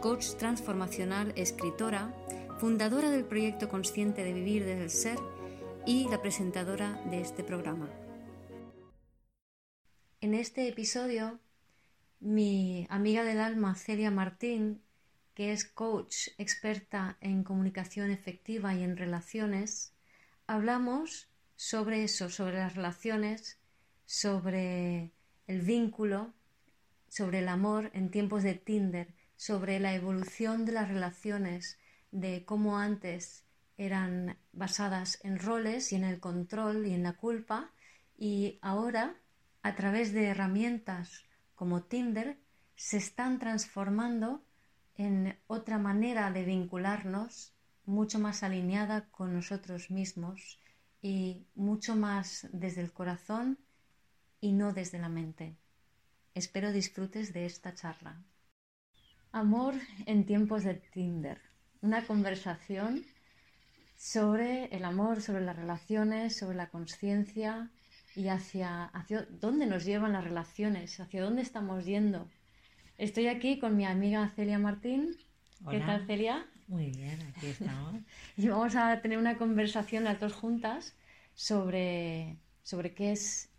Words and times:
coach 0.00 0.34
transformacional, 0.38 1.32
escritora, 1.36 2.14
fundadora 2.58 3.10
del 3.10 3.26
proyecto 3.26 3.68
consciente 3.68 4.24
de 4.24 4.32
vivir 4.32 4.64
desde 4.64 4.82
el 4.82 4.90
ser 4.90 5.18
y 5.86 6.08
la 6.08 6.22
presentadora 6.22 7.02
de 7.10 7.20
este 7.20 7.44
programa. 7.44 7.90
En 10.22 10.34
este 10.34 10.68
episodio, 10.68 11.38
mi 12.18 12.86
amiga 12.88 13.24
del 13.24 13.40
alma 13.40 13.74
Celia 13.74 14.10
Martín, 14.10 14.82
que 15.34 15.52
es 15.52 15.66
coach 15.66 16.28
experta 16.38 17.18
en 17.20 17.44
comunicación 17.44 18.10
efectiva 18.10 18.74
y 18.74 18.82
en 18.82 18.96
relaciones, 18.96 19.92
hablamos 20.46 21.28
sobre 21.56 22.04
eso, 22.04 22.30
sobre 22.30 22.56
las 22.56 22.74
relaciones, 22.74 23.58
sobre 24.06 25.12
el 25.46 25.60
vínculo, 25.60 26.32
sobre 27.08 27.40
el 27.40 27.48
amor 27.48 27.90
en 27.92 28.10
tiempos 28.10 28.42
de 28.42 28.54
Tinder, 28.54 29.19
sobre 29.40 29.80
la 29.80 29.94
evolución 29.94 30.66
de 30.66 30.72
las 30.72 30.88
relaciones, 30.88 31.78
de 32.10 32.44
cómo 32.44 32.76
antes 32.76 33.46
eran 33.78 34.36
basadas 34.52 35.18
en 35.24 35.38
roles 35.38 35.92
y 35.92 35.96
en 35.96 36.04
el 36.04 36.20
control 36.20 36.86
y 36.86 36.92
en 36.92 37.04
la 37.04 37.14
culpa, 37.14 37.72
y 38.18 38.58
ahora, 38.60 39.16
a 39.62 39.74
través 39.76 40.12
de 40.12 40.26
herramientas 40.26 41.24
como 41.54 41.84
Tinder, 41.84 42.38
se 42.76 42.98
están 42.98 43.38
transformando 43.38 44.44
en 44.94 45.38
otra 45.46 45.78
manera 45.78 46.30
de 46.30 46.44
vincularnos 46.44 47.54
mucho 47.86 48.18
más 48.18 48.42
alineada 48.42 49.08
con 49.08 49.32
nosotros 49.32 49.90
mismos 49.90 50.60
y 51.00 51.46
mucho 51.54 51.96
más 51.96 52.46
desde 52.52 52.82
el 52.82 52.92
corazón 52.92 53.58
y 54.38 54.52
no 54.52 54.74
desde 54.74 54.98
la 54.98 55.08
mente. 55.08 55.56
Espero 56.34 56.72
disfrutes 56.72 57.32
de 57.32 57.46
esta 57.46 57.74
charla. 57.74 58.22
Amor 59.32 59.74
en 60.06 60.26
tiempos 60.26 60.64
de 60.64 60.74
Tinder. 60.74 61.40
Una 61.82 62.04
conversación 62.04 63.04
sobre 63.96 64.64
el 64.74 64.84
amor, 64.84 65.22
sobre 65.22 65.42
las 65.42 65.54
relaciones, 65.54 66.36
sobre 66.36 66.56
la 66.56 66.68
conciencia 66.68 67.70
y 68.16 68.26
hacia, 68.26 68.86
hacia 68.86 69.28
dónde 69.30 69.66
nos 69.66 69.84
llevan 69.84 70.14
las 70.14 70.24
relaciones, 70.24 70.98
hacia 70.98 71.22
dónde 71.22 71.42
estamos 71.42 71.84
yendo. 71.84 72.28
Estoy 72.98 73.28
aquí 73.28 73.60
con 73.60 73.76
mi 73.76 73.86
amiga 73.86 74.28
Celia 74.34 74.58
Martín. 74.58 75.16
¿Qué 75.70 75.78
tal, 75.78 76.06
Celia? 76.06 76.44
Muy 76.66 76.90
bien, 76.90 77.20
aquí 77.28 77.46
estamos. 77.46 78.02
y 78.36 78.48
vamos 78.48 78.74
a 78.74 79.00
tener 79.00 79.18
una 79.18 79.38
conversación 79.38 80.02
las 80.02 80.18
dos 80.18 80.32
juntas 80.32 80.96
sobre, 81.34 82.36
sobre 82.64 82.94
qué 82.94 83.12
es 83.12 83.49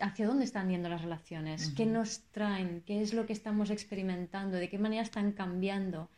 hacia 0.00 0.26
dónde 0.26 0.44
están 0.44 0.70
yendo 0.70 0.88
las 0.88 1.02
relaciones, 1.02 1.72
qué 1.76 1.86
nos 1.86 2.20
traen, 2.30 2.82
qué 2.86 3.02
es 3.02 3.12
lo 3.12 3.26
que 3.26 3.32
estamos 3.32 3.70
experimentando, 3.70 4.56
de 4.56 4.68
qué 4.68 4.78
manera 4.78 5.02
están 5.02 5.32
cambiando. 5.32 6.08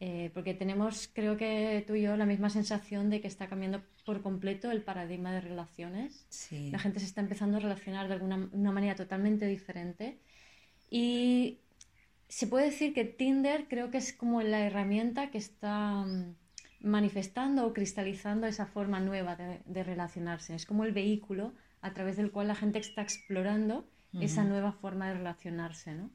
Eh, 0.00 0.30
porque 0.34 0.54
tenemos, 0.54 1.08
creo 1.12 1.36
que 1.36 1.82
tú 1.86 1.94
y 1.94 2.02
yo, 2.02 2.16
la 2.16 2.26
misma 2.26 2.50
sensación 2.50 3.10
de 3.10 3.20
que 3.20 3.28
está 3.28 3.46
cambiando 3.46 3.82
por 4.04 4.22
completo 4.22 4.70
el 4.70 4.82
paradigma 4.82 5.32
de 5.32 5.40
relaciones. 5.40 6.26
La 6.70 6.78
gente 6.78 7.00
se 7.00 7.06
está 7.06 7.20
empezando 7.20 7.56
a 7.56 7.60
relacionar 7.60 8.08
de 8.08 8.14
alguna 8.14 8.48
una 8.52 8.72
manera 8.72 8.96
totalmente 8.96 9.46
diferente. 9.46 10.18
Y 10.90 11.60
se 12.28 12.46
puede 12.46 12.66
decir 12.66 12.92
que 12.92 13.04
Tinder 13.04 13.66
creo 13.68 13.90
que 13.90 13.98
es 13.98 14.12
como 14.12 14.42
la 14.42 14.66
herramienta 14.66 15.30
que 15.30 15.38
está 15.38 16.04
mm, 16.04 16.34
manifestando 16.80 17.66
o 17.66 17.72
cristalizando 17.72 18.46
esa 18.46 18.66
forma 18.66 19.00
nueva 19.00 19.36
de, 19.36 19.60
de 19.64 19.84
relacionarse. 19.84 20.54
Es 20.54 20.66
como 20.66 20.84
el 20.84 20.92
vehículo 20.92 21.54
a 21.84 21.92
través 21.92 22.16
del 22.16 22.30
cual 22.30 22.48
la 22.48 22.54
gente 22.54 22.78
está 22.78 23.02
explorando 23.02 23.86
esa 24.18 24.42
nueva 24.42 24.72
forma 24.72 25.08
de 25.08 25.14
relacionarse. 25.14 25.92
¿no? 25.92 26.08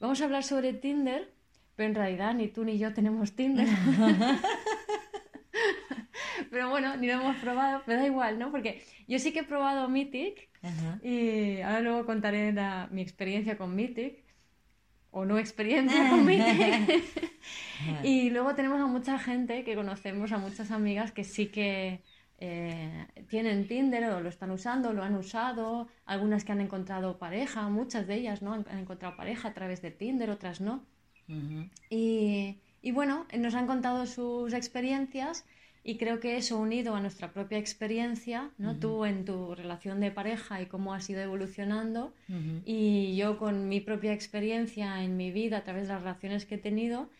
Vamos 0.00 0.20
a 0.20 0.24
hablar 0.24 0.42
sobre 0.42 0.72
Tinder, 0.72 1.32
pero 1.76 1.90
en 1.90 1.94
realidad 1.94 2.34
ni 2.34 2.48
tú 2.48 2.64
ni 2.64 2.76
yo 2.76 2.92
tenemos 2.92 3.36
Tinder. 3.36 3.68
pero 6.50 6.70
bueno, 6.70 6.96
ni 6.96 7.06
lo 7.06 7.12
hemos 7.12 7.36
probado, 7.36 7.82
pero 7.86 8.00
da 8.00 8.06
igual, 8.06 8.40
¿no? 8.40 8.50
Porque 8.50 8.82
yo 9.06 9.20
sí 9.20 9.32
que 9.32 9.40
he 9.40 9.44
probado 9.44 9.88
Mythic 9.88 10.48
y 11.02 11.60
ahora 11.60 11.80
luego 11.80 12.04
contaré 12.04 12.52
mi 12.90 13.00
experiencia 13.00 13.56
con 13.56 13.76
Mythic 13.76 14.24
o 15.12 15.24
no 15.24 15.38
experiencia 15.38 16.06
con 16.10 16.24
Mythic. 16.24 17.04
y 18.02 18.30
luego 18.30 18.56
tenemos 18.56 18.80
a 18.80 18.86
mucha 18.86 19.20
gente 19.20 19.62
que 19.62 19.76
conocemos, 19.76 20.32
a 20.32 20.38
muchas 20.38 20.72
amigas 20.72 21.12
que 21.12 21.22
sí 21.22 21.46
que 21.46 22.02
eh, 22.38 23.06
tienen 23.28 23.68
Tinder 23.68 24.04
o 24.10 24.20
lo 24.20 24.28
están 24.28 24.50
usando, 24.50 24.92
lo 24.92 25.02
han 25.02 25.14
usado, 25.14 25.88
algunas 26.04 26.44
que 26.44 26.52
han 26.52 26.60
encontrado 26.60 27.18
pareja, 27.18 27.68
muchas 27.68 28.06
de 28.06 28.16
ellas 28.16 28.42
¿no? 28.42 28.52
han, 28.54 28.66
encontrado 28.78 29.16
pareja 29.16 29.48
a 29.48 29.54
través 29.54 29.82
de 29.82 29.90
Tinder, 29.90 30.30
otras 30.30 30.60
no. 30.60 30.84
y, 31.90 32.58
y, 32.82 32.90
bueno, 32.90 33.26
nos 33.38 33.54
han 33.54 33.66
contado 33.66 34.06
sus 34.06 34.52
experiencias 34.52 35.46
y 35.86 35.96
creo 35.96 36.18
que 36.18 36.36
eso 36.36 36.58
unido 36.58 36.94
a 36.94 37.00
nuestra 37.00 37.32
propia 37.32 37.58
experiencia, 37.58 38.50
¿no? 38.56 38.78
tú 38.78 39.04
en 39.04 39.26
tu 39.26 39.54
relación 39.54 40.00
de 40.00 40.10
pareja 40.10 40.62
y 40.62 40.66
cómo 40.66 40.94
has 40.94 41.08
ido 41.10 41.20
evolucionando 41.20 42.14
y 42.64 43.14
yo 43.16 43.38
con 43.38 43.68
mi 43.68 43.80
propia 43.80 44.14
experiencia 44.14 45.04
en 45.04 45.16
mi 45.18 45.30
vida 45.30 45.58
a 45.58 45.64
través 45.64 45.86
de 45.86 45.94
las 45.94 46.02
relaciones 46.02 46.46
que 46.46 46.56
he 46.56 46.58
tenido, 46.58 47.10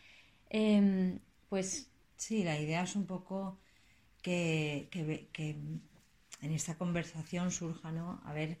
em, 0.49 1.19
pues... 1.47 1.91
Sí, 2.17 2.43
la 2.43 2.59
idea 2.59 2.83
es 2.83 2.95
un 2.95 3.05
poco 3.05 3.59
que, 4.25 5.55
en 6.41 6.51
esta 6.51 6.77
conversación 6.77 7.51
surja, 7.51 7.91
¿no? 7.91 8.21
A 8.25 8.33
ver 8.33 8.57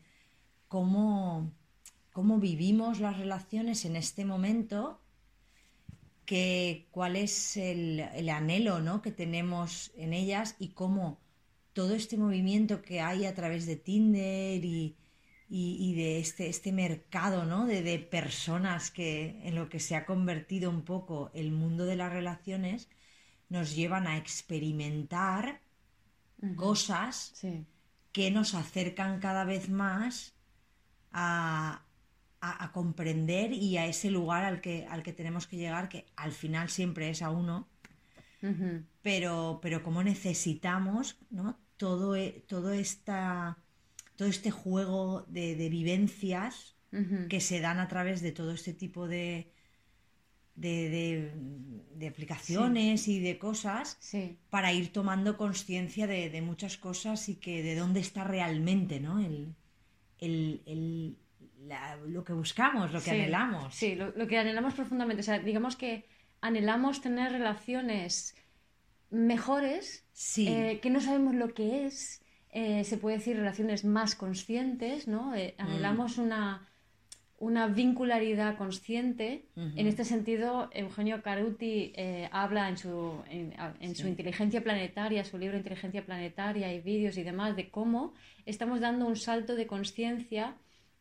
cómo, 0.67 1.51
cómo 2.13 2.39
vivimos 2.39 2.99
las 2.99 3.17
relaciones 3.17 3.83
en 3.85 3.95
este 3.95 4.25
momento, 4.25 5.01
que, 6.25 6.87
cuál 6.91 7.15
es 7.15 7.57
el, 7.57 8.29
anhelo 8.29 8.79
¿no? 8.79 9.01
que 9.01 9.11
tenemos 9.11 9.91
en 9.95 10.13
ellas 10.13 10.55
y 10.59 10.69
cómo 10.69 11.19
todo 11.73 11.95
este 11.95 12.17
movimiento 12.17 12.81
que 12.81 13.01
hay 13.01 13.25
a 13.25 13.33
través 13.33 13.65
de 13.65 13.75
Tinder 13.75 14.63
y, 14.63 14.95
de 15.49 16.19
este, 16.19 16.47
este 16.47 16.71
mercado 16.71 17.45
¿no? 17.45 17.65
de, 17.65 17.81
de, 17.81 17.99
personas 17.99 18.91
que 18.91 19.39
en 19.43 19.55
lo 19.55 19.69
que 19.69 19.79
se 19.79 19.95
ha 19.95 20.05
convertido 20.05 20.69
un 20.69 20.83
poco 20.83 21.31
el 21.33 21.51
mundo 21.51 21.85
de 21.85 21.95
las 21.95 22.11
relaciones, 22.13 22.87
nos 23.49 23.75
llevan 23.75 24.07
a 24.07 24.17
experimentar 24.17 25.61
cosas 26.55 27.33
que 28.11 28.31
nos 28.31 28.53
acercan 28.53 29.19
cada 29.19 29.43
vez 29.45 29.69
más 29.69 30.35
a, 31.11 31.81
comprender 32.73 33.53
y 33.53 33.77
a 33.77 33.87
ese 33.87 34.11
lugar 34.11 34.43
al 34.43 34.61
que, 34.61 34.85
al 34.87 35.01
que 35.01 35.13
tenemos 35.13 35.47
que 35.47 35.57
llegar, 35.57 35.89
que 35.89 36.05
al 36.15 36.31
final 36.31 36.69
siempre 36.69 37.09
es 37.09 37.21
a 37.21 37.31
uno, 37.31 37.67
pero, 39.01 39.59
pero 39.61 39.81
como 39.81 40.03
necesitamos 40.03 41.17
¿no? 41.31 41.57
todo, 41.77 42.15
e, 42.15 42.43
todo, 42.47 42.73
esta, 42.73 43.57
todo 44.15 44.27
este 44.27 44.51
juego 44.51 45.25
de, 45.27 45.55
vivencias 45.69 46.75
que 47.29 47.41
se 47.41 47.59
dan 47.59 47.79
a 47.79 47.87
través 47.87 48.21
de 48.21 48.31
todo 48.31 48.51
este 48.51 48.73
tipo 48.73 49.07
de, 49.07 49.51
de, 50.55 51.31
de, 51.95 52.07
aplicaciones 52.07 53.07
y 53.07 53.19
de 53.19 53.37
cosas 53.37 53.99
para 54.49 54.71
ir 54.73 54.93
tomando 54.93 55.37
conciencia 55.37 56.07
de, 56.07 56.41
muchas 56.41 56.77
cosas 56.77 57.29
y 57.29 57.35
que 57.35 57.61
de 57.63 57.75
dónde 57.75 57.99
está 57.99 58.23
realmente 58.23 58.99
¿no? 58.99 59.19
el, 59.19 59.55
el, 60.19 61.17
lo 62.07 62.23
que 62.23 62.33
buscamos, 62.33 62.91
lo 62.91 63.01
que 63.01 63.11
anhelamos. 63.11 63.73
Sí, 63.73 63.95
lo, 63.95 64.27
que 64.27 64.37
anhelamos 64.37 64.73
profundamente. 64.73 65.21
O 65.21 65.23
sea, 65.23 65.39
digamos 65.39 65.75
que 65.75 66.05
anhelamos 66.41 67.01
tener 67.01 67.31
relaciones 67.31 68.35
mejores, 69.09 70.05
eh, 70.37 70.79
que 70.81 70.89
no 70.89 71.01
sabemos 71.01 71.35
lo 71.35 71.53
que 71.53 71.85
es. 71.85 72.21
Eh, 72.49 72.83
se 72.85 72.97
puede 72.97 73.17
decir 73.17 73.35
relaciones 73.35 73.83
más 73.83 74.15
conscientes, 74.15 75.07
¿no? 75.07 75.35
Eh, 75.35 75.55
anhelamos 75.57 76.17
una 76.17 76.69
una 77.45 77.67
vincularidad 77.67 78.57
consciente. 78.57 79.45
En 79.55 79.85
este 79.85 80.03
sentido, 80.03 80.67
Eugenio 80.73 81.21
Caruti 81.21 81.93
eh, 81.95 82.27
habla 82.31 82.69
en, 82.69 82.77
su, 82.77 83.21
en, 83.29 83.95
su 83.95 84.07
Inteligencia 84.07 84.63
Planetaria, 84.63 85.23
su 85.23 85.37
libro 85.37 85.55
Inteligencia 85.55 86.03
Planetaria 86.03 86.73
y 86.73 86.81
vídeos 86.81 87.17
y 87.17 87.23
demás, 87.23 87.55
de 87.55 87.69
cómo 87.69 88.15
estamos 88.47 88.79
dando 88.79 89.05
un 89.05 89.15
salto 89.15 89.55
de 89.55 89.67
conciencia 89.67 90.55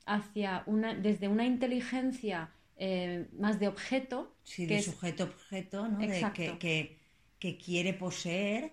hacia 0.05 0.64
una, 0.67 0.94
desde 0.94 1.29
una 1.29 1.46
inteligencia 1.46 2.50
eh, 2.76 3.26
más 3.38 3.58
de 3.58 3.69
objeto. 3.69 4.37
Sí, 4.43 4.67
de 4.67 4.82
sujeto-objeto, 4.82 5.88
¿no? 5.88 5.99
De 5.99 6.31
que, 6.35 6.99
que, 7.38 7.56
quiere 7.56 7.94
poseer, 7.94 8.73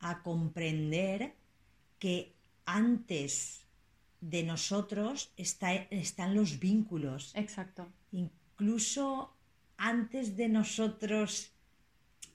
a 0.00 0.22
comprender 0.22 1.34
que 1.98 2.32
antes 2.64 3.61
de 4.22 4.44
nosotros 4.44 5.32
está, 5.36 5.74
están 5.74 6.34
los 6.34 6.58
vínculos. 6.60 7.32
Exacto. 7.34 7.88
Incluso 8.12 9.34
antes 9.76 10.36
de 10.36 10.48
nosotros 10.48 11.52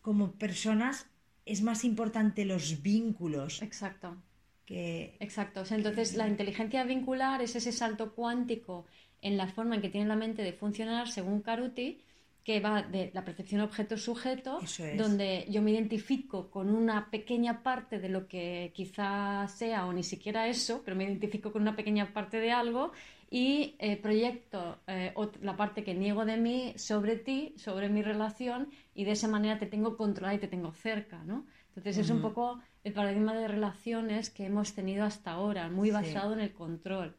como 0.02 0.34
personas 0.34 1.08
es 1.46 1.62
más 1.62 1.86
importante 1.86 2.46
los 2.46 2.82
vínculos. 2.84 3.62
Exacto. 3.62 4.18
Que, 4.66 5.16
Exacto. 5.22 5.64
entonces, 5.70 6.16
la 6.16 6.28
inteligencia 6.28 6.84
vincular 6.84 7.42
es 7.42 7.56
ese 7.56 7.72
salto 7.72 8.14
cuántico 8.14 8.86
en 9.22 9.38
la 9.38 9.48
forma 9.48 9.76
en 9.76 9.82
que 9.82 9.90
tiene 9.90 10.08
la 10.08 10.18
mente 10.18 10.42
de 10.42 10.52
funcionar, 10.52 11.10
según 11.10 11.42
Karuti, 11.42 12.02
que 12.48 12.62
va 12.62 12.82
de 12.82 13.12
la 13.14 13.26
percepción 13.26 13.60
objeto-sujeto, 13.60 14.60
donde 14.96 15.46
yo 15.50 15.62
me 15.62 15.72
identifico 15.72 16.50
con 16.50 16.70
una 16.70 17.12
pequeña 17.12 17.62
parte 17.62 18.00
de 18.00 18.08
lo 18.08 18.26
que 18.30 18.72
quizá 18.74 19.46
sea 19.50 19.86
o 19.86 19.92
ni 19.92 20.02
siquiera 20.02 20.48
eso, 20.48 20.82
pero 20.86 20.96
me 20.96 21.04
identifico 21.04 21.52
con 21.52 21.62
una 21.62 21.76
pequeña 21.76 22.14
parte 22.14 22.40
de 22.40 22.54
algo 22.54 22.94
y 23.30 23.76
eh, 23.80 23.98
proyecto 23.98 24.78
eh, 24.88 25.14
la 25.42 25.58
parte 25.58 25.84
que 25.84 25.94
niego 25.94 26.24
de 26.24 26.38
mí 26.38 26.74
sobre 26.78 27.18
ti, 27.18 27.54
sobre 27.58 27.90
mi 27.90 28.02
relación 28.02 28.70
y 28.96 29.04
de 29.04 29.12
esa 29.12 29.28
manera 29.28 29.60
te 29.60 29.66
tengo 29.66 29.98
controlada 29.98 30.36
y 30.36 30.40
te 30.40 30.48
tengo 30.48 30.72
cerca, 30.72 31.22
¿no? 31.26 31.46
Entonces 31.76 31.98
es 31.98 32.10
un 32.10 32.22
poco 32.22 32.62
el 32.86 32.94
paradigma 32.94 33.36
de 33.36 33.50
relaciones 33.50 34.30
que 34.30 34.46
hemos 34.46 34.74
tenido 34.74 35.04
hasta 35.04 35.32
ahora, 35.32 35.70
muy 35.70 35.92
basado 35.92 36.32
en 36.32 36.40
el 36.40 36.54
control. 36.54 37.14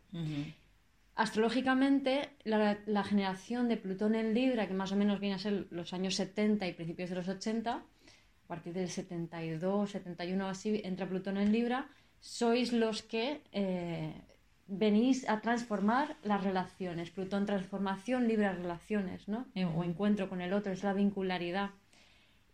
Astrológicamente, 1.18 2.30
la, 2.44 3.02
generación 3.02 3.68
de 3.68 3.76
Plutón 3.76 4.14
en 4.14 4.34
Libra, 4.34 4.68
que 4.68 4.72
más 4.72 4.92
o 4.92 4.96
menos 4.96 5.18
viene 5.18 5.34
a 5.34 5.40
ser 5.40 5.66
los 5.70 5.92
años 5.92 6.14
70 6.14 6.64
y 6.68 6.74
principios 6.74 7.10
de 7.10 7.16
los 7.16 7.26
80, 7.26 7.72
a 7.72 7.82
partir 8.46 8.72
del 8.72 8.88
72, 8.88 9.90
71 9.90 10.48
así, 10.48 10.80
entra 10.84 11.08
Plutón 11.08 11.36
en 11.38 11.50
Libra, 11.50 11.88
sois 12.20 12.72
los 12.72 13.02
que 13.02 13.42
eh, 13.50 14.14
venís 14.68 15.28
a 15.28 15.40
transformar 15.40 16.16
las 16.22 16.44
relaciones. 16.44 17.10
Plutón 17.10 17.46
transformación, 17.46 18.28
libre 18.28 18.52
relaciones, 18.52 19.26
¿no? 19.26 19.48
Eh, 19.56 19.64
o 19.64 19.82
encuentro 19.82 20.28
con 20.28 20.40
el 20.40 20.52
otro, 20.52 20.70
es 20.70 20.84
la 20.84 20.92
vincularidad. 20.92 21.70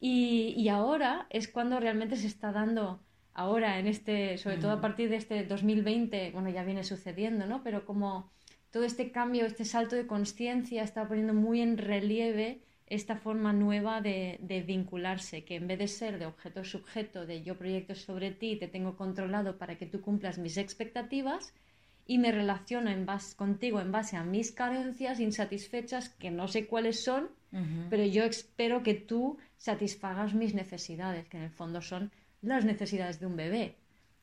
Y, 0.01 0.67
ahora 0.71 1.27
es 1.29 1.49
cuando 1.49 1.81
realmente 1.81 2.17
se 2.17 2.29
está 2.29 2.51
dando, 2.51 3.03
ahora 3.35 3.79
en 3.79 3.89
este, 3.89 4.39
sobre 4.39 4.57
todo 4.57 4.71
a 4.71 4.81
partir 4.81 5.11
de 5.11 5.17
este 5.17 5.45
2020, 5.45 6.31
bueno, 6.31 6.49
ya 6.49 6.65
viene 6.65 6.83
sucediendo, 6.83 7.45
¿no? 7.45 7.63
Pero 7.63 7.85
como 7.85 8.33
todo 8.75 8.83
este 8.83 9.13
cambio, 9.13 9.47
este 9.47 9.65
salto 9.65 9.95
de 9.95 10.09
conciencia 10.09 10.83
está 10.83 11.07
poniendo 11.07 11.33
muy 11.33 11.61
en 11.61 11.79
relieve 11.79 12.61
esta 12.89 13.15
forma 13.17 13.53
nueva 13.53 14.01
de, 14.01 14.37
de, 14.43 14.63
vincularse, 14.63 15.45
que 15.45 15.55
en 15.55 15.69
vez 15.69 15.79
de 15.79 15.87
ser 15.87 16.19
de 16.19 16.27
objeto-subjeto, 16.27 17.25
de 17.25 17.45
yo 17.45 17.57
proyecto 17.57 17.95
sobre 17.95 18.33
ti 18.33 18.57
te 18.57 18.67
tengo 18.67 18.97
controlado 18.97 19.59
para 19.59 19.79
que 19.79 19.87
tú 19.87 20.01
cumplas 20.01 20.39
mis 20.39 20.57
expectativas, 20.57 21.55
y 22.05 22.19
me 22.19 22.33
relaciono 22.33 22.91
en 22.91 23.07
base, 23.07 23.37
contigo 23.37 23.81
en 23.81 23.93
base 23.93 24.17
a 24.17 24.25
mis 24.25 24.51
carencias 24.51 25.21
insatisfechas 25.21 26.09
que 26.09 26.33
no 26.33 26.49
sé 26.49 26.67
cuáles 26.67 27.05
son, 27.05 27.31
pero 27.89 28.05
yo 28.05 28.25
espero 28.25 28.83
que 28.83 28.95
tú 28.95 29.39
satisfagas 29.57 30.35
mis 30.35 30.53
necesidades, 30.53 31.29
que 31.29 31.37
en 31.37 31.45
el 31.45 31.51
fondo 31.51 31.81
son 31.81 32.11
las 32.43 32.65
necesidades 32.65 33.21
de 33.21 33.27
un 33.27 33.37
bebé, 33.37 33.77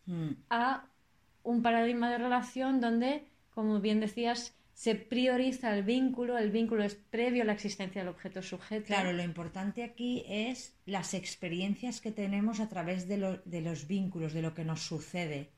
mm. 0.07 0.31
a 0.50 0.86
un 1.44 1.62
paradigma 1.62 2.12
de 2.12 2.18
relación 2.18 2.81
donde, 2.81 3.24
como 3.53 3.80
bien 3.80 4.00
decías, 4.00 4.56
se 4.74 4.95
prioriza 4.95 5.75
el 5.75 5.83
vínculo, 5.83 6.38
el 6.38 6.51
vínculo 6.51 6.83
es 6.83 6.95
previo 6.95 7.44
a 7.44 7.45
la 7.45 7.53
existencia 7.53 8.01
del 8.01 8.09
objeto 8.09 8.42
sujeto. 8.42 8.88
Claro, 8.88 9.13
lo 9.13 9.24
importante 9.24 9.83
aquí 9.83 10.24
es 10.27 10.75
las 10.86 11.13
experiencias 11.13 12.01
que 12.01 12.12
tenemos 12.12 12.59
a 12.59 12.69
través 12.69 13.07
de, 13.07 13.42
de 13.45 13.62
los 13.62 13.88
vínculos, 13.88 14.33
de 14.33 14.42
lo 14.42 14.53
que 14.53 14.65
nos 14.65 14.81
sucede. 14.81 15.51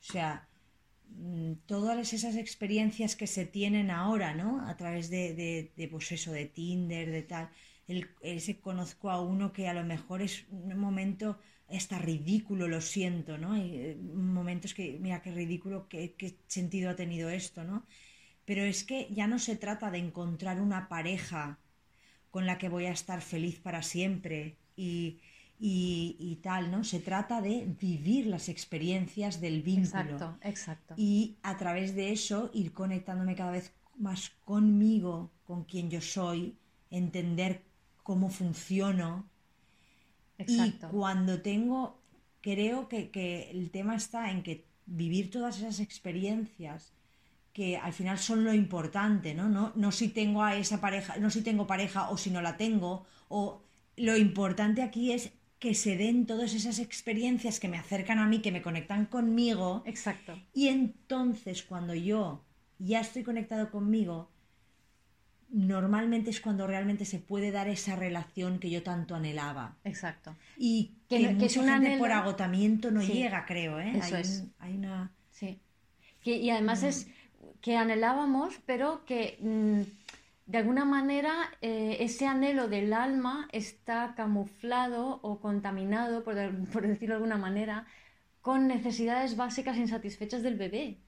O 0.00 0.12
sea, 0.12 0.48
Mm, 1.16 1.54
todas 1.66 2.12
esas 2.12 2.36
experiencias 2.36 3.16
que 3.16 3.26
se 3.26 3.44
tienen 3.44 3.90
ahora, 3.90 4.34
¿no? 4.34 4.66
A 4.66 4.76
través 4.76 5.10
de, 5.10 5.34
de, 5.76 5.88
pues 5.88 6.12
eso, 6.12 6.32
de 6.32 6.46
Tinder, 6.46 7.10
de 7.10 7.22
tal. 7.22 7.50
El, 7.86 8.08
ese 8.22 8.60
conozco 8.60 9.10
a 9.10 9.20
uno 9.20 9.52
que 9.52 9.68
a 9.68 9.74
lo 9.74 9.84
mejor 9.84 10.22
es 10.22 10.46
un 10.50 10.78
momento 10.78 11.38
hasta 11.76 11.98
ridículo, 11.98 12.68
lo 12.68 12.80
siento, 12.80 13.38
¿no? 13.38 13.52
Hay 13.52 13.76
eh, 13.76 13.96
momentos 13.96 14.74
que, 14.74 14.98
mira, 15.00 15.22
qué 15.22 15.32
ridículo, 15.32 15.88
qué, 15.88 16.14
qué 16.14 16.36
sentido 16.46 16.90
ha 16.90 16.96
tenido 16.96 17.30
esto, 17.30 17.64
¿no? 17.64 17.84
Pero 18.44 18.62
es 18.62 18.84
que 18.84 19.08
ya 19.10 19.26
no 19.26 19.38
se 19.38 19.56
trata 19.56 19.90
de 19.90 19.98
encontrar 19.98 20.60
una 20.60 20.88
pareja 20.88 21.58
con 22.30 22.46
la 22.46 22.58
que 22.58 22.68
voy 22.68 22.86
a 22.86 22.92
estar 22.92 23.20
feliz 23.20 23.60
para 23.60 23.82
siempre 23.82 24.56
y, 24.74 25.20
y, 25.58 26.40
tal, 26.42 26.72
¿no? 26.72 26.82
Se 26.82 26.98
trata 26.98 27.40
de 27.40 27.66
vivir 27.80 28.26
las 28.26 28.48
experiencias 28.48 29.40
del 29.40 29.62
vínculo. 29.62 30.02
Exacto, 30.02 30.38
exacto. 30.42 30.94
Y 30.96 31.36
a 31.42 31.56
través 31.56 31.94
de 31.94 32.10
eso 32.10 32.50
ir 32.52 32.72
conectándome 32.72 33.36
cada 33.36 33.52
vez 33.52 33.72
más 33.96 34.30
conmigo, 34.44 35.30
con 35.44 35.64
quien 35.64 35.88
yo 35.90 36.00
soy, 36.00 36.56
entender 36.90 37.62
cómo 38.02 38.28
funciono. 38.28 39.28
Exacto. 40.42 40.88
Y 40.88 40.90
cuando 40.90 41.42
tengo, 41.42 42.00
creo 42.40 42.88
que, 42.88 43.10
que 43.10 43.50
el 43.50 43.70
tema 43.70 43.96
está 43.96 44.30
en 44.30 44.42
que 44.42 44.66
vivir 44.86 45.30
todas 45.30 45.58
esas 45.58 45.80
experiencias 45.80 46.92
que 47.52 47.76
al 47.76 47.92
final 47.92 48.18
son 48.18 48.44
lo 48.44 48.54
importante, 48.54 49.34
¿no? 49.34 49.48
No, 49.48 49.72
no 49.74 49.92
si 49.92 50.08
tengo 50.08 50.42
a 50.42 50.56
esa 50.56 50.80
pareja, 50.80 51.16
no 51.18 51.30
si 51.30 51.42
tengo 51.42 51.66
pareja 51.66 52.08
o 52.10 52.16
si 52.16 52.30
no 52.30 52.40
la 52.40 52.56
tengo, 52.56 53.04
o 53.28 53.62
lo 53.96 54.16
importante 54.16 54.82
aquí 54.82 55.12
es 55.12 55.32
que 55.58 55.74
se 55.74 55.96
den 55.96 56.26
todas 56.26 56.54
esas 56.54 56.78
experiencias 56.80 57.60
que 57.60 57.68
me 57.68 57.78
acercan 57.78 58.18
a 58.18 58.26
mí, 58.26 58.40
que 58.40 58.50
me 58.50 58.62
conectan 58.62 59.06
conmigo. 59.06 59.82
Exacto. 59.86 60.36
Y 60.52 60.68
entonces 60.68 61.62
cuando 61.62 61.94
yo 61.94 62.42
ya 62.78 63.00
estoy 63.00 63.22
conectado 63.22 63.70
conmigo, 63.70 64.31
normalmente 65.52 66.30
es 66.30 66.40
cuando 66.40 66.66
realmente 66.66 67.04
se 67.04 67.18
puede 67.18 67.50
dar 67.50 67.68
esa 67.68 67.94
relación 67.94 68.58
que 68.58 68.70
yo 68.70 68.82
tanto 68.82 69.14
anhelaba. 69.14 69.76
Exacto. 69.84 70.34
Y 70.56 70.92
que, 71.08 71.36
que, 71.38 71.46
es 71.46 71.56
un 71.56 71.68
anhelo... 71.68 71.98
por 71.98 72.10
agotamiento 72.10 72.90
no 72.90 73.02
llega, 73.02 73.44
creo. 73.46 73.78
¿eh? 73.78 73.92
Eso 73.96 74.16
hay, 74.16 74.22
es. 74.22 74.44
hay 74.58 74.74
una... 74.74 75.12
Sí. 75.30 75.60
y 76.24 76.50
además 76.50 76.82
mm. 76.82 76.86
es 76.86 77.06
que 77.60 77.76
anhelábamos, 77.76 78.54
pero 78.66 79.04
que... 79.04 79.38
Mm, 79.40 79.82
de 80.46 80.58
alguna 80.58 80.84
manera 80.84 81.50
eh, 81.60 81.98
ese 82.00 82.26
anhelo 82.26 82.68
del 82.68 82.92
alma 82.92 83.48
está 83.52 84.14
camuflado 84.16 85.20
o 85.22 85.40
contaminado, 85.40 86.24
por, 86.24 86.34
decirlo 86.34 87.14
de 87.14 87.22
alguna 87.22 87.38
manera, 87.38 87.86
con 88.40 88.66
necesidades 88.66 89.36
básicas 89.36 89.76
insatisfechas 89.76 90.42
del 90.42 90.56
bebé. 90.56 90.98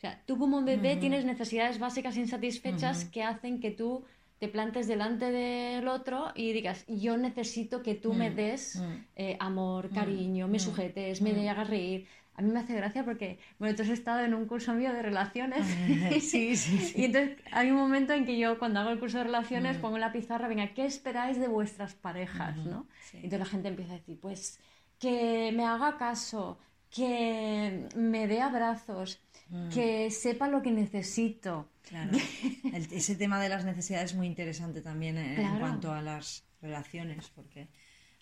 O 0.00 0.02
sea, 0.02 0.22
tú 0.24 0.38
como 0.38 0.62
bebé 0.62 0.96
tienes 0.96 1.26
necesidades 1.26 1.78
básicas 1.78 2.16
insatisfechas 2.16 3.04
que 3.04 3.22
hacen 3.22 3.60
que 3.60 3.70
tú 3.70 4.04
te 4.38 4.48
plantes 4.48 4.88
delante 4.88 5.30
del 5.30 5.86
otro 5.88 6.32
y 6.34 6.54
digas, 6.54 6.86
yo 6.88 7.18
necesito 7.18 7.82
que 7.82 7.94
tú 7.94 8.14
me 8.14 8.30
mm, 8.30 8.34
des 8.34 8.76
mm. 8.76 9.04
Eh, 9.16 9.36
amor, 9.38 9.90
cariño, 9.90 10.48
me 10.48 10.56
mm, 10.56 10.60
sujetes, 10.60 11.20
me 11.20 11.50
hagas 11.50 11.68
reír 11.68 12.06
a 12.40 12.42
mí 12.42 12.52
me 12.52 12.60
hace 12.60 12.74
gracia 12.74 13.04
porque, 13.04 13.38
bueno, 13.58 13.76
tú 13.76 13.82
has 13.82 13.90
estado 13.90 14.20
en 14.20 14.32
un 14.32 14.46
curso 14.46 14.72
mío 14.72 14.94
de 14.94 15.02
relaciones. 15.02 15.66
sí, 16.22 16.56
sí, 16.56 16.56
sí. 16.56 16.92
Y 16.96 17.04
entonces 17.04 17.36
hay 17.52 17.70
un 17.70 17.76
momento 17.76 18.14
en 18.14 18.24
que 18.24 18.38
yo, 18.38 18.58
cuando 18.58 18.80
hago 18.80 18.88
el 18.88 18.98
curso 18.98 19.18
de 19.18 19.24
relaciones, 19.24 19.76
mm. 19.76 19.80
pongo 19.82 19.96
en 19.96 20.00
la 20.00 20.10
pizarra, 20.10 20.48
venga, 20.48 20.72
¿qué 20.72 20.86
esperáis 20.86 21.38
de 21.38 21.48
vuestras 21.48 21.92
parejas? 21.92 22.56
¿no? 22.56 22.86
Y 23.12 23.16
entonces 23.16 23.40
la 23.40 23.44
gente 23.44 23.68
empieza 23.68 23.92
a 23.92 23.96
decir, 23.98 24.18
pues 24.18 24.58
que 24.98 25.52
me 25.54 25.66
haga 25.66 25.98
caso, 25.98 26.58
que 26.90 27.88
me 27.94 28.26
dé 28.26 28.40
abrazos, 28.40 29.20
mm. 29.50 29.68
que 29.68 30.10
sepa 30.10 30.48
lo 30.48 30.62
que 30.62 30.70
necesito. 30.70 31.68
Claro. 31.82 32.16
ese 32.92 33.16
tema 33.16 33.40
de 33.40 33.48
las 33.48 33.64
necesidades 33.64 34.12
es 34.12 34.16
muy 34.16 34.26
interesante 34.26 34.80
también 34.80 35.18
en 35.18 35.58
cuanto 35.58 35.92
a 35.92 36.02
las 36.02 36.44
relaciones, 36.62 37.30
porque 37.34 37.68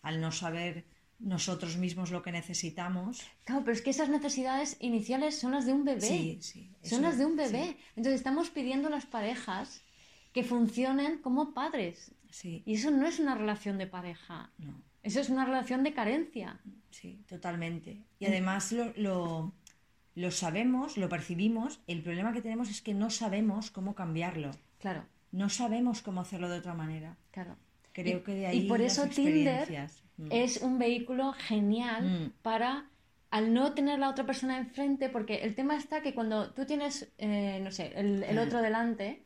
al 0.03 0.21
no 0.21 0.33
saber 0.33 0.85
nosotros 1.19 1.77
mismos 1.77 2.11
lo 2.11 2.23
que 2.23 2.33
necesitamos. 2.33 3.23
Claro, 3.45 3.63
pero 3.65 3.73
es 3.73 3.83
que 3.83 3.91
esas 3.91 4.09
necesidades 4.09 4.77
iniciales 4.81 5.39
son 5.39 5.53
las 5.53 5.67
de 5.67 5.73
un 5.73 5.85
bebé. 5.85 6.01
Sí, 6.01 6.39
sí. 6.41 6.71
Son 6.83 7.03
las 7.03 7.19
de 7.19 7.27
un 7.27 7.37
bebé. 7.37 7.77
Entonces 7.97 8.15
estamos 8.15 8.51
pidiendo 8.51 8.89
a 8.89 8.91
las 8.91 9.07
parejas 9.07 9.83
que 10.33 10.45
funcionen 10.45 11.19
como 11.19 11.55
padres. 11.55 12.13
Sí. 12.31 12.63
Y 12.67 12.75
eso 12.75 12.91
no 12.91 13.07
es 13.07 13.19
una 13.19 13.35
relación 13.35 13.79
de 13.79 13.87
pareja. 13.87 14.53
No. 14.59 14.81
Eso 15.03 15.21
es 15.21 15.29
una 15.29 15.45
relación 15.45 15.83
de 15.83 15.93
carencia. 15.93 16.61
Sí, 16.91 17.25
totalmente. 17.29 18.05
Y 18.19 18.27
además 18.27 18.73
lo, 18.73 18.93
lo, 18.97 19.55
lo 20.19 20.31
sabemos, 20.31 20.97
lo 20.97 21.09
percibimos. 21.09 21.81
El 21.87 22.03
problema 22.03 22.33
que 22.33 22.43
tenemos 22.43 22.71
es 22.71 22.83
que 22.83 22.95
no 22.95 23.11
sabemos 23.11 23.71
cómo 23.71 23.95
cambiarlo. 23.95 24.51
Claro. 24.79 25.05
No 25.33 25.49
sabemos 25.49 26.03
cómo 26.03 26.21
hacerlo 26.21 26.49
de 26.49 26.59
otra 26.59 26.75
manera. 26.75 27.17
Claro. 27.31 27.57
Creo 27.93 28.23
que 28.23 28.35
de 28.35 28.47
ahí. 28.47 28.65
Y 28.65 28.69
por 28.69 28.81
eso 28.81 29.07
Tinder 29.09 29.89
Mm. 30.19 30.29
es 30.31 30.63
un 30.63 30.79
vehículo 30.79 31.33
genial 31.33 32.05
mm. 32.05 32.33
para 32.43 32.87
al 33.31 33.53
no 33.53 33.75
tener 33.75 33.99
la 33.99 34.09
otra 34.09 34.25
persona 34.25 34.59
enfrente, 34.59 35.11
porque 35.11 35.43
el 35.43 35.55
tema 35.55 35.77
está 35.77 36.01
que 36.01 36.15
cuando 36.15 36.51
tú 36.53 36.65
tienes, 36.65 37.13
eh, 37.19 37.61
no 37.63 37.71
sé, 37.71 37.93
el, 37.95 38.39
otro 38.39 38.63
delante, 38.63 39.23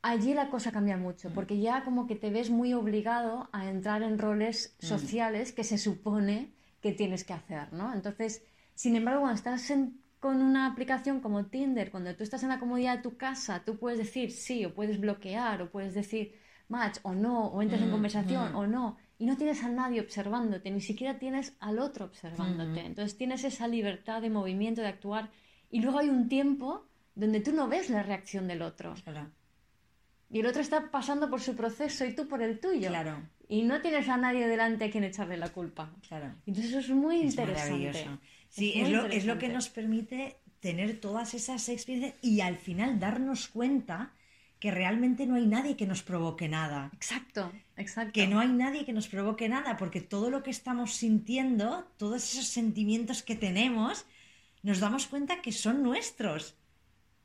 allí 0.00 0.32
la 0.32 0.48
cosa 0.48 0.72
cambia 0.72 0.96
mucho, 0.96 1.30
porque 1.34 1.60
ya 1.60 1.84
como 1.84 2.06
que 2.06 2.16
te 2.16 2.30
ves 2.30 2.48
muy 2.48 2.72
obligado 2.72 3.50
a 3.52 3.68
entrar 3.68 4.02
en 4.02 4.18
roles 4.18 4.74
sociales 4.78 5.52
que 5.52 5.62
se 5.62 5.76
supone 5.76 6.52
que 6.80 6.92
tienes 6.92 7.22
que 7.22 7.34
hacer, 7.34 7.70
¿no? 7.74 7.92
Entonces, 7.92 8.42
sin 8.74 8.96
embargo, 8.96 9.20
cuando 9.20 9.36
estás 9.36 9.72
con 10.20 10.40
una 10.40 10.66
aplicación 10.66 11.20
como 11.20 11.46
Tinder, 11.46 11.90
cuando 11.90 12.14
tú 12.14 12.22
estás 12.22 12.42
en 12.42 12.48
la 12.50 12.60
comodidad 12.60 12.96
de 12.96 13.02
tu 13.02 13.16
casa, 13.16 13.64
tú 13.64 13.78
puedes 13.78 13.98
decir 13.98 14.30
sí 14.30 14.64
o 14.64 14.74
puedes 14.74 15.00
bloquear 15.00 15.62
o 15.62 15.70
puedes 15.70 15.94
decir 15.94 16.34
match 16.68 16.98
o 17.02 17.12
no, 17.12 17.48
o 17.48 17.60
entras 17.60 17.82
en 17.82 17.90
conversación 17.90 18.54
o 18.54 18.66
no, 18.66 18.96
y 19.18 19.26
no 19.26 19.36
tienes 19.36 19.62
a 19.62 19.68
nadie 19.68 20.00
observándote, 20.00 20.70
ni 20.70 20.80
siquiera 20.80 21.18
tienes 21.18 21.54
al 21.60 21.78
otro 21.78 22.06
observándote. 22.06 22.80
Entonces 22.86 23.16
tienes 23.16 23.44
esa 23.44 23.68
libertad 23.68 24.22
de 24.22 24.30
movimiento, 24.30 24.80
de 24.80 24.88
actuar, 24.88 25.30
y 25.70 25.80
luego 25.80 25.98
hay 25.98 26.08
un 26.08 26.28
tiempo 26.28 26.86
donde 27.14 27.40
tú 27.40 27.52
no 27.52 27.68
ves 27.68 27.90
la 27.90 28.02
reacción 28.02 28.48
del 28.48 28.62
otro. 28.62 28.94
Y 30.30 30.40
el 30.40 30.46
otro 30.46 30.62
está 30.62 30.90
pasando 30.90 31.28
por 31.28 31.40
su 31.40 31.54
proceso 31.54 32.06
y 32.06 32.14
tú 32.14 32.26
por 32.26 32.42
el 32.42 32.58
tuyo. 32.58 32.88
Claro. 32.88 33.28
Y 33.48 33.64
no 33.64 33.82
tienes 33.82 34.08
a 34.08 34.16
nadie 34.16 34.48
delante 34.48 34.86
a 34.86 34.90
quien 34.90 35.04
echarle 35.04 35.36
la 35.36 35.50
culpa. 35.50 35.92
Claro. 36.08 36.34
Entonces 36.46 36.72
eso 36.72 36.78
es 36.78 36.88
muy 36.90 37.20
interesante. 37.20 38.08
Sí, 38.52 38.74
es, 38.76 38.90
lo, 38.90 39.06
es 39.06 39.24
lo 39.24 39.38
que 39.38 39.48
nos 39.48 39.70
permite 39.70 40.36
tener 40.60 41.00
todas 41.00 41.32
esas 41.32 41.68
experiencias 41.70 42.14
y 42.22 42.42
al 42.42 42.56
final 42.56 43.00
darnos 43.00 43.48
cuenta 43.48 44.12
que 44.60 44.70
realmente 44.70 45.26
no 45.26 45.36
hay 45.36 45.46
nadie 45.46 45.74
que 45.74 45.86
nos 45.86 46.02
provoque 46.02 46.48
nada. 46.48 46.90
Exacto, 46.92 47.50
exacto. 47.76 48.12
Que 48.12 48.26
no 48.26 48.40
hay 48.40 48.48
nadie 48.48 48.84
que 48.84 48.92
nos 48.92 49.08
provoque 49.08 49.48
nada, 49.48 49.78
porque 49.78 50.02
todo 50.02 50.28
lo 50.30 50.42
que 50.42 50.50
estamos 50.50 50.92
sintiendo, 50.92 51.90
todos 51.96 52.32
esos 52.32 52.46
sentimientos 52.46 53.22
que 53.22 53.36
tenemos, 53.36 54.04
nos 54.62 54.80
damos 54.80 55.06
cuenta 55.06 55.40
que 55.40 55.50
son 55.50 55.82
nuestros 55.82 56.54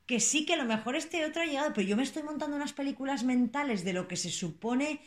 que 0.06 0.20
sí 0.20 0.46
que 0.46 0.54
a 0.54 0.56
lo 0.56 0.64
mejor 0.64 0.96
este 0.96 1.26
otro 1.26 1.42
ha 1.42 1.44
llegado, 1.44 1.74
pero 1.74 1.86
yo 1.86 1.94
me 1.94 2.02
estoy 2.02 2.22
montando 2.22 2.56
unas 2.56 2.72
películas 2.72 3.24
mentales 3.24 3.84
de 3.84 3.92
lo 3.92 4.08
que 4.08 4.16
se 4.16 4.30
supone 4.30 5.00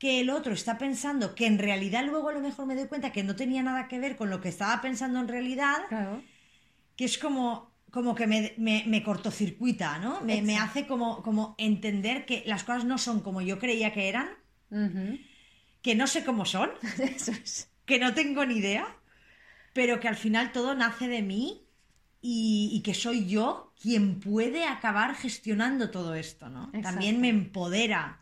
que 0.00 0.18
el 0.18 0.30
otro 0.30 0.54
está 0.54 0.78
pensando, 0.78 1.34
que 1.34 1.46
en 1.46 1.58
realidad 1.58 2.06
luego 2.06 2.30
a 2.30 2.32
lo 2.32 2.40
mejor 2.40 2.64
me 2.64 2.74
doy 2.74 2.88
cuenta 2.88 3.12
que 3.12 3.22
no 3.22 3.36
tenía 3.36 3.62
nada 3.62 3.86
que 3.86 3.98
ver 3.98 4.16
con 4.16 4.30
lo 4.30 4.40
que 4.40 4.48
estaba 4.48 4.80
pensando 4.80 5.20
en 5.20 5.28
realidad, 5.28 5.76
que 6.96 7.04
es 7.04 7.18
como, 7.18 7.70
como 7.90 8.14
que 8.14 8.26
me, 8.26 8.54
me, 8.56 9.02
cortocircuita, 9.02 9.98
¿no? 9.98 10.22
Me, 10.22 10.56
hace 10.56 10.86
como, 10.86 11.22
como 11.22 11.54
entender 11.58 12.24
que 12.24 12.42
las 12.46 12.64
cosas 12.64 12.86
no 12.86 12.96
son 12.96 13.20
como 13.20 13.42
yo 13.42 13.58
creía 13.58 13.92
que 13.92 14.08
eran, 14.08 14.30
que 15.82 15.94
no 15.94 16.06
sé 16.06 16.24
cómo 16.24 16.46
son, 16.46 16.70
que 17.84 17.98
no 17.98 18.14
tengo 18.14 18.46
ni 18.46 18.56
idea, 18.56 18.86
pero 19.74 20.00
que 20.00 20.08
al 20.08 20.16
final 20.16 20.50
todo 20.52 20.74
nace 20.74 21.08
de 21.08 21.20
mí 21.20 21.66
y, 22.22 22.80
que 22.82 22.94
soy 22.94 23.26
yo 23.26 23.74
quien 23.78 24.18
puede 24.18 24.64
acabar 24.64 25.14
gestionando 25.14 25.90
todo 25.90 26.14
esto, 26.14 26.48
¿no? 26.48 26.72
También 26.82 27.20
me 27.20 27.28
empodera. 27.28 28.19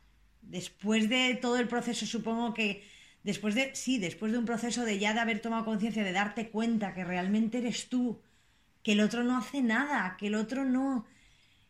Después 0.49 1.09
de 1.09 1.39
todo 1.41 1.59
el 1.59 1.69
proceso, 1.69 2.07
supongo 2.07 2.55
que 2.55 2.83
después 3.23 3.55
de, 3.55 3.75
sí, 3.75 3.99
después 3.99 4.33
de 4.33 4.39
un 4.39 4.47
proceso 4.47 4.85
de 4.85 4.99
ya 4.99 5.13
de 5.13 5.21
haber 5.21 5.41
tomado 5.41 5.65
conciencia, 5.65 6.03
de 6.03 6.13
darte 6.13 6.49
cuenta 6.49 6.95
que 6.95 7.05
realmente 7.05 7.59
eres 7.59 7.89
tú, 7.89 8.21
que 8.83 8.93
el 8.93 9.01
otro 9.01 9.25
no 9.25 9.37
hace 9.37 9.61
nada, 9.61 10.17
que 10.19 10.29
el 10.29 10.35
otro 10.35 10.65
no, 10.65 11.05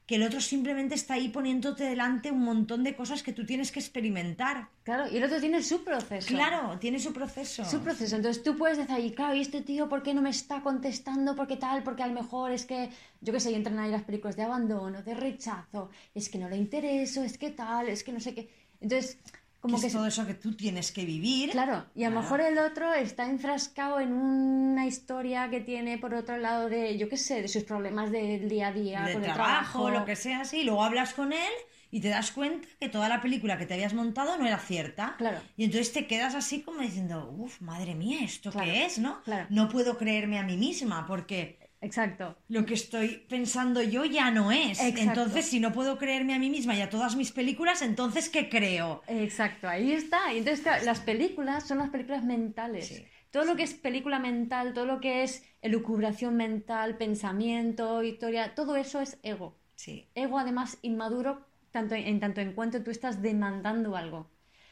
que 0.07 0.15
el 0.15 0.23
otro 0.23 0.41
simplemente 0.41 0.95
está 0.95 1.15
ahí 1.15 1.29
poniéndote 1.29 1.85
delante 1.85 2.31
un 2.31 2.43
montón 2.43 2.85
de 2.85 2.95
cosas 2.95 3.23
que 3.23 3.35
tú 3.35 3.45
tienes 3.45 3.73
que 3.73 3.81
experimentar. 3.81 4.69
Claro, 4.85 5.07
y 5.13 5.19
el 5.19 5.25
otro 5.25 5.39
tiene 5.41 5.63
su 5.63 5.85
proceso. 5.85 6.29
Claro, 6.29 6.79
tiene 6.79 6.99
su 6.99 7.13
proceso. 7.13 7.63
Su 7.65 7.81
proceso. 7.81 8.17
Entonces 8.17 8.43
tú 8.43 8.57
puedes 8.57 8.79
decir, 8.79 9.15
claro, 9.15 9.35
¿y 9.35 9.43
este 9.43 9.61
tío 9.61 9.87
por 9.89 10.03
qué 10.03 10.15
no 10.15 10.23
me 10.23 10.31
está 10.31 10.63
contestando? 10.63 11.35
¿Por 11.35 11.47
qué 11.47 11.57
tal? 11.57 11.83
Porque 11.83 12.05
a 12.05 12.07
lo 12.07 12.15
mejor 12.15 12.53
es 12.53 12.65
que, 12.65 12.89
yo 13.21 13.35
qué 13.35 13.41
sé, 13.41 13.55
entran 13.55 13.79
ahí 13.81 13.91
las 13.91 14.05
películas 14.05 14.37
de 14.37 14.45
abandono, 14.45 15.03
de 15.03 15.15
rechazo, 15.15 15.91
es 16.15 16.31
que 16.31 16.39
no 16.39 16.49
le 16.49 16.57
intereso, 16.57 17.23
es 17.23 17.37
que 17.37 17.51
tal, 17.51 17.89
es 17.89 18.03
que 18.03 18.13
no 18.13 18.21
sé 18.21 18.35
qué. 18.35 18.49
Entonces, 18.81 19.19
como 19.61 19.81
que, 19.81 19.89
es 19.89 19.93
todo 19.93 20.07
eso 20.07 20.27
que 20.27 20.35
tú 20.35 20.55
tienes 20.55 20.93
que 20.93 21.05
vivir. 21.05 21.51
Claro, 21.51 21.85
y 21.95 22.05
a 22.05 22.11
lo 22.11 22.21
mejor 22.21 22.41
el 22.41 22.59
otro 22.59 22.95
está 22.95 23.29
enfrascado 23.29 23.99
en 23.99 24.13
una 24.13 24.87
historia 24.87 25.51
que 25.51 25.61
tiene 25.61 25.99
por 25.99 26.15
otro 26.15 26.37
lado 26.37 26.69
de, 26.69 26.97
yo 26.97 27.09
qué 27.09 27.17
sé, 27.17 27.43
de 27.43 27.49
sus 27.49 27.65
problemas 27.65 28.13
del 28.13 28.49
día 28.49 28.69
a 28.69 28.73
día, 28.73 29.03
de 29.03 29.17
trabajo, 29.17 29.91
lo 29.91 30.05
que 30.05 30.15
sea 30.15 30.43
así, 30.43 30.59
y 30.59 30.65
luego 30.65 30.85
hablas 30.85 31.13
con 31.13 31.33
él 31.33 31.53
y 31.91 32.01
te 32.01 32.09
das 32.09 32.31
cuenta 32.31 32.69
que 32.79 32.89
toda 32.89 33.09
la 33.09 33.21
película 33.21 33.59
que 33.59 33.67
te 33.67 33.75
habías 33.75 33.95
montado 33.95 34.37
no 34.39 34.47
era 34.47 34.59
cierta. 34.59 35.17
Claro. 35.17 35.41
Y 35.57 35.65
entonces 35.65 35.93
te 35.93 36.07
quedas 36.07 36.35
así 36.35 36.63
como 36.63 36.81
diciendo, 36.81 37.35
uff, 37.37 37.61
madre 37.61 37.95
mía, 37.95 38.21
¿esto 38.23 38.53
qué 38.53 38.85
es? 38.85 38.99
¿no? 38.99 39.23
Claro. 39.23 39.47
No 39.51 39.69
puedo 39.69 39.97
creerme 39.97 40.39
a 40.39 40.43
mí 40.43 40.57
misma 40.57 41.07
porque 41.07 41.68
Exacto. 41.81 42.37
Lo 42.49 42.67
que 42.67 42.75
estoy 42.75 43.25
pensando 43.29 43.83
yo 43.83 44.05
ya 44.05 44.31
no 44.31 44.51
es. 44.51 44.81
Entonces, 44.81 45.47
si 45.47 45.61
no 45.61 45.73
puedo 45.73 45.99
creerme 45.99 46.35
a 46.35 46.39
mí 46.39 46.51
misma 46.51 46.75
y 46.75 46.81
a 46.81 46.91
todas 46.91 47.17
mis 47.17 47.31
películas, 47.33 47.83
entonces 47.83 48.29
¿qué 48.29 48.49
creo? 48.49 49.03
Exacto, 49.07 49.69
ahí 49.69 49.93
está. 49.93 50.33
Y 50.33 50.39
entonces, 50.39 50.85
las 50.85 51.01
películas 51.01 51.67
son 51.69 51.79
las 51.79 51.91
películas 51.91 52.25
mentales. 52.25 53.05
Todo 53.31 53.45
lo 53.45 53.57
que 53.57 53.63
es 53.63 53.75
película 53.75 54.19
mental, 54.19 54.73
todo 54.73 54.87
lo 54.87 55.01
que 55.01 55.23
es 55.23 55.45
elucubración 55.61 56.37
mental, 56.37 56.97
pensamiento, 56.97 58.03
historia, 58.03 58.55
todo 58.55 58.77
eso 58.77 59.01
es 59.01 59.19
ego. 59.23 59.57
Sí. 59.75 60.09
Ego, 60.15 60.39
además, 60.39 60.79
inmaduro, 60.83 61.47
tanto 61.71 61.95
en 61.95 62.19
tanto 62.21 62.41
en 62.41 62.55
cuanto 62.55 62.83
tú 62.83 62.91
estás 62.91 63.23
demandando 63.23 63.97
algo. 63.97 64.31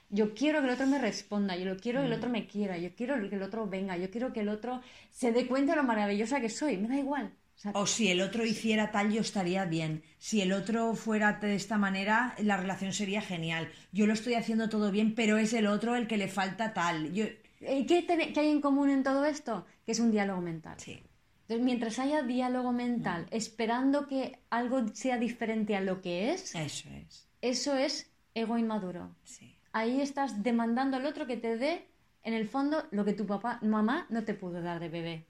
Yo 0.09 0.35
quiero 0.35 0.61
que 0.61 0.69
el 0.69 0.75
otro 0.75 0.87
me 0.87 0.99
responda, 0.99 1.57
yo 1.57 1.77
quiero 1.77 2.01
que 2.01 2.07
el 2.07 2.13
mm. 2.13 2.17
otro 2.17 2.31
me 2.31 2.47
quiera, 2.47 2.79
yo 2.79 2.95
quiero 2.95 3.29
que 3.29 3.35
el 3.35 3.43
otro 3.43 3.67
venga, 3.67 3.97
yo 3.97 4.11
quiero 4.11 4.33
que 4.33 4.41
el 4.41 4.49
otro 4.49 4.81
se 5.11 5.33
dé 5.33 5.47
cuenta 5.47 5.73
de 5.73 5.77
lo 5.77 5.83
maravillosa 5.83 6.41
que 6.41 6.49
soy, 6.49 6.77
me 6.77 6.89
da 6.89 6.97
igual. 6.97 7.33
O, 7.73 7.87
si 7.87 8.09
el 8.09 8.21
otro 8.21 8.45
hiciera 8.45 8.91
tal, 8.91 9.11
yo 9.11 9.23
estaría 9.23 9.65
bien. 9.65 10.03
Si 10.19 10.43
el 10.43 10.53
otro 10.53 10.95
fuera 10.95 11.33
de 11.35 11.55
esta 11.55 11.79
manera, 11.79 12.35
la 12.39 12.59
relación 12.59 12.93
sería 12.93 13.23
genial. 13.23 13.73
Yo 13.93 14.07
lo 14.07 14.13
estoy 14.13 14.35
haciendo 14.35 14.69
todo 14.69 14.91
bien, 14.91 15.15
pero 15.15 15.39
es 15.39 15.55
el 15.55 15.67
otro 15.67 15.97
el 15.97 16.07
que 16.07 16.19
le 16.19 16.29
falta 16.29 16.75
tal. 16.75 17.13
Yo... 17.13 17.25
¿Qué, 17.59 18.35
hay 18.37 18.49
en 18.49 18.61
común 18.61 18.91
en 18.91 19.03
todo 19.03 19.25
esto? 19.25 19.65
Que 19.87 19.93
es 19.93 20.01
un 20.01 20.11
diálogo 20.11 20.43
mental. 20.43 20.79
Sí. 20.79 21.03
Entonces, 21.43 21.65
mientras 21.65 21.99
haya 21.99 22.23
diálogo 22.23 22.73
mental, 22.73 23.23
mm. 23.23 23.35
esperando 23.35 24.07
que 24.07 24.39
algo 24.51 24.87
sea 24.93 25.17
diferente 25.17 25.75
a 25.77 25.81
lo 25.81 26.03
que 26.03 26.33
es, 26.33 26.55
eso 26.55 26.91
es. 26.91 27.29
Eso 27.41 27.75
es 27.75 28.11
ego 28.35 28.59
inmaduro. 28.59 29.17
Sí 29.25 29.56
ahí 29.76 30.00
estás 30.00 30.42
demandando 30.42 30.97
al 30.97 31.04
otro 31.04 31.26
que 31.26 31.37
te 31.37 31.59
dé, 31.59 31.87
en 32.23 32.33
el 32.33 32.49
fondo, 32.49 32.85
lo 32.90 33.04
que 33.04 33.12
tu 33.12 33.26
papá, 33.26 33.59
mamá 33.62 34.06
no 34.09 34.25
te 34.25 34.33
pudo 34.33 34.62
dar 34.62 34.80
de 34.80 34.88
bebé. 34.88 35.26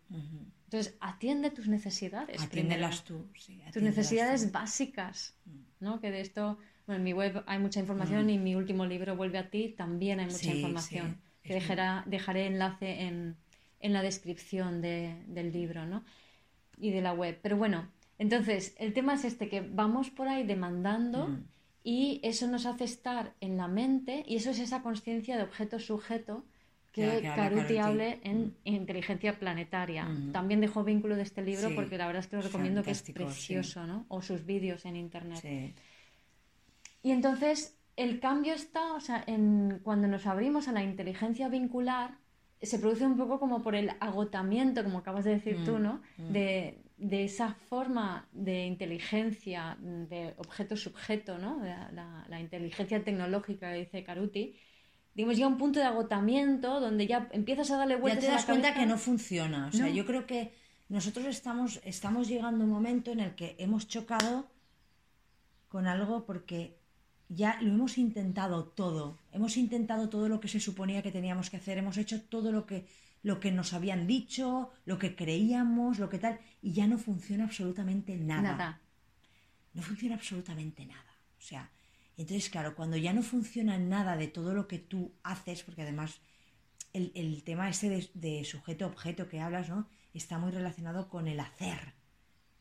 Entonces, 0.64 0.96
atiende 1.00 1.50
tus 1.50 1.66
necesidades. 1.68 2.40
Atiéndelas 2.40 3.04
tú, 3.04 3.26
sí. 3.34 3.60
Tus 3.72 3.82
necesidades 3.82 4.52
básicas, 4.52 5.34
mm. 5.44 5.50
¿no? 5.80 6.00
Que 6.00 6.10
de 6.10 6.20
esto, 6.20 6.58
bueno, 6.86 6.98
en 6.98 7.04
mi 7.04 7.12
web 7.12 7.42
hay 7.46 7.58
mucha 7.58 7.80
información 7.80 8.26
mm. 8.26 8.30
y 8.30 8.34
en 8.34 8.44
mi 8.44 8.54
último 8.54 8.86
libro, 8.86 9.16
Vuelve 9.16 9.38
a 9.38 9.50
ti, 9.50 9.74
también 9.76 10.20
hay 10.20 10.26
mucha 10.26 10.52
información. 10.54 11.20
que 11.42 11.54
dejaré 12.06 12.46
enlace 12.46 13.02
en, 13.02 13.36
la 13.80 14.02
descripción 14.02 14.80
del 14.80 15.52
libro, 15.52 15.86
¿no? 15.86 16.04
Y 16.78 16.92
de 16.92 17.02
la 17.02 17.12
web. 17.14 17.38
Pero 17.42 17.56
bueno, 17.56 17.88
entonces, 18.18 18.74
el 18.78 18.92
tema 18.92 19.14
es 19.14 19.24
este, 19.24 19.48
que 19.48 19.60
vamos 19.60 20.10
por 20.10 20.28
ahí 20.28 20.46
demandando... 20.46 21.28
Mm 21.28 21.55
y 21.88 22.18
eso 22.24 22.48
nos 22.48 22.66
hace 22.66 22.82
estar 22.82 23.34
en 23.40 23.56
la 23.56 23.68
mente 23.68 24.24
y 24.26 24.34
eso 24.34 24.50
es 24.50 24.58
esa 24.58 24.82
conciencia 24.82 25.36
de 25.36 25.44
objeto-sujeto 25.44 26.44
que 26.90 27.22
Caruti 27.22 27.76
hable 27.76 28.18
en 28.24 28.46
mm. 28.46 28.52
inteligencia 28.64 29.38
planetaria. 29.38 30.08
También 30.32 30.60
dejo 30.60 30.82
vínculo 30.82 31.14
de 31.14 31.22
este 31.22 31.42
libro 31.42 31.72
porque 31.76 31.96
la 31.96 32.08
verdad 32.08 32.24
es 32.24 32.26
que 32.26 32.34
lo 32.34 32.42
recomiendo 32.42 32.82
que 32.82 32.90
es 32.90 33.02
precioso, 33.02 33.86
¿no? 33.86 34.04
O 34.08 34.20
sus 34.20 34.44
vídeos 34.44 34.84
en 34.84 34.96
internet. 34.96 35.76
Y 37.04 37.12
entonces 37.12 37.78
el 37.94 38.18
cambio 38.18 38.54
está, 38.54 38.94
o 38.94 39.00
sea, 39.00 39.22
en, 39.24 39.78
cuando 39.84 40.08
nos 40.08 40.26
abrimos 40.26 40.66
a 40.66 40.72
la 40.72 40.82
inteligencia 40.82 41.48
vincular, 41.48 42.18
se 42.60 42.80
produce 42.80 43.06
un 43.06 43.16
poco 43.16 43.38
como 43.38 43.62
por 43.62 43.76
el 43.76 43.92
agotamiento, 44.00 44.82
como 44.82 44.98
acabas 44.98 45.24
de 45.24 45.34
decir 45.34 45.64
tú, 45.64 45.78
mm, 45.78 45.82
¿no? 45.82 46.02
Mm. 46.16 46.32
De, 46.32 46.78
de 46.96 47.24
esa 47.24 47.54
forma 47.68 48.26
de 48.32 48.66
inteligencia, 48.66 49.76
de 49.80 50.34
objeto-subjeto, 50.38 51.38
¿no? 51.38 51.60
La, 51.92 52.40
inteligencia 52.40 53.02
tecnológica 53.04 53.72
que 53.72 53.80
dice 53.80 54.04
Caruti, 54.04 54.56
digamos, 55.14 55.36
ya 55.36 55.46
un 55.46 55.58
punto 55.58 55.78
de 55.78 55.86
agotamiento 55.86 56.80
donde 56.80 57.06
ya 57.06 57.28
empiezas 57.32 57.70
a 57.70 57.78
darle 57.78 57.96
vueltas 57.96 58.24
ya 58.24 58.30
te 58.30 58.34
das 58.34 58.44
cuenta 58.44 58.74
que 58.74 58.86
no 58.86 58.98
funciona. 58.98 59.68
O 59.68 59.72
sea, 59.72 59.88
yo 59.88 60.06
creo 60.06 60.26
que 60.26 60.52
nosotros 60.88 61.26
estamos, 61.26 61.80
estamos 61.84 62.28
llegando 62.28 62.62
a 62.62 62.66
un 62.66 62.72
momento 62.72 63.10
en 63.10 63.20
el 63.20 63.34
que 63.34 63.56
hemos 63.58 63.88
chocado 63.88 64.48
con 65.68 65.86
algo 65.86 66.24
porque 66.24 66.78
ya 67.28 67.58
lo 67.60 67.72
hemos 67.72 67.98
intentado 67.98 68.64
todo. 68.64 69.18
Hemos 69.32 69.56
intentado 69.56 70.08
todo 70.08 70.28
lo 70.28 70.40
que 70.40 70.48
se 70.48 70.60
suponía 70.60 71.02
que 71.02 71.10
teníamos 71.10 71.50
que 71.50 71.56
hacer. 71.56 71.78
Hemos 71.78 71.98
hecho 71.98 72.22
todo 72.22 72.52
lo 72.52 72.66
que 72.66 72.86
lo 73.22 73.40
que 73.40 73.52
nos 73.52 73.72
habían 73.72 74.06
dicho, 74.06 74.70
lo 74.84 74.98
que 74.98 75.16
creíamos, 75.16 75.98
lo 75.98 76.08
que 76.08 76.18
tal, 76.18 76.40
y 76.62 76.72
ya 76.72 76.86
no 76.86 76.98
funciona 76.98 77.44
absolutamente 77.44 78.16
nada. 78.16 78.42
Nada. 78.42 78.80
No 79.74 79.82
funciona 79.82 80.14
absolutamente 80.14 80.86
nada. 80.86 81.12
O 81.38 81.42
sea, 81.42 81.70
entonces, 82.16 82.48
claro, 82.48 82.74
cuando 82.74 82.96
ya 82.96 83.12
no 83.12 83.22
funciona 83.22 83.78
nada 83.78 84.16
de 84.16 84.28
todo 84.28 84.54
lo 84.54 84.66
que 84.68 84.78
tú 84.78 85.12
haces, 85.22 85.62
porque 85.62 85.82
además 85.82 86.20
el, 86.92 87.42
tema 87.44 87.68
ese 87.68 88.10
de, 88.14 88.44
sujeto-objeto 88.44 89.28
que 89.28 89.40
hablas, 89.40 89.68
¿no? 89.68 89.88
Está 90.14 90.38
muy 90.38 90.50
relacionado 90.50 91.08
con 91.08 91.28
el 91.28 91.40
hacer. 91.40 91.94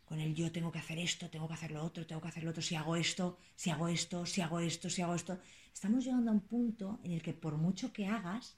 con 0.03 0.19
el 0.19 0.35
yo 0.35 0.51
tengo 0.51 0.71
que 0.71 0.79
hacer 0.79 1.00
esto, 1.00 1.29
tengo 1.29 1.47
que 1.47 1.55
hacer 1.55 1.71
lo 1.71 1.83
otro, 1.83 2.05
tengo 2.05 2.21
que 2.21 2.27
hacer 2.27 2.43
lo 2.43 2.51
otro, 2.51 2.62
si 2.62 2.75
hago 2.75 2.95
esto, 2.95 3.39
si 3.55 3.71
hago 3.71 3.88
esto, 3.88 4.25
si 4.25 4.41
hago 4.41 4.59
esto, 4.59 4.89
si 4.89 5.01
hago 5.01 5.15
esto. 5.15 5.39
Estamos 5.74 6.03
llegando 6.05 6.29
a 6.29 6.33
un 6.33 6.41
punto 6.41 7.00
en 7.03 7.13
el 7.13 7.24
que 7.24 7.33
por 7.33 7.57
mucho 7.57 7.91
que 7.91 8.05
hagas, 8.05 8.57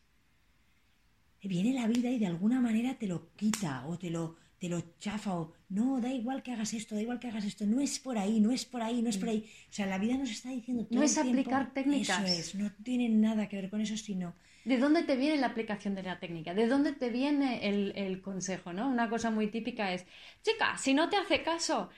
viene 1.48 1.74
la 1.74 1.88
vida 1.88 2.10
y 2.10 2.20
de 2.20 2.28
alguna 2.28 2.60
manera 2.60 2.96
te 2.96 3.08
lo 3.08 3.34
quita 3.36 3.86
o 3.88 3.98
te 3.98 4.10
lo, 4.10 4.36
te 4.60 4.70
lo 4.70 4.82
chafa 5.00 5.34
o 5.34 5.54
no, 5.70 6.00
da 6.00 6.12
igual 6.12 6.44
que 6.44 6.52
hagas 6.52 6.74
esto, 6.74 6.96
da 6.96 7.02
igual 7.02 7.20
que 7.20 7.28
hagas 7.28 7.46
esto, 7.46 7.66
no 7.66 7.82
es 7.82 8.00
por 8.00 8.18
ahí, 8.18 8.40
no 8.40 8.52
es 8.52 8.66
por 8.66 8.82
ahí, 8.82 9.02
no 9.02 9.10
es 9.10 9.18
por 9.18 9.30
ahí. 9.30 9.50
O 9.70 9.74
sea, 9.74 9.86
la 9.86 9.98
vida 9.98 10.18
nos 10.18 10.32
está 10.32 10.50
diciendo 10.50 10.86
todo 10.86 11.00
No 11.00 11.04
es 11.04 11.18
el 11.18 11.24
tiempo, 11.24 11.42
aplicar 11.42 11.74
técnicas. 11.74 12.24
Eso 12.30 12.40
es, 12.40 12.56
no 12.56 12.72
tiene 12.84 13.10
nada 13.10 13.48
que 13.48 13.58
ver 13.58 13.70
con 13.70 13.82
eso, 13.82 13.98
sino 13.98 14.36
¿De 14.68 14.78
dónde 14.78 15.04
te 15.04 15.16
viene 15.16 15.38
la 15.38 15.48
aplicación 15.48 15.96
de 15.96 16.04
la 16.04 16.20
técnica? 16.20 16.54
¿De 16.54 16.68
dónde 16.68 16.92
te 16.92 17.10
viene 17.10 17.70
el, 17.70 17.94
el 17.96 18.22
consejo? 18.22 18.74
¿no? 18.74 18.90
Una 18.90 19.10
cosa 19.10 19.32
muy 19.32 19.48
típica 19.48 19.94
es, 19.94 20.06
chica, 20.42 20.78
si 20.78 20.94
no 20.94 21.08
te 21.08 21.16
hace 21.16 21.42
caso, 21.42 21.90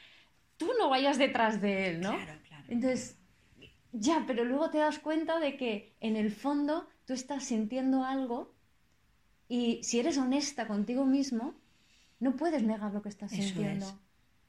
tú 0.56 0.70
no 0.78 0.88
vayas 0.88 1.18
detrás 1.18 1.62
de 1.62 1.90
él, 1.90 2.02
¿no? 2.02 2.12
Claro, 2.12 2.40
claro. 2.48 2.66
Entonces, 2.68 3.18
ya, 3.92 4.24
pero 4.28 4.46
luego 4.46 4.70
te 4.70 4.78
das 4.78 5.00
cuenta 5.00 5.40
de 5.40 5.58
que 5.58 5.96
en 6.00 6.16
el 6.16 6.32
fondo 6.32 6.88
tú 7.06 7.14
estás 7.14 7.46
sintiendo 7.46 8.04
algo 8.04 8.54
y 9.50 9.84
si 9.84 10.00
eres 10.00 10.18
honesta 10.18 10.68
contigo 10.68 11.06
mismo, 11.06 11.56
no 12.20 12.36
puedes 12.38 12.64
negar 12.64 12.94
lo 12.94 13.02
que 13.02 13.10
estás 13.10 13.34
Eso 13.34 13.42
sintiendo. 13.44 13.86
es. 13.88 13.96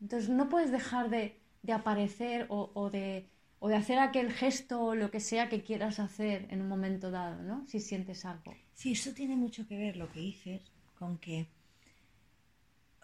Entonces, 0.00 0.28
no 0.28 0.49
puedes 0.49 0.71
dejar 0.71 1.11
de, 1.11 1.40
de 1.62 1.73
aparecer 1.73 2.47
o, 2.50 2.71
o 2.75 2.90
de, 2.90 3.26
o 3.59 3.69
de 3.69 3.76
hacer 3.76 3.99
aquel 3.99 4.30
gesto 4.33 4.80
o 4.83 4.95
lo 4.95 5.11
que 5.11 5.21
sea 5.21 5.49
que 5.49 5.62
quieras 5.62 5.99
hacer 5.99 6.47
en 6.50 6.61
un 6.62 6.69
momento 6.69 7.11
dado, 7.11 7.42
¿no? 7.42 7.66
Si 7.66 7.80
sientes 7.80 8.25
algo. 8.25 8.54
Sí, 8.75 8.92
eso 8.92 9.12
tiene 9.12 9.37
mucho 9.37 9.66
que 9.66 9.76
ver 9.76 9.97
lo 9.97 10.11
que 10.12 10.21
dices 10.21 10.62
con 10.99 11.19
que, 11.19 11.49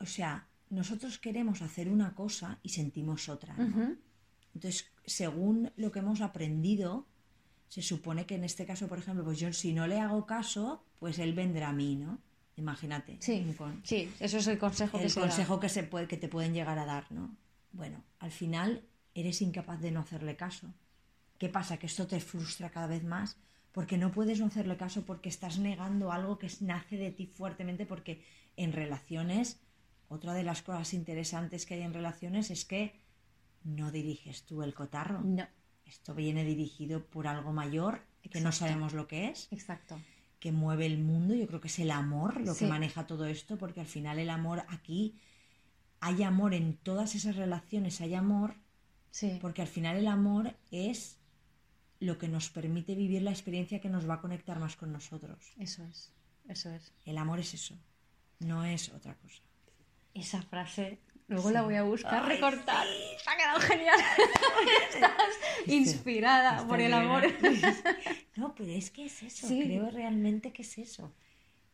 o 0.00 0.06
sea, 0.06 0.46
nosotros 0.70 1.18
queremos 1.18 1.62
hacer 1.62 1.88
una 1.88 2.14
cosa 2.14 2.58
y 2.62 2.70
sentimos 2.70 3.28
otra. 3.28 3.54
Entonces, 4.54 4.86
según 5.04 5.70
lo 5.76 5.92
que 5.92 6.00
hemos 6.00 6.20
aprendido, 6.20 7.06
se 7.68 7.82
supone 7.82 8.26
que 8.26 8.34
en 8.36 8.44
este 8.44 8.64
caso, 8.66 8.88
por 8.88 8.98
ejemplo, 8.98 9.24
pues 9.24 9.38
yo 9.38 9.52
si 9.52 9.72
no 9.72 9.86
le 9.86 10.00
hago 10.00 10.26
caso, 10.26 10.84
pues 10.98 11.18
él 11.18 11.34
vendrá 11.34 11.68
a 11.70 11.72
mí, 11.72 11.96
¿no? 11.96 12.18
Imagínate. 12.56 13.16
Sí, 13.20 13.54
con- 13.58 13.80
sí, 13.84 14.10
eso 14.20 14.38
es 14.38 14.46
el 14.46 14.58
consejo 14.58 14.96
que 14.98 15.04
el 15.04 15.10
se 15.10 15.20
da. 15.20 15.26
consejo 15.26 15.60
que, 15.60 15.68
se 15.68 15.82
puede, 15.82 16.08
que 16.08 16.16
te 16.16 16.28
pueden 16.28 16.54
llegar 16.54 16.78
a 16.78 16.86
dar, 16.86 17.10
¿no? 17.12 17.36
Bueno, 17.72 18.02
al 18.18 18.30
final 18.30 18.82
eres 19.14 19.42
incapaz 19.42 19.80
de 19.80 19.90
no 19.90 20.00
hacerle 20.00 20.36
caso. 20.36 20.72
¿Qué 21.38 21.48
pasa? 21.50 21.76
Que 21.78 21.86
esto 21.86 22.06
te 22.06 22.20
frustra 22.20 22.70
cada 22.70 22.86
vez 22.86 23.04
más 23.04 23.36
porque 23.72 23.98
no 23.98 24.10
puedes 24.10 24.40
no 24.40 24.46
hacerle 24.46 24.78
caso 24.78 25.04
porque 25.04 25.28
estás 25.28 25.58
negando 25.58 26.10
algo 26.12 26.38
que 26.38 26.50
nace 26.60 26.96
de 26.96 27.10
ti 27.10 27.26
fuertemente 27.26 27.84
porque 27.84 28.24
en 28.56 28.72
relaciones, 28.72 29.60
otra 30.08 30.32
de 30.32 30.44
las 30.44 30.62
cosas 30.62 30.94
interesantes 30.94 31.66
que 31.66 31.74
hay 31.74 31.82
en 31.82 31.92
relaciones 31.92 32.50
es 32.50 32.64
que 32.64 32.98
no 33.64 33.90
diriges 33.90 34.44
tú 34.44 34.62
el 34.62 34.72
cotarro. 34.72 35.20
No, 35.20 35.46
Esto 35.86 36.14
viene 36.14 36.44
dirigido 36.44 37.04
por 37.06 37.26
algo 37.26 37.52
mayor 37.52 38.02
que 38.30 38.40
no 38.40 38.50
sabemos 38.52 38.92
lo 38.92 39.06
que 39.06 39.28
es 39.28 39.48
exacto. 39.52 40.00
que 40.40 40.50
mueve 40.52 40.84
el 40.86 40.98
mundo, 40.98 41.34
yo 41.34 41.46
creo 41.46 41.60
que 41.60 41.68
es 41.68 41.78
el 41.78 41.90
amor 41.92 42.40
lo 42.40 42.54
Sí. 42.54 42.64
que 42.64 42.70
maneja 42.70 43.06
todo 43.06 43.24
esto, 43.26 43.56
porque 43.56 43.80
al 43.80 43.86
final 43.86 44.18
el 44.18 44.30
amor 44.30 44.64
aquí 44.68 45.14
hay 46.00 46.22
amor 46.24 46.52
en 46.54 46.76
todas 46.76 47.14
esas 47.14 47.36
relaciones, 47.36 48.00
hay 48.00 48.14
amor, 48.14 48.54
Sí, 49.10 49.38
porque 49.40 49.62
al 49.62 49.68
final 49.68 49.96
el 49.96 50.08
amor 50.08 50.54
es 50.70 51.18
lo 52.00 52.18
que 52.18 52.28
nos 52.28 52.50
permite 52.50 52.94
vivir 52.94 53.22
la 53.22 53.30
experiencia 53.30 53.80
que 53.80 53.88
nos 53.88 54.08
va 54.08 54.14
a 54.14 54.20
conectar 54.20 54.58
más 54.58 54.76
con 54.76 54.92
nosotros. 54.92 55.52
eso 55.58 55.82
es, 55.84 56.12
eso 56.48 56.70
es. 56.70 56.92
El 57.06 57.16
amor 57.16 57.38
es 57.40 57.54
eso, 57.54 57.78
no 58.40 58.64
es 58.64 58.90
otra 58.90 59.14
cosa. 59.14 59.42
Esa 60.14 60.42
frase, 60.42 60.98
luego 61.28 61.48
Sí. 61.48 61.54
la 61.54 61.62
voy 61.62 61.74
a 61.74 61.82
buscar, 61.82 62.22
Ay, 62.24 62.36
recortar. 62.36 62.86
Se 62.86 63.30
ha 63.30 63.36
quedado 63.36 63.60
genial. 63.60 63.98
Estás 64.94 65.12
inspirada 65.66 66.66
por 66.66 66.80
el 66.80 66.92
amor. 66.92 67.22
No, 68.36 68.54
pero 68.54 68.70
es 68.70 68.90
que 68.90 69.06
es 69.06 69.22
eso, 69.22 69.48
Sí. 69.48 69.62
creo 69.64 69.90
realmente 69.90 70.52
que 70.52 70.60
es 70.60 70.76
eso. 70.76 71.10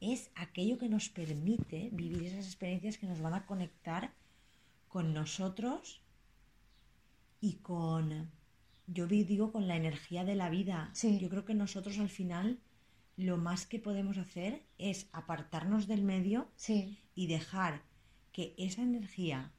Es 0.00 0.30
aquello 0.36 0.78
que 0.78 0.88
nos 0.88 1.08
permite 1.08 1.88
vivir 1.92 2.22
esas 2.22 2.46
experiencias 2.46 2.98
que 2.98 3.06
nos 3.06 3.20
van 3.20 3.34
a 3.34 3.46
conectar 3.46 4.12
con 4.86 5.12
nosotros 5.12 6.02
y 7.40 7.54
con, 7.54 8.30
yo 8.86 9.08
digo, 9.08 9.50
con 9.50 9.66
la 9.66 9.74
energía 9.74 10.24
de 10.24 10.36
la 10.36 10.50
vida. 10.50 10.90
Sí. 10.92 11.18
Yo 11.18 11.28
creo 11.28 11.44
que 11.44 11.54
nosotros 11.54 11.98
al 11.98 12.08
final 12.08 12.60
lo 13.16 13.36
más 13.38 13.66
que 13.66 13.80
podemos 13.80 14.18
hacer 14.18 14.62
es 14.78 15.08
apartarnos 15.12 15.88
del 15.88 16.02
medio 16.02 16.48
Sí, 16.56 16.96
y 17.16 17.26
dejar 17.26 17.82
que 18.32 18.54
esa 18.56 18.82
energía 18.82 19.52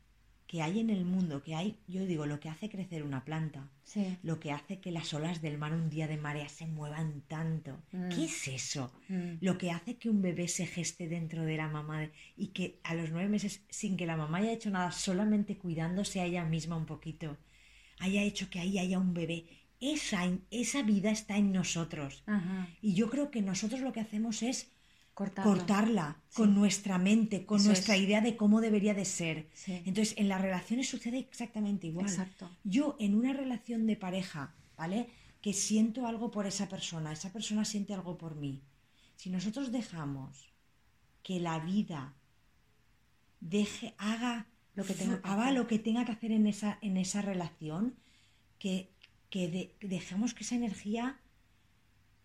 que 0.53 0.61
hay 0.61 0.79
en 0.79 0.91
el 0.91 1.03
mundo, 1.03 1.41
que 1.41 1.55
hay, 1.55 1.77
yo 1.87 2.05
digo, 2.05 2.27
lo 2.27 2.39
que 2.39 2.47
hace 2.47 2.69
crecer 2.69 3.01
una 3.01 3.25
planta, 3.25 3.71
sí. 3.83 4.17
lo 4.21 4.39
que 4.39 4.51
hace 4.51 4.79
que 4.79 4.91
las 4.91 5.11
olas 5.15 5.41
del 5.41 5.57
mar 5.57 5.73
un 5.73 5.89
día 5.89 6.07
de 6.07 6.17
marea 6.17 6.47
se 6.47 6.67
muevan 6.67 7.21
tanto. 7.21 7.81
Mm. 7.91 8.09
¿Qué 8.09 8.25
es 8.25 8.47
eso? 8.47 8.93
Mm. 9.07 9.37
Lo 9.41 9.57
que 9.57 9.71
hace 9.71 9.97
que 9.97 10.11
un 10.11 10.21
bebé 10.21 10.47
se 10.47 10.67
geste 10.67 11.07
dentro 11.07 11.43
de 11.43 11.57
la 11.57 11.69
mamá 11.69 12.07
y 12.37 12.49
que 12.49 12.79
a 12.83 12.93
los 12.93 13.09
nueve 13.09 13.29
meses, 13.29 13.63
sin 13.69 13.97
que 13.97 14.05
la 14.05 14.15
mamá 14.15 14.39
haya 14.39 14.51
hecho 14.51 14.69
nada, 14.69 14.91
solamente 14.91 15.57
cuidándose 15.57 16.21
a 16.21 16.25
ella 16.25 16.45
misma 16.45 16.75
un 16.75 16.85
poquito, 16.85 17.37
haya 17.97 18.21
hecho 18.21 18.51
que 18.51 18.59
ahí 18.59 18.77
haya 18.77 18.99
un 18.99 19.15
bebé. 19.15 19.45
Esa, 19.79 20.21
esa 20.51 20.83
vida 20.83 21.09
está 21.09 21.37
en 21.37 21.51
nosotros. 21.51 22.21
Ajá. 22.27 22.67
Y 22.81 22.93
yo 22.93 23.09
creo 23.09 23.31
que 23.31 23.41
nosotros 23.41 23.81
lo 23.81 23.91
que 23.91 24.01
hacemos 24.01 24.43
es 24.43 24.72
Cortarla. 25.13 25.51
cortarla 25.53 26.17
con 26.33 26.55
nuestra 26.55 26.97
mente, 26.97 27.45
con 27.45 27.59
Eso 27.59 27.67
nuestra 27.67 27.95
es. 27.95 28.01
idea 28.01 28.21
de 28.21 28.35
cómo 28.35 28.61
debería 28.61 28.93
de 28.95 29.05
ser. 29.05 29.47
Sí. 29.53 29.73
Entonces, 29.85 30.15
en 30.17 30.27
las 30.27 30.41
relaciones 30.41 30.89
sucede 30.89 31.19
exactamente 31.19 31.87
igual. 31.87 32.07
Exacto. 32.07 32.49
Yo 32.63 32.95
en 32.99 33.13
una 33.15 33.31
relación 33.33 33.85
de 33.85 33.95
pareja, 33.95 34.55
¿vale? 34.75 35.09
Que 35.41 35.53
siento 35.53 36.07
algo 36.07 36.31
por 36.31 36.47
esa 36.47 36.67
persona, 36.67 37.11
esa 37.11 37.31
persona 37.31 37.63
siente 37.63 37.93
algo 37.93 38.17
por 38.17 38.35
mí. 38.35 38.61
Si 39.15 39.29
nosotros 39.29 39.71
dejamos 39.71 40.49
que 41.21 41.39
la 41.39 41.59
vida 41.59 42.15
deje, 43.39 43.93
haga 43.97 44.47
Lo 44.75 44.83
que 44.83 44.93
tenga 44.93 45.21
que 45.21 45.27
haga 45.27 45.43
hacer. 45.43 45.53
lo 45.57 45.67
que 45.67 45.79
tenga 45.79 46.05
que 46.05 46.11
hacer 46.13 46.31
en 46.31 46.47
esa, 46.47 46.79
en 46.81 46.97
esa 46.97 47.21
relación, 47.21 47.95
que, 48.57 48.89
que 49.29 49.47
de- 49.49 49.75
dejemos 49.81 50.33
que 50.33 50.43
esa 50.43 50.55
energía 50.55 51.19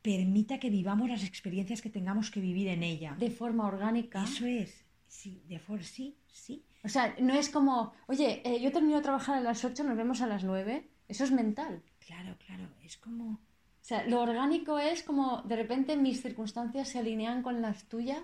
permita 0.03 0.59
que 0.59 0.71
vivamos 0.71 1.09
las 1.09 1.25
experiencias 1.25 1.83
que 1.83 1.91
tengamos 1.91 2.31
que 2.31 2.41
vivir 2.41 2.69
en 2.69 2.83
ella. 2.83 3.17
De 3.19 3.31
forma 3.31 3.67
orgánica. 3.67 4.25
Eso 4.25 4.47
es. 4.47 4.85
Sí, 5.07 5.43
de 5.49 5.59
for 5.59 5.83
sí, 5.83 6.17
sí. 6.33 6.65
O 6.85 6.89
sea, 6.89 7.17
no 7.21 7.35
es 7.35 7.49
como, 7.49 7.93
oye, 8.07 8.43
eh, 8.45 8.61
yo 8.61 8.71
termino 8.71 8.97
de 8.97 9.03
trabajar 9.03 9.37
a 9.37 9.41
las 9.41 9.65
8, 9.65 9.83
nos 9.85 9.97
vemos 9.97 10.21
a 10.21 10.27
las 10.27 10.45
9. 10.45 10.89
Eso 11.09 11.25
es 11.25 11.33
mental. 11.33 11.83
Claro, 11.99 12.37
claro. 12.47 12.69
Es 12.83 12.97
como. 12.97 13.33
O 13.33 13.85
sea, 13.89 14.07
lo 14.07 14.21
orgánico 14.21 14.79
es 14.79 15.03
como 15.03 15.43
de 15.43 15.57
repente 15.57 15.97
mis 15.97 16.21
circunstancias 16.21 16.89
se 16.89 16.99
alinean 16.99 17.43
con 17.43 17.63
las 17.63 17.89
tuyas. 17.89 18.21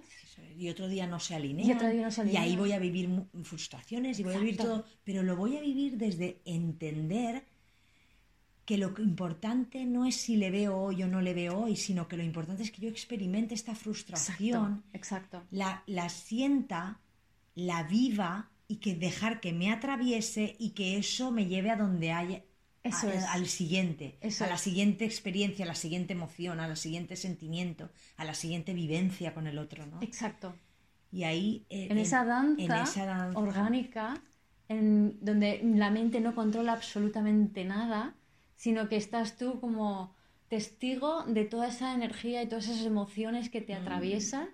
Y 0.59 0.69
otro 0.69 0.89
día 0.89 1.07
no 1.07 1.19
se 1.19 1.35
alinea. 1.35 1.65
Y 1.65 1.73
otro 1.73 1.89
día 1.89 2.03
no 2.03 2.11
se 2.11 2.31
Y 2.31 2.37
ahí 2.37 2.55
voy 2.55 2.73
a 2.73 2.79
vivir 2.79 3.09
frustraciones 3.45 4.19
y 4.19 4.25
voy 4.25 4.35
a 4.35 4.39
vivir 4.39 4.55
Exacto. 4.55 4.83
todo. 4.83 4.85
Pero 5.05 5.23
lo 5.23 5.37
voy 5.37 5.57
a 5.57 5.63
vivir 5.63 5.97
desde 5.97 6.43
entender 6.45 7.47
que 8.65 8.79
lo 8.79 8.95
importante 8.99 9.85
no 9.85 10.07
es 10.07 10.17
si 10.17 10.37
le 10.37 10.51
veo 10.51 10.77
hoy 10.79 11.03
o 11.03 11.09
no 11.09 11.21
le 11.21 11.35
veo 11.35 11.59
hoy, 11.65 11.77
sino 11.77 12.09
que 12.09 12.17
lo 12.17 12.23
importante 12.23 12.63
es 12.63 12.71
que 12.71 12.83
yo 12.83 12.89
experimente 12.89 13.55
esta 13.55 13.75
frustración, 13.75 14.83
Exacto. 14.93 15.43
la, 15.51 15.83
la 15.87 16.09
sienta, 16.09 17.01
la 17.55 17.83
viva 17.85 18.51
y 18.69 18.77
que 18.77 18.95
dejar 18.95 19.41
que 19.41 19.53
me 19.53 19.71
atraviese 19.71 20.57
y 20.59 20.71
que 20.71 20.97
eso 20.97 21.31
me 21.31 21.47
lleve 21.47 21.71
a 21.71 21.77
donde 21.77 22.13
haya. 22.13 22.43
Eso 22.83 23.09
a- 23.09 23.15
es. 23.15 23.25
al 23.25 23.47
siguiente, 23.47 24.19
Eso 24.21 24.45
a 24.45 24.49
la 24.49 24.55
es. 24.55 24.61
siguiente 24.61 25.05
experiencia, 25.05 25.65
a 25.65 25.69
la 25.69 25.75
siguiente 25.75 26.13
emoción, 26.15 26.61
a 26.61 26.69
la 26.69 26.77
siguiente 26.77 27.17
sentimiento, 27.17 27.91
a 28.17 28.25
la 28.25 28.35
siguiente 28.35 28.75
vivencia 28.75 29.33
con 29.35 29.47
el 29.47 29.59
otro, 29.59 29.87
¿no? 29.87 30.03
Exacto. 30.03 30.55
Y 31.13 31.25
ahí 31.25 31.65
eh, 31.71 31.89
En 31.91 31.99
esa 31.99 32.25
danza, 32.25 32.63
en 32.63 32.73
esa 32.73 33.07
danza. 33.07 33.39
orgánica, 33.39 34.23
en 34.69 35.19
donde 35.21 35.61
la 35.65 35.91
mente 35.91 36.21
no 36.21 36.35
controla 36.35 36.73
absolutamente 36.73 37.65
nada, 37.65 38.15
sino 38.57 38.89
que 38.89 38.97
estás 38.97 39.37
tú 39.37 39.61
como 39.61 40.15
testigo 40.49 41.25
de 41.25 41.45
toda 41.45 41.69
esa 41.69 41.95
energía 41.95 42.43
y 42.43 42.49
todas 42.49 42.69
esas 42.69 42.87
emociones 42.87 43.51
que 43.51 43.61
Mm. 43.61 43.67
te 43.67 43.75
atraviesan 43.75 44.49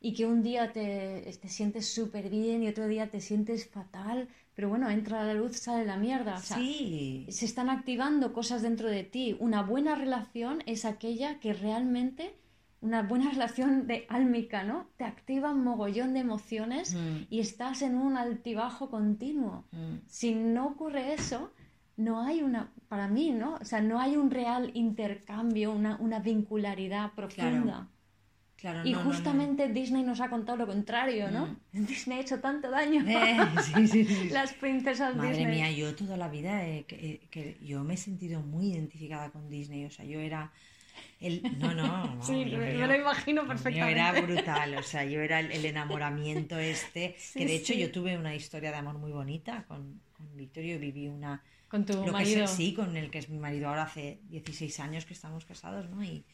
y 0.00 0.14
que 0.14 0.24
un 0.26 0.42
día 0.42 0.72
te, 0.72 1.30
te 1.40 1.48
sientes 1.48 1.92
súper 1.92 2.30
bien 2.30 2.62
y 2.62 2.68
otro 2.68 2.86
día 2.86 3.10
te 3.10 3.20
sientes 3.20 3.66
fatal, 3.68 4.28
pero 4.54 4.68
bueno, 4.68 4.88
entra 4.90 5.24
la 5.24 5.34
luz, 5.34 5.56
sale 5.56 5.84
la 5.84 5.96
mierda. 5.96 6.36
O 6.36 6.40
sea, 6.40 6.56
sí, 6.58 7.26
se 7.30 7.44
están 7.46 7.68
activando 7.70 8.32
cosas 8.32 8.62
dentro 8.62 8.88
de 8.88 9.04
ti. 9.04 9.36
Una 9.40 9.62
buena 9.62 9.94
relación 9.94 10.62
es 10.66 10.84
aquella 10.84 11.38
que 11.40 11.52
realmente, 11.52 12.34
una 12.80 13.02
buena 13.02 13.30
relación 13.34 13.86
de 13.86 14.06
álmica, 14.08 14.62
¿no? 14.64 14.86
Te 14.96 15.04
activa 15.04 15.50
un 15.50 15.64
mogollón 15.64 16.14
de 16.14 16.20
emociones 16.20 16.94
Mm. 16.94 17.26
y 17.28 17.40
estás 17.40 17.82
en 17.82 17.96
un 17.96 18.16
altibajo 18.16 18.88
continuo. 18.90 19.64
Mm. 19.72 19.96
Si 20.06 20.34
no 20.34 20.68
ocurre 20.68 21.12
eso, 21.14 21.50
no 21.96 22.22
hay 22.22 22.42
una, 22.42 22.72
para 22.88 23.08
mí, 23.08 23.30
¿no? 23.32 23.54
O 23.60 23.64
sea, 23.64 23.80
no 23.80 24.00
hay 24.00 24.16
un 24.16 24.30
real 24.30 24.70
intercambio, 24.74 25.72
una, 25.72 25.96
una 25.96 26.18
vincularidad 26.20 27.12
profunda. 27.14 27.88
Claro, 28.56 28.80
y 28.84 28.92
no, 28.92 29.04
no, 29.04 29.04
no. 29.04 29.10
justamente 29.10 29.68
Disney 29.68 30.02
nos 30.02 30.20
ha 30.20 30.28
contado 30.28 30.58
lo 30.58 30.66
contrario, 30.66 31.30
¿no? 31.30 31.56
Disney 31.72 32.18
ha 32.18 32.20
hecho 32.20 32.40
tanto 32.40 32.70
daño. 32.70 33.04
Eh, 33.08 33.38
sí, 33.62 33.88
sí, 33.88 34.04
sí. 34.04 34.28
Las 34.30 34.52
princesas 34.52 35.16
Madre 35.16 35.46
Disney. 35.46 35.46
mía, 35.46 35.70
yo 35.72 35.94
toda 35.96 36.16
la 36.18 36.28
vida 36.28 36.66
eh, 36.66 36.84
que, 36.86 37.26
que 37.30 37.58
yo 37.62 37.84
me 37.84 37.94
he 37.94 37.96
sentido 37.96 38.42
muy 38.42 38.72
identificada 38.72 39.30
con 39.30 39.48
Disney. 39.48 39.86
O 39.86 39.90
sea, 39.90 40.04
yo 40.04 40.20
era 40.20 40.52
el... 41.20 41.48
No, 41.58 41.74
no, 41.74 42.16
no, 42.16 42.22
Sí, 42.22 42.44
lo 42.44 42.58
me, 42.58 42.86
lo 42.86 42.94
imagino 42.94 43.46
perfectamente. 43.46 43.92
era 43.92 44.12
brutal, 44.20 44.76
o 44.76 44.82
sea, 44.82 45.04
yo 45.04 45.20
era 45.20 45.40
el, 45.40 45.52
el 45.52 45.64
enamoramiento 45.64 46.58
este, 46.58 47.16
Sí, 47.18 47.38
que 47.38 47.46
de 47.46 47.56
hecho 47.56 47.72
sí. 47.74 47.78
yo 47.80 47.90
tuve 47.92 48.18
una 48.18 48.34
historia 48.34 48.70
de 48.72 48.76
amor 48.78 48.98
muy 48.98 49.12
bonita 49.12 49.64
con, 49.68 50.02
con 50.12 50.36
Victorio, 50.36 50.78
viví 50.78 51.08
una... 51.08 51.42
Con 51.70 51.86
tu 51.86 51.94
lo 52.04 52.14
que 52.16 52.22
marido. 52.22 52.44
es, 52.44 52.50
sí, 52.50 52.74
con 52.74 52.96
el 52.96 53.10
que 53.10 53.18
es 53.18 53.28
mi 53.28 53.38
marido 53.38 53.68
ahora 53.68 53.84
hace 53.84 54.20
16 54.24 54.80
años 54.80 55.04
que 55.06 55.14
estamos 55.14 55.44
casados, 55.44 55.88
¿no? 55.90 56.02
Y, 56.04 56.26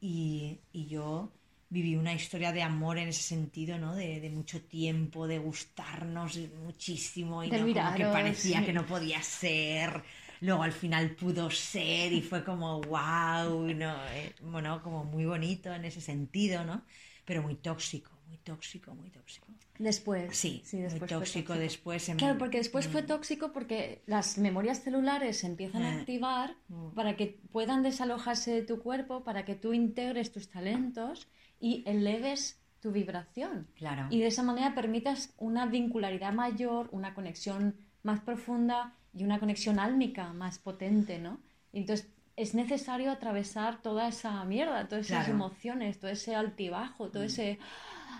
y, 0.00 0.60
y 0.72 0.86
yo 0.86 1.32
viví 1.70 1.96
una 1.96 2.14
historia 2.14 2.52
de 2.52 2.62
amor 2.62 2.98
en 2.98 3.08
ese 3.08 3.22
sentido, 3.22 3.78
¿no? 3.78 3.94
De, 3.96 4.20
de 4.20 4.30
mucho 4.30 4.62
tiempo, 4.64 5.26
de 5.28 5.38
gustarnos 5.38 6.38
muchísimo 6.64 7.44
y 7.44 7.50
De 7.50 7.58
no, 7.58 7.72
como 7.72 7.94
que 7.94 8.06
parecía 8.06 8.62
sí. 8.62 8.64
que 8.64 8.72
no 8.72 8.86
podía 8.86 9.22
ser. 9.22 10.04
Luego 10.40 10.62
al 10.62 10.72
final 10.72 11.16
pudo 11.16 11.50
ser 11.50 12.12
y 12.12 12.22
fue 12.22 12.44
como 12.44 12.80
wow, 12.82 13.72
¿no? 13.74 14.06
Eh, 14.10 14.34
bueno, 14.42 14.82
como 14.82 15.04
muy 15.04 15.24
bonito 15.26 15.72
en 15.72 15.84
ese 15.84 16.00
sentido, 16.00 16.64
¿no? 16.64 16.84
Pero 17.24 17.42
muy 17.42 17.56
tóxico, 17.56 18.10
muy 18.28 18.38
tóxico, 18.38 18.94
muy 18.94 19.10
tóxico. 19.10 19.46
Después. 19.78 20.36
Sí, 20.36 20.62
después 20.64 20.90
muy 20.92 20.98
fue 21.00 21.08
tóxico, 21.08 21.54
después. 21.54 22.08
en- 22.08 22.18
Claro, 22.18 22.38
porque 22.38 22.58
después 22.58 22.86
fue 22.88 23.02
Mm. 23.02 23.06
tóxico 23.06 23.52
porque 23.52 24.02
las 24.06 24.38
memorias 24.38 24.82
celulares 24.82 25.38
se 25.38 25.46
empiezan 25.46 25.82
a 25.82 25.94
Eh. 25.94 25.98
activar 26.00 26.56
Mm. 26.68 26.90
para 26.90 27.16
que 27.16 27.40
puedan 27.52 27.82
desalojarse 27.82 28.50
de 28.52 28.62
tu 28.62 28.80
cuerpo, 28.82 29.24
para 29.24 29.44
que 29.44 29.54
tú 29.54 29.72
integres 29.72 30.30
tus 30.32 30.48
talentos 30.50 31.28
y 31.60 31.82
eleves 31.86 32.60
tu 32.80 32.92
vibración. 32.92 33.66
Claro. 33.74 34.06
Y 34.10 34.20
de 34.20 34.26
esa 34.28 34.42
manera 34.42 34.74
permitas 34.74 35.34
una 35.38 35.66
vincularidad 35.66 36.32
mayor, 36.32 36.88
una 36.92 37.14
conexión 37.14 37.76
más 38.02 38.20
profunda 38.20 38.94
y 39.14 39.24
una 39.24 39.40
conexión 39.40 39.78
álmica 39.80 40.32
más 40.32 40.58
potente, 40.58 41.18
¿no? 41.18 41.40
Entonces 41.72 42.08
es 42.36 42.54
necesario 42.54 43.10
atravesar 43.10 43.82
toda 43.82 44.06
esa 44.06 44.44
mierda, 44.44 44.86
todas 44.86 45.06
esas 45.06 45.24
Claro. 45.24 45.34
emociones, 45.34 45.98
todo 45.98 46.10
ese 46.12 46.36
altibajo, 46.36 47.08
todo 47.10 47.24
ese 47.24 47.58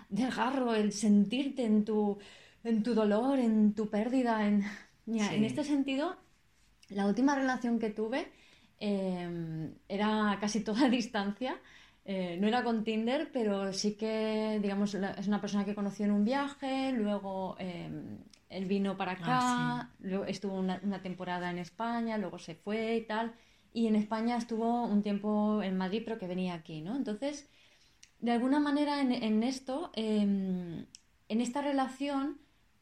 desgarro, 0.08 0.74
el 0.74 0.92
sentirte 0.92 1.64
en 1.64 1.84
tu, 1.84 2.18
en 2.64 2.82
tu 2.82 2.94
dolor, 2.94 3.38
en 3.38 3.74
tu 3.74 3.88
pérdida. 3.90 4.46
En, 4.46 4.64
Sí. 5.16 5.34
en 5.34 5.44
este 5.44 5.64
sentido, 5.64 6.16
la 6.90 7.06
última 7.06 7.34
relación 7.34 7.78
que 7.78 7.90
tuve 7.90 8.28
eh, 8.80 9.70
era 9.88 10.38
casi 10.40 10.60
toda 10.64 10.86
a 10.86 10.90
distancia. 10.90 11.60
Eh, 12.04 12.38
no 12.40 12.48
era 12.48 12.64
con 12.64 12.84
Tinder, 12.84 13.30
pero 13.32 13.72
sí 13.72 13.94
que, 13.94 14.58
digamos, 14.62 14.94
es 14.94 15.28
una 15.28 15.40
persona 15.42 15.64
que 15.66 15.74
conoció 15.74 16.06
en 16.06 16.12
un 16.12 16.24
viaje, 16.24 16.92
luego 16.92 17.56
eh, 17.58 17.90
él 18.48 18.64
vino 18.64 18.96
para 18.96 19.12
acá, 19.12 19.40
Ah, 19.40 19.90
luego 20.00 20.24
estuvo 20.24 20.54
una, 20.58 20.80
una 20.82 21.02
temporada 21.02 21.50
en 21.50 21.58
España, 21.58 22.16
luego 22.16 22.38
se 22.38 22.54
fue 22.54 22.96
y 22.96 23.06
tal, 23.06 23.34
y 23.74 23.86
en 23.88 23.96
España 23.96 24.38
estuvo 24.38 24.84
un 24.86 25.02
tiempo 25.02 25.62
en 25.62 25.76
Madrid, 25.76 26.02
pero 26.04 26.18
que 26.18 26.26
venía 26.26 26.54
aquí, 26.54 26.80
¿no? 26.80 26.96
Entonces, 26.96 27.50
de 28.20 28.32
alguna 28.32 28.60
manera 28.60 29.00
en, 29.00 29.12
en 29.12 29.42
esto, 29.42 29.90
eh, 29.94 30.20
en 30.22 31.40
esta 31.40 31.62
relación, 31.62 32.38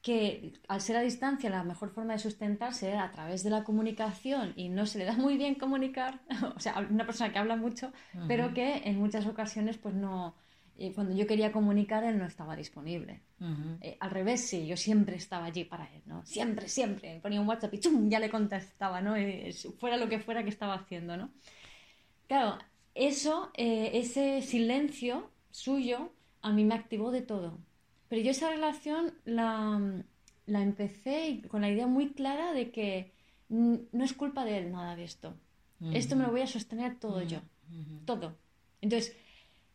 que 0.06 0.52
al 0.68 0.80
ser 0.80 0.96
a 0.96 1.00
distancia 1.00 1.50
la 1.50 1.64
mejor 1.64 1.90
forma 1.90 2.12
de 2.12 2.20
sustentarse 2.20 2.88
era 2.88 3.02
a 3.02 3.10
través 3.10 3.42
de 3.42 3.50
la 3.50 3.64
comunicación 3.64 4.52
y 4.54 4.68
no 4.68 4.86
se 4.86 4.98
le 4.98 5.04
da 5.04 5.14
muy 5.14 5.36
bien 5.36 5.56
comunicar, 5.56 6.20
o 6.56 6.60
sea, 6.60 6.86
una 6.88 7.04
persona 7.04 7.32
que 7.32 7.40
habla 7.40 7.56
mucho, 7.56 7.92
pero 8.28 8.54
que 8.54 8.82
en 8.84 9.00
muchas 9.00 9.26
ocasiones 9.26 9.78
pues 9.78 9.96
no, 9.96 10.36
eh, 10.78 10.92
cuando 10.94 11.12
yo 11.12 11.26
quería 11.26 11.50
comunicar 11.50 12.04
él 12.04 12.18
no 12.18 12.24
estaba 12.24 12.54
disponible. 12.54 13.22
Eh, 13.80 13.96
al 13.98 14.10
revés, 14.10 14.46
sí, 14.46 14.66
yo 14.66 14.76
siempre 14.76 15.16
estaba 15.16 15.46
allí 15.46 15.64
para 15.64 15.92
él, 15.92 16.02
¿no? 16.06 16.24
Siempre, 16.24 16.68
siempre. 16.68 17.14
Me 17.14 17.20
ponía 17.20 17.40
un 17.40 17.48
WhatsApp 17.48 17.74
y 17.74 17.80
¡chum! 17.80 18.08
ya 18.08 18.20
le 18.20 18.30
contestaba, 18.30 19.00
¿no? 19.00 19.16
Eh, 19.16 19.52
fuera 19.78 19.96
lo 19.96 20.08
que 20.08 20.20
fuera 20.20 20.44
que 20.44 20.50
estaba 20.50 20.74
haciendo, 20.74 21.16
¿no? 21.16 21.30
Claro, 22.28 22.58
eso, 22.96 23.50
eh, 23.54 23.90
ese 23.94 24.42
silencio 24.42 25.30
suyo, 25.50 26.10
a 26.42 26.52
mí 26.52 26.64
me 26.64 26.74
activó 26.74 27.10
de 27.10 27.22
todo. 27.22 27.58
Pero 28.08 28.22
yo 28.22 28.30
esa 28.30 28.50
relación 28.50 29.14
la, 29.24 30.02
la 30.46 30.62
empecé 30.62 31.42
con 31.48 31.60
la 31.60 31.70
idea 31.70 31.86
muy 31.86 32.10
clara 32.10 32.52
de 32.52 32.70
que 32.70 33.12
no 33.48 34.04
es 34.04 34.12
culpa 34.12 34.44
de 34.44 34.58
él 34.58 34.72
nada 34.72 34.96
de 34.96 35.04
esto. 35.04 35.34
Esto 35.92 36.16
me 36.16 36.24
lo 36.24 36.30
voy 36.30 36.40
a 36.40 36.46
sostener 36.46 36.98
todo 36.98 37.22
yo. 37.22 37.38
Todo. 38.06 38.34
Entonces, 38.80 39.14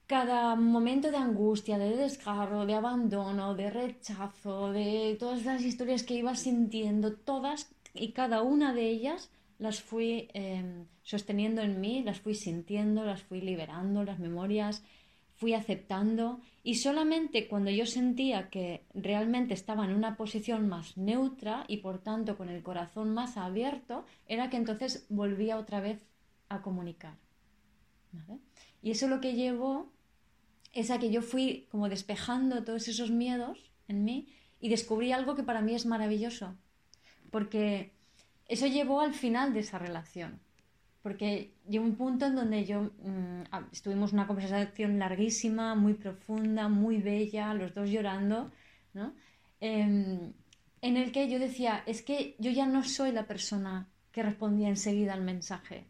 cada 0.08 0.56
momento 0.56 1.12
de 1.12 1.18
angustia, 1.18 1.78
de 1.78 1.96
desgarro, 1.96 2.66
de 2.66 2.74
abandono, 2.74 3.54
de 3.54 3.70
rechazo, 3.70 4.72
de 4.72 5.16
todas 5.20 5.46
las 5.46 5.62
historias 5.62 6.04
que 6.04 6.16
iba 6.16 6.36
sintiendo, 6.36 7.14
todas 7.14 7.70
y 7.94 8.14
cada 8.14 8.42
una 8.42 8.74
de 8.74 8.90
ellas 8.90 9.30
las 9.62 9.80
fui 9.80 10.28
eh, 10.34 10.86
sosteniendo 11.04 11.62
en 11.62 11.80
mí, 11.80 12.02
las 12.02 12.20
fui 12.20 12.34
sintiendo, 12.34 13.06
las 13.06 13.22
fui 13.22 13.42
liberando, 13.42 14.04
las 14.04 14.18
memorias, 14.18 14.84
fui 15.36 15.54
aceptando 15.54 16.42
y 16.64 16.76
solamente 16.76 17.48
cuando 17.48 17.70
yo 17.70 17.86
sentía 17.86 18.50
que 18.50 18.86
realmente 18.96 19.54
estaba 19.54 19.86
en 19.86 19.94
una 19.94 20.18
posición 20.18 20.68
más 20.68 20.98
neutra 20.98 21.66
y 21.68 21.78
por 21.78 22.00
tanto 22.00 22.38
con 22.38 22.50
el 22.50 22.64
corazón 22.64 23.14
más 23.14 23.38
abierto, 23.38 24.04
era 24.28 24.50
que 24.50 24.58
entonces 24.58 25.06
volvía 25.10 25.60
otra 25.60 25.80
vez 25.80 26.08
a 26.50 26.64
comunicar. 26.64 27.18
Y 28.82 28.90
eso 28.90 29.08
lo 29.08 29.22
que 29.22 29.36
llevó 29.36 29.92
es 30.74 30.90
a 30.90 30.98
que 30.98 31.12
yo 31.12 31.22
fui 31.22 31.68
como 31.70 31.88
despejando 31.88 32.64
todos 32.64 32.88
esos 32.88 33.12
miedos 33.12 33.72
en 33.88 34.04
mí 34.06 34.28
y 34.60 34.70
descubrí 34.70 35.12
algo 35.12 35.36
que 35.36 35.44
para 35.44 35.62
mí 35.62 35.76
es 35.76 35.86
maravilloso, 35.86 36.56
porque 37.30 37.92
eso 38.52 38.68
llevó 38.68 39.00
al 39.00 39.14
final 39.14 39.54
de 39.54 39.62
esa 39.62 39.80
relación, 39.80 40.42
porque 41.02 41.54
llegó 41.70 41.86
un 41.86 41.96
punto 41.96 42.26
en 42.26 42.36
donde 42.36 42.66
yo 42.66 42.82
mm, 42.82 43.44
estuvimos 43.72 44.12
una 44.12 44.28
conversación 44.28 45.00
larguísima, 45.00 45.74
muy 45.74 45.94
profunda, 45.94 46.68
muy 46.68 46.98
bella, 46.98 47.54
los 47.54 47.74
dos 47.74 47.90
llorando, 47.90 48.52
¿no? 48.94 49.14
Em, 49.62 50.34
en 50.82 50.98
el 50.98 51.14
que 51.14 51.30
yo 51.30 51.40
decía, 51.40 51.82
es 51.86 52.02
que 52.02 52.36
yo 52.40 52.52
ya 52.52 52.66
no 52.66 52.84
soy 52.84 53.14
la 53.14 53.26
persona 53.26 53.88
que 54.12 54.22
respondía 54.22 54.68
enseguida 54.68 55.14
al 55.14 55.22
mensaje. 55.22 55.86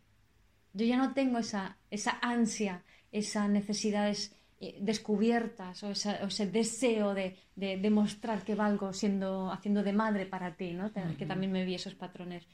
Yo 0.74 0.86
ya 0.86 0.98
no 0.98 1.14
tengo 1.16 1.40
esa, 1.40 1.78
esa 1.90 2.20
ansia, 2.22 2.84
esas 3.12 3.50
necesidades 3.50 4.20
eh, 4.30 4.41
descubiertas 4.80 5.84
o, 5.84 5.90
esa- 5.92 6.20
o 6.24 6.28
ese 6.28 6.46
deseo 6.48 7.14
de, 7.14 7.36
de 7.56 7.78
demostrar 7.78 8.44
que 8.44 8.56
valgo 8.56 8.94
siendo, 8.94 9.52
haciendo 9.52 9.82
de 9.84 9.94
madre 9.94 10.26
para 10.26 10.56
ti, 10.56 10.72
¿no? 10.74 10.92
Que 11.18 11.26
también 11.26 11.52
me 11.52 11.66
vi 11.66 11.76
esos 11.76 11.96
patrones. 11.96 12.46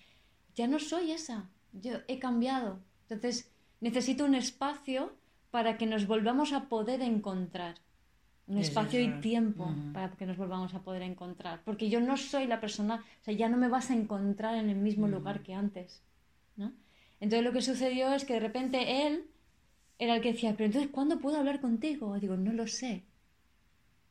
Ya 0.56 0.68
no 0.68 0.80
soy 0.80 1.12
esa, 1.12 1.50
yo 1.74 1.94
he 2.08 2.18
cambiado. 2.20 2.80
Entonces 3.10 3.52
necesito 3.82 4.26
un 4.26 4.36
espacio 4.36 5.14
para 5.52 5.78
que 5.78 5.86
nos 5.86 6.08
volvamos 6.08 6.54
a 6.54 6.68
poder 6.70 7.02
encontrar. 7.02 7.76
Un 8.48 8.60
Es 8.60 8.70
espacio 8.70 9.02
y 9.02 9.10
tiempo 9.22 9.66
para 9.94 10.10
que 10.16 10.26
nos 10.26 10.38
volvamos 10.38 10.74
a 10.74 10.80
poder 10.82 11.02
encontrar. 11.02 11.62
Porque 11.66 11.90
yo 11.90 12.00
no 12.00 12.16
soy 12.16 12.48
la 12.48 12.62
persona, 12.62 13.04
o 13.22 13.24
sea, 13.26 13.34
ya 13.34 13.50
no 13.50 13.58
me 13.58 13.68
vas 13.68 13.90
a 13.92 13.94
encontrar 13.94 14.56
en 14.56 14.70
el 14.70 14.78
mismo 14.78 15.08
lugar 15.10 15.42
que 15.44 15.54
antes. 15.54 16.02
¿no? 16.56 16.72
Entonces 17.20 17.44
lo 17.44 17.52
que 17.52 17.62
sucedió 17.62 18.14
es 18.14 18.24
que 18.24 18.34
de 18.36 18.40
repente 18.40 19.06
él 19.06 19.26
era 20.00 20.16
el 20.16 20.22
que 20.22 20.34
decía, 20.34 20.54
pero 20.54 20.66
entonces, 20.66 20.92
¿cuándo 20.92 21.20
puedo 21.20 21.38
hablar 21.38 21.60
contigo? 21.62 22.16
Y 22.16 22.20
digo, 22.20 22.38
no 22.38 22.54
lo 22.54 22.68
sé. 22.68 23.04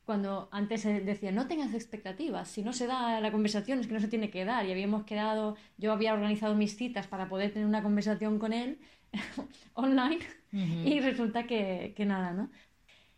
Cuando 0.05 0.47
antes 0.51 0.83
decía, 0.83 1.31
no 1.31 1.47
tengas 1.47 1.73
expectativas, 1.73 2.47
si 2.47 2.63
no 2.63 2.71
se 2.71 2.87
da 2.87 3.19
la 3.19 3.31
conversación 3.31 3.79
es 3.79 3.87
que 3.87 3.93
no 3.93 3.99
se 3.99 4.07
tiene 4.07 4.29
que 4.29 4.45
dar. 4.45 4.65
Y 4.65 4.71
habíamos 4.71 5.03
quedado, 5.03 5.57
yo 5.77 5.91
había 5.91 6.13
organizado 6.13 6.55
mis 6.55 6.77
citas 6.77 7.07
para 7.07 7.27
poder 7.27 7.51
tener 7.51 7.67
una 7.67 7.83
conversación 7.83 8.39
con 8.39 8.53
él 8.53 8.79
online 9.73 10.19
y 10.51 10.99
resulta 11.01 11.45
que, 11.45 11.93
que 11.95 12.05
nada, 12.05 12.31
¿no? 12.31 12.49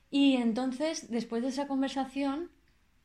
Y 0.10 0.38
entonces, 0.38 1.10
después 1.12 1.44
de 1.44 1.50
esa 1.50 1.68
conversación, 1.68 2.50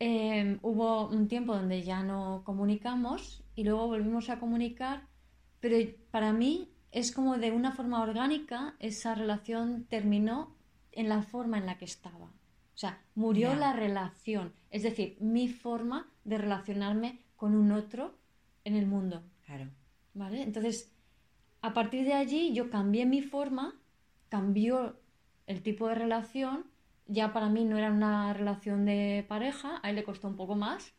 eh, 0.00 0.58
hubo 0.62 1.08
un 1.08 1.28
tiempo 1.28 1.54
donde 1.54 1.82
ya 1.82 2.02
no 2.02 2.42
comunicamos 2.44 3.44
y 3.54 3.64
luego 3.64 3.86
volvimos 3.86 4.30
a 4.30 4.38
comunicar, 4.38 5.08
pero 5.60 5.76
para 6.10 6.32
mí 6.32 6.73
es 6.94 7.10
como 7.10 7.38
de 7.38 7.50
una 7.50 7.72
forma 7.72 8.00
orgánica, 8.00 8.76
esa 8.78 9.16
relación 9.16 9.84
terminó 9.90 10.54
en 10.92 11.08
la 11.08 11.22
forma 11.22 11.58
en 11.58 11.66
la 11.66 11.76
que 11.76 11.84
estaba. 11.84 12.26
O 12.26 12.76
sea, 12.76 13.02
murió 13.16 13.56
la 13.56 13.72
relación, 13.72 14.52
es 14.70 14.84
decir, 14.84 15.16
mi 15.20 15.48
forma 15.48 16.08
de 16.22 16.38
relacionarme 16.38 17.18
con 17.34 17.56
un 17.56 17.72
otro 17.72 18.16
en 18.62 18.76
el 18.76 18.86
mundo. 18.86 19.24
Claro. 19.44 19.70
¿Vale? 20.14 20.42
Entonces, 20.42 20.92
a 21.62 21.74
partir 21.74 22.04
de 22.04 22.14
allí 22.14 22.54
yo 22.54 22.70
cambié 22.70 23.06
mi 23.06 23.22
forma, 23.22 23.74
cambió 24.28 25.00
el 25.48 25.64
tipo 25.64 25.88
de 25.88 25.96
relación, 25.96 26.64
ya 27.08 27.32
para 27.32 27.48
mí 27.48 27.64
no 27.64 27.76
era 27.76 27.90
una 27.90 28.32
relación 28.34 28.84
de 28.84 29.26
pareja, 29.28 29.80
a 29.82 29.90
él 29.90 29.96
le 29.96 30.04
costó 30.04 30.28
un 30.28 30.36
poco 30.36 30.54
más, 30.54 30.92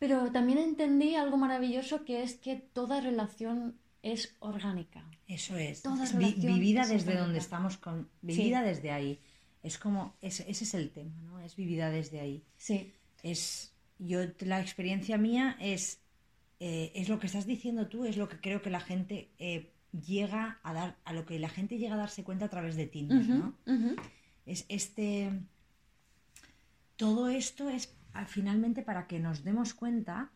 pero 0.00 0.32
también 0.32 0.58
entendí 0.58 1.14
algo 1.14 1.36
maravilloso 1.36 2.04
que 2.04 2.24
es 2.24 2.34
que 2.34 2.56
toda 2.56 3.00
relación 3.00 3.78
es 4.02 4.36
orgánica. 4.40 5.04
Eso 5.26 5.56
es. 5.56 5.82
Toda 5.82 6.04
Es 6.04 6.16
vi- 6.16 6.24
relación 6.26 6.54
vivida 6.54 6.82
es 6.82 6.88
desde 6.90 7.02
orgánica. 7.10 7.22
donde 7.24 7.38
estamos 7.38 7.76
con. 7.76 8.08
Vivida 8.22 8.62
desde 8.62 8.90
ahí. 8.92 9.20
Es 9.62 9.78
como, 9.78 10.14
ese 10.20 10.48
es 10.48 10.74
el 10.74 10.90
tema, 10.90 11.16
¿no? 11.22 11.40
Es 11.40 11.56
vivida 11.56 11.90
desde 11.90 12.20
ahí. 12.20 12.44
Sí. 12.56 12.92
Es, 13.22 13.72
yo, 13.98 14.20
la 14.40 14.60
experiencia 14.60 15.18
mía 15.18 15.56
es, 15.60 16.00
eh, 16.60 16.92
es 16.94 17.08
lo 17.08 17.18
que 17.18 17.26
estás 17.26 17.46
diciendo 17.46 17.88
tú, 17.88 18.04
es 18.04 18.16
lo 18.16 18.28
que 18.28 18.38
creo 18.40 18.62
que 18.62 18.70
la 18.70 18.78
gente 18.80 19.32
eh, 19.38 19.72
llega 20.06 20.60
a 20.62 20.72
dar, 20.72 20.96
a 21.04 21.12
lo 21.12 21.26
que 21.26 21.38
la 21.40 21.48
gente 21.48 21.78
llega 21.78 21.94
a 21.94 21.98
darse 21.98 22.22
cuenta 22.22 22.44
a 22.44 22.50
través 22.50 22.76
de 22.76 22.86
Tinder, 22.86 23.28
¿no? 23.28 23.56
Es 24.44 24.64
este, 24.68 25.32
todo 26.96 27.28
esto 27.28 27.68
es 27.68 27.92
finalmente 28.28 28.82
para 28.82 29.06
que 29.06 29.18
nos 29.18 29.42
demos 29.44 29.74
cuenta 29.74 30.30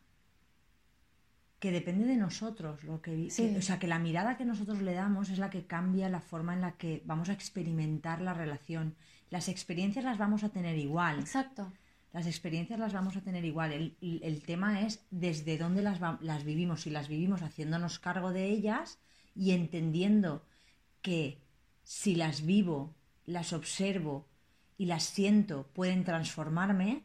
que 1.61 1.70
depende 1.70 2.07
de 2.07 2.16
nosotros 2.16 2.83
lo 2.85 3.03
que, 3.03 3.29
o 3.57 3.62
sea 3.62 3.79
que 3.79 3.87
la 3.87 3.99
mirada 3.99 4.38
que 4.38 4.46
nosotros 4.46 4.81
le 4.81 4.94
damos 4.94 5.29
es 5.29 5.38
la 5.38 5.51
que 5.51 5.66
cambia 5.66 6.09
la 6.09 6.23
forma 6.23 6.55
en 6.55 6.62
la 6.62 6.73
que 6.73 7.03
vamos 7.05 7.29
a 7.29 7.35
experimentar 7.35 8.23
la 8.23 8.33
relación. 8.33 8.96
Las 9.29 9.49
experiencias 9.49 10.05
las 10.05 10.16
vamos 10.16 10.42
a 10.42 10.49
tener 10.49 10.79
igual. 10.79 11.20
Exacto. 11.20 11.70
Las 12.14 12.27
experiencias 12.27 12.81
las 12.81 12.94
vamos 12.94 13.16
a 13.16 13.20
tener 13.20 13.44
igual. 13.44 13.94
El, 14.01 14.42
tema 14.42 14.81
es 14.81 15.05
desde 15.11 15.59
dónde 15.59 15.83
las, 15.83 16.01
las 16.23 16.44
vivimos 16.44 16.81
si 16.81 16.90
las 16.90 17.09
vivimos 17.09 17.42
haciéndonos 17.42 17.99
cargo 17.99 18.33
de 18.33 18.46
ellas 18.46 18.99
y 19.37 19.53
entendiendo 19.53 20.44
que 21.03 21.38
si 21.85 22.16
las 22.16 22.44
vivo 22.44 22.94
las 23.27 23.53
observo 23.53 24.27
y 24.79 24.87
las 24.87 25.05
siento 25.05 25.68
pueden 25.75 26.05
transformarme 26.05 27.05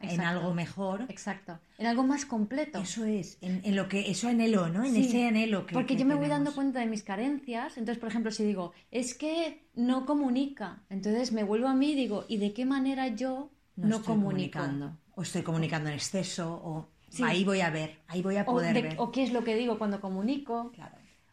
en 0.00 0.20
algo 0.20 0.54
mejor. 0.54 1.06
Exacto. 1.08 1.58
En 1.78 1.86
algo 1.86 2.04
más 2.04 2.26
completo. 2.26 2.78
Eso 2.78 3.04
es, 3.04 3.38
en, 3.40 3.74
lo 3.74 3.88
que, 3.88 4.10
eso 4.10 4.28
anhelo, 4.28 4.68
¿no? 4.68 4.84
En 4.84 4.96
ese 4.96 5.26
anhelo 5.26 5.66
que. 5.66 5.74
Porque 5.74 5.96
yo 5.96 6.04
me 6.04 6.14
voy 6.14 6.28
dando 6.28 6.54
cuenta 6.54 6.80
de 6.80 6.86
mis 6.86 7.02
carencias. 7.02 7.78
Entonces, 7.78 7.98
por 7.98 8.08
ejemplo, 8.08 8.30
si 8.30 8.44
digo, 8.44 8.72
es 8.90 9.14
que 9.14 9.66
no 9.74 10.06
comunica, 10.06 10.82
entonces 10.90 11.32
me 11.32 11.44
vuelvo 11.44 11.68
a 11.68 11.74
mí 11.74 11.92
y 11.92 11.94
digo, 11.94 12.24
¿y 12.28 12.36
de 12.36 12.52
qué 12.52 12.66
manera 12.66 13.08
yo 13.08 13.50
no, 13.76 14.02
comunico? 14.02 14.04
Comunicando. 14.04 14.98
O 15.14 15.22
estoy 15.22 15.42
comunicando 15.42 15.88
en 15.88 15.94
exceso, 15.94 16.60
o 16.62 16.88
ahí 17.24 17.44
voy 17.44 17.60
a 17.60 17.70
ver, 17.70 18.00
ahí 18.08 18.22
voy 18.22 18.36
a 18.36 18.44
poder 18.44 18.76
o 18.76 18.82
ver. 18.82 18.94
O 18.98 19.12
qué 19.12 19.22
es 19.22 19.32
lo 19.32 19.44
que 19.44 19.56
digo 19.56 19.78
cuando 19.78 20.00
comunico. 20.00 20.72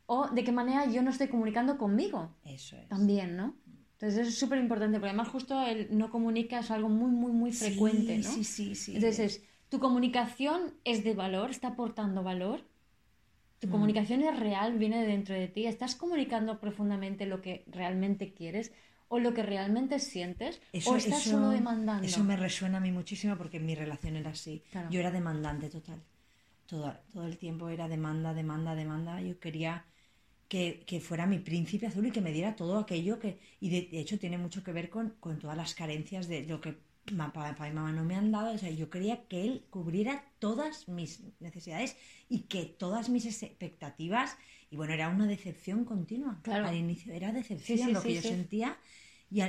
O 0.05 0.27
de 0.27 0.43
qué 0.43 0.51
manera 0.51 0.85
yo 0.85 1.01
no 1.01 1.09
estoy 1.09 1.27
comunicando 1.27 1.77
conmigo. 1.77 2.35
Eso 2.43 2.75
es. 2.75 2.87
También, 2.89 3.37
¿no? 3.37 3.55
Entonces 4.01 4.21
eso 4.21 4.29
es 4.29 4.39
súper 4.39 4.57
importante, 4.57 4.97
porque 4.97 5.09
además 5.09 5.27
justo 5.27 5.61
el 5.63 5.95
no 5.95 6.09
comunica 6.09 6.59
es 6.59 6.71
algo 6.71 6.89
muy, 6.89 7.11
muy, 7.11 7.31
muy 7.31 7.51
frecuente, 7.51 8.17
¿no? 8.17 8.31
Sí, 8.31 8.43
sí, 8.43 8.73
sí. 8.73 8.95
Entonces, 8.95 9.43
tu 9.69 9.79
comunicación 9.79 10.73
es 10.83 11.03
de 11.03 11.13
valor, 11.13 11.51
está 11.51 11.67
aportando 11.67 12.23
valor. 12.23 12.65
Tu 13.59 13.67
mm. 13.67 13.71
comunicación 13.71 14.23
es 14.23 14.39
real, 14.39 14.79
viene 14.79 15.01
de 15.01 15.05
dentro 15.05 15.35
de 15.35 15.47
ti. 15.47 15.67
¿Estás 15.67 15.93
comunicando 15.93 16.59
profundamente 16.59 17.27
lo 17.27 17.43
que 17.43 17.63
realmente 17.67 18.33
quieres 18.33 18.71
o 19.07 19.19
lo 19.19 19.35
que 19.35 19.43
realmente 19.43 19.99
sientes? 19.99 20.59
¿O 20.87 20.95
estás 20.95 21.21
solo 21.21 21.49
demandando? 21.49 22.03
Eso 22.03 22.23
me 22.23 22.35
resuena 22.35 22.79
a 22.79 22.81
mí 22.81 22.91
muchísimo 22.91 23.37
porque 23.37 23.59
mi 23.59 23.75
relación 23.75 24.15
era 24.15 24.31
así. 24.31 24.63
Yo 24.89 24.99
era 24.99 25.11
demandante 25.11 25.69
total. 25.69 26.01
Todo, 26.65 26.91
todo 27.13 27.27
el 27.27 27.37
tiempo 27.37 27.69
era 27.69 27.87
demanda, 27.87 28.33
demanda, 28.33 28.73
demanda. 28.73 29.21
Yo 29.21 29.39
quería 29.39 29.85
que, 30.51 30.99
fuera 30.99 31.25
mi 31.25 31.39
príncipe 31.39 31.87
azul 31.87 32.07
y 32.07 32.11
que 32.11 32.19
me 32.19 32.33
diera 32.33 32.57
todo 32.57 32.77
aquello 32.77 33.19
que... 33.19 33.39
Y 33.61 33.69
de, 33.69 34.01
hecho 34.01 34.19
tiene 34.19 34.37
mucho 34.37 34.65
que 34.65 34.73
ver 34.73 34.89
con, 34.89 35.13
todas 35.39 35.55
las 35.55 35.73
carencias 35.73 36.27
de 36.27 36.43
lo 36.43 36.59
que 36.59 36.75
papá 37.17 37.55
y 37.69 37.71
mamá 37.71 37.93
no 37.93 38.03
me 38.03 38.15
han 38.15 38.33
dado. 38.33 38.53
O 38.53 38.57
sea, 38.57 38.69
yo 38.69 38.89
quería 38.89 39.25
que 39.27 39.45
él 39.45 39.63
cubriera 39.69 40.25
todas 40.39 40.89
mis 40.89 41.21
necesidades 41.39 41.95
y 42.27 42.41
que 42.41 42.65
todas 42.65 43.07
mis 43.09 43.25
expectativas... 43.25 44.37
Y 44.69 44.75
bueno, 44.75 44.93
era 44.93 45.07
una 45.07 45.25
decepción 45.25 45.85
continua. 45.85 46.39
Claro. 46.43 46.67
Al 46.67 46.75
inicio 46.75 47.13
era 47.13 47.31
decepción 47.31 47.93
lo 47.93 48.01
que 48.01 48.15
yo 48.15 48.21
sentía. 48.21 48.77
Y, 49.29 49.41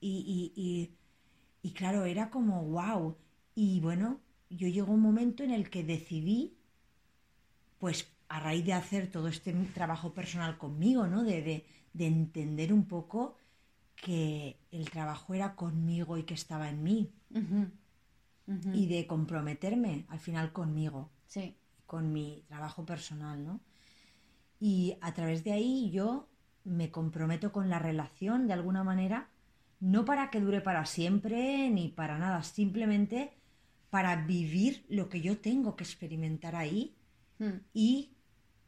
y, 0.00 0.90
y 1.62 1.70
claro, 1.72 2.06
era 2.06 2.30
como 2.30 2.64
wow. 2.64 3.16
Y 3.54 3.80
bueno, 3.80 4.20
yo 4.48 4.68
llegó 4.68 4.92
un 4.92 5.00
momento 5.00 5.42
en 5.42 5.50
el 5.50 5.68
que 5.68 5.84
decidí, 5.84 6.56
pues 7.78 8.06
a 8.30 8.38
raíz 8.38 8.64
de 8.64 8.72
hacer 8.72 9.10
todo 9.10 9.26
este 9.26 9.52
trabajo 9.74 10.14
personal 10.14 10.56
conmigo, 10.56 11.06
¿no? 11.08 11.24
De, 11.24 11.66
entender 11.98 12.72
un 12.72 12.86
poco 12.86 13.36
que 13.96 14.56
el 14.70 14.88
trabajo 14.88 15.34
era 15.34 15.56
conmigo 15.56 16.16
y 16.16 16.22
que 16.22 16.34
estaba 16.34 16.70
en 16.70 16.82
mí. 16.82 17.12
Y 18.72 18.86
de 18.86 19.06
comprometerme 19.06 20.06
al 20.08 20.20
final 20.20 20.52
conmigo. 20.52 21.10
Sí. 21.26 21.56
Con 21.86 22.12
mi 22.12 22.44
trabajo 22.46 22.86
personal, 22.86 23.44
¿no? 23.44 23.60
Y 24.60 24.96
a 25.00 25.12
través 25.12 25.42
de 25.42 25.52
ahí 25.52 25.90
yo 25.90 26.28
me 26.62 26.92
comprometo 26.92 27.50
con 27.50 27.68
la 27.68 27.80
relación 27.80 28.46
de 28.46 28.52
alguna 28.52 28.84
manera, 28.84 29.28
no 29.80 30.04
para 30.04 30.30
que 30.30 30.40
dure 30.40 30.60
para 30.60 30.86
siempre 30.86 31.68
ni 31.70 31.88
para 31.88 32.16
nada, 32.18 32.44
simplemente 32.44 33.32
para 33.88 34.14
vivir 34.24 34.84
lo 34.88 35.08
que 35.08 35.20
yo 35.20 35.38
tengo 35.38 35.74
que 35.74 35.82
experimentar 35.82 36.54
ahí 36.54 36.94
hmm. 37.40 37.56
y 37.74 38.12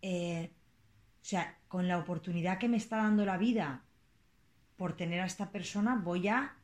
eh, 0.03 0.51
o 1.21 1.25
sea, 1.25 1.59
con 1.69 1.89
la 1.89 1.99
oportunidad 1.99 2.59
que 2.59 2.69
me 2.69 2.77
está 2.77 2.99
dando 2.99 3.25
la 3.25 3.39
vida 3.39 3.85
por 4.77 4.97
tener 4.97 5.21
a 5.21 5.27
esta 5.27 5.51
persona, 5.51 5.95
voy 5.97 6.29
a 6.29 6.57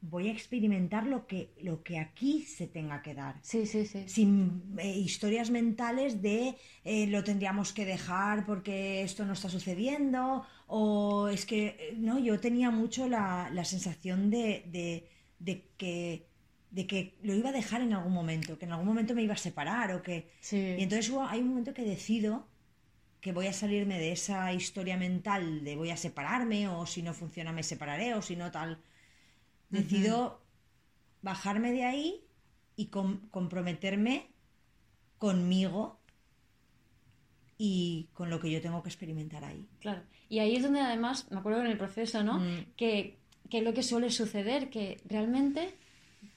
voy 0.00 0.28
a 0.28 0.32
experimentar 0.32 1.06
lo 1.06 1.26
que, 1.26 1.52
lo 1.60 1.82
que 1.82 1.98
aquí 1.98 2.42
se 2.42 2.66
tenga 2.66 3.02
que 3.02 3.14
dar. 3.14 3.36
Sí, 3.42 3.66
sí, 3.66 3.84
sí. 3.86 4.04
Sin 4.06 4.62
eh, 4.78 4.96
historias 4.96 5.50
mentales 5.50 6.22
de 6.22 6.54
eh, 6.84 7.06
lo 7.08 7.24
tendríamos 7.24 7.72
que 7.72 7.84
dejar 7.84 8.46
porque 8.46 9.02
esto 9.02 9.24
no 9.24 9.32
está 9.32 9.48
sucediendo. 9.48 10.44
O 10.66 11.28
es 11.28 11.46
que, 11.46 11.96
no, 11.96 12.18
yo 12.18 12.38
tenía 12.38 12.70
mucho 12.70 13.08
la, 13.08 13.50
sensación 13.64 14.30
de, 14.30 15.08
de, 15.40 15.64
que 15.76 16.27
de 16.70 16.86
que 16.86 17.14
lo 17.22 17.34
iba 17.34 17.48
a 17.48 17.52
dejar 17.52 17.80
en 17.80 17.92
algún 17.92 18.12
momento, 18.12 18.58
que 18.58 18.66
en 18.66 18.72
algún 18.72 18.86
momento 18.86 19.14
me 19.14 19.22
iba 19.22 19.34
a 19.34 19.38
separar 19.38 19.92
o 19.92 20.02
que... 20.02 20.30
Y 20.50 20.82
entonces 20.82 21.12
hay 21.28 21.40
un 21.40 21.48
momento 21.48 21.74
que 21.74 21.82
decido 21.82 22.46
que 23.20 23.32
voy 23.32 23.46
a 23.46 23.52
salirme 23.52 23.98
de 23.98 24.12
esa 24.12 24.52
historia 24.52 24.96
mental 24.96 25.64
de 25.64 25.76
voy 25.76 25.90
a 25.90 25.96
separarme 25.96 26.68
o 26.68 26.86
si 26.86 27.02
no 27.02 27.14
funciona 27.14 27.52
me 27.52 27.62
separaré 27.62 28.14
o 28.14 28.22
si 28.22 28.36
no 28.36 28.50
tal. 28.50 28.78
Decido 29.70 30.40
bajarme 31.20 31.72
de 31.72 31.84
ahí 31.84 32.24
y 32.76 32.86
comprometerme 32.86 34.30
conmigo 35.18 35.98
y 37.58 38.08
con 38.14 38.30
lo 38.30 38.38
que 38.40 38.50
yo 38.50 38.60
tengo 38.60 38.82
que 38.82 38.88
experimentar 38.88 39.44
ahí. 39.44 39.66
Claro. 39.80 40.02
Y 40.28 40.38
ahí 40.38 40.54
es 40.54 40.62
donde 40.62 40.80
además, 40.80 41.26
me 41.30 41.38
acuerdo 41.38 41.60
en 41.60 41.66
el 41.66 41.76
proceso, 41.76 42.22
¿no? 42.22 42.38
Mm. 42.38 42.66
Que, 42.76 43.18
que 43.50 43.62
lo 43.62 43.74
que 43.74 43.82
suele 43.82 44.10
suceder, 44.10 44.70
que 44.70 45.00
realmente 45.06 45.74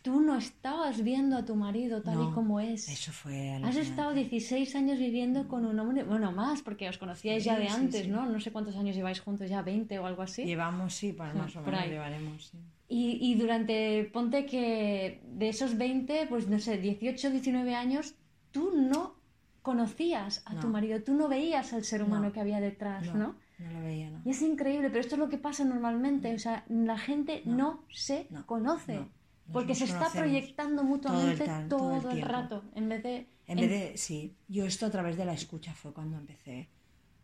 tú 0.02 0.20
no 0.20 0.36
estabas 0.36 1.04
viendo 1.04 1.38
a 1.38 1.46
tu 1.46 1.56
marido 1.56 2.02
tal 2.02 2.24
y 2.24 2.32
como 2.32 2.60
es. 2.60 2.90
Eso 2.90 3.12
fue. 3.12 3.52
Has 3.64 3.76
estado 3.76 4.14
16 4.14 4.76
años 4.76 5.00
viviendo 5.00 5.48
con 5.48 5.66
un 5.66 5.80
hombre, 5.80 6.04
bueno, 6.04 6.32
más, 6.32 6.62
porque 6.62 6.90
os 6.90 6.98
conocíais 6.98 7.44
ya 7.44 7.58
de 7.58 7.68
antes, 7.68 8.08
¿no? 8.08 8.26
No 8.26 8.40
sé 8.40 8.52
cuántos 8.52 8.76
años 8.76 8.96
lleváis 8.96 9.20
juntos, 9.20 9.50
ya 9.50 9.62
20 9.62 10.00
o 10.00 10.06
algo 10.06 10.24
así. 10.24 10.44
Llevamos, 10.44 10.94
sí, 10.94 11.14
para 11.14 11.34
más 11.34 11.56
o 11.56 11.62
menos 11.62 11.86
llevaremos, 11.86 12.52
Y, 12.88 13.18
y, 13.22 13.36
durante, 13.36 14.10
ponte 14.12 14.46
que 14.46 15.22
de 15.26 15.50
esos 15.50 15.78
20, 15.78 16.28
pues 16.28 16.48
no 16.48 16.60
sé, 16.60 16.78
18, 16.78 17.30
19 17.30 17.76
años, 17.76 18.16
tú 18.52 18.72
no 18.76 19.16
conocías 19.62 20.42
a 20.46 20.60
tu 20.60 20.68
marido, 20.68 21.02
tú 21.04 21.14
no 21.14 21.28
veías 21.28 21.74
al 21.74 21.84
ser 21.84 22.02
humano 22.02 22.32
que 22.32 22.40
había 22.40 22.60
detrás, 22.60 23.14
¿no? 23.14 23.36
No 23.60 23.72
lo 23.72 23.82
veía, 23.82 24.10
¿no? 24.10 24.22
Y 24.26 24.32
es 24.32 24.42
increíble, 24.42 24.90
pero 24.90 25.02
esto 25.02 25.16
es 25.16 25.20
lo 25.20 25.30
que 25.30 25.38
pasa 25.38 25.64
normalmente, 25.64 26.34
o 26.34 26.40
sea, 26.40 26.66
la 26.68 26.98
gente 26.98 27.44
no, 27.46 27.84
se 27.90 28.28
conoce 28.48 29.06
porque 29.52 29.76
se 29.76 29.86
está 29.86 30.10
proyectando 30.12 30.84
mutuamente 30.84 31.46
todo 31.70 32.10
el, 32.12 32.22
rato, 32.22 32.64
en 32.76 32.90
vez 32.90 33.04
de... 33.04 33.28
En, 33.48 33.58
vez 33.58 33.70
de, 33.70 33.98
sí, 33.98 34.36
yo 34.48 34.66
esto 34.66 34.86
a 34.86 34.90
través 34.90 35.18
de 35.18 35.26
la 35.26 35.34
escucha 35.34 35.74
fue 35.74 35.94
cuando 35.94 36.18
empecé, 36.18 36.70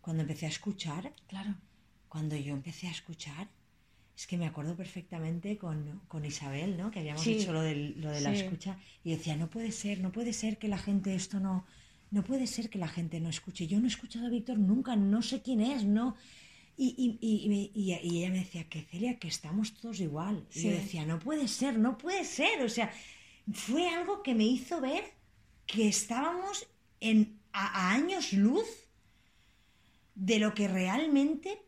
cuando 0.01 0.21
empecé 0.21 0.45
a 0.45 0.49
escuchar. 0.49 1.13
Claro. 1.27 1.55
Cuando 2.09 2.35
yo 2.35 2.53
empecé 2.53 2.87
a 2.87 2.91
escuchar, 2.91 3.47
es 4.15 4.27
que 4.27 4.37
me 4.37 4.47
acuerdo 4.47 4.75
perfectamente 4.75 5.57
con, 5.57 6.01
con 6.07 6.25
Isabel, 6.25 6.77
¿no? 6.77 6.89
Que 6.91 6.99
habíamos 6.99 7.23
dicho 7.23 7.53
lo, 7.53 7.61
de, 7.61 7.75
lo 7.97 8.09
de 8.09 8.21
la 8.21 8.33
escucha. 8.33 8.77
Y 9.03 9.11
decía, 9.11 9.35
no 9.35 9.49
puede 9.49 9.71
ser, 9.71 9.99
no 9.99 10.11
puede 10.11 10.33
ser 10.33 10.57
que 10.57 10.67
la 10.67 10.77
gente 10.77 11.15
esto 11.15 11.39
no... 11.39 11.65
No 12.09 12.23
puede 12.23 12.47
ser 12.47 12.69
que 12.69 12.79
la 12.79 12.87
gente 12.87 13.19
no 13.19 13.27
escuche. 13.27 13.67
Yo 13.67 13.79
no 13.79 13.85
he 13.85 13.89
escuchado 13.89 14.27
a 14.27 14.29
Víctor 14.29 14.57
nunca, 14.57 14.95
no 14.95 15.21
sé 15.21 15.41
quién 15.41 15.61
es, 15.61 15.83
no... 15.83 16.15
Y, 16.79 16.93
y, 16.95 17.17
y, 17.19 17.71
y, 17.73 17.93
ella 17.93 18.29
me 18.29 18.39
decía, 18.39 18.69
que 18.69 18.83
Celia, 18.83 19.17
que 19.17 19.27
estamos 19.27 19.73
todos 19.73 19.99
igual. 19.99 20.45
Y 20.53 20.61
yo 20.61 20.69
decía, 20.69 21.05
no 21.05 21.17
puede 21.17 21.47
ser, 21.47 21.79
no 21.79 21.97
puede 21.97 22.23
ser. 22.23 22.61
O 22.61 22.69
sea, 22.69 22.91
fue 23.51 23.89
algo 23.89 24.21
que 24.21 24.35
me 24.35 24.45
hizo 24.45 24.79
ver 24.79 25.03
que 25.65 25.87
estábamos 25.87 26.67
en, 26.99 27.39
a, 27.51 27.91
años 27.91 28.31
luz 28.31 28.67
de 30.13 30.37
lo 30.37 30.53
que 30.53 30.67
realmente 30.67 31.61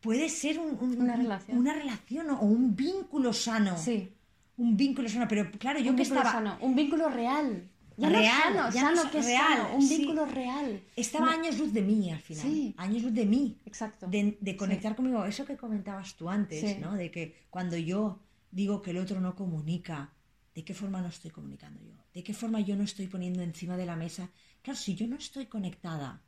puede 0.00 0.28
ser 0.28 0.60
una, 0.60 1.16
relación. 1.16 1.58
una 1.58 1.74
relación 1.74 2.30
o 2.30 2.40
un 2.42 2.76
vínculo 2.76 3.32
sano. 3.32 3.76
Sí. 3.76 4.12
Un 4.56 4.76
vínculo 4.76 5.08
sano, 5.08 5.26
pero 5.28 5.50
claro, 5.52 5.80
yo 5.80 5.90
un 5.90 5.96
que 5.96 6.02
estaba... 6.02 6.58
Un 6.60 6.76
vínculo 6.76 7.08
real. 7.08 7.68
Ya 7.98 8.10
no 8.10 8.18
real, 8.18 8.42
sano, 8.54 8.70
ya 8.72 8.82
no 8.82 8.88
sano, 8.88 9.02
sa- 9.02 9.10
que 9.10 9.18
es 9.18 9.26
real, 9.26 9.56
sano, 9.58 9.74
un 9.76 9.82
sí. 9.82 9.96
vínculo 9.98 10.26
real. 10.26 10.80
Estaba 10.96 11.26
No- 11.26 11.32
años 11.32 11.58
luz 11.58 11.72
de 11.72 11.82
mí 11.82 12.10
al 12.10 12.20
final. 12.20 12.42
Sí. 12.44 12.74
Años 12.76 13.02
luz 13.02 13.12
de 13.14 13.26
mí. 13.26 13.58
Exacto. 13.66 14.06
De, 14.06 14.38
de 14.40 14.56
conectar 14.56 14.94
conmigo. 14.96 15.24
Eso 15.24 15.44
que 15.44 15.56
comentabas 15.56 16.14
tú 16.16 16.30
antes, 16.30 16.60
Sí. 16.60 16.76
¿no? 16.80 16.94
De 16.94 17.10
que 17.10 17.34
cuando 17.50 17.76
yo 17.76 18.20
digo 18.50 18.80
que 18.82 18.92
el 18.92 18.98
otro 18.98 19.20
no 19.20 19.34
comunica, 19.34 20.12
¿de 20.54 20.64
qué 20.64 20.74
forma 20.74 21.00
no 21.02 21.08
estoy 21.08 21.30
comunicando 21.30 21.80
yo? 21.84 21.94
¿De 22.14 22.22
qué 22.22 22.32
forma 22.34 22.60
yo 22.60 22.76
no 22.76 22.84
estoy 22.84 23.06
poniendo 23.08 23.42
encima 23.42 23.76
de 23.76 23.86
la 23.86 23.96
mesa? 23.96 24.30
Claro, 24.62 24.78
si 24.78 24.94
yo 24.94 25.06
no 25.06 25.16
estoy 25.16 25.46
conectada 25.46 26.22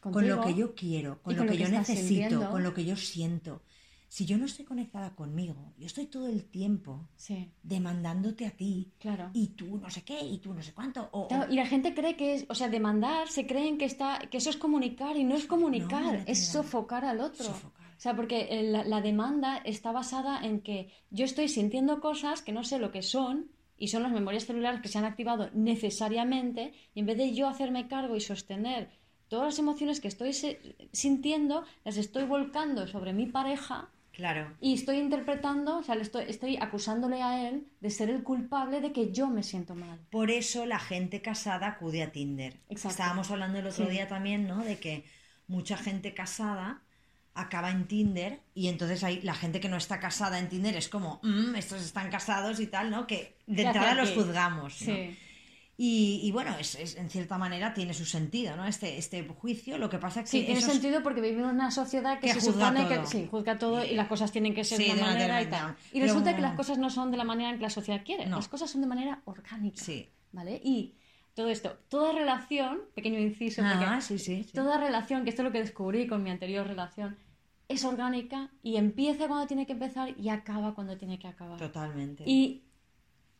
con 0.00 0.12
lo 0.12 0.36
Contigo. 0.36 0.42
que 0.44 0.54
yo 0.60 0.74
quiero, 0.74 1.22
con 1.22 1.32
y 1.32 1.36
lo 1.36 1.40
con 1.42 1.48
que, 1.48 1.58
lo 1.58 1.64
que 1.66 1.72
yo 1.72 1.78
necesito, 1.78 2.08
sintiendo. 2.08 2.50
con 2.50 2.62
lo 2.62 2.74
que 2.74 2.84
yo 2.84 2.96
siento. 2.96 3.62
Si 4.14 4.26
yo 4.26 4.38
no 4.38 4.44
estoy 4.44 4.64
conectada 4.64 5.10
conmigo, 5.16 5.72
yo 5.76 5.86
estoy 5.86 6.06
todo 6.06 6.28
el 6.28 6.44
tiempo 6.44 7.08
Sí, 7.16 7.50
demandándote 7.64 8.46
a 8.46 8.52
ti 8.52 8.92
claro. 9.00 9.30
y 9.32 9.48
tú 9.58 9.78
no 9.78 9.90
sé 9.90 10.02
qué 10.04 10.20
y 10.24 10.38
tú 10.38 10.54
no 10.54 10.62
sé 10.62 10.72
cuánto. 10.72 11.08
O, 11.10 11.22
o- 11.22 11.26
Claro, 11.28 11.52
y 11.52 11.56
la 11.56 11.66
gente 11.66 11.94
cree 11.94 12.14
que 12.16 12.34
es, 12.34 12.46
o 12.48 12.54
sea, 12.54 12.68
demandar, 12.68 13.26
se 13.26 13.44
creen 13.44 13.76
que 13.76 13.86
está, 13.86 14.20
que 14.30 14.36
eso 14.36 14.50
es 14.50 14.56
comunicar 14.56 15.16
y 15.16 15.24
no 15.24 15.34
es 15.34 15.46
comunicar, 15.46 16.18
no 16.18 16.24
es 16.26 16.46
sofocar 16.46 17.04
al 17.04 17.18
otro. 17.20 17.44
Sofocar. 17.44 17.88
O 17.96 18.00
sea, 18.00 18.14
porque 18.14 18.62
la, 18.62 18.84
la 18.84 19.00
demanda 19.00 19.56
está 19.64 19.90
basada 19.90 20.44
en 20.46 20.60
que 20.60 20.92
yo 21.10 21.24
estoy 21.24 21.48
sintiendo 21.48 21.98
cosas 22.00 22.40
que 22.40 22.52
no 22.52 22.62
sé 22.62 22.78
lo 22.78 22.92
que 22.92 23.02
son 23.02 23.50
y 23.76 23.88
son 23.88 24.04
las 24.04 24.12
memorias 24.12 24.46
celulares 24.46 24.80
que 24.80 24.86
se 24.86 24.98
han 24.98 25.06
activado 25.06 25.50
necesariamente 25.54 26.72
y 26.94 27.00
en 27.00 27.06
vez 27.06 27.16
de 27.18 27.34
yo 27.34 27.48
hacerme 27.48 27.88
cargo 27.88 28.14
y 28.14 28.20
sostener 28.20 28.90
todas 29.26 29.46
las 29.46 29.58
emociones 29.58 30.00
que 30.00 30.06
estoy 30.06 30.32
sintiendo, 30.92 31.64
las 31.84 31.96
estoy 31.96 32.24
volcando 32.26 32.86
sobre 32.86 33.12
mi 33.12 33.26
pareja 33.26 33.90
Claro. 34.14 34.52
y 34.60 34.74
estoy 34.74 34.98
interpretando, 34.98 35.78
o 35.78 35.82
sea, 35.82 35.96
le 35.96 36.02
estoy, 36.02 36.24
estoy 36.28 36.56
acusándole 36.56 37.20
a 37.22 37.48
él 37.48 37.66
de 37.80 37.90
ser 37.90 38.10
el 38.10 38.22
culpable 38.22 38.80
de 38.80 38.92
que 38.92 39.10
yo 39.12 39.28
me 39.28 39.42
siento 39.42 39.74
mal. 39.74 39.98
Por 40.10 40.30
eso 40.30 40.66
la 40.66 40.78
gente 40.78 41.20
casada 41.20 41.66
acude 41.66 42.02
a 42.02 42.12
Tinder. 42.12 42.60
Exacto. 42.68 42.88
Estábamos 42.90 43.30
hablando 43.32 43.58
el 43.58 43.66
otro 43.66 43.86
Sí. 43.86 43.90
día 43.90 44.06
también, 44.06 44.46
¿no? 44.46 44.62
De 44.62 44.78
que 44.78 45.04
mucha 45.48 45.76
gente 45.76 46.14
casada 46.14 46.82
acaba 47.34 47.70
en 47.72 47.88
Tinder 47.88 48.38
y 48.54 48.68
entonces 48.68 49.02
ahí 49.02 49.20
la 49.22 49.34
gente 49.34 49.58
que 49.58 49.68
no 49.68 49.76
está 49.76 49.98
casada 49.98 50.38
en 50.38 50.48
Tinder 50.48 50.76
es 50.76 50.88
como, 50.88 51.18
"Mm, 51.24 51.56
estos 51.56 51.82
están 51.84 52.08
casados 52.08 52.60
y 52.60 52.68
tal, 52.68 52.90
¿no? 52.90 53.08
Que 53.08 53.36
de 53.48 53.56
¿Qué 53.62 53.68
hace 53.68 53.78
entrada 53.78 53.94
los 53.96 54.12
juzgamos. 54.12 54.80
¿no? 54.82 54.94
Sí. 54.94 55.18
Y, 55.76 56.20
y 56.22 56.30
bueno, 56.30 56.56
es, 56.58 56.76
es- 56.76 56.94
en 56.96 57.10
cierta 57.10 57.36
manera 57.36 57.74
tiene 57.74 57.94
su 57.94 58.04
sentido, 58.04 58.54
¿no? 58.56 58.64
Este, 58.64 58.96
este 58.96 59.26
juicio. 59.26 59.76
Lo 59.76 59.90
que 59.90 59.98
pasa 59.98 60.20
es 60.20 60.30
que 60.30 60.38
Sí, 60.38 60.44
tiene 60.44 60.60
esos- 60.60 60.72
sentido 60.72 61.02
porque 61.02 61.20
vivimos 61.20 61.48
en 61.50 61.56
una 61.56 61.70
sociedad 61.72 62.20
que, 62.20 62.28
Que 62.28 62.34
se 62.34 62.40
supone 62.52 62.84
todo. 62.84 62.88
que 63.00 63.06
sí, 63.06 63.26
juzga 63.28 63.58
todo 63.58 63.84
y 63.84 63.94
las 63.94 64.06
cosas 64.06 64.30
tienen 64.30 64.54
que 64.54 64.62
ser 64.62 64.78
Sí, 64.78 64.84
de 64.84 64.92
una 64.92 65.06
manera 65.06 65.42
y 65.42 65.46
tal. 65.46 65.76
Y 65.92 66.00
resulta 66.00 66.36
que 66.36 66.42
las 66.42 66.54
cosas 66.54 66.78
no 66.78 66.90
son 66.90 67.10
de 67.10 67.16
la 67.16 67.24
manera 67.24 67.50
en 67.50 67.56
que 67.56 67.62
la 67.62 67.70
sociedad 67.70 68.02
quiere, 68.04 68.26
No. 68.26 68.36
las 68.36 68.46
cosas 68.48 68.70
son 68.70 68.82
de 68.82 68.86
manera 68.86 69.20
orgánica. 69.24 69.82
Sí. 69.82 70.08
¿Vale? 70.30 70.60
Y 70.64 70.94
todo 71.34 71.48
esto, 71.48 71.76
toda 71.88 72.12
relación, 72.12 72.82
pequeño 72.94 73.18
inciso, 73.18 73.62
porque 73.62 73.84
Ah, 73.84 74.00
sí. 74.00 74.46
toda 74.54 74.78
relación, 74.78 75.24
que 75.24 75.30
esto 75.30 75.42
es 75.42 75.46
lo 75.46 75.52
que 75.52 75.60
descubrí 75.60 76.06
con 76.06 76.22
mi 76.22 76.30
anterior 76.30 76.66
relación, 76.66 77.16
es 77.66 77.84
orgánica 77.84 78.50
y 78.62 78.76
empieza 78.76 79.26
cuando 79.26 79.46
tiene 79.48 79.66
que 79.66 79.72
empezar 79.72 80.14
y 80.20 80.28
acaba 80.28 80.74
cuando 80.74 80.96
tiene 80.96 81.18
que 81.18 81.26
acabar. 81.26 81.58
Totalmente. 81.58 82.22
Y 82.26 82.62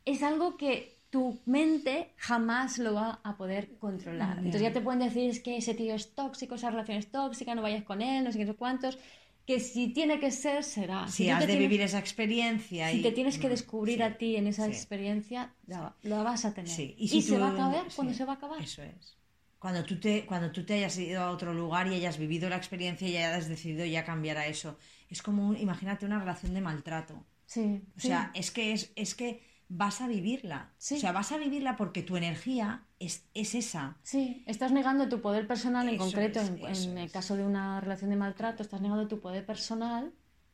es 0.04 0.22
algo 0.24 0.56
que 0.56 0.93
tu 1.14 1.38
mente 1.46 2.10
jamás 2.16 2.78
lo 2.78 2.94
va 2.94 3.20
a 3.22 3.36
poder 3.36 3.76
controlar. 3.78 4.38
Entonces 4.38 4.62
ya 4.62 4.72
te 4.72 4.80
pueden 4.80 4.98
decir 4.98 5.30
es 5.30 5.38
que 5.38 5.56
ese 5.56 5.72
tío 5.74 5.94
es 5.94 6.12
tóxico, 6.12 6.56
esa 6.56 6.70
relación 6.70 6.96
es 6.98 7.06
tóxica, 7.12 7.54
no 7.54 7.62
vayas 7.62 7.84
con 7.84 8.02
él, 8.02 8.24
no 8.24 8.32
sé 8.32 8.44
qué, 8.44 8.52
cuántos. 8.54 8.98
Que 9.46 9.60
si 9.60 9.88
tiene 9.98 10.18
que 10.18 10.32
ser, 10.32 10.64
será. 10.64 11.06
si 11.06 11.26
tú 11.26 11.32
has 11.34 11.40
de 11.40 11.46
tienes- 11.46 11.58
vivir 11.68 11.82
esa 11.82 12.00
experiencia 12.00 12.90
Si 12.90 12.98
y... 12.98 13.02
te 13.02 13.12
tienes 13.12 13.38
que 13.38 13.46
Mm, 13.46 13.50
descubrir 13.50 13.96
sí, 13.98 14.02
a 14.02 14.18
ti 14.18 14.34
en 14.36 14.48
esa 14.48 14.64
sí. 14.64 14.72
experiencia, 14.72 15.54
la, 15.68 15.94
la 16.02 16.22
vas 16.24 16.44
a 16.46 16.52
tener. 16.52 16.68
Sí, 16.70 16.96
Y, 16.98 17.06
si 17.06 17.22
se 17.22 17.34
tú- 17.34 17.40
va 17.40 17.48
a 17.50 17.52
acabar 17.52 17.84
cuando 17.94 18.12
se 18.12 18.24
va 18.24 18.32
a 18.32 18.36
acabar. 18.36 18.60
Eso 18.60 18.82
es. 18.82 19.16
Cuando 19.60 19.84
tú, 19.84 20.00
te, 20.00 20.26
cuando 20.26 20.50
tú 20.50 20.64
te 20.66 20.74
hayas 20.74 20.98
ido 20.98 21.22
a 21.22 21.30
otro 21.30 21.54
lugar 21.54 21.86
y 21.86 21.94
hayas 21.94 22.18
vivido 22.18 22.48
la 22.48 22.56
experiencia 22.56 23.06
y 23.08 23.16
hayas 23.16 23.48
decidido 23.48 23.84
ya 23.86 24.04
cambiar 24.04 24.36
a 24.38 24.46
eso. 24.48 24.76
Es 25.08 25.22
como, 25.22 25.54
imagínate 25.54 26.04
una 26.06 26.18
relación 26.18 26.52
de 26.54 26.60
maltrato. 26.60 27.24
Sí. 27.46 27.82
O 27.96 28.00
sea, 28.00 28.30
es 28.34 28.50
que, 28.50 28.72
es, 28.72 28.90
es 28.96 29.14
que 29.14 29.53
vas 29.76 30.00
a 30.00 30.06
vivirla. 30.06 30.70
Sí. 30.78 30.94
O 30.94 30.98
sea, 30.98 31.10
vas 31.12 31.32
a 31.32 31.36
vivirla 31.36 31.76
porque 31.76 32.02
tu 32.02 32.16
energía 32.16 32.84
es, 33.00 33.24
es 33.34 33.54
esa. 33.56 33.96
Sí, 34.04 34.44
estás 34.46 34.70
negando 34.70 35.08
tu 35.08 35.20
poder 35.20 35.46
personal, 35.48 35.88
en 35.88 35.96
Eso 35.96 36.04
concreto, 36.04 36.40
es, 36.68 36.86
en, 36.86 36.96
el 36.96 37.10
caso 37.10 37.36
de 37.36 37.44
una 37.44 37.80
relación 37.80 38.10
de 38.10 38.16
maltrato, 38.16 38.62
estás 38.62 38.80
negando 38.80 39.08
tu 39.08 39.20
poder 39.20 39.44
personal 39.44 40.12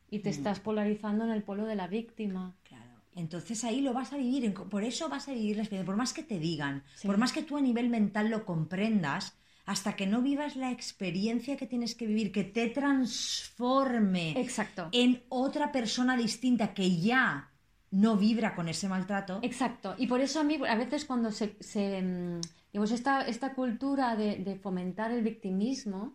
y 0.09 0.19
Mm. 0.19 0.21
te 0.23 0.29
estás 0.29 0.59
polarizando 0.59 1.23
en 1.23 1.29
el 1.31 1.43
polo 1.43 1.65
de 1.65 1.75
la 1.75 1.87
víctima. 1.87 2.55
Claro. 2.63 2.83
Entonces 3.13 3.63
ahí 3.63 3.81
lo 3.81 3.93
vas 3.93 4.11
a 4.11 4.17
vivir, 4.17 4.53
por 4.53 4.83
eso 4.83 5.07
vas 5.07 5.27
a 5.27 5.33
vivir 5.33 5.55
la 5.57 5.63
experiencia, 5.63 5.85
por 5.85 5.97
más 5.97 6.13
que 6.13 6.23
te 6.23 6.39
digan, 6.39 6.83
Sí. 6.95 7.07
por 7.07 7.17
más 7.17 7.31
que 7.31 7.43
tú 7.43 7.57
a 7.57 7.61
nivel 7.61 7.89
mental 7.89 8.29
lo 8.29 8.43
comprendas, 8.45 9.37
hasta 9.65 9.95
que 9.95 10.07
no 10.07 10.21
vivas 10.23 10.55
la 10.55 10.71
experiencia 10.71 11.55
que 11.57 11.67
tienes 11.67 11.93
que 11.93 12.07
vivir, 12.07 12.31
que 12.31 12.43
te 12.43 12.67
transforme 12.69 14.31
Exacto. 14.39 14.89
en 14.91 15.21
otra 15.29 15.71
persona 15.71 16.17
distinta 16.17 16.73
que 16.73 16.99
ya 16.99 17.50
no 17.91 18.15
vibra 18.17 18.55
con 18.55 18.67
ese 18.69 18.87
maltrato. 18.87 19.39
Exacto. 19.41 19.95
Y 19.97 20.07
por 20.07 20.21
eso 20.21 20.39
a 20.39 20.43
mí, 20.43 20.59
a 20.67 20.75
veces 20.75 21.05
cuando 21.05 21.31
se, 21.31 21.55
se, 21.59 22.01
mm, 22.01 22.41
digamos, 22.71 22.91
esta, 22.91 23.21
esta 23.27 23.53
cultura 23.53 24.15
de, 24.15 24.37
de 24.37 24.55
fomentar 24.55 25.11
el 25.11 25.21
victimismo, 25.23 26.13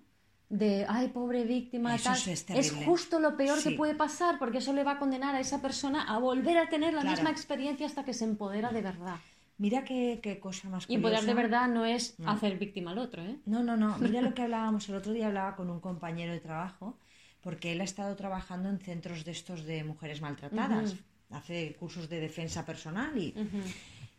de, 0.49 0.87
ay, 0.89 1.09
pobre 1.09 1.45
víctima, 1.45 1.97
tal, 1.99 2.17
es- 2.55 2.73
justo 2.73 3.19
lo 3.21 3.37
peor 3.37 3.63
que 3.63 3.73
puede 3.73 3.95
pasar, 3.95 4.39
porque 4.39 4.59
eso 4.59 4.73
le 4.73 4.85
va 4.85 4.93
a 4.93 4.99
condenar 4.99 5.35
a 5.35 5.41
esa 5.41 5.61
persona 5.61 6.05
a 6.05 6.19
volver 6.19 6.57
a 6.59 6.69
tener 6.69 6.95
la 6.95 7.01
Claro. 7.03 7.17
misma 7.17 7.31
experiencia 7.31 7.87
hasta 7.87 8.05
que 8.05 8.15
se 8.15 8.25
empodera 8.25 8.71
de 8.71 8.81
verdad. 8.83 9.17
Mira 9.59 9.85
qué, 9.85 10.21
qué 10.23 10.39
cosa 10.39 10.69
más 10.69 10.85
Y 10.89 10.95
empoderar 10.97 11.25
de 11.25 11.35
verdad 11.35 11.67
no 11.69 11.85
es 11.87 12.15
hacer 12.27 12.59
víctima 12.59 12.91
al 12.93 12.99
otro, 12.99 13.23
¿eh? 13.23 13.39
No, 13.47 13.63
no, 13.63 13.77
no. 13.77 13.97
Mira 13.99 14.21
lo 14.21 14.35
que 14.35 14.43
hablábamos 14.47 14.89
el 14.89 14.95
otro 14.97 15.13
día, 15.13 15.27
hablaba 15.29 15.57
con 15.57 15.69
un 15.71 15.81
compañero 15.81 16.33
de 16.33 16.41
trabajo, 16.41 16.97
porque 17.41 17.73
él 17.73 17.81
ha 17.81 17.85
estado 17.85 18.15
trabajando 18.17 18.69
en 18.69 18.79
centros 18.79 19.25
de 19.25 19.33
estos 19.33 19.65
de 19.65 19.83
mujeres 19.83 20.21
maltratadas. 20.21 20.95
Hace 21.31 21.75
cursos 21.75 22.09
de 22.09 22.21
defensa 22.21 22.65
personal 22.65 23.17
y, 23.19 23.35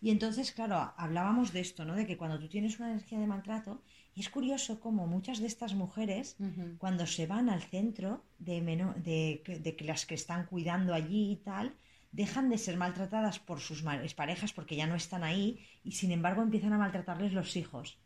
y 0.02 0.10
entonces, 0.12 0.52
claro, 0.52 0.93
hablábamos 0.98 1.54
de 1.54 1.62
esto, 1.62 1.86
¿no? 1.86 1.96
De 1.96 2.06
que 2.06 2.17
cuando 2.17 2.38
tú 2.39 2.48
tienes 2.48 2.80
una 2.80 2.89
energía 2.91 3.20
de 3.20 3.28
maltrato, 3.28 3.82
y 4.13 4.20
es 4.22 4.30
curioso 4.30 4.80
cómo 4.80 5.08
muchas 5.08 5.39
de 5.39 5.48
estas 5.48 5.74
mujeres, 5.74 6.36
cuando 6.80 7.06
se 7.08 7.26
van 7.28 7.50
al 7.50 7.62
centro 7.62 8.24
de, 8.39 8.62
de, 8.62 9.60
de 9.60 9.86
las 9.86 10.06
que 10.06 10.15
están 10.15 10.46
cuidando 10.48 10.93
allí 10.93 11.32
y 11.32 11.36
tal, 11.38 11.74
dejan 12.12 12.50
de 12.50 12.58
ser 12.58 12.78
maltratadas 12.78 13.39
por 13.39 13.60
sus 13.60 13.84
parejas 14.15 14.54
porque 14.54 14.76
ya 14.76 14.88
no 14.88 14.96
están 14.96 15.24
ahí 15.24 15.60
y 15.84 15.91
sin 15.93 16.12
embargo 16.12 16.41
empiezan 16.41 16.74
a 16.74 16.78
maltratarles 16.78 17.34
los 17.34 17.56
hijos. 17.56 17.98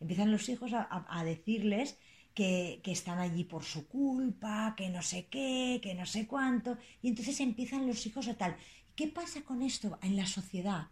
Empiezan 0.00 0.32
los 0.32 0.48
hijos 0.48 0.72
a, 0.72 0.82
a- 0.82 1.06
a 1.20 1.24
decirles 1.24 1.98
que, 2.34 2.80
que 2.84 2.92
están 2.92 3.18
allí 3.18 3.44
por 3.44 3.64
su 3.64 3.88
culpa, 3.88 4.74
que 4.76 4.88
no 4.90 5.02
sé 5.02 5.26
qué, 5.28 5.80
que 5.82 5.94
no 5.94 6.06
sé 6.06 6.26
cuánto. 6.26 6.78
Y 7.02 7.08
entonces 7.08 7.40
empiezan 7.40 7.86
los 7.86 8.06
hijos 8.06 8.28
a 8.28 8.34
tal. 8.36 8.56
¿Qué 8.96 9.08
pasa 9.08 9.42
con 9.42 9.62
esto 9.62 9.98
en 10.02 10.16
la 10.16 10.26
sociedad? 10.26 10.88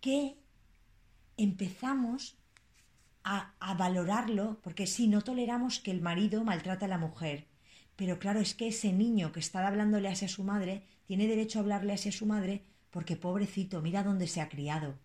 Que 0.00 0.38
empezamos 1.36 2.38
a, 3.24 3.54
a 3.60 3.74
valorarlo, 3.74 4.60
porque 4.62 4.86
sí, 4.86 5.08
no 5.08 5.22
toleramos 5.22 5.80
que 5.80 5.90
el 5.90 6.00
marido 6.02 6.44
maltrate 6.44 6.84
a 6.86 6.88
la 6.88 6.98
mujer. 6.98 7.48
Pero 7.96 8.18
claro, 8.18 8.40
es 8.40 8.54
que 8.54 8.68
ese 8.68 8.92
niño 8.92 9.32
que 9.32 9.40
está 9.40 9.66
hablándole 9.66 10.08
hacia 10.08 10.28
su 10.28 10.44
madre 10.44 10.84
tiene 11.06 11.26
derecho 11.28 11.58
a 11.58 11.62
hablarle 11.62 11.94
hacia 11.94 12.12
su 12.12 12.26
madre 12.26 12.64
porque 12.90 13.16
pobrecito, 13.16 13.82
mira 13.82 14.02
dónde 14.04 14.26
se 14.28 14.40
ha 14.40 14.48
criado. 14.48 14.98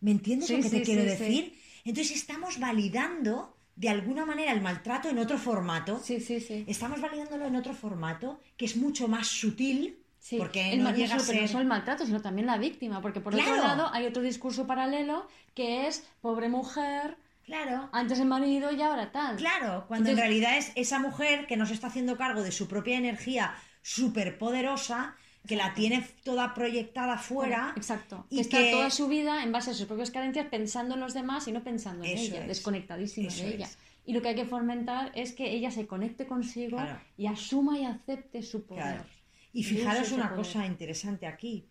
¿Me 0.00 0.10
entiendes 0.10 0.48
Sí, 0.48 0.56
lo 0.56 0.60
que 0.60 0.70
te 0.70 0.82
quiero 0.82 1.04
decir? 1.04 1.58
Entonces 1.84 2.16
estamos 2.16 2.58
validando 2.58 3.55
de 3.76 3.88
alguna 3.88 4.24
manera 4.24 4.52
el 4.52 4.60
maltrato 4.62 5.08
en 5.08 5.18
otro 5.18 5.38
formato. 5.38 6.00
Sí, 6.02 6.18
sí, 6.20 6.40
sí. 6.40 6.64
Estamos 6.66 7.00
validándolo 7.00 7.46
en 7.46 7.56
otro 7.56 7.74
formato 7.74 8.40
que 8.56 8.64
es 8.64 8.76
mucho 8.76 9.06
más 9.08 9.26
sutil. 9.28 9.98
Sí, 10.18 10.38
porque 10.38 10.72
el 10.72 10.82
no 10.82 10.90
llega 10.90 11.14
a 11.14 11.18
pero 11.18 11.34
no 11.34 11.38
ser... 11.40 11.48
solo 11.48 11.60
el 11.60 11.68
maltrato, 11.68 12.04
sino 12.04 12.20
también 12.20 12.46
la 12.48 12.58
víctima, 12.58 13.00
porque 13.00 13.20
por 13.20 13.32
Claro. 13.32 13.52
otro 13.52 13.62
lado 13.62 13.90
hay 13.92 14.06
otro 14.06 14.22
discurso 14.22 14.66
paralelo 14.66 15.28
que 15.54 15.86
es 15.86 16.04
pobre 16.20 16.48
mujer, 16.48 17.16
Claro. 17.44 17.88
antes 17.92 18.18
el 18.18 18.26
marido 18.26 18.72
y 18.72 18.82
ahora 18.82 19.12
tal. 19.12 19.36
Claro, 19.36 19.84
cuando 19.86 20.10
en 20.10 20.16
realidad 20.16 20.56
es 20.56 20.72
esa 20.74 20.98
mujer 20.98 21.46
que 21.46 21.56
no 21.56 21.64
se 21.64 21.74
está 21.74 21.86
haciendo 21.86 22.16
cargo 22.16 22.42
de 22.42 22.50
su 22.50 22.66
propia 22.66 22.96
energía 22.96 23.54
súper 23.82 24.36
poderosa, 24.36 25.14
que 25.46 25.56
la 25.56 25.74
tiene 25.74 26.06
toda 26.24 26.54
proyectada 26.54 27.18
fuera. 27.18 27.72
Exacto. 27.76 28.26
y 28.30 28.36
que 28.36 28.40
está 28.42 28.58
que- 28.58 28.70
toda 28.72 28.90
su 28.90 29.08
vida 29.08 29.42
en 29.42 29.52
base 29.52 29.70
a 29.70 29.74
sus 29.74 29.86
propias 29.86 30.10
carencias 30.10 30.46
pensando 30.50 30.94
en 30.94 31.00
los 31.00 31.14
demás 31.14 31.46
y 31.48 31.52
no 31.52 31.62
pensando 31.62 32.04
en 32.04 32.10
Eso 32.16 32.32
ella, 32.34 32.42
es. 32.42 32.48
desconectadísima 32.48 33.28
Eso 33.28 33.44
de 33.44 33.54
ella. 33.54 33.66
es. 33.66 33.78
Y 34.04 34.12
lo 34.12 34.22
que 34.22 34.28
hay 34.28 34.34
que 34.36 34.44
fomentar 34.46 35.10
es 35.14 35.32
que 35.32 35.50
ella 35.52 35.70
se 35.70 35.86
conecte 35.86 36.26
consigo 36.26 36.76
Claro. 36.76 37.00
y 37.16 37.26
asuma 37.26 37.78
y 37.78 37.84
acepte 37.84 38.42
su 38.42 38.64
poder. 38.64 38.82
Claro. 38.84 39.04
Y 39.52 39.64
fijaros 39.64 40.12
una 40.12 40.24
poder. 40.28 40.36
cosa 40.44 40.66
interesante 40.66 41.26
aquí, 41.26 41.66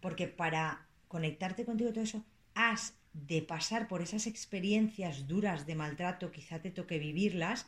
porque 0.00 0.26
para 0.28 0.86
conectarte 1.08 1.64
contigo 1.64 1.90
y 1.90 1.92
todo 1.92 2.04
eso, 2.04 2.24
has 2.54 2.94
de 3.12 3.42
pasar 3.42 3.88
por 3.88 4.00
esas 4.00 4.26
experiencias 4.26 5.28
duras 5.28 5.66
de 5.66 5.74
maltrato, 5.74 6.30
quizá 6.30 6.60
te 6.60 6.70
toque 6.70 6.98
vivirlas, 6.98 7.66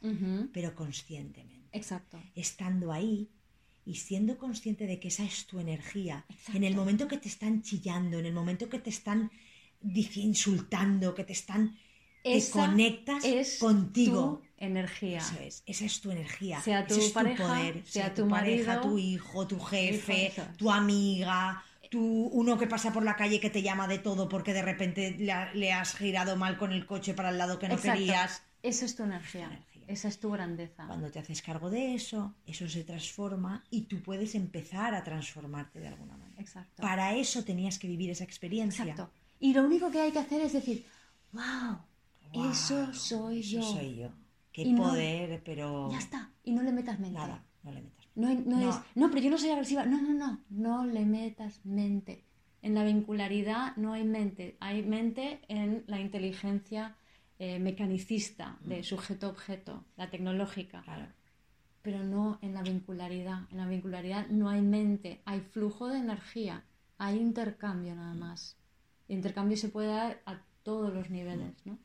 pero 0.53 0.75
conscientemente. 0.75 1.69
Exacto. 1.77 2.23
estando 2.37 2.93
ahí 2.93 3.29
y 3.87 3.97
siendo 3.97 4.39
consciente 4.39 4.87
de 4.87 4.99
que 4.99 5.09
esa 5.09 5.25
es 5.25 5.47
tu 5.47 5.61
energía, 5.61 6.25
Exacto. 6.31 6.57
en 6.57 6.65
el 6.65 6.75
momento 6.75 7.07
que 7.09 7.19
te 7.19 7.29
están 7.29 7.63
chillando, 7.63 8.19
en 8.19 8.27
el 8.27 8.33
momento 8.33 8.69
que 8.69 8.79
te 8.79 8.91
están 8.91 9.31
insultando, 10.15 11.15
que 11.15 11.25
te 11.25 11.33
están... 11.33 11.77
Esa 12.23 12.53
te 12.53 12.59
conectas 12.69 13.23
es 13.25 13.59
contigo. 13.59 14.41
tu 14.41 14.65
energía. 14.65 15.19
Eso 15.19 15.39
es, 15.41 15.63
esa 15.67 15.85
es 15.85 16.01
tu 16.01 16.11
energía. 16.11 16.59
Sea 16.63 16.87
tu 16.87 16.95
ese 16.95 17.07
es 17.09 17.13
pareja, 17.13 17.37
tu 17.45 17.49
poder, 17.51 17.83
sea 17.87 18.15
tu, 18.15 18.23
tu 18.23 18.29
pareja, 18.31 18.81
tu 18.81 18.99
hijo, 18.99 19.47
tu 19.47 19.61
jefe, 19.61 20.29
eso 20.29 20.43
tu 20.57 20.71
amiga, 20.71 21.63
tu 21.91 22.01
uno 22.29 22.57
que 22.57 22.67
pasa 22.67 22.95
por 22.95 23.05
la 23.05 23.15
calle 23.17 23.41
que 23.41 23.51
te 23.51 23.61
llama 23.61 23.87
de 23.89 23.99
todo 23.99 24.27
porque 24.31 24.55
de 24.55 24.63
repente 24.63 25.15
le, 25.19 25.33
ha- 25.33 25.53
le 25.53 25.75
has 25.75 25.95
girado 25.95 26.35
mal 26.37 26.57
con 26.57 26.73
el 26.73 26.87
coche 26.87 27.13
para 27.13 27.29
el 27.29 27.37
lado 27.37 27.59
que 27.59 27.69
no 27.69 27.75
Exacto. 27.75 27.99
querías. 27.99 28.43
Esa 28.63 28.87
es 28.87 28.97
tu 28.97 29.03
energía. 29.03 29.51
Esa 29.87 30.09
es 30.09 30.19
tu 30.21 30.31
grandeza. 30.31 30.87
Cuando 30.87 31.11
te 31.11 31.19
haces 31.19 31.43
cargo 31.43 31.71
de 31.71 31.95
eso, 31.95 32.35
eso 32.47 32.69
se 32.69 32.85
transforma 32.85 33.65
y 33.71 33.83
tú 33.83 34.01
puedes 34.03 34.35
empezar 34.35 34.95
a 34.95 35.05
transformarte 35.05 35.81
de 35.81 35.89
alguna 35.89 36.17
manera. 36.17 36.41
Exacto. 36.41 36.83
Para 36.83 37.15
eso 37.15 37.45
tenías 37.45 37.79
que 37.79 37.89
vivir 37.89 38.11
esa 38.11 38.25
experiencia. 38.25 38.85
Exacto. 38.85 39.11
Y 39.41 39.53
lo 39.55 39.63
único 39.65 39.91
que 39.91 40.01
hay 40.01 40.13
que 40.13 40.19
hacer 40.21 40.41
es 40.43 40.53
decir, 40.53 40.85
wow, 41.33 41.79
eso 42.51 42.93
soy 42.95 43.41
eso 43.41 43.51
yo. 43.57 43.63
soy 43.63 43.97
yo. 43.97 44.09
Qué 44.53 44.63
Y 44.63 44.73
no- 44.73 44.85
poder, 44.85 45.43
pero 45.45 45.91
Ya 45.91 45.99
está. 45.99 46.31
Y 46.45 46.53
no 46.53 46.63
le 46.63 46.73
metas 46.73 46.99
mente. 47.01 47.19
nada, 47.19 47.43
no 47.63 47.73
le 47.73 47.83
metas. 47.83 48.07
No, 48.15 48.29
hay- 48.29 48.43
no 48.47 48.59
No. 48.61 48.71
es, 48.71 48.77
no, 48.95 49.09
pero 49.11 49.23
yo 49.23 49.31
no 49.31 49.39
soy 49.39 49.51
agresiva. 49.51 49.85
No, 49.85 50.01
no, 50.01 50.15
no. 50.15 50.41
No 50.51 50.85
le 50.87 51.05
metas 51.05 51.61
mente. 51.65 52.25
En 52.63 52.75
la 52.75 52.85
vincularidad 52.85 53.77
no 53.77 53.93
hay 53.93 54.05
mente. 54.05 54.57
Hay 54.61 54.83
mente 54.83 55.41
en 55.49 55.85
la 55.89 56.01
inteligencia 56.01 56.97
eh, 57.45 57.59
mecanicista 57.59 58.47
de 58.71 58.83
sujeto-objeto, 58.83 59.85
la 59.97 60.09
tecnológica. 60.11 60.83
Claro. 60.83 61.07
Pero 61.83 62.03
no 62.03 62.39
en 62.41 62.55
la 62.55 62.63
vincularidad. 62.63 63.41
En 63.51 63.59
la 63.59 63.67
vincularidad 63.67 64.27
no 64.29 64.49
hay 64.49 64.63
mente. 64.63 65.21
Hay 65.27 65.41
flujo 65.41 65.89
de 65.89 65.99
energía. 65.99 66.65
Hay 66.99 67.17
intercambio 67.19 67.95
nada 67.95 68.15
más. 68.15 68.57
El 69.09 69.17
intercambio 69.17 69.57
se 69.59 69.69
puede 69.69 69.89
dar 69.89 70.23
a 70.25 70.41
todos 70.63 70.93
los 70.95 71.11
niveles, 71.11 71.53
¿no? 71.67 71.79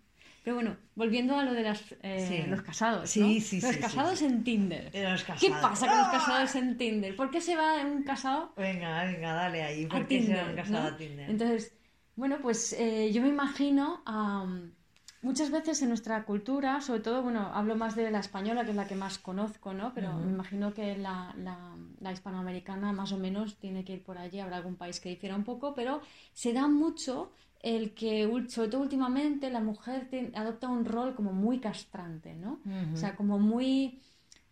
Pero 0.43 0.55
bueno, 0.55 0.77
volviendo 0.95 1.37
a 1.37 1.43
lo 1.43 1.51
de 1.53 1.63
las, 1.63 1.81
eh, 2.01 2.25
Sí. 2.29 2.49
los 2.49 2.61
casados, 2.61 3.09
Sí, 3.09 3.19
¿no? 3.19 3.41
sí, 3.41 3.59
Los 3.59 3.75
casados 3.75 4.21
en 4.21 4.43
Tinder. 4.45 4.89
De 4.91 5.03
los 5.11 5.23
¿Qué 5.25 5.49
pasa 5.49 5.85
con 5.87 5.97
los 5.97 6.07
¡Ah! 6.07 6.11
casados 6.13 6.55
en 6.55 6.77
Tinder? 6.77 7.13
¿Por 7.17 7.29
qué 7.29 7.41
se 7.41 7.57
va 7.57 7.83
un 7.85 8.03
casado 8.03 8.53
Venga, 8.55 9.03
venga, 9.03 9.33
dale 9.33 9.63
ahí. 9.63 9.83
a 9.85 9.89
¿Por 9.89 10.07
qué 10.07 10.19
se 10.21 10.27
Tinder? 10.27 10.39
han 10.45 10.55
casado 10.55 10.89
¿no? 10.89 10.95
a 10.95 10.97
Tinder? 10.97 11.29
Entonces, 11.29 11.73
bueno, 12.15 12.37
pues 12.41 12.71
eh, 12.73 13.11
yo 13.11 13.21
me 13.21 13.27
imagino 13.27 14.01
am, 14.05 14.73
muchas 15.21 15.51
veces 15.51 15.81
en 15.81 15.89
nuestra 15.89 16.23
cultura, 16.25 16.81
sobre 16.81 17.01
todo, 17.01 17.21
bueno, 17.23 17.51
hablo 17.53 17.75
más 17.75 17.95
de 17.95 18.09
la 18.11 18.19
española, 18.19 18.63
que 18.63 18.71
es 18.71 18.75
la 18.77 18.87
que 18.87 18.95
más 18.95 19.17
conozco, 19.19 19.73
¿no? 19.73 19.93
Pero 19.93 20.13
me 20.13 20.31
imagino 20.31 20.73
que 20.73 20.97
la, 20.97 21.33
la- 21.37 21.75
la 21.99 22.11
hispanoamericana 22.11 22.91
más 22.93 23.11
o 23.11 23.17
menos 23.17 23.57
tiene 23.57 23.83
que 23.83 23.93
ir 23.93 24.03
por 24.03 24.17
allí, 24.17 24.39
habrá 24.39 24.57
algún 24.57 24.75
país 24.75 24.99
que 24.99 25.09
difiera 25.09 25.35
un 25.35 25.43
poco, 25.43 25.73
pero 25.75 26.01
se 26.33 26.53
da 26.53 26.67
mucho 26.67 27.31
el 27.61 27.93
que, 27.93 28.25
sobre 28.47 28.69
todo 28.69 28.81
últimamente, 28.81 29.49
la 29.49 29.59
mujer 29.59 30.07
te- 30.09 30.31
adopta 30.35 30.69
un 30.69 30.85
rol 30.85 31.13
como 31.15 31.33
muy 31.33 31.59
castrante, 31.59 32.33
¿no? 32.35 32.61
O 32.93 32.97
sea, 32.97 33.15
como 33.17 33.37
muy, 33.37 33.99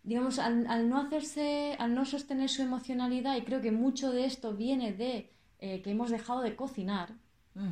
digamos, 0.02 0.38
al, 0.38 0.66
al 0.66 0.88
no 0.90 0.98
hacerse, 0.98 1.74
al 1.78 1.94
no 1.94 2.04
sostener 2.04 2.50
su 2.50 2.60
emocionalidad, 2.62 3.36
y 3.36 3.42
creo 3.42 3.62
que 3.62 3.72
mucho 3.72 4.12
de 4.12 4.26
esto 4.26 4.54
viene 4.54 4.92
de 4.92 5.32
eh, 5.60 5.80
que 5.82 5.90
hemos 5.90 6.10
dejado 6.10 6.42
de 6.42 6.54
cocinar, 6.54 7.14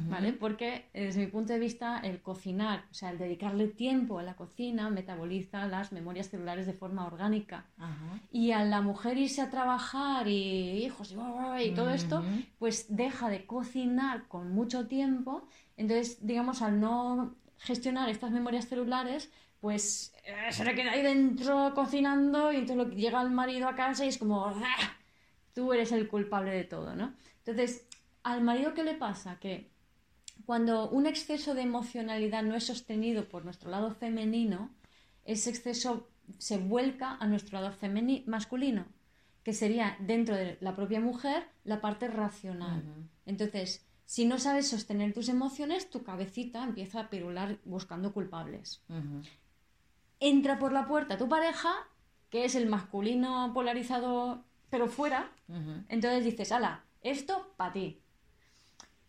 ¿vale? 0.08 0.32
Porque 0.32 0.86
desde 0.92 1.20
mi 1.20 1.26
punto 1.28 1.52
de 1.52 1.58
vista 1.58 2.00
el 2.00 2.20
cocinar, 2.20 2.84
o 2.90 2.94
sea, 2.94 3.10
el 3.10 3.18
dedicarle 3.18 3.68
tiempo 3.68 4.18
a 4.18 4.22
la 4.22 4.34
cocina 4.34 4.90
metaboliza 4.90 5.66
las 5.66 5.92
memorias 5.92 6.28
celulares 6.28 6.66
de 6.66 6.72
forma 6.72 7.06
orgánica. 7.06 7.66
Y 8.32 8.50
a 8.52 8.64
la 8.64 8.80
mujer 8.80 9.16
irse 9.16 9.42
a 9.42 9.50
trabajar 9.50 10.26
y 10.28 10.84
hijos 10.84 11.12
y, 11.12 11.62
y 11.62 11.70
todo 11.74 11.90
esto, 11.90 12.24
pues 12.58 12.86
deja 12.88 13.28
de 13.28 13.46
cocinar 13.46 14.26
con 14.28 14.50
mucho 14.52 14.86
tiempo. 14.88 15.46
Entonces, 15.76 16.26
digamos, 16.26 16.62
al 16.62 16.80
no 16.80 17.34
gestionar 17.58 18.08
estas 18.08 18.30
memorias 18.32 18.66
celulares, 18.66 19.30
pues 19.60 20.14
eh, 20.24 20.52
se 20.52 20.64
le 20.64 20.74
queda 20.74 20.92
ahí 20.92 21.02
dentro 21.02 21.72
cocinando 21.74 22.52
y 22.52 22.56
entonces 22.56 22.76
lo, 22.76 22.90
llega 22.94 23.22
el 23.22 23.30
marido 23.30 23.68
a 23.68 23.74
casa 23.74 24.04
y 24.04 24.08
es 24.08 24.18
como, 24.18 24.46
"Ah, 24.46 24.96
tú 25.54 25.72
eres 25.72 25.92
el 25.92 26.08
culpable 26.08 26.50
de 26.50 26.64
todo, 26.64 26.94
¿no? 26.94 27.14
Entonces, 27.44 27.86
al 28.22 28.42
marido, 28.42 28.74
¿qué 28.74 28.82
le 28.82 28.94
pasa? 28.94 29.38
Que 29.38 29.70
cuando 30.46 30.88
un 30.90 31.06
exceso 31.06 31.54
de 31.54 31.62
emocionalidad 31.62 32.42
no 32.44 32.54
es 32.54 32.64
sostenido 32.64 33.28
por 33.28 33.44
nuestro 33.44 33.70
lado 33.70 33.90
femenino, 33.90 34.70
ese 35.24 35.50
exceso 35.50 36.08
se 36.38 36.56
vuelca 36.58 37.16
a 37.20 37.26
nuestro 37.26 37.60
lado 37.60 37.74
femeni- 37.76 38.24
masculino, 38.26 38.86
que 39.42 39.52
sería 39.52 39.96
dentro 40.00 40.34
de 40.36 40.56
la 40.60 40.74
propia 40.76 41.00
mujer 41.00 41.44
la 41.64 41.80
parte 41.80 42.08
racional. 42.08 42.82
Entonces, 43.26 43.84
si 44.04 44.24
no 44.24 44.38
sabes 44.38 44.68
sostener 44.68 45.12
tus 45.12 45.28
emociones, 45.28 45.90
tu 45.90 46.04
cabecita 46.04 46.62
empieza 46.62 47.00
a 47.00 47.10
pirular 47.10 47.58
buscando 47.64 48.12
culpables. 48.12 48.82
Entra 50.20 50.58
por 50.58 50.72
la 50.72 50.86
puerta 50.86 51.18
tu 51.18 51.28
pareja, 51.28 51.74
que 52.30 52.44
es 52.44 52.54
el 52.54 52.68
masculino 52.68 53.50
polarizado, 53.52 54.44
pero 54.70 54.86
fuera, 54.88 55.30
entonces 55.88 56.24
dices, 56.24 56.52
ala, 56.52 56.84
esto 57.02 57.52
para 57.56 57.72
ti. 57.72 58.00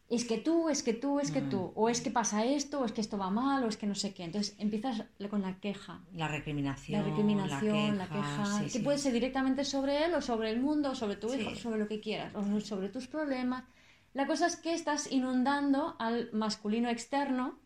Es 0.10 0.24
que 0.24 0.38
tú, 0.38 0.70
es 0.70 0.84
que 0.84 0.93
tú, 0.93 1.20
es 1.20 1.32
que 1.32 1.41
tú. 1.41 1.74
O 1.76 1.89
es 1.89 1.99
que 1.99 2.12
pasa 2.12 2.45
esto, 2.45 2.80
o 2.80 2.86
es 2.86 2.93
que 2.93 3.01
esto 3.01 3.18
va 3.18 3.30
mal, 3.30 3.64
o 3.66 3.68
es 3.68 3.76
que 3.76 3.88
no 3.88 3.95
sé 3.95 4.14
qué. 4.14 4.24
Entonces 4.24 4.55
empiezas 4.58 5.03
con 5.30 5.41
la 5.41 5.60
queja. 5.60 6.01
La 6.14 6.30
recriminación. 6.30 7.01
La 7.01 7.08
recriminación, 7.10 7.97
la 7.97 8.08
queja, 8.08 8.45
sí, 8.60 8.64
que 8.64 8.70
sí. 8.70 8.80
puede 8.80 8.97
ser 8.99 9.12
directamente 9.12 9.66
sobre 9.66 10.05
él 10.05 10.14
o 10.14 10.22
sobre 10.22 10.49
el 10.51 10.62
mundo, 10.62 10.91
o 10.91 10.95
sobre 10.95 11.18
tu 11.18 11.34
hijo, 11.34 11.49
Sí. 11.49 11.55
sobre 11.58 11.80
lo 11.80 11.88
que 11.89 11.99
quieras, 11.99 12.34
o 12.36 12.60
sobre 12.62 12.88
tus 12.88 13.08
problemas. 13.08 13.66
La 14.14 14.26
cosa 14.28 14.47
es 14.47 14.55
que 14.55 14.74
estás 14.74 15.12
inundando 15.12 15.97
al 15.99 16.30
masculino 16.32 16.89
externo 16.89 17.60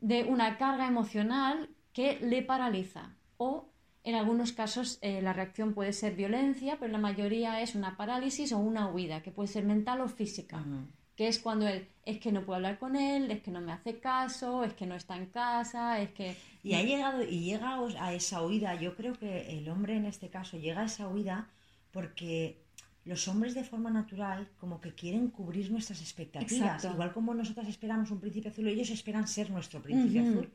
de 0.00 0.24
una 0.24 0.56
carga 0.56 0.86
emocional 0.88 1.68
que 1.92 2.18
le 2.20 2.42
paraliza. 2.42 3.14
O 3.36 3.68
en 4.04 4.14
algunos 4.14 4.52
casos 4.52 4.98
eh, 5.02 5.20
la 5.20 5.34
reacción 5.34 5.74
puede 5.74 5.92
ser 5.92 6.14
violencia, 6.16 6.78
pero 6.80 6.90
la 6.92 6.98
mayoría 6.98 7.60
es 7.60 7.74
una 7.74 7.96
parálisis 7.98 8.52
o 8.52 8.58
una 8.58 8.88
huida, 8.88 9.22
que 9.22 9.30
puede 9.30 9.48
ser 9.48 9.64
mental 9.64 10.00
o 10.00 10.08
física. 10.08 10.60
Ujú. 10.60 10.86
Que 11.16 11.28
es 11.28 11.38
cuando 11.38 11.68
él 11.68 11.86
es 12.04 12.18
que 12.18 12.32
no 12.32 12.44
puedo 12.44 12.56
hablar 12.56 12.78
con 12.78 12.96
él, 12.96 13.30
es 13.30 13.40
que 13.42 13.50
no 13.50 13.60
me 13.60 13.72
hace 13.72 13.98
caso, 14.00 14.64
es 14.64 14.74
que 14.74 14.84
no 14.86 14.94
está 14.94 15.16
en 15.16 15.26
casa, 15.26 16.00
es 16.00 16.10
que. 16.10 16.36
Y 16.62 16.74
ha 16.74 16.82
llegado, 16.82 17.22
y 17.22 17.40
llega 17.44 17.78
a 18.00 18.12
esa 18.14 18.42
huida, 18.42 18.74
yo 18.74 18.96
creo 18.96 19.14
que 19.14 19.56
el 19.58 19.68
hombre 19.68 19.96
en 19.96 20.06
este 20.06 20.28
caso 20.28 20.58
llega 20.58 20.82
a 20.82 20.86
esa 20.86 21.08
huida 21.08 21.48
porque 21.92 22.62
los 23.04 23.28
hombres 23.28 23.54
de 23.54 23.64
forma 23.64 23.90
natural 23.90 24.48
como 24.58 24.80
que 24.80 24.94
quieren 24.94 25.28
cubrir 25.28 25.70
nuestras 25.70 26.00
expectativas. 26.00 26.52
Exacto. 26.82 26.90
Igual 26.94 27.12
como 27.12 27.34
nosotras 27.34 27.68
esperamos 27.68 28.10
un 28.10 28.20
príncipe 28.20 28.48
azul, 28.48 28.66
ellos 28.66 28.90
esperan 28.90 29.28
ser 29.28 29.50
nuestro 29.50 29.80
príncipe 29.82 30.20
azul. 30.20 30.50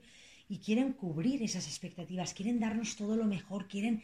Y 0.50 0.58
quieren 0.58 0.94
cubrir 0.94 1.44
esas 1.44 1.68
expectativas, 1.68 2.34
quieren 2.34 2.60
darnos 2.60 2.96
todo 2.96 3.16
lo 3.16 3.26
mejor, 3.26 3.68
quieren, 3.68 4.02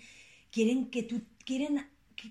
quieren 0.51 0.91
que 0.91 1.01
tú, 1.03 1.24
quieren 1.43 1.78
qui- 1.78 1.86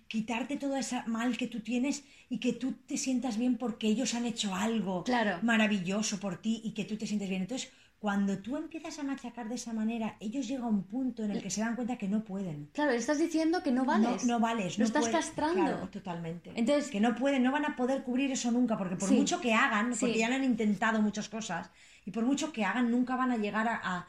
quitarte 0.08 0.56
todo 0.56 0.76
ese 0.76 1.02
mal 1.06 1.36
que 1.36 1.46
tú 1.46 1.60
tienes 1.60 2.04
y 2.28 2.38
que 2.38 2.52
tú 2.52 2.72
te 2.86 2.96
sientas 2.96 3.36
bien 3.38 3.56
porque 3.56 3.86
ellos 3.88 4.14
han 4.14 4.24
hecho 4.26 4.54
algo 4.54 5.04
Claro. 5.04 5.38
maravilloso 5.42 6.18
por 6.20 6.38
ti 6.40 6.60
y 6.64 6.72
que 6.72 6.84
tú 6.84 6.96
te 6.96 7.06
sientes 7.06 7.28
bien. 7.28 7.42
Entonces, 7.42 7.70
cuando 7.98 8.36
tú 8.38 8.56
empiezas 8.58 8.98
a 8.98 9.02
machacar 9.02 9.48
de 9.48 9.54
esa 9.54 9.72
manera, 9.72 10.16
ellos 10.20 10.46
llegan 10.46 10.64
a 10.64 10.68
un 10.68 10.82
punto 10.84 11.22
en 11.24 11.30
el 11.30 11.42
que 11.42 11.48
se 11.48 11.62
dan 11.62 11.74
cuenta 11.74 11.96
que 11.96 12.06
no 12.06 12.22
pueden. 12.22 12.68
Claro, 12.74 12.90
le 12.90 12.98
estás 12.98 13.18
diciendo 13.18 13.62
que 13.62 13.72
no 13.72 13.86
vales. 13.86 14.26
No, 14.26 14.34
no 14.34 14.40
vales. 14.40 14.76
Lo 14.78 14.82
no 14.82 14.86
estás 14.86 15.04
pueden- 15.04 15.16
castrando. 15.20 15.54
Claro, 15.54 15.88
totalmente. 15.88 16.52
Entonces- 16.54 16.90
que 16.90 17.00
no 17.00 17.14
pueden, 17.14 17.42
no 17.42 17.50
van 17.50 17.64
a 17.64 17.76
poder 17.76 18.02
cubrir 18.02 18.30
eso 18.30 18.50
nunca, 18.50 18.76
porque 18.76 18.96
por 18.96 19.08
Sí. 19.08 19.14
mucho 19.14 19.40
que 19.40 19.54
hagan, 19.54 19.94
Sí. 19.94 20.00
porque 20.00 20.18
ya 20.18 20.28
lo 20.28 20.34
han 20.34 20.44
intentado 20.44 21.00
muchas 21.00 21.30
cosas, 21.30 21.70
y 22.04 22.10
por 22.10 22.26
mucho 22.26 22.52
que 22.52 22.64
hagan, 22.66 22.90
nunca 22.90 23.16
van 23.16 23.30
a 23.32 23.38
llegar 23.38 23.68
a, 23.68 23.80
a- 23.82 24.06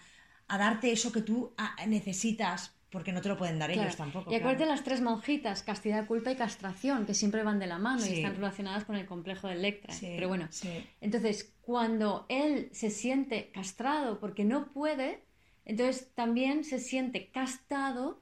a 0.47 0.57
darte 0.57 0.91
eso 0.91 1.13
que 1.13 1.21
tú 1.21 1.53
necesitas, 1.87 2.74
porque 2.95 3.11
no 3.11 3.21
te 3.21 3.27
lo 3.27 3.37
pueden 3.37 3.59
dar 3.59 3.69
Claro. 3.71 3.87
ellos 3.89 3.97
tampoco. 3.97 4.31
Y 4.31 4.35
acuérdate 4.35 4.63
claro. 4.63 4.71
las 4.71 4.83
tres 4.85 5.01
monjitas, 5.01 5.63
castidad, 5.63 6.07
culpa 6.07 6.31
y 6.31 6.35
castración, 6.37 7.05
que 7.05 7.13
siempre 7.13 7.43
van 7.43 7.59
de 7.59 7.67
la 7.67 7.77
mano 7.77 7.99
Sí. 7.99 8.13
y 8.13 8.15
están 8.15 8.35
relacionadas 8.35 8.85
con 8.85 8.95
el 8.95 9.05
complejo 9.05 9.47
de 9.49 9.55
Electra. 9.55 9.93
Sí, 9.93 10.07
Pero 10.15 10.29
bueno, 10.29 10.47
sí. 10.49 10.69
entonces 11.01 11.53
cuando 11.61 12.25
él 12.29 12.69
se 12.71 12.89
siente 12.89 13.51
castrado 13.53 14.19
porque 14.21 14.45
no 14.45 14.71
puede, 14.71 15.23
entonces 15.65 16.09
también 16.15 16.63
se 16.63 16.79
siente 16.79 17.29
castado, 17.31 18.21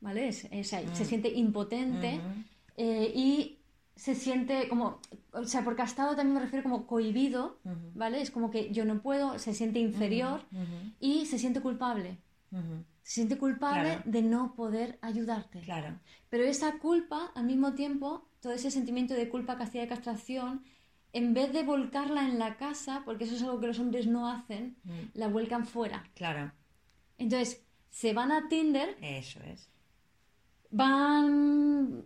¿vale? 0.00 0.28
Es 0.28 0.72
ahí, 0.72 0.88
Se 0.94 1.04
Mm. 1.04 1.06
siente 1.06 1.28
impotente 1.28 2.20
eh, 2.78 3.12
y 3.14 3.58
se 3.94 4.14
siente 4.14 4.68
como, 4.68 5.00
o 5.32 5.44
sea, 5.44 5.62
por 5.62 5.76
castado 5.76 6.16
también 6.16 6.34
me 6.34 6.40
refiero 6.40 6.62
como 6.62 6.86
cohibido. 6.86 7.58
¿vale? 7.94 8.22
Es 8.22 8.30
como 8.30 8.50
que 8.50 8.72
yo 8.72 8.86
no 8.86 9.02
puedo, 9.02 9.38
se 9.38 9.52
siente 9.52 9.78
inferior 9.80 10.40
y 10.98 11.26
se 11.26 11.38
siente 11.38 11.60
culpable. 11.60 12.16
Se 13.02 13.14
siente 13.14 13.36
culpable 13.38 13.82
Claro. 13.96 14.02
de 14.04 14.22
no 14.22 14.54
poder 14.54 14.98
ayudarte. 15.02 15.60
Claro. 15.60 15.98
Pero 16.30 16.44
esa 16.44 16.78
culpa, 16.78 17.32
al 17.34 17.44
mismo 17.44 17.74
tiempo, 17.74 18.28
todo 18.40 18.52
ese 18.52 18.70
sentimiento 18.70 19.14
de 19.14 19.28
culpa, 19.28 19.58
castidad 19.58 19.84
y 19.84 19.88
castración, 19.88 20.64
en 21.12 21.34
vez 21.34 21.52
de 21.52 21.62
volcarla 21.64 22.22
en 22.26 22.38
la 22.38 22.56
casa, 22.56 23.02
porque 23.04 23.24
eso 23.24 23.34
es 23.36 23.42
algo 23.42 23.60
que 23.60 23.66
los 23.66 23.78
hombres 23.80 24.06
no 24.06 24.28
hacen, 24.28 24.76
Mm. 24.84 24.90
la 25.14 25.28
vuelcan 25.28 25.66
fuera. 25.66 26.04
Claro. 26.14 26.52
Entonces, 27.18 27.64
se 27.90 28.12
van 28.14 28.32
a 28.32 28.48
Tinder, 28.48 28.96
Eso 29.02 29.40
es. 29.44 29.68
van 30.70 32.04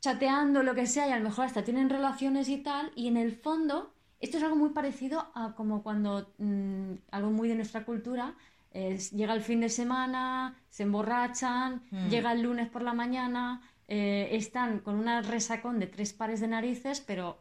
chateando, 0.00 0.62
lo 0.62 0.74
que 0.74 0.86
sea, 0.86 1.08
y 1.08 1.12
a 1.12 1.18
lo 1.18 1.24
mejor 1.24 1.46
hasta 1.46 1.64
tienen 1.64 1.88
relaciones 1.88 2.48
y 2.48 2.58
tal, 2.58 2.90
y 2.96 3.08
en 3.08 3.16
el 3.16 3.32
fondo 3.32 3.94
esto 4.20 4.36
es 4.36 4.42
algo 4.44 4.56
muy 4.56 4.70
parecido 4.70 5.30
a 5.34 5.54
como 5.54 5.82
cuando, 5.82 6.32
mm, 6.38 6.92
algo 7.10 7.30
muy 7.30 7.48
de 7.48 7.54
nuestra 7.56 7.84
cultura, 7.84 8.36
llega 8.74 9.34
el 9.34 9.40
fin 9.42 9.60
de 9.60 9.68
semana, 9.68 10.56
se 10.68 10.82
emborrachan, 10.84 11.82
Mm. 11.90 12.08
llega 12.08 12.32
el 12.32 12.42
lunes 12.42 12.68
por 12.68 12.82
la 12.82 12.94
mañana, 12.94 13.60
eh, 13.88 14.28
están 14.32 14.80
con 14.80 14.94
una 14.96 15.20
resacón 15.22 15.78
de 15.78 15.86
tres 15.86 16.12
pares 16.12 16.40
de 16.40 16.48
narices, 16.48 17.00
pero 17.00 17.40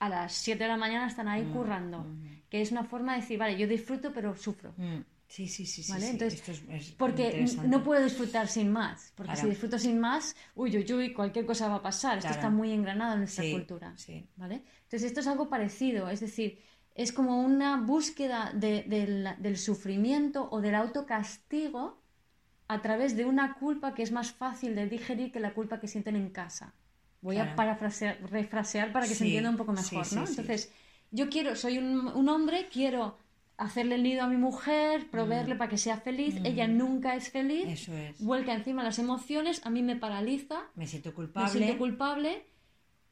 a 0.00 0.08
las 0.08 0.32
7 0.32 0.64
de 0.64 0.68
la 0.68 0.76
mañana 0.76 1.06
están 1.06 1.28
ahí 1.28 1.44
currando. 1.52 2.06
Que 2.48 2.60
es 2.60 2.72
una 2.72 2.84
forma 2.84 3.14
de 3.14 3.20
decir, 3.20 3.38
vale, 3.38 3.56
yo 3.56 3.66
disfruto, 3.66 4.12
pero 4.12 4.34
sufro. 4.36 4.74
Sí, 5.26 5.48
sí, 5.48 5.64
sí. 5.66 5.90
¿Vale? 5.90 6.06
sí. 6.06 6.12
Entonces, 6.12 6.40
Esto 6.40 6.52
es, 6.52 6.62
es 6.68 6.92
Porque 6.92 7.44
no 7.64 7.82
puedo 7.82 8.02
disfrutar 8.04 8.46
sin 8.46 8.70
más. 8.70 9.12
Porque 9.16 9.32
Claro. 9.32 9.40
si 9.46 9.50
disfruto 9.50 9.78
sin 9.78 9.98
más, 9.98 10.36
uy, 10.54 10.76
uy, 10.76 10.92
uy, 10.92 11.12
cualquier 11.12 11.46
cosa 11.46 11.68
va 11.68 11.76
a 11.76 11.82
pasar. 11.82 12.18
Esto 12.18 12.28
Claro. 12.28 12.40
está 12.40 12.50
muy 12.50 12.72
engranado 12.72 13.14
en 13.14 13.20
nuestra 13.20 13.42
Sí, 13.44 13.52
cultura. 13.52 13.94
sí. 13.96 14.26
¿Vale? 14.36 14.62
Entonces, 14.84 15.04
esto 15.04 15.20
es 15.20 15.26
algo 15.26 15.48
parecido. 15.48 16.08
Es 16.08 16.20
decir, 16.20 16.60
es 16.94 17.12
como 17.12 17.40
una 17.40 17.76
búsqueda 17.80 18.52
de- 18.54 18.84
del, 18.84 19.28
del 19.38 19.56
sufrimiento 19.58 20.48
o 20.50 20.60
del 20.60 20.74
autocastigo 20.76 22.00
a 22.68 22.80
través 22.82 23.16
de 23.16 23.24
una 23.24 23.54
culpa 23.54 23.94
que 23.94 24.02
es 24.02 24.12
más 24.12 24.32
fácil 24.32 24.74
de 24.74 24.86
digerir 24.88 25.32
que 25.32 25.40
la 25.40 25.52
culpa 25.54 25.80
que 25.80 25.88
sienten 25.88 26.16
en 26.16 26.30
casa. 26.30 26.72
Voy 27.20 27.36
Claro. 27.36 27.52
a 27.52 27.56
parafrasear, 27.56 28.18
refrasear 28.30 28.92
para 28.92 29.06
que 29.08 29.14
se 29.14 29.24
entienda 29.24 29.50
un 29.50 29.56
poco 29.56 29.72
mejor, 29.72 30.04
sí, 30.04 30.14
¿no? 30.14 30.26
Entonces, 30.26 30.70
yo 31.10 31.28
quiero, 31.28 31.56
soy 31.56 31.78
un, 31.78 32.08
un 32.08 32.28
hombre, 32.28 32.68
quiero 32.72 33.18
hacerle 33.56 33.94
el 33.96 34.02
nido 34.02 34.22
a 34.24 34.26
mi 34.28 34.36
mujer, 34.36 35.08
proveerle 35.10 35.54
para 35.56 35.70
que 35.70 35.78
sea 35.78 35.96
feliz, 35.98 36.36
ella 36.44 36.66
nunca 36.66 37.14
es 37.14 37.30
feliz, 37.30 37.66
Mm. 37.66 37.70
Eso 37.70 37.96
es. 37.96 38.20
vuelca 38.20 38.52
encima 38.52 38.82
las 38.82 38.98
emociones, 38.98 39.60
a 39.64 39.70
mí 39.70 39.82
me 39.82 39.96
paraliza, 39.96 40.60
Me 40.74 40.86
siento 40.86 41.10
me 41.10 41.14
culpable. 41.14 41.50
siento 41.50 41.78
culpable, 41.78 42.44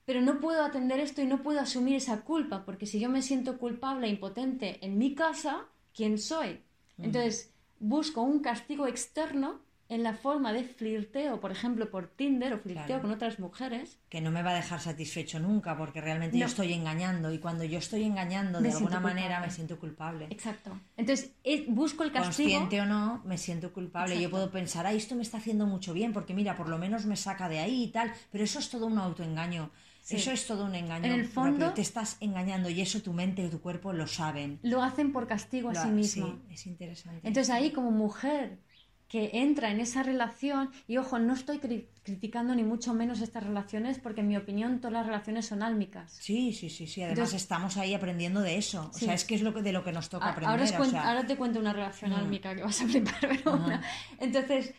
pero 0.04 0.20
no 0.20 0.40
puedo 0.40 0.64
atender 0.64 0.98
esto 1.00 1.22
y 1.22 1.26
no 1.26 1.42
puedo 1.42 1.60
asumir 1.60 1.96
esa 1.96 2.22
culpa, 2.22 2.64
porque 2.64 2.86
si 2.86 2.98
yo 3.00 3.08
me 3.08 3.22
siento 3.22 3.58
culpable 3.58 4.06
e 4.06 4.10
impotente 4.10 4.84
en 4.84 4.98
mi 4.98 5.14
casa, 5.14 5.66
¿quién 5.94 6.18
soy? 6.18 6.60
Entonces 6.98 7.52
busco 7.78 8.22
un 8.22 8.40
castigo 8.40 8.86
externo 8.86 9.60
en 9.88 10.02
la 10.02 10.14
forma 10.14 10.54
de 10.54 10.64
flirteo, 10.64 11.38
por 11.38 11.52
ejemplo, 11.52 11.90
por 11.90 12.06
Tinder 12.08 12.54
o 12.54 12.58
flirteo 12.58 12.86
Claro. 12.86 13.02
con 13.02 13.10
otras 13.10 13.38
mujeres. 13.38 13.98
que 14.08 14.22
no 14.22 14.30
me 14.30 14.42
va 14.42 14.50
a 14.52 14.54
dejar 14.54 14.80
satisfecho 14.80 15.38
nunca 15.38 15.76
porque 15.76 16.00
realmente 16.00 16.38
yo 16.38 16.46
estoy 16.46 16.72
engañando 16.72 17.30
y 17.32 17.38
cuando 17.38 17.64
yo 17.64 17.78
estoy 17.78 18.04
engañando 18.04 18.60
Me 18.60 18.68
de 18.68 18.74
alguna 18.74 19.00
manera 19.00 19.40
me 19.40 19.50
siento 19.50 19.78
culpable. 19.78 20.28
Exacto. 20.30 20.78
Entonces 20.96 21.32
es- 21.44 21.64
busco 21.66 22.04
el 22.04 22.12
castigo. 22.12 22.48
Consciente 22.60 22.80
o 22.80 22.86
no, 22.86 23.20
me 23.26 23.36
siento 23.36 23.72
culpable. 23.72 24.18
Yo 24.20 24.30
puedo 24.30 24.50
pensar, 24.50 24.86
ay, 24.86 24.96
esto 24.96 25.14
me 25.14 25.22
está 25.22 25.36
haciendo 25.38 25.66
mucho 25.66 25.92
bien 25.92 26.12
porque 26.14 26.32
mira, 26.32 26.56
por 26.56 26.68
lo 26.70 26.78
menos 26.78 27.04
me 27.04 27.16
saca 27.16 27.48
de 27.50 27.58
ahí 27.58 27.84
y 27.84 27.88
tal, 27.88 28.12
pero 28.30 28.44
eso 28.44 28.60
es 28.60 28.70
todo 28.70 28.86
un 28.86 28.96
autoengaño. 28.98 29.70
Sí. 30.02 30.16
Eso 30.16 30.32
es 30.32 30.46
todo 30.48 30.64
un 30.64 30.74
engaño. 30.74 31.04
En 31.06 31.12
el 31.12 31.28
propio. 31.28 31.52
fondo- 31.52 31.72
te 31.74 31.80
estás 31.80 32.16
engañando 32.20 32.68
y 32.68 32.80
eso 32.80 33.00
tu 33.02 33.12
mente 33.12 33.42
y 33.44 33.48
tu 33.48 33.60
cuerpo 33.60 33.92
lo 33.92 34.06
saben. 34.08 34.58
Lo 34.62 34.82
hacen 34.82 35.12
por 35.12 35.28
castigo 35.28 35.70
a 35.70 35.74
Lo- 35.74 35.82
sí 35.82 35.88
mismo. 35.88 36.26
sí, 36.26 36.54
es 36.54 36.66
interesante. 36.66 37.20
Entonces 37.26 37.50
ahí 37.54 37.70
como 37.70 37.90
mujer 37.92 38.58
que 39.06 39.30
entra 39.34 39.70
en 39.70 39.78
esa 39.78 40.02
relación, 40.02 40.70
y 40.88 40.96
ojo, 40.96 41.18
no 41.18 41.34
estoy 41.34 41.58
cri- 41.58 41.84
criticando 42.02 42.54
ni 42.54 42.62
mucho 42.64 42.94
menos 42.94 43.20
estas 43.20 43.44
relaciones 43.44 43.98
porque 43.98 44.22
en 44.22 44.28
mi 44.28 44.36
opinión 44.38 44.78
todas 44.80 44.94
las 44.94 45.06
relaciones 45.06 45.46
son 45.46 45.62
álmicas. 45.62 46.16
Sí, 46.18 46.52
sí, 46.54 46.70
sí, 46.70 46.86
sí. 46.86 47.02
Además 47.02 47.18
Entonces- 47.18 47.42
estamos 47.42 47.76
ahí 47.76 47.92
aprendiendo 47.94 48.40
de 48.40 48.56
eso. 48.56 48.88
O 48.92 48.98
Sí. 48.98 49.04
sea, 49.04 49.14
es 49.14 49.24
que 49.24 49.34
es 49.34 49.42
lo 49.42 49.52
que, 49.54 49.60
de 49.62 49.72
lo 49.72 49.84
que 49.84 49.92
nos 49.92 50.08
toca 50.08 50.30
aprender. 50.30 50.50
ahora, 50.50 50.64
os 50.64 50.72
o 50.72 50.76
cuen- 50.78 50.90
sea, 50.90 51.08
ahora 51.10 51.26
te 51.26 51.36
cuento 51.36 51.60
una 51.60 51.74
relación 51.74 52.10
Mm. 52.12 52.14
álmica 52.14 52.54
que 52.56 52.62
vas 52.64 52.80
a 52.80 52.86
flipar, 52.88 53.20
pero 53.20 53.52
una. 53.54 53.82
Entonces, 54.18 54.72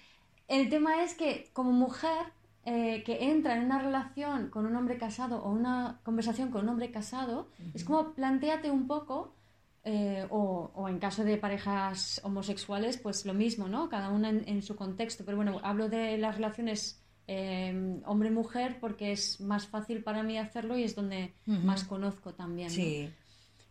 el 0.48 0.68
tema 0.68 1.04
es 1.04 1.14
que 1.14 1.50
como 1.54 1.72
mujer 1.72 2.26
eh, 2.66 3.04
que 3.04 3.30
entra 3.30 3.56
en 3.58 3.66
una 3.66 3.80
relación 3.80 4.50
con 4.50 4.66
un 4.66 4.76
hombre 4.76 4.98
casado 4.98 5.44
o 5.44 5.52
una 5.52 6.00
conversación 6.04 6.50
con 6.50 6.64
un 6.64 6.70
hombre 6.70 6.92
casado, 6.92 7.50
es 7.74 7.84
como 7.84 8.14
planteate 8.14 8.72
un 8.72 8.88
poco, 8.88 9.36
eh, 9.84 10.26
o, 10.30 10.72
o 10.74 10.88
en 10.88 11.00
caso 11.00 11.24
de 11.24 11.38
parejas 11.38 12.22
homosexuales, 12.24 12.98
pues 12.98 13.26
lo 13.26 13.34
mismo, 13.34 13.68
¿no? 13.68 13.90
Cada 13.90 14.10
una 14.10 14.30
en, 14.30 14.48
en 14.48 14.62
su 14.62 14.76
contexto. 14.76 15.26
Pero 15.26 15.38
bueno, 15.38 15.60
hablo 15.64 15.90
de 15.90 16.18
las 16.18 16.36
relaciones 16.36 17.04
eh, 17.28 18.02
hombre-mujer 18.06 18.80
porque 18.80 19.12
es 19.12 19.40
más 19.40 19.68
fácil 19.68 20.04
para 20.04 20.24
mí 20.24 20.38
hacerlo 20.38 20.78
y 20.78 20.84
es 20.84 20.96
donde 20.96 21.34
más 21.46 21.84
conozco 21.84 22.34
también. 22.34 22.68
¿no? 22.68 22.74
sí. 22.74 23.10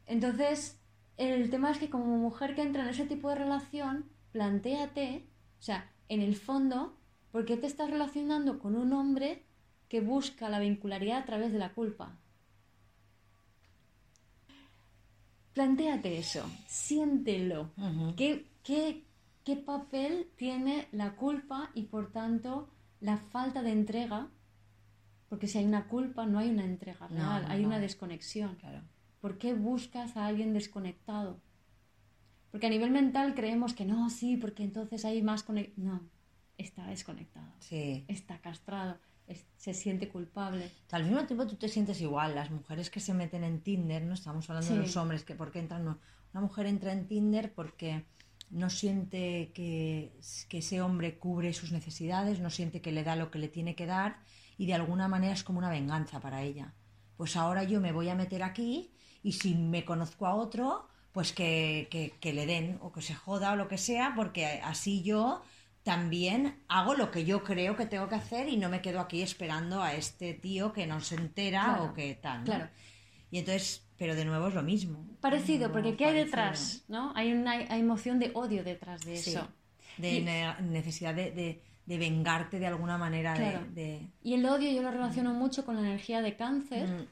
Entonces, 0.06 0.80
el 1.16 1.50
tema 1.50 1.70
es 1.70 1.78
que 1.78 1.90
como 1.90 2.18
mujer 2.18 2.54
que 2.54 2.62
entra 2.62 2.82
en 2.82 2.88
ese 2.88 3.06
tipo 3.06 3.28
de 3.28 3.36
relación, 3.36 4.06
plantéate, 4.32 5.26
o 5.58 5.62
sea, 5.62 5.90
en 6.08 6.20
el 6.20 6.36
fondo, 6.36 6.98
¿por 7.32 7.44
qué 7.44 7.56
te 7.56 7.66
estás 7.66 7.90
relacionando 7.90 8.58
con 8.60 8.76
un 8.76 8.92
hombre 8.92 9.44
que 9.88 10.00
busca 10.00 10.48
la 10.48 10.60
vincularidad 10.60 11.18
a 11.18 11.24
través 11.24 11.52
de 11.52 11.58
la 11.58 11.72
culpa? 11.74 12.18
Plantéate 15.52 16.18
eso, 16.18 16.44
siéntelo. 16.66 17.70
¿Qué, 18.16 18.46
qué, 18.62 19.04
qué 19.44 19.56
papel 19.56 20.30
tiene 20.36 20.88
la 20.92 21.14
culpa 21.16 21.70
y 21.74 21.82
por 21.84 22.10
tanto 22.10 22.70
la 23.00 23.18
falta 23.18 23.62
de 23.62 23.72
entrega? 23.72 24.30
Porque 25.28 25.48
si 25.48 25.58
hay 25.58 25.64
una 25.66 25.88
culpa, 25.88 26.24
no 26.26 26.38
hay 26.38 26.50
una 26.50 26.64
entrega 26.64 27.08
No, 27.08 27.16
real, 27.16 27.42
no, 27.42 27.48
hay 27.48 27.60
no. 27.62 27.68
una 27.68 27.78
desconexión. 27.80 28.54
Claro. 28.56 28.80
¿Por 29.20 29.38
qué 29.38 29.52
buscas 29.54 30.16
a 30.16 30.26
alguien 30.26 30.52
desconectado? 30.54 31.40
Porque 32.50 32.66
a 32.66 32.70
nivel 32.70 32.90
mental 32.90 33.34
creemos 33.34 33.72
que 33.74 33.84
no, 33.84 34.08
sí, 34.10 34.36
porque 34.36 34.62
entonces 34.64 35.04
hay 35.04 35.22
más 35.22 35.42
conexión. 35.42 35.86
No, 35.86 36.00
está 36.58 36.86
desconectado, 36.86 37.52
Sí. 37.60 38.04
está 38.08 38.38
castrado, 38.38 38.98
es- 39.26 39.44
se 39.56 39.74
siente 39.74 40.08
culpable. 40.08 40.70
Al 40.90 41.04
mismo 41.04 41.24
tiempo 41.24 41.46
tú 41.46 41.56
te 41.56 41.68
sientes 41.68 42.00
igual. 42.00 42.34
Las 42.34 42.50
mujeres 42.50 42.90
que 42.90 43.00
se 43.00 43.14
meten 43.14 43.44
en 43.44 43.60
Tinder, 43.60 44.02
no 44.02 44.14
estamos 44.14 44.48
hablando 44.50 44.72
de 44.74 44.80
los 44.80 44.96
hombres, 44.96 45.24
que 45.24 45.34
porque 45.34 45.58
entran, 45.60 45.84
no. 45.84 45.98
Una 46.32 46.40
mujer 46.42 46.66
entra 46.66 46.92
en 46.92 47.06
Tinder 47.06 47.52
porque 47.54 48.04
no 48.50 48.68
siente 48.70 49.50
que, 49.54 50.12
que 50.48 50.58
ese 50.58 50.82
hombre 50.82 51.18
cubre 51.18 51.52
sus 51.52 51.72
necesidades, 51.72 52.40
no 52.40 52.50
siente 52.50 52.80
que 52.80 52.92
le 52.92 53.04
da 53.04 53.16
lo 53.16 53.30
que 53.30 53.38
le 53.38 53.48
tiene 53.48 53.74
que 53.74 53.86
dar 53.86 54.18
y 54.58 54.66
de 54.66 54.74
alguna 54.74 55.08
manera 55.08 55.32
es 55.32 55.42
como 55.44 55.58
una 55.58 55.70
venganza 55.70 56.20
para 56.20 56.42
ella. 56.42 56.74
Pues 57.16 57.36
ahora 57.36 57.62
yo 57.64 57.80
me 57.80 57.92
voy 57.92 58.08
a 58.08 58.14
meter 58.14 58.42
aquí 58.42 58.90
y 59.22 59.32
si 59.32 59.54
me 59.54 59.84
conozco 59.84 60.26
a 60.26 60.34
otro, 60.34 60.88
pues 61.12 61.32
que, 61.32 61.88
que- 61.90 62.14
que 62.20 62.32
le 62.32 62.46
den 62.46 62.78
o 62.82 62.92
que 62.92 63.02
se 63.02 63.14
joda 63.14 63.52
o 63.52 63.56
lo 63.56 63.68
que 63.68 63.78
sea, 63.78 64.12
porque 64.16 64.60
así 64.64 65.02
yo 65.02 65.42
también 65.82 66.62
hago 66.68 66.94
lo 66.94 67.10
que 67.10 67.24
yo 67.24 67.42
creo 67.42 67.76
que 67.76 67.86
tengo 67.86 68.08
que 68.08 68.14
hacer 68.14 68.48
y 68.48 68.56
no 68.56 68.68
me 68.68 68.80
quedo 68.80 69.00
aquí 69.00 69.22
esperando 69.22 69.82
a 69.82 69.94
este 69.94 70.34
tío 70.34 70.72
que 70.72 70.86
no 70.86 71.00
se 71.00 71.16
entera 71.16 71.64
Claro, 71.64 71.84
o 71.86 71.92
que 71.94 72.14
tal. 72.14 72.38
¿no? 72.40 72.44
claro. 72.44 72.68
Y 73.30 73.38
entonces, 73.38 73.84
pero 73.98 74.14
de 74.14 74.24
nuevo 74.24 74.48
es 74.48 74.54
lo 74.54 74.62
mismo. 74.62 75.04
Parecido, 75.20 75.68
No, 75.68 75.72
porque 75.74 75.96
¿qué 75.96 76.04
hay 76.06 76.14
detrás? 76.14 76.84
¿no? 76.88 77.12
Hay 77.16 77.32
una 77.32 77.52
hay 77.52 77.80
emoción 77.80 78.18
de 78.18 78.30
odio 78.34 78.62
detrás 78.62 79.04
de 79.04 79.16
Sí. 79.16 79.30
eso. 79.30 79.48
De 79.98 80.18
Y- 80.18 80.22
ne- 80.24 80.54
necesidad 80.62 81.14
de, 81.14 81.30
de- 81.32 81.62
de 81.84 81.98
vengarte 81.98 82.58
de 82.60 82.66
alguna 82.66 82.96
manera. 82.98 83.32
de- 83.32 83.38
Claro. 83.38 83.66
de, 83.70 84.08
Y 84.22 84.34
el 84.34 84.46
odio 84.46 84.70
yo 84.70 84.82
lo 84.82 84.90
relaciono 84.90 85.34
mucho 85.34 85.64
con 85.64 85.74
la 85.76 85.82
energía 85.82 86.20
de 86.22 86.36
cáncer. 86.36 86.88
Mm, 86.88 87.06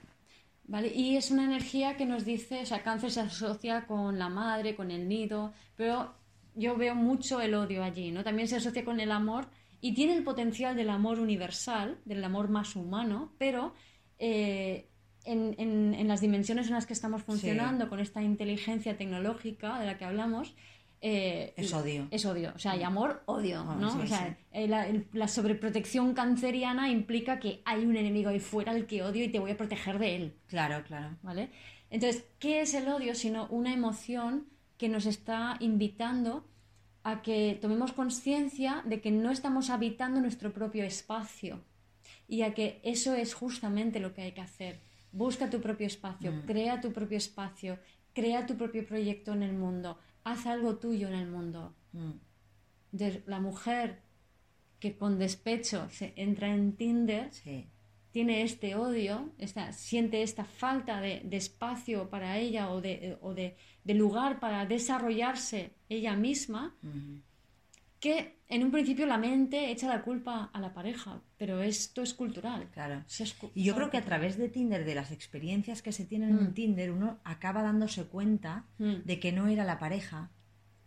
¿Vale? 0.69 0.89
Y 0.95 1.17
es 1.17 1.33
una 1.33 1.45
energía 1.45 1.97
que 1.97 2.07
nos 2.07 2.25
dice, 2.25 2.63
o 2.63 2.67
sea, 2.67 2.83
cáncer 2.85 3.11
se 3.11 3.21
asocia 3.23 3.87
con 3.89 4.19
la 4.21 4.29
madre, 4.29 4.77
con 4.77 4.93
el 4.93 5.09
nido, 5.09 5.53
pero 5.75 6.15
yo 6.55 6.77
veo 6.77 6.95
mucho 6.95 7.41
el 7.41 7.55
odio 7.55 7.83
allí, 7.85 8.11
¿no? 8.11 8.23
También 8.25 8.49
se 8.49 8.57
asocia 8.57 8.85
con 8.85 9.01
el 9.01 9.13
amor 9.13 9.49
y 9.81 9.95
tiene 9.95 10.15
el 10.15 10.25
potencial 10.25 10.77
del 10.77 10.91
amor 10.91 11.19
universal, 11.21 11.99
del 12.05 12.23
amor 12.25 12.49
más 12.49 12.77
humano, 12.77 13.33
pero 13.39 13.75
eh, 14.19 14.89
en, 15.25 15.55
en- 15.59 15.95
en 15.95 16.09
las 16.09 16.21
dimensiones 16.21 16.67
en 16.69 16.75
las 16.75 16.87
que 16.87 16.93
estamos 16.93 17.23
funcionando, 17.23 17.89
con 17.89 18.01
esta 18.01 18.23
inteligencia 18.23 18.97
tecnológica 18.97 19.79
de 19.79 19.87
la 19.87 19.97
que 19.99 20.05
hablamos, 20.05 20.55
eh, 21.03 21.55
Es 21.57 21.73
odio. 21.73 22.09
Es 22.11 22.27
odio. 22.27 22.53
O 22.55 22.59
sea, 22.59 22.73
hay 22.73 22.83
amor, 22.83 23.23
odio, 23.25 23.65
Ah, 23.67 23.77
¿no? 23.81 23.91
sí, 23.91 23.99
o 24.03 24.07
sea, 24.07 24.29
sí. 24.29 24.45
eh, 24.53 24.69
la, 24.69 24.87
la 25.15 25.29
sobreprotección 25.29 26.13
canceriana 26.13 26.91
implica 26.91 27.39
que 27.41 27.63
hay 27.65 27.87
un 27.87 27.97
enemigo 27.97 28.29
ahí 28.29 28.39
fuera 28.41 28.73
al 28.73 28.85
que 28.87 29.03
odio 29.03 29.25
y 29.25 29.29
te 29.29 29.39
voy 29.39 29.53
a 29.53 29.57
proteger 29.57 29.99
de 29.99 30.17
él. 30.17 30.35
Claro, 30.47 30.85
claro. 30.87 31.17
¿Vale? 31.23 31.49
Entonces, 31.89 32.25
¿qué 32.39 32.61
es 32.61 32.75
el 32.75 32.87
odio 32.89 33.15
sino 33.15 33.47
una 33.49 33.73
emoción 33.73 34.47
que 34.81 34.89
nos 34.89 35.05
está 35.05 35.59
invitando 35.61 36.33
a 37.03 37.21
que 37.21 37.59
tomemos 37.61 37.93
conciencia 37.93 38.83
de 38.87 39.03
que 39.03 39.11
no 39.11 39.31
estamos 39.31 39.69
habitando 39.69 40.21
nuestro 40.23 40.55
propio 40.55 40.85
espacio 40.85 41.61
y 42.27 42.43
a 42.43 42.55
que 42.55 42.81
eso 42.83 43.15
es 43.15 43.35
justamente 43.35 44.01
lo 44.01 44.15
que 44.15 44.23
hay 44.23 44.33
que 44.33 44.41
hacer. 44.41 44.81
Busca 45.13 45.51
tu 45.51 45.61
propio 45.61 45.87
espacio, 45.87 46.33
crea 46.47 46.81
tu 46.81 46.93
propio 46.93 47.19
espacio, 47.19 47.79
crea 48.15 48.47
tu 48.47 48.57
propio 48.57 48.87
proyecto 48.87 49.35
en 49.35 49.43
el 49.43 49.53
mundo, 49.53 49.99
haz 50.25 50.47
algo 50.47 50.77
tuyo 50.79 51.09
en 51.09 51.15
el 51.15 51.29
mundo. 51.29 51.75
Mm, 51.93 52.13
Entonces, 52.93 53.23
la 53.27 53.39
mujer 53.39 54.01
que 54.79 54.97
con 54.97 55.19
despecho 55.19 55.89
se 55.91 56.15
entra 56.17 56.49
en 56.55 56.73
Tinder 56.77 57.29
Sí. 57.33 57.67
tiene 58.13 58.43
este 58.43 58.75
odio, 58.77 59.31
esta, 59.39 59.73
siente 59.73 60.23
esta 60.23 60.45
falta 60.45 61.01
de, 61.03 61.21
de 61.25 61.37
espacio 61.37 62.09
para 62.09 62.39
ella 62.39 62.71
o, 62.71 62.81
de, 62.81 63.19
o 63.21 63.35
de, 63.35 63.57
de 63.85 63.95
lugar 63.95 64.41
para 64.41 64.67
desarrollarse 64.67 65.73
ella 65.89 66.15
misma, 66.17 66.75
que 67.99 68.39
en 68.49 68.65
un 68.65 68.71
principio 68.71 69.07
la 69.07 69.19
mente 69.19 69.71
echa 69.71 69.87
la 69.89 70.03
culpa 70.03 70.51
a 70.53 70.61
la 70.61 70.73
pareja, 70.73 71.21
pero 71.37 71.61
esto 71.61 72.03
es 72.03 72.15
cultural. 72.15 72.69
Claro. 72.73 73.05
Es 73.19 73.35
cu- 73.35 73.51
Y 73.55 73.65
yo 73.65 73.75
creo 73.75 73.91
que 73.91 73.99
a 73.99 74.05
través 74.05 74.39
de 74.39 74.49
Tinder, 74.49 74.85
de 74.85 74.95
las 74.95 75.11
experiencias 75.13 75.83
que 75.83 75.93
se 75.93 76.07
tienen 76.07 76.31
en 76.31 76.45
Mm. 76.51 76.55
Tinder, 76.55 76.91
uno 76.93 77.19
acaba 77.25 77.63
dándose 77.63 78.05
cuenta 78.05 78.65
Mm. 78.79 79.03
de 79.05 79.21
que 79.21 79.33
no 79.33 79.49
era 79.49 79.65
la 79.65 79.79
pareja, 79.79 80.31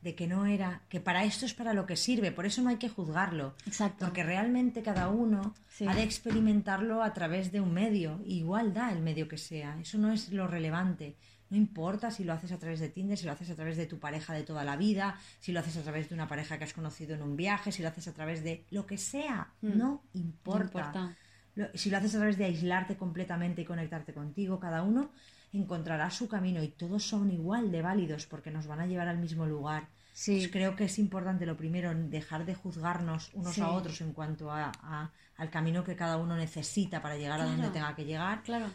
de 0.02 0.16
que 0.16 0.28
no 0.28 0.46
era, 0.48 0.82
que 0.89 1.00
para 1.00 1.24
esto 1.24 1.46
es 1.46 1.54
para 1.54 1.74
lo 1.74 1.86
que 1.86 1.96
sirve, 1.96 2.32
por 2.34 2.46
eso 2.46 2.62
no 2.62 2.70
hay 2.70 2.76
que 2.78 2.89
juzgarlo. 2.89 3.56
Exacto. 3.66 4.06
Porque 4.06 4.24
realmente 4.24 4.82
cada 4.82 5.08
uno 5.10 5.54
Sí. 5.70 5.86
ha 5.88 5.94
de 5.96 6.04
experimentarlo 6.04 7.04
a 7.04 7.14
través 7.14 7.52
de 7.54 7.62
un 7.62 7.74
medio, 7.74 8.22
igual 8.26 8.74
da 8.74 8.91
el 8.91 9.02
medio 9.02 9.28
que 9.30 9.38
sea, 9.38 9.80
eso 9.80 9.98
no 10.00 10.12
es 10.12 10.32
lo 10.34 10.48
relevante. 10.48 11.16
No 11.54 11.58
importa 11.60 12.10
si 12.10 12.24
lo 12.24 12.34
haces 12.34 12.51
a 12.51 12.58
través 12.58 12.80
de 12.80 12.89
Tinder, 12.89 13.16
si 13.16 13.28
lo 13.28 13.32
haces 13.32 13.47
a 13.51 13.54
través 13.56 13.78
de 13.78 13.86
tu 13.86 13.99
pareja 13.99 14.34
de 14.34 14.41
toda 14.41 14.64
la 14.64 14.76
vida, 14.76 15.20
si 15.39 15.51
lo 15.51 15.60
haces 15.60 15.78
a 15.78 15.84
través 15.84 16.10
de 16.10 16.16
una 16.16 16.28
pareja 16.28 16.58
que 16.58 16.64
has 16.64 16.74
conocido 16.74 17.14
en 17.14 17.22
un 17.22 17.36
viaje, 17.38 17.72
si 17.72 17.84
lo 17.84 17.89
haces 17.89 18.08
a 18.08 18.14
través 18.14 18.43
de 18.43 18.66
lo 18.72 18.88
que 18.88 18.97
sea, 18.97 19.54
Mm. 19.62 19.78
no 19.78 19.78
No 19.78 20.01
importa. 20.16 21.16
Lo- 21.54 21.68
si 21.76 21.91
lo 21.91 21.97
haces 21.97 22.16
a 22.16 22.18
través 22.18 22.39
de 22.39 22.45
aislarte 22.45 22.97
completamente 22.97 23.62
y 23.62 23.66
conectarte 23.66 24.16
contigo, 24.16 24.60
cada 24.60 24.82
uno 24.82 25.12
encontrará 25.54 26.10
su 26.10 26.28
camino 26.28 26.64
y 26.64 26.70
todos 26.70 27.04
son 27.04 27.30
igual 27.32 27.72
de 27.72 27.84
válidos 27.84 28.26
porque 28.26 28.49
nos 28.49 28.66
van 28.66 28.80
a 28.80 28.88
llevar 28.88 29.08
al 29.08 29.20
mismo 29.20 29.45
lugar. 29.45 29.89
Sí. 30.12 30.38
Pues 30.39 30.51
creo 30.51 30.76
que 30.76 30.86
es 30.86 30.97
importante 30.97 31.45
lo 31.45 31.56
primero, 31.56 31.93
dejar 31.93 32.45
de 32.45 32.56
juzgarnos 32.56 33.30
unos 33.36 33.54
Sí. 33.54 33.62
a 33.62 33.70
otros 33.70 34.01
en 34.01 34.14
cuanto 34.14 34.49
a, 34.51 34.72
a- 34.82 35.12
al 35.38 35.49
camino 35.51 35.84
que 35.84 35.95
cada 35.95 36.18
uno 36.18 36.36
necesita 36.36 37.01
para 37.04 37.16
llegar 37.18 37.39
a 37.41 37.45
donde 37.45 37.70
tenga 37.70 37.95
que 37.95 38.06
llegar 38.06 38.41
Claro. 38.43 38.66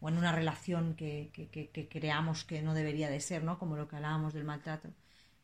O 0.00 0.08
en 0.08 0.16
una 0.18 0.32
relación 0.32 0.94
que, 0.94 1.30
que- 1.32 1.48
que- 1.48 1.70
que 1.70 1.88
creamos 1.88 2.44
que 2.44 2.62
no 2.62 2.74
debería 2.74 3.08
de 3.10 3.20
ser, 3.20 3.42
¿no? 3.44 3.58
Como 3.58 3.76
lo 3.76 3.88
que 3.88 3.96
hablábamos 3.96 4.32
del 4.34 4.44
maltrato. 4.44 4.90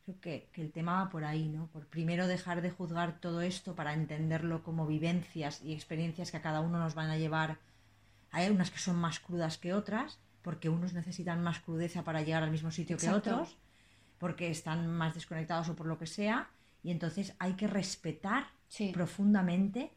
Creo 0.05 0.19
que, 0.21 0.49
el 0.53 0.71
tema 0.71 1.03
va 1.03 1.09
por 1.09 1.25
ahí, 1.25 1.49
¿no? 1.49 1.67
Por 1.67 1.87
primero 1.87 2.27
dejar 2.27 2.61
de 2.61 2.69
juzgar 2.71 3.19
todo 3.19 3.41
esto 3.41 3.75
para 3.75 3.93
entenderlo 3.93 4.63
como 4.63 4.85
vivencias 4.85 5.61
y 5.63 5.73
experiencias 5.73 6.31
que 6.31 6.37
a 6.37 6.41
cada 6.41 6.61
uno 6.61 6.77
nos 6.79 6.93
van 6.95 7.09
a 7.09 7.17
llevar. 7.17 7.57
Hay 8.31 8.49
unas 8.49 8.69
que 8.71 8.77
son 8.79 8.97
más 8.97 9.19
crudas 9.19 9.57
que 9.57 9.73
otras, 9.73 10.19
porque 10.43 10.69
unos 10.69 10.93
necesitan 10.93 11.41
más 11.41 11.59
crudeza 11.59 12.03
para 12.03 12.21
llegar 12.21 12.43
al 12.43 12.51
mismo 12.51 12.69
sitio 12.69 12.97
Exacto. 12.97 13.21
que 13.23 13.29
otros, 13.31 13.57
porque 14.19 14.49
están 14.51 14.87
más 14.91 15.15
desconectados 15.15 15.69
o 15.69 15.75
por 15.75 15.87
lo 15.87 15.97
que 15.97 16.05
sea, 16.05 16.49
y 16.83 16.91
entonces 16.91 17.33
hay 17.39 17.53
que 17.53 17.67
respetar 17.67 18.45
Sí. 18.67 18.91
profundamente 18.93 19.91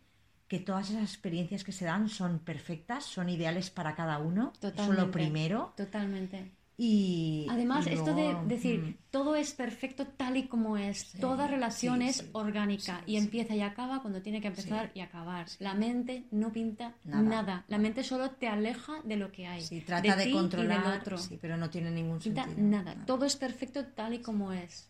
que 0.48 0.58
todas 0.58 0.90
esas 0.90 1.02
experiencias 1.02 1.62
que 1.62 1.72
se 1.72 1.84
dan 1.84 2.08
son 2.08 2.38
perfectas, 2.40 3.04
son 3.04 3.28
ideales 3.28 3.70
para 3.70 3.94
cada 3.94 4.18
uno. 4.18 4.50
Eso 4.54 4.70
Totalmente. 4.70 5.02
lo 5.02 5.10
primero. 5.10 5.72
Totalmente. 5.76 6.52
Y 6.80 7.46
Además, 7.50 7.88
y 7.88 7.90
esto 7.90 8.14
de 8.14 8.36
decir, 8.46 8.78
mm, 8.80 8.94
todo 9.10 9.34
es 9.34 9.52
perfecto 9.52 10.06
tal 10.06 10.36
y 10.36 10.46
como 10.46 10.76
es, 10.76 10.98
Sí, 10.98 11.18
toda 11.18 11.48
relación 11.48 12.00
sí, 12.02 12.08
es 12.08 12.16
sí, 12.18 12.28
orgánica 12.32 13.02
y 13.04 13.16
empieza 13.16 13.52
y 13.56 13.62
acaba 13.62 14.00
cuando 14.00 14.22
tiene 14.22 14.40
que 14.40 14.46
empezar 14.46 14.92
y 14.94 15.00
acabar. 15.00 15.46
La 15.58 15.74
mente 15.74 16.28
no 16.30 16.52
pinta 16.52 16.94
Nada. 17.02 17.22
nada. 17.22 17.64
La 17.66 17.78
mente 17.78 18.04
solo 18.04 18.30
te 18.30 18.46
aleja 18.46 19.02
de 19.04 19.16
lo 19.16 19.32
que 19.32 19.48
hay. 19.48 19.60
sí, 19.62 19.80
trata 19.80 20.14
de, 20.14 20.30
controlar, 20.30 20.78
y 20.78 20.88
del 20.90 21.00
otro. 21.00 21.18
sí, 21.18 21.36
pero 21.42 21.56
no 21.56 21.68
tiene 21.68 21.90
ningún 21.90 22.20
Pinta 22.20 22.44
sentido. 22.44 22.68
nada. 22.68 23.04
Todo 23.06 23.24
es 23.24 23.34
perfecto 23.36 23.84
tal 23.86 24.14
y 24.14 24.20
como 24.20 24.52
es. 24.52 24.88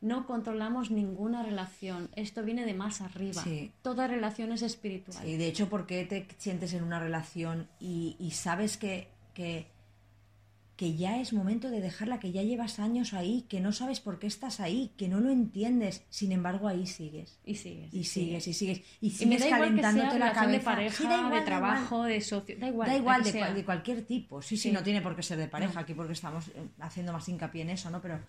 No 0.00 0.26
controlamos 0.26 0.90
ninguna 0.90 1.42
relación. 1.42 2.08
Esto 2.14 2.42
viene 2.44 2.64
de 2.64 2.74
más 2.74 3.00
arriba. 3.00 3.42
Sí. 3.42 3.72
Toda 3.82 4.06
relación 4.06 4.52
es 4.52 4.62
espiritual. 4.62 5.24
Sí, 5.24 5.36
de 5.36 5.46
hecho, 5.48 5.68
¿por 5.68 5.86
qué 5.86 6.04
te 6.04 6.26
sientes 6.38 6.72
en 6.72 6.84
una 6.84 7.00
relación 7.00 7.66
y, 7.80 8.14
y 8.20 8.30
sabes 8.30 8.76
que, 8.76 9.08
que, 9.34 9.66
que 10.76 10.94
ya 10.96 11.20
es 11.20 11.32
momento 11.32 11.68
de 11.70 11.80
dejarla, 11.80 12.20
que 12.20 12.30
ya 12.30 12.44
llevas 12.44 12.78
años 12.78 13.12
ahí, 13.12 13.44
que 13.48 13.58
no 13.60 13.72
sabes 13.72 13.98
por 13.98 14.20
qué 14.20 14.28
estás 14.28 14.60
ahí, 14.60 14.92
que 14.96 15.08
no 15.08 15.18
lo 15.18 15.30
entiendes, 15.32 16.04
sin 16.10 16.30
embargo 16.30 16.68
ahí 16.68 16.86
sigues. 16.86 17.40
Y 17.44 17.56
sigues. 17.56 17.92
Y 17.92 18.04
sigues, 18.04 18.46
y 18.46 18.52
sigues. 18.52 18.78
Y 19.00 19.08
Y 19.08 19.10
me 19.10 19.16
sigues 19.16 19.40
da 19.40 19.46
igual 19.56 19.74
que 19.74 19.80
sea 19.82 19.92
la 19.92 20.10
relación 20.12 20.52
de 20.52 20.58
cabeza. 20.60 20.64
pareja, 20.70 20.96
Sí, 20.96 21.02
da 21.08 21.16
igual, 21.16 21.30
da 21.32 21.38
de 21.40 21.44
trabajo, 21.44 22.02
de 22.04 22.20
socio. 22.20 22.56
Da 22.60 22.68
igual. 22.68 22.88
Da 22.88 22.96
igual, 22.96 23.24
de, 23.24 23.32
cual- 23.32 23.54
de 23.56 23.64
cualquier 23.64 24.04
tipo. 24.06 24.40
Sí, 24.42 24.56
sí, 24.56 24.70
no 24.70 24.84
tiene 24.84 25.02
por 25.02 25.16
qué 25.16 25.24
ser 25.24 25.38
de 25.38 25.48
pareja 25.48 25.80
aquí 25.80 25.94
porque 25.94 26.12
estamos 26.12 26.46
eh, 26.54 26.68
haciendo 26.78 27.12
más 27.12 27.28
hincapié 27.28 27.62
en 27.62 27.70
eso, 27.70 27.90
¿no? 27.90 28.00
Pero 28.00 28.20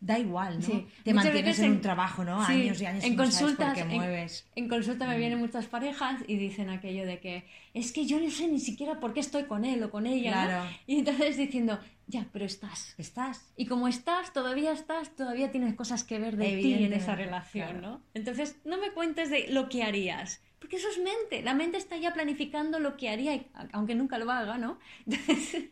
da 0.00 0.18
igual, 0.18 0.60
¿no? 0.60 0.64
Sí. 0.66 0.86
Te 1.02 1.12
Muchas 1.12 1.24
mantienes 1.32 1.58
en 1.58 1.64
en- 1.64 1.70
un 1.72 1.80
trabajo, 1.80 2.24
¿no? 2.24 2.46
Sí, 2.46 2.52
años 2.52 2.80
y 2.80 2.86
años 2.86 3.04
en 3.04 3.12
y 3.12 3.16
no 3.16 3.24
sabes 3.24 3.38
por 3.38 3.46
consultas, 3.48 3.74
qué 3.74 3.80
en- 3.80 3.88
mueves. 3.88 4.46
En 4.54 4.68
consulta 4.68 5.06
me 5.08 5.16
Mm. 5.16 5.18
vienen 5.18 5.38
muchas 5.38 5.66
parejas 5.66 6.22
y 6.28 6.36
dicen 6.36 6.70
aquello 6.70 7.04
de 7.06 7.18
que 7.18 7.44
es 7.74 7.92
que 7.92 8.06
yo 8.06 8.20
no 8.20 8.30
sé 8.30 8.46
ni 8.48 8.60
siquiera 8.60 9.00
por 9.00 9.12
qué 9.12 9.20
estoy 9.20 9.44
con 9.44 9.64
él 9.64 9.82
o 9.82 9.90
con 9.90 10.06
ella. 10.06 10.30
¿no? 10.30 10.46
Claro. 10.48 10.70
Y 10.86 10.98
entonces 11.00 11.36
diciendo, 11.36 11.78
ya, 12.06 12.26
pero 12.32 12.44
estás. 12.44 12.94
Estás. 12.98 13.52
Y 13.56 13.66
como 13.66 13.88
estás, 13.88 14.32
todavía 14.32 14.72
estás, 14.72 15.14
todavía 15.16 15.50
tienes 15.50 15.74
cosas 15.74 16.04
que 16.04 16.18
ver 16.18 16.36
de 16.36 16.56
ti 16.58 16.74
en 16.74 16.92
esa 16.92 17.14
relación, 17.14 17.68
claro. 17.68 17.80
¿no? 17.80 18.02
Entonces, 18.14 18.56
no 18.64 18.78
me 18.78 18.92
cuentes 18.92 19.30
de 19.30 19.48
lo 19.48 19.68
que 19.68 19.82
harías, 19.82 20.40
porque 20.58 20.76
eso 20.76 20.88
es 20.90 20.98
mente. 20.98 21.42
La 21.42 21.54
mente 21.54 21.76
está 21.78 21.96
ya 21.96 22.12
planificando 22.12 22.78
lo 22.80 22.96
que 22.96 23.08
haría, 23.08 23.40
aunque 23.72 23.94
nunca 23.94 24.18
lo 24.18 24.30
haga, 24.30 24.58
¿no? 24.58 24.78
Entonces, 25.06 25.64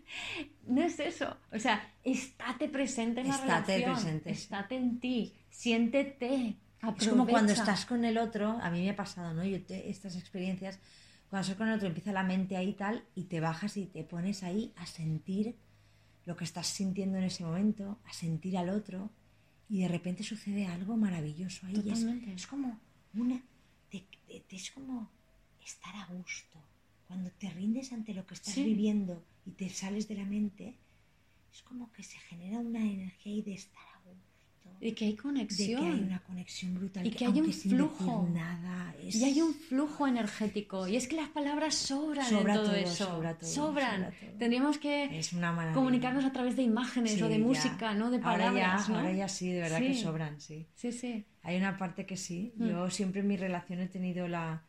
no 0.67 0.83
es 0.83 0.99
eso. 1.01 1.37
O 1.53 1.59
sea, 1.59 1.93
estate 2.05 2.69
presente 2.69 3.21
en 3.23 3.29
la 3.29 3.35
Estate 3.35 3.79
relación. 3.79 3.95
presente. 3.95 4.31
Estate 4.31 4.77
en 4.77 5.01
ti. 5.01 5.33
Siéntete. 5.51 6.57
Es 6.99 7.09
como 7.09 7.25
cuando 7.27 7.53
aprovecha. 7.53 7.53
estás 7.55 7.87
con 7.87 8.05
el 8.05 8.17
otro, 8.19 8.59
a 8.63 8.71
mí 8.71 8.83
me 8.83 8.91
ha 8.91 8.97
pasado, 8.97 9.35
¿no? 9.35 9.45
Yo 9.45 9.61
te- 9.65 9.91
estas 9.91 10.15
experiencias, 10.17 10.79
cuando 11.29 11.43
estás 11.43 11.57
con 11.59 11.69
el 11.69 11.75
otro 11.75 11.89
empieza 11.89 12.13
la 12.13 12.23
mente 12.23 12.57
ahí 12.57 12.75
tal, 12.75 13.03
y 13.15 13.25
te 13.25 13.41
bajas 13.41 13.77
y 13.77 13.87
te 13.87 14.05
pones 14.05 14.43
ahí 14.45 14.73
a 14.77 14.87
sentir 14.87 15.57
lo 16.27 16.37
que 16.37 16.45
estás 16.45 16.67
sintiendo 16.69 17.19
en 17.19 17.25
ese 17.25 17.43
momento, 17.45 17.99
a 18.05 18.13
sentir 18.13 18.57
al 18.57 18.69
otro, 18.69 19.11
y 19.69 19.81
de 19.81 19.89
repente 19.89 20.23
sucede 20.23 20.67
algo 20.67 20.97
maravilloso 20.97 21.67
ahí. 21.67 21.83
Es, 21.91 22.03
es 22.05 22.47
como 22.47 22.79
una. 23.15 23.43
Es 24.29 24.71
como 24.71 25.09
estar 25.65 25.95
a 25.97 26.07
gusto. 26.07 26.59
Cuando 27.07 27.31
te 27.31 27.51
rindes 27.51 27.93
ante 27.93 28.15
lo 28.15 28.27
que 28.27 28.35
estás 28.35 28.55
Sí. 28.55 28.65
viviendo 28.65 29.23
y 29.45 29.53
te 29.53 29.69
sales 29.71 30.09
de 30.09 30.17
la 30.17 30.25
mente, 30.25 30.75
es 31.53 31.63
como 31.63 31.93
que 31.93 32.03
se 32.03 32.19
genera 32.19 32.59
una 32.59 32.81
energía 32.81 33.33
ahí 33.33 33.43
de 33.43 33.55
estar 33.55 33.83
a 33.83 33.93
gusto 33.93 33.96
Y 34.81 34.93
que 34.93 35.05
hay 35.07 35.11
de 35.13 35.17
que 35.17 35.23
conexión. 35.23 35.83
hay 35.85 36.01
una 36.01 36.19
conexión 36.21 36.75
brutal 36.75 37.07
Y 37.07 37.11
que 37.11 37.27
hay 37.27 37.41
un 37.41 37.53
flujo. 37.53 38.29
nada 38.33 38.95
es- 39.03 39.15
Y 39.17 39.25
hay 39.25 39.41
un 39.41 39.55
flujo 39.55 40.07
energético. 40.07 40.87
Y 40.87 40.97
es 40.97 41.09
que 41.09 41.17
las 41.17 41.29
palabras 41.29 41.75
sobran 41.75 42.27
Sobra 42.27 42.53
en 42.55 42.59
todo, 42.61 42.67
todo, 42.69 42.75
eso. 42.77 43.05
sobra 43.07 43.35
todo, 43.35 43.49
sobran. 43.51 43.95
sobra 44.05 44.11
todo. 44.21 44.39
Tendríamos 44.39 44.79
que 44.79 45.19
es 45.19 45.33
una 45.33 45.73
comunicarnos 45.73 46.25
a 46.25 46.33
través 46.33 46.57
de 46.57 46.63
imágenes 46.63 47.13
Sí, 47.13 47.23
o 47.23 47.29
de 47.29 47.39
ya. 47.39 47.45
música, 47.45 47.95
no 47.95 48.11
de 48.11 48.17
ahora 48.19 48.31
palabras. 48.51 48.87
ya, 48.87 48.93
¿no? 48.93 48.99
ahora 49.01 49.13
ya 49.13 49.29
sí 49.29 49.53
de 49.53 49.61
verdad 49.61 49.79
que 49.79 49.95
Sí. 49.95 50.01
sobran 50.03 50.41
sí 50.41 50.67
Sí, 50.75 50.93
sí. 50.93 51.25
hay 51.43 51.57
una 51.57 51.79
parte 51.79 52.05
que 52.07 52.17
sí 52.17 52.53
Mm. 52.57 52.69
yo 52.69 52.91
siempre 52.91 53.21
en 53.23 53.29
mi 53.29 53.37
relación 53.37 53.81
he 53.81 53.87
tenido 53.89 54.29
la 54.29 54.63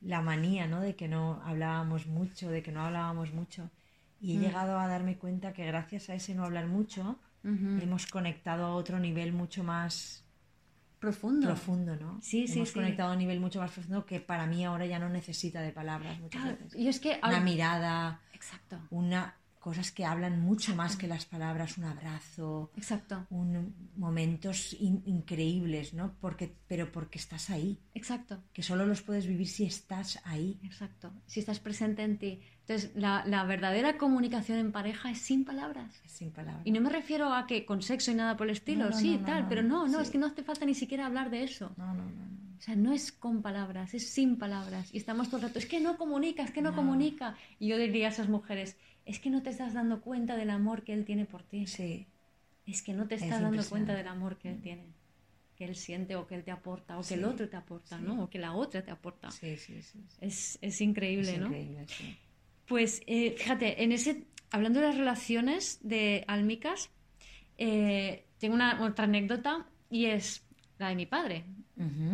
la 0.00 0.20
manía 0.20 0.66
no 0.66 0.80
de 0.80 0.96
que 0.96 1.06
no 1.06 1.40
hablábamos 1.44 2.06
mucho 2.08 2.50
de 2.50 2.62
que 2.62 2.72
no 2.72 2.80
hablábamos 2.84 3.32
mucho 3.32 3.70
y 4.20 4.34
he 4.34 4.38
Mm. 4.38 4.40
llegado 4.42 4.78
a 4.80 4.88
darme 4.88 5.16
cuenta 5.16 5.52
que 5.52 5.64
gracias 5.64 6.10
a 6.10 6.14
ese 6.14 6.34
no 6.34 6.44
hablar 6.44 6.66
mucho 6.66 7.18
Hemos 7.44 8.06
conectado 8.06 8.64
a 8.66 8.74
otro 8.74 8.98
nivel 9.00 9.32
mucho 9.32 9.64
más 9.64 10.24
Profundo. 11.00 11.46
profundo, 11.48 11.96
¿no? 11.96 12.20
Sí, 12.22 12.46
sí, 12.46 12.54
Hemos 12.58 12.68
sí. 12.68 12.74
conectado 12.74 13.10
a 13.10 13.12
un 13.14 13.18
nivel 13.18 13.40
mucho 13.40 13.58
más 13.60 13.72
profundo 13.72 14.06
que 14.06 14.20
para 14.20 14.46
mí 14.46 14.64
ahora 14.64 14.86
ya 14.86 15.00
no 15.00 15.08
necesita 15.08 15.60
de 15.60 15.72
palabras 15.72 16.20
muchas 16.20 16.40
Claro, 16.42 16.56
veces. 16.62 16.78
y 16.80 16.86
es 16.88 17.00
que... 17.00 17.18
Una 17.24 17.40
mirada, 17.40 18.20
Exacto. 18.32 18.78
una 18.90 19.34
cosas 19.62 19.92
que 19.92 20.04
hablan 20.04 20.40
mucho 20.40 20.74
más 20.74 20.96
que 20.96 21.06
las 21.06 21.24
palabras, 21.24 21.78
un 21.78 21.84
abrazo, 21.84 22.72
Exacto. 22.76 23.26
un, 23.30 23.72
momentos 23.96 24.74
in- 24.80 25.02
increíbles, 25.06 25.94
¿no? 25.94 26.16
Porque, 26.20 26.52
pero 26.66 26.90
porque 26.90 27.18
estás 27.18 27.48
ahí, 27.48 27.78
Exacto. 27.94 28.42
que 28.52 28.64
solo 28.64 28.86
los 28.86 29.02
puedes 29.02 29.26
vivir 29.26 29.46
si 29.48 29.64
estás 29.64 30.20
ahí. 30.24 30.58
Exacto. 30.64 31.12
Si 31.26 31.38
estás 31.38 31.60
presente 31.60 32.02
en 32.02 32.18
ti. 32.18 32.40
Entonces, 32.66 32.90
la, 32.96 33.24
la 33.24 33.44
verdadera 33.44 33.96
comunicación 33.98 34.58
en 34.58 34.72
pareja 34.72 35.10
es 35.12 35.18
sin 35.18 35.44
palabras. 35.44 35.94
Sin 36.06 36.32
palabras. 36.32 36.62
Y 36.66 36.72
no 36.72 36.80
me 36.80 36.90
refiero 36.90 37.32
a 37.32 37.46
que 37.46 37.64
con 37.64 37.82
sexo 37.82 38.10
y 38.10 38.14
nada 38.16 38.36
por 38.36 38.48
el 38.48 38.54
estilo, 38.54 38.84
No, 38.86 38.90
no, 38.90 38.96
sí, 38.98 39.16
no, 39.16 39.24
tal, 39.26 39.48
pero 39.48 39.62
no, 39.62 39.86
no, 39.86 39.98
sí. 39.98 40.02
es 40.04 40.10
que 40.10 40.18
no 40.18 40.26
hace 40.26 40.42
falta 40.42 40.66
ni 40.66 40.74
siquiera 40.74 41.06
hablar 41.06 41.30
de 41.30 41.44
eso. 41.44 41.72
No, 41.76 41.86
no, 41.94 42.04
no, 42.04 42.10
no. 42.10 42.32
O 42.58 42.64
sea, 42.64 42.76
no 42.76 42.92
es 42.92 43.10
con 43.10 43.42
palabras, 43.42 43.92
es 43.94 44.08
sin 44.10 44.38
palabras. 44.38 44.92
Y 44.94 44.98
estamos 44.98 45.28
todo 45.28 45.38
el 45.38 45.42
rato, 45.48 45.58
es 45.58 45.66
que 45.66 45.80
no 45.80 45.96
comunica, 45.98 46.44
es 46.44 46.50
que 46.52 46.62
no, 46.62 46.70
No. 46.70 46.76
comunica. 46.76 47.34
Y 47.58 47.68
yo 47.68 47.76
diría 47.76 48.06
a 48.06 48.10
esas 48.10 48.28
mujeres, 48.28 48.76
es 49.04 49.18
que 49.18 49.30
no 49.30 49.42
te 49.42 49.50
estás 49.50 49.74
dando 49.74 50.00
cuenta 50.00 50.36
del 50.36 50.50
amor 50.50 50.82
que 50.84 50.92
él 50.92 51.04
tiene 51.04 51.24
por 51.24 51.42
ti. 51.42 51.66
Sí, 51.66 52.06
Es 52.66 52.82
que 52.82 52.92
no 52.92 53.06
te 53.08 53.16
Es 53.16 53.22
estás 53.22 53.42
dando 53.42 53.64
cuenta 53.68 53.94
del 53.94 54.08
amor 54.08 54.38
que 54.38 54.50
él 54.50 54.60
tiene. 54.62 54.86
Que 55.56 55.64
él 55.64 55.76
siente 55.76 56.16
o 56.16 56.26
que 56.26 56.34
él 56.34 56.44
te 56.44 56.50
aporta, 56.50 56.98
o 56.98 57.02
que 57.02 57.14
el 57.14 57.24
otro 57.24 57.48
te 57.48 57.56
aporta, 57.56 57.98
sí. 57.98 58.04
¿no? 58.04 58.24
O 58.24 58.30
que 58.30 58.38
la 58.38 58.52
otra 58.54 58.82
te 58.82 58.90
aporta. 58.90 59.30
sí, 59.30 59.56
sí, 59.56 59.82
sí. 59.82 59.98
Es, 60.20 60.58
es 60.62 60.80
increíble, 60.80 61.32
Es 61.32 61.38
¿no? 61.38 61.46
increíble, 61.46 61.84
sí. 61.88 62.16
Pues 62.66 63.02
eh, 63.06 63.34
fíjate, 63.36 63.82
en 63.82 63.92
ese, 63.92 64.24
hablando 64.50 64.80
de 64.80 64.86
las 64.88 64.96
relaciones 64.96 65.78
de 65.82 66.24
álmicas, 66.26 66.90
eh, 67.58 68.24
tengo 68.38 68.54
una 68.54 68.82
otra 68.82 69.04
anécdota 69.04 69.66
y 69.90 70.06
es 70.06 70.42
la 70.78 70.88
de 70.88 70.96
mi 70.96 71.06
padre. 71.06 71.44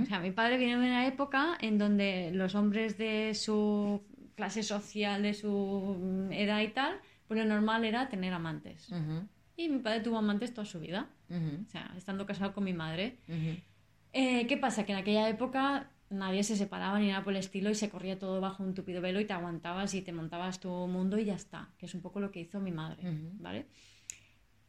O 0.02 0.06
sea, 0.06 0.20
mi 0.20 0.30
padre 0.30 0.56
viene 0.56 0.72
de 0.74 0.78
una 0.86 1.06
época 1.06 1.58
en 1.60 1.76
donde 1.76 2.30
los 2.32 2.54
hombres 2.54 2.96
de 2.96 3.34
su 3.34 4.00
clase 4.38 4.62
social, 4.62 5.20
de 5.20 5.34
su 5.34 5.50
mm, 5.50 6.32
edad 6.32 6.60
y 6.60 6.68
tal, 6.68 7.00
pues 7.26 7.40
lo 7.40 7.44
normal 7.44 7.84
era 7.84 8.08
tener 8.08 8.32
amantes. 8.32 8.88
Y 9.56 9.68
mi 9.68 9.80
padre 9.80 10.00
tuvo 10.00 10.16
amantes 10.16 10.54
toda 10.54 10.64
su 10.64 10.78
vida, 10.78 11.10
ujú, 11.28 11.64
o 11.66 11.70
sea, 11.72 11.92
estando 11.96 12.24
casado 12.24 12.54
con 12.54 12.62
mi 12.62 12.72
madre. 12.72 13.18
Eh, 14.12 14.46
¿Qué 14.46 14.56
pasa? 14.56 14.86
Que 14.86 14.92
en 14.92 14.98
aquella 14.98 15.28
época 15.28 15.90
nadie 16.08 16.44
se 16.44 16.56
separaba 16.56 17.00
ni 17.00 17.08
nada 17.08 17.24
por 17.24 17.32
el 17.32 17.40
estilo 17.40 17.68
y 17.68 17.74
se 17.74 17.90
corría 17.90 18.16
todo 18.16 18.40
bajo 18.40 18.62
un 18.62 18.74
tupido 18.74 19.00
velo 19.02 19.18
y 19.18 19.24
te 19.24 19.32
aguantabas 19.32 19.92
y 19.94 20.02
te 20.02 20.12
montabas 20.12 20.60
tu 20.60 20.70
mundo 20.70 21.18
y 21.18 21.24
ya 21.24 21.34
está, 21.34 21.70
que 21.76 21.86
es 21.86 21.94
un 21.94 22.00
poco 22.00 22.20
lo 22.20 22.30
que 22.30 22.38
hizo 22.38 22.60
mi 22.60 22.70
madre, 22.70 23.02
¿vale? 23.40 23.66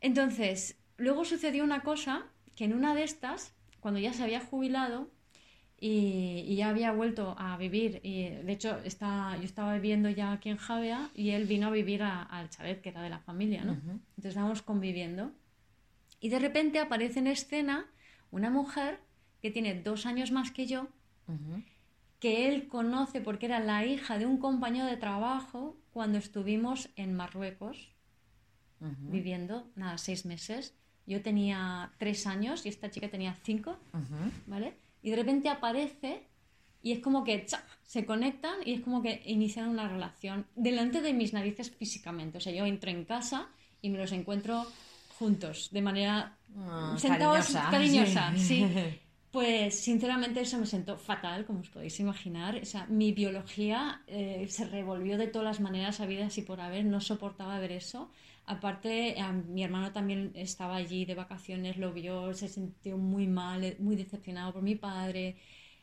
Entonces, 0.02 0.80
luego 0.98 1.26
sucedió 1.26 1.64
una 1.64 1.82
cosa 1.82 2.26
que 2.56 2.66
en 2.66 2.74
una 2.74 2.96
de 2.96 3.04
estas, 3.04 3.54
cuando 3.80 4.00
ya 4.00 4.14
se 4.14 4.24
había 4.24 4.42
jubilado 4.42 5.12
y, 5.82 6.56
ya 6.56 6.70
había 6.70 6.92
vuelto 6.92 7.36
a 7.38 7.58
vivir, 7.58 8.02
y 8.04 8.30
de 8.30 8.52
hecho 8.52 8.78
está, 8.84 9.36
yo 9.38 9.44
estaba 9.44 9.74
viviendo 9.76 10.10
ya 10.10 10.34
aquí 10.34 10.50
en 10.50 10.58
Javea 10.58 11.10
y 11.14 11.30
él 11.32 11.46
vino 11.46 11.68
a 11.68 11.72
vivir 11.72 12.04
al 12.04 12.50
chalet, 12.50 12.82
que 12.82 12.90
era 12.90 13.02
de 13.02 13.10
la 13.10 13.20
familia, 13.20 13.64
¿no? 13.64 13.74
Entonces 13.74 14.26
estábamos 14.26 14.62
conviviendo 14.62 15.32
y 16.20 16.30
de 16.30 16.40
repente 16.40 16.80
aparece 16.80 17.20
en 17.20 17.28
escena 17.28 17.86
una 18.32 18.50
mujer 18.50 19.00
que 19.42 19.52
tiene 19.52 19.82
dos 19.82 20.06
años 20.06 20.32
más 20.32 20.52
que 20.52 20.68
yo, 20.68 20.88
que 22.20 22.50
él 22.50 22.68
conoce 22.68 23.22
porque 23.22 23.46
era 23.46 23.60
la 23.60 23.86
hija 23.86 24.18
de 24.18 24.26
un 24.26 24.38
compañero 24.38 24.86
de 24.86 24.98
trabajo 24.98 25.78
cuando 25.92 26.18
estuvimos 26.18 26.90
en 26.96 27.16
Marruecos, 27.16 27.94
viviendo, 28.80 29.70
nada, 29.76 29.98
seis 29.98 30.26
meses. 30.26 30.74
Yo 31.06 31.22
tenía 31.22 31.92
tres 31.98 32.28
años 32.28 32.66
y 32.66 32.70
esta 32.70 32.92
chica 32.92 33.10
tenía 33.10 33.34
cinco, 33.44 33.78
¿vale? 34.46 34.74
Y 35.02 35.12
de 35.12 35.16
repente 35.16 35.50
aparece 35.50 36.28
y 36.82 36.92
es 36.94 37.00
como 37.00 37.24
que 37.24 37.46
se 37.84 38.06
conectan 38.06 38.56
y 38.66 38.74
es 38.74 38.82
como 38.82 39.02
que 39.02 39.22
inician 39.26 39.68
una 39.70 39.88
relación 39.88 40.46
delante 40.56 41.02
de 41.02 41.14
mis 41.14 41.34
narices 41.34 41.72
físicamente. 41.72 42.38
O 42.38 42.42
sea, 42.42 42.54
yo 42.54 42.66
entro 42.66 42.90
en 42.90 43.06
casa 43.06 43.50
y 43.82 43.90
me 43.90 43.98
los 43.98 44.12
encuentro 44.12 44.66
juntos, 45.18 45.70
de 45.72 45.82
manera 45.82 46.38
ah, 46.58 46.96
sentados 46.98 47.52
cariñosa. 47.70 48.34
sí. 48.38 48.66
Pues 49.32 49.80
sinceramente 49.80 50.42
eso 50.42 50.58
me 50.58 50.66
sentó 50.66 50.98
fatal, 50.98 51.46
como 51.46 51.60
os 51.60 51.70
podéis 51.70 52.00
imaginar. 52.00 52.56
O 52.56 52.66
sea, 52.66 52.88
mi 52.88 53.12
biología 53.12 54.02
eh, 54.08 54.48
se 54.50 54.66
revolvió 54.66 55.18
de 55.20 55.28
todas 55.28 55.46
las 55.46 55.60
maneras 55.60 56.00
habidas 56.00 56.36
y 56.40 56.42
por 56.42 56.62
haber, 56.62 56.86
no 56.86 57.00
soportaba 57.00 57.60
ver 57.60 57.74
eso. 57.74 58.10
Aparte, 58.50 59.16
mi 59.48 59.64
hermano 59.64 59.92
también 59.92 60.32
estaba 60.34 60.78
allí 60.78 61.06
de 61.06 61.14
vacaciones, 61.14 61.78
lo 61.78 61.94
vio, 61.94 62.34
se 62.34 62.48
sintió 62.48 62.98
muy 62.98 63.28
mal, 63.28 63.76
muy 63.78 63.96
decepcionado 63.96 64.54
por 64.54 64.64
mi 64.64 64.74
padre. 64.74 65.38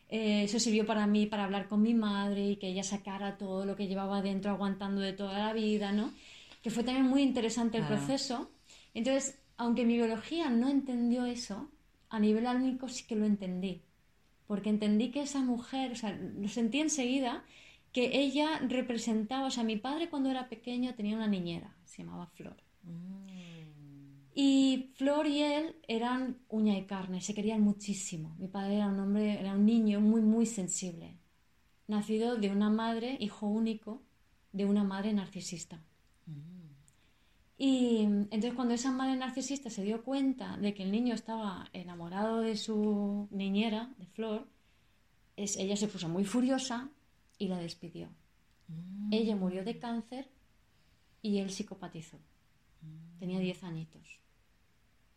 Eh, 0.09 0.43
eso 0.43 0.59
sirvió 0.59 0.85
para 0.85 1.07
mí 1.07 1.27
para 1.27 1.45
hablar 1.45 1.69
con 1.69 1.81
mi 1.81 1.95
madre 1.95 2.45
y 2.51 2.57
que 2.57 2.67
ella 2.67 2.83
sacara 2.83 3.39
todo 3.39 3.65
lo 3.65 3.77
que 3.77 3.87
llevaba 3.87 4.21
dentro 4.21 4.51
aguantando 4.51 5.01
de 5.01 5.13
toda 5.13 5.39
la 5.39 5.53
vida, 5.53 5.93
¿no? 5.93 6.13
Que 6.61 6.71
fue 6.71 6.83
también 6.83 7.07
muy 7.07 7.23
interesante 7.23 7.79
el 7.79 7.87
proceso. 7.87 8.51
Entonces, 8.95 9.39
aunque 9.57 9.85
mi 9.85 9.95
biología 9.95 10.51
no 10.51 10.69
entendió 10.69 11.25
eso, 11.25 11.71
a 12.09 12.19
nivel 12.19 12.49
álmico 12.49 12.89
sí 12.89 13.05
que 13.07 13.15
lo 13.15 13.27
entendí. 13.27 13.83
Porque 14.49 14.71
entendí 14.71 15.13
que 15.13 15.23
esa 15.23 15.39
mujer, 15.39 15.93
o 15.93 15.95
sea, 15.95 16.11
lo 16.11 16.49
sentí 16.49 16.81
enseguida, 16.81 17.45
que 17.97 18.11
ella 18.13 18.59
representaba, 18.59 19.47
o 19.47 19.51
sea, 19.51 19.65
mi 19.65 19.79
padre 19.79 20.11
cuando 20.11 20.29
era 20.29 20.51
pequeño 20.51 20.95
tenía 20.95 21.17
una 21.17 21.29
niñera, 21.29 21.75
se 21.87 22.03
llamaba 22.03 22.27
Flor. 22.27 22.63
Mm. 22.83 23.27
Y 24.35 24.91
Flor 24.97 25.27
y 25.27 25.41
él 25.41 25.77
eran 25.89 26.41
uña 26.51 26.77
y 26.77 26.85
carne, 26.85 27.23
se 27.23 27.33
querían 27.33 27.63
muchísimo. 27.63 28.37
Mi 28.39 28.49
padre 28.49 28.77
era 28.77 28.89
un 28.89 29.01
hombre, 29.01 29.41
era 29.41 29.55
un 29.55 29.65
niño 29.65 30.03
muy, 30.03 30.21
muy 30.21 30.45
sensible, 30.45 31.17
nacido 31.87 32.37
de 32.37 32.51
una 32.51 32.69
madre, 32.69 33.17
hijo 33.19 33.47
único, 33.47 34.03
de 34.53 34.67
una 34.67 34.85
madre 34.85 35.15
narcisista. 35.15 35.83
Mm. 36.27 36.67
Y 37.57 38.01
entonces 38.03 38.53
cuando 38.53 38.75
esa 38.75 38.93
madre 38.93 39.17
narcisista 39.17 39.71
se 39.71 39.85
dio 39.85 40.05
cuenta 40.05 40.59
de 40.59 40.75
que 40.75 40.83
el 40.83 40.93
niño 40.93 41.15
estaba 41.15 41.71
enamorado 41.73 42.41
de 42.41 42.59
su 42.59 43.27
niñera, 43.31 43.95
de 43.97 44.05
Flor, 44.05 44.47
es, 45.35 45.57
ella 45.57 45.77
se 45.77 45.89
puso 45.89 46.11
muy 46.11 46.27
furiosa 46.27 46.91
y 47.39 47.49
la 47.49 47.59
despidió. 47.59 48.09
Mm. 48.69 49.13
Ella 49.13 49.37
murió 49.37 49.65
de 49.65 49.79
cáncer 49.79 50.31
y 51.23 51.39
él 51.39 51.51
psicopatizó. 51.51 52.19
Mm. 52.83 53.19
Tenía 53.19 53.39
10 53.39 53.65
añitos. 53.65 54.21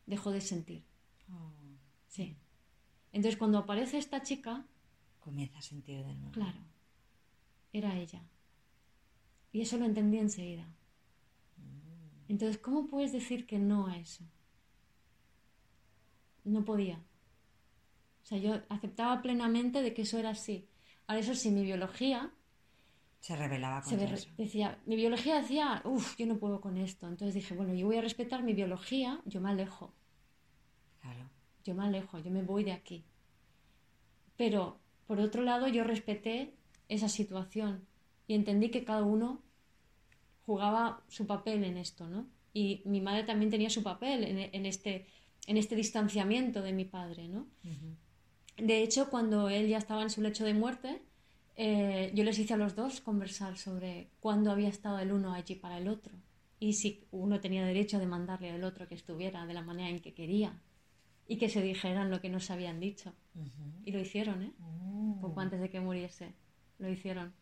Dejó 0.05 0.31
de 0.31 0.41
sentir. 0.41 0.83
Oh. 1.31 1.51
Sí. 2.07 2.35
Entonces 3.11 3.37
cuando 3.37 3.57
aparece 3.57 3.97
esta 3.97 4.21
chica... 4.21 4.65
Comienza 5.19 5.59
a 5.59 5.61
sentir 5.61 6.03
de 6.05 6.15
nuevo. 6.15 6.31
Claro. 6.31 6.59
Era 7.73 7.97
ella. 7.97 8.23
Y 9.51 9.61
eso 9.61 9.77
lo 9.77 9.85
entendí 9.85 10.17
enseguida. 10.17 10.67
Entonces, 12.27 12.59
¿cómo 12.59 12.87
puedes 12.87 13.11
decir 13.11 13.47
que 13.47 13.57
no 13.57 13.87
a 13.87 13.97
eso? 13.97 14.23
No 16.43 16.63
podía. 16.63 17.03
O 18.23 18.25
sea, 18.25 18.37
yo 18.37 18.61
aceptaba 18.69 19.21
plenamente 19.23 19.81
de 19.81 19.95
que 19.95 20.03
eso 20.03 20.19
era 20.19 20.29
así. 20.29 20.67
Ahora, 21.09 21.21
eso 21.21 21.33
sí, 21.33 21.49
mi 21.49 21.63
biología... 21.63 22.31
Se 23.19 23.35
revelaba 23.35 23.81
con 23.81 23.99
eso. 23.99 24.29
Decía, 24.37 24.79
mi 24.85 24.95
biología 24.95 25.41
decía, 25.41 25.81
uff, 25.83 26.15
yo 26.17 26.27
no 26.27 26.37
puedo 26.37 26.61
con 26.61 26.77
esto. 26.77 27.07
Entonces 27.07 27.33
dije, 27.33 27.55
bueno, 27.55 27.73
yo 27.73 27.87
voy 27.87 27.97
a 27.97 28.01
respetar 28.01 28.43
mi 28.43 28.53
biología, 28.53 29.19
yo 29.25 29.41
me 29.41 29.49
alejo. 29.49 29.91
Claro. 31.01 31.27
Yo 31.63 31.73
me 31.73 31.83
alejo, 31.83 32.19
yo 32.19 32.29
me 32.29 32.43
voy 32.43 32.63
de 32.63 32.73
aquí. 32.73 33.03
Pero, 34.37 34.79
por 35.07 35.19
otro 35.19 35.41
lado, 35.41 35.67
yo 35.67 35.83
respeté 35.83 36.53
esa 36.89 37.09
situación 37.09 37.87
y 38.27 38.35
entendí 38.35 38.69
que 38.69 38.85
cada 38.85 39.01
uno 39.01 39.41
jugaba 40.45 41.03
su 41.07 41.25
papel 41.25 41.63
en 41.63 41.77
esto, 41.77 42.07
¿no? 42.07 42.27
Y 42.53 42.83
mi 42.85 43.01
madre 43.01 43.23
también 43.23 43.49
tenía 43.49 43.71
su 43.71 43.81
papel 43.81 44.25
en, 44.25 44.65
este, 44.67 45.07
en 45.47 45.57
este 45.57 45.75
distanciamiento 45.75 46.61
de 46.61 46.73
mi 46.73 46.85
padre, 46.85 47.27
¿no? 47.27 47.47
De 48.61 48.83
hecho, 48.83 49.09
cuando 49.09 49.49
él 49.49 49.67
ya 49.67 49.77
estaba 49.77 50.03
en 50.03 50.09
su 50.09 50.21
lecho 50.21 50.43
de 50.43 50.53
muerte, 50.53 51.01
eh, 51.55 52.11
yo 52.13 52.23
les 52.23 52.39
hice 52.39 52.53
a 52.53 52.57
los 52.57 52.75
dos 52.75 53.01
conversar 53.01 53.57
sobre 53.57 54.09
cuándo 54.19 54.51
había 54.51 54.69
estado 54.69 54.99
el 54.99 55.11
uno 55.11 55.33
allí 55.33 55.55
para 55.55 55.77
el 55.77 55.87
otro 55.87 56.13
y 56.59 56.73
si 56.73 57.05
uno 57.11 57.39
tenía 57.39 57.65
derecho 57.65 57.97
a 57.97 57.99
demandarle 57.99 58.51
al 58.51 58.63
otro 58.63 58.87
que 58.87 58.95
estuviera 58.95 59.45
de 59.45 59.53
la 59.53 59.61
manera 59.61 59.89
en 59.89 59.99
que 59.99 60.13
quería 60.13 60.61
y 61.27 61.37
que 61.37 61.47
se 61.47 61.61
dijeran 61.61 62.09
lo 62.09 62.21
que 62.21 62.29
no 62.29 62.39
se 62.39 62.53
habían 62.53 62.79
dicho. 62.79 63.13
Y 63.85 63.91
lo 63.91 63.99
hicieron, 63.99 64.43
¿eh? 64.43 64.51
Oh. 64.61 65.17
Poco 65.21 65.39
antes 65.39 65.61
de 65.61 65.69
que 65.69 65.79
muriese. 65.79 66.33
Lo 66.79 66.89
hicieron. 66.89 67.33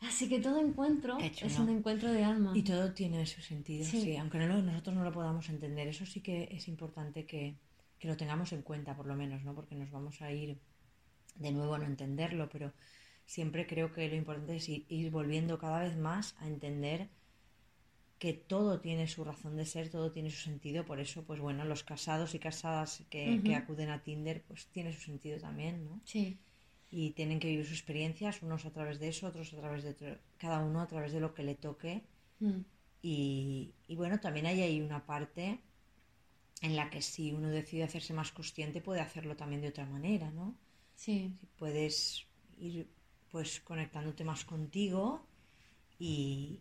Así 0.00 0.28
que 0.28 0.38
todo 0.40 0.60
encuentro 0.60 1.18
es 1.18 1.58
un 1.58 1.68
encuentro 1.68 2.10
de 2.10 2.24
alma. 2.24 2.52
Y 2.56 2.62
todo 2.62 2.92
tiene 2.92 3.26
su 3.26 3.40
sentido, 3.40 3.84
sí. 3.84 4.16
Aunque 4.16 4.38
no 4.38 4.62
nosotros 4.62 4.96
no 4.96 5.04
lo 5.04 5.12
podamos 5.12 5.48
entender, 5.48 5.88
eso 5.88 6.06
sí 6.06 6.20
que 6.20 6.48
es 6.50 6.66
importante 6.68 7.26
que, 7.26 7.56
lo 8.06 8.16
tengamos 8.16 8.52
en 8.52 8.62
cuenta, 8.62 8.94
por 8.96 9.06
lo 9.06 9.16
menos, 9.16 9.42
¿no? 9.42 9.54
Porque 9.54 9.74
nos 9.74 9.90
vamos 9.90 10.22
a 10.22 10.30
ir 10.30 10.58
de 11.36 11.52
nuevo 11.52 11.74
a 11.74 11.78
no 11.78 11.86
entenderlo, 11.86 12.48
pero 12.48 12.72
siempre 13.26 13.66
creo 13.66 13.92
que 13.92 14.08
lo 14.08 14.14
importante 14.14 14.56
es 14.56 14.68
ir, 14.68 15.10
volviendo 15.10 15.58
cada 15.58 15.80
vez 15.80 15.96
más 15.96 16.36
a 16.38 16.46
entender 16.46 17.08
que 18.18 18.32
todo 18.32 18.80
tiene 18.80 19.06
su 19.06 19.24
razón 19.24 19.56
de 19.56 19.64
ser, 19.64 19.90
todo 19.90 20.10
tiene 20.12 20.30
su 20.30 20.38
sentido, 20.38 20.84
por 20.84 21.00
eso, 21.00 21.24
pues 21.24 21.40
bueno, 21.40 21.64
los 21.64 21.84
casados 21.84 22.34
y 22.34 22.38
casadas 22.38 23.04
que, 23.10 23.40
que 23.44 23.54
acuden 23.54 23.90
a 23.90 24.02
Tinder, 24.02 24.42
pues 24.46 24.66
tiene 24.66 24.92
su 24.92 25.00
sentido 25.00 25.38
también, 25.38 25.84
¿no? 25.84 26.00
Sí 26.04 26.38
y 26.90 27.10
tienen 27.10 27.38
que 27.38 27.48
vivir 27.48 27.66
sus 27.66 27.78
experiencias, 27.78 28.42
unos 28.42 28.64
a 28.64 28.70
través 28.70 28.98
de 28.98 29.08
eso, 29.08 29.26
otros 29.26 29.52
a 29.52 29.58
través 29.58 29.84
de 29.84 30.18
cada 30.38 30.60
uno 30.60 30.80
a 30.80 30.86
través 30.86 31.12
de 31.12 31.20
lo 31.20 31.34
que 31.34 31.42
le 31.42 31.54
toque. 31.54 32.02
Mm. 32.40 32.60
Y, 33.02 33.74
bueno, 33.90 34.18
también 34.20 34.46
hay 34.46 34.60
ahí 34.62 34.80
una 34.80 35.04
parte 35.06 35.60
en 36.62 36.76
la 36.76 36.90
que 36.90 37.02
si 37.02 37.32
uno 37.32 37.48
decide 37.48 37.84
hacerse 37.84 38.12
más 38.12 38.32
consciente 38.32 38.80
puede 38.80 39.00
hacerlo 39.00 39.36
también 39.36 39.60
de 39.62 39.68
otra 39.68 39.86
manera, 39.86 40.30
¿no? 40.30 40.54
Sí. 40.94 41.32
Puedes 41.56 42.26
ir 42.58 42.88
pues 43.30 43.60
conectándote 43.60 44.24
más 44.24 44.44
contigo 44.44 45.24
y, 45.98 46.60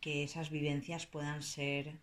que 0.00 0.22
esas 0.22 0.50
vivencias 0.50 1.06
puedan 1.06 1.42
ser 1.42 1.98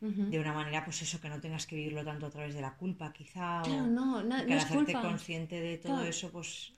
de 0.00 0.38
una 0.38 0.52
manera, 0.52 0.84
pues 0.84 1.02
eso, 1.02 1.20
que 1.20 1.28
no 1.28 1.40
tengas 1.40 1.66
que 1.66 1.74
vivirlo 1.74 2.04
tanto 2.04 2.26
a 2.26 2.30
través 2.30 2.54
de 2.54 2.60
la 2.60 2.76
culpa, 2.76 3.12
quizá. 3.12 3.62
Claro, 3.64 3.86
no, 3.86 4.22
no, 4.22 4.46
que 4.46 4.52
al 4.52 4.58
hacerte 4.60 4.92
consciente 4.92 5.60
de 5.60 5.78
todo 5.78 6.04
eso, 6.04 6.30
pues 6.30 6.76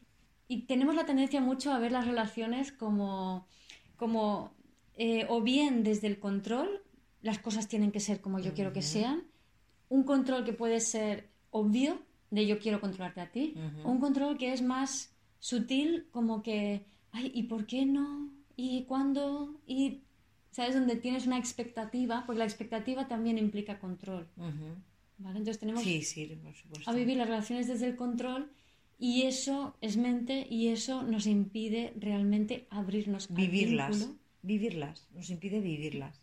y 0.49 0.63
tenemos 0.63 0.95
la 0.95 1.05
tendencia 1.05 1.43
mucho 1.43 1.73
a 1.73 1.79
ver 1.79 1.93
las 1.93 2.07
relaciones 2.07 2.73
como, 2.73 3.47
como 3.97 4.55
eh, 4.97 5.27
o 5.29 5.43
bien 5.43 5.85
desde 5.85 6.07
el 6.07 6.19
control, 6.19 6.83
las 7.21 7.39
cosas 7.39 7.69
tienen 7.69 7.93
que 7.93 8.01
ser 8.01 8.23
como 8.23 8.39
yo 8.39 8.55
quiero 8.55 8.73
que 8.73 8.81
sean, 8.81 9.25
un 9.89 10.05
control 10.05 10.45
que 10.45 10.53
puede 10.53 10.81
ser 10.81 11.29
obvio, 11.51 11.99
de 12.31 12.47
yo 12.47 12.59
quiero 12.59 12.81
controlarte 12.81 13.21
a 13.21 13.31
ti, 13.31 13.55
o 13.85 13.91
un 13.91 14.01
control 14.01 14.37
que 14.37 14.53
es 14.53 14.63
más 14.63 15.15
sutil, 15.39 16.07
como 16.11 16.43
que, 16.43 16.85
ay, 17.13 17.31
¿y 17.35 17.45
por 17.45 17.67
qué 17.67 17.87
no? 17.87 18.31
¿Y 18.57 18.85
cuándo? 18.85 19.55
Y, 19.67 20.03
¿sabes? 20.51 20.75
Donde 20.75 20.97
tienes 20.97 21.27
una 21.27 21.39
expectativa, 21.39 22.25
porque 22.27 22.41
la 22.41 22.45
expectativa 22.45 23.09
también 23.09 23.39
implica 23.39 23.79
control. 23.79 24.29
¿Vale? 25.19 25.39
Entonces 25.39 25.59
tenemos 25.59 25.83
sí, 25.83 26.03
sí, 26.03 26.31
a 26.87 26.93
vivir 26.93 27.17
las 27.17 27.27
relaciones 27.29 27.67
desde 27.67 27.87
el 27.87 27.97
control 27.97 28.53
y 29.01 29.23
eso 29.23 29.77
es 29.81 29.97
mente 29.97 30.47
y 30.49 30.69
eso 30.69 31.03
nos 31.03 31.27
impide 31.27 31.93
realmente 31.99 32.67
abrirnos 32.71 33.33
vivirlas 33.33 34.11
vivirlas 34.43 35.09
nos 35.15 35.31
impide 35.31 35.61
vivirlas 35.61 36.21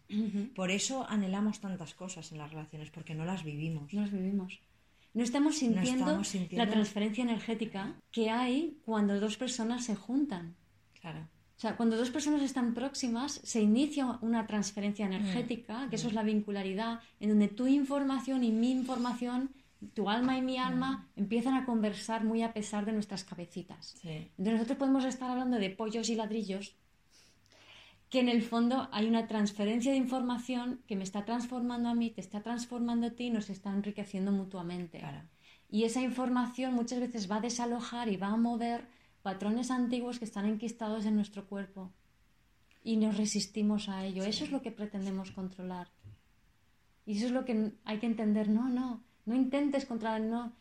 por 0.56 0.72
eso 0.72 1.06
anhelamos 1.10 1.60
tantas 1.60 1.94
cosas 1.94 2.32
en 2.32 2.38
las 2.38 2.52
relaciones 2.52 2.90
porque 2.92 3.14
no 3.16 3.26
las 3.26 3.44
vivimos 3.44 3.94
no 3.94 4.02
las 4.02 4.12
vivimos 4.12 4.60
No 5.14 5.24
estamos 5.24 5.58
sintiendo, 5.58 6.06
estamos 6.06 6.28
sintiendo- 6.28 6.66
la 6.66 6.70
transferencia 6.72 7.24
energética 7.24 7.96
que 8.12 8.30
hay 8.30 8.78
cuando 8.86 9.18
dos 9.20 9.38
personas 9.38 9.86
se 9.86 9.96
juntan. 9.96 10.56
Claro. 11.00 11.22
O 11.58 11.60
sea, 11.64 11.78
cuando 11.78 11.96
dos 11.96 12.10
personas 12.10 12.42
están 12.42 12.74
próximas, 12.74 13.40
se 13.44 13.62
inicia 13.62 14.20
una 14.22 14.46
transferencia 14.46 15.06
energética, 15.06 15.88
que 15.90 15.96
eso 15.96 16.10
es 16.10 16.14
la 16.14 16.24
vincularidad, 16.24 17.00
en 17.22 17.30
donde 17.30 17.48
tu 17.48 17.66
información 17.66 18.44
y 18.44 18.52
mi 18.52 18.72
información, 18.72 19.52
tu 19.94 20.10
alma 20.10 20.38
y 20.38 20.42
mi 20.42 20.58
alma, 20.58 21.08
empiezan 21.16 21.54
a 21.54 21.66
conversar 21.66 22.26
muy 22.26 22.42
a 22.44 22.52
pesar 22.52 22.86
de 22.86 22.92
nuestras 22.92 23.24
cabecitas. 23.24 23.96
Sí. 24.02 24.10
Entonces 24.38 24.54
nosotros 24.56 24.78
podemos 24.80 25.06
estar 25.06 25.30
hablando 25.32 25.58
de 25.60 25.70
pollos 25.70 26.10
y 26.10 26.16
ladrillos, 26.16 26.76
que 28.16 28.22
en 28.22 28.30
el 28.30 28.44
fondo 28.44 28.88
hay 28.94 29.08
una 29.08 29.28
transferencia 29.28 29.92
de 29.92 29.98
información 29.98 30.82
que 30.88 30.96
me 30.96 31.04
está 31.04 31.26
transformando 31.26 31.90
a 31.90 31.96
mí, 31.96 32.12
te 32.12 32.22
está 32.22 32.42
transformando 32.42 33.08
a 33.08 33.10
ti 33.10 33.26
y 33.26 33.30
nos 33.30 33.50
está 33.50 33.74
enriqueciendo 33.74 34.32
mutuamente. 34.32 35.00
Claro. 35.00 35.24
Y 35.70 35.84
esa 35.84 36.00
información 36.00 36.74
muchas 36.74 37.02
veces 37.02 37.30
va 37.30 37.36
a 37.36 37.42
desalojar 37.42 38.08
y 38.08 38.16
va 38.16 38.28
a 38.28 38.38
mover 38.38 38.88
patrones 39.22 39.70
antiguos 39.70 40.18
que 40.18 40.24
están 40.24 40.46
enquistados 40.46 41.06
en 41.06 41.18
nuestro 41.18 41.46
cuerpo. 41.46 41.92
Y 42.86 42.96
nos 42.96 43.18
resistimos 43.18 43.90
a 43.90 44.06
ello. 44.06 44.24
Eso 44.24 44.46
es 44.46 44.52
lo 44.52 44.62
que 44.62 44.72
pretendemos 44.72 45.32
controlar. 45.32 45.90
Y 47.06 47.18
eso 47.18 47.26
es 47.26 47.34
lo 47.34 47.44
que 47.44 47.74
hay 47.84 48.00
que 48.00 48.08
entender. 48.08 48.48
No, 48.48 48.70
no, 48.70 49.04
no 49.26 49.36
intentes 49.36 49.86
controlar, 49.86 50.22
no. 50.22 50.54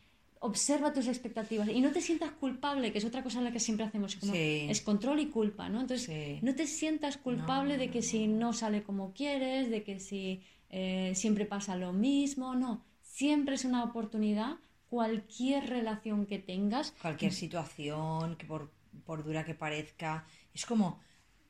Observa 0.50 0.92
tus 0.92 1.06
expectativas 1.08 1.68
y 1.68 1.80
no 1.80 1.90
te 1.90 2.00
sientas 2.02 2.30
culpable, 2.32 2.92
que 2.92 2.98
es 2.98 3.04
otra 3.10 3.22
cosa 3.22 3.38
en 3.38 3.44
la 3.44 3.52
que 3.52 3.60
siempre 3.60 3.86
hacemos. 3.86 4.16
Como 4.16 4.32
Sí. 4.34 4.66
Es 4.68 4.80
control 4.82 5.18
y 5.20 5.28
culpa, 5.38 5.68
¿no? 5.70 5.80
Entonces, 5.80 6.06
Sí. 6.06 6.38
no 6.42 6.54
te 6.54 6.66
sientas 6.66 7.16
culpable 7.16 7.74
No, 7.74 7.80
de 7.82 7.88
que 7.90 8.00
no, 8.02 8.08
si 8.10 8.26
no 8.28 8.52
sale 8.52 8.82
como 8.88 9.12
quieres, 9.14 9.70
de 9.70 9.82
que 9.86 9.98
si 10.00 10.42
eh, 10.70 11.12
siempre 11.14 11.46
pasa 11.46 11.76
lo 11.76 11.92
mismo. 11.92 12.54
No, 12.56 12.84
siempre 13.00 13.54
es 13.54 13.64
una 13.64 13.84
oportunidad. 13.84 14.56
Cualquier 14.90 15.60
relación 15.78 16.26
que 16.26 16.38
tengas, 16.38 16.92
Cualquier 17.00 17.32
situación, 17.32 18.36
que 18.36 18.44
por, 18.46 18.70
por 19.06 19.24
dura 19.24 19.44
que 19.44 19.54
parezca, 19.54 20.26
es 20.52 20.66
como 20.66 21.00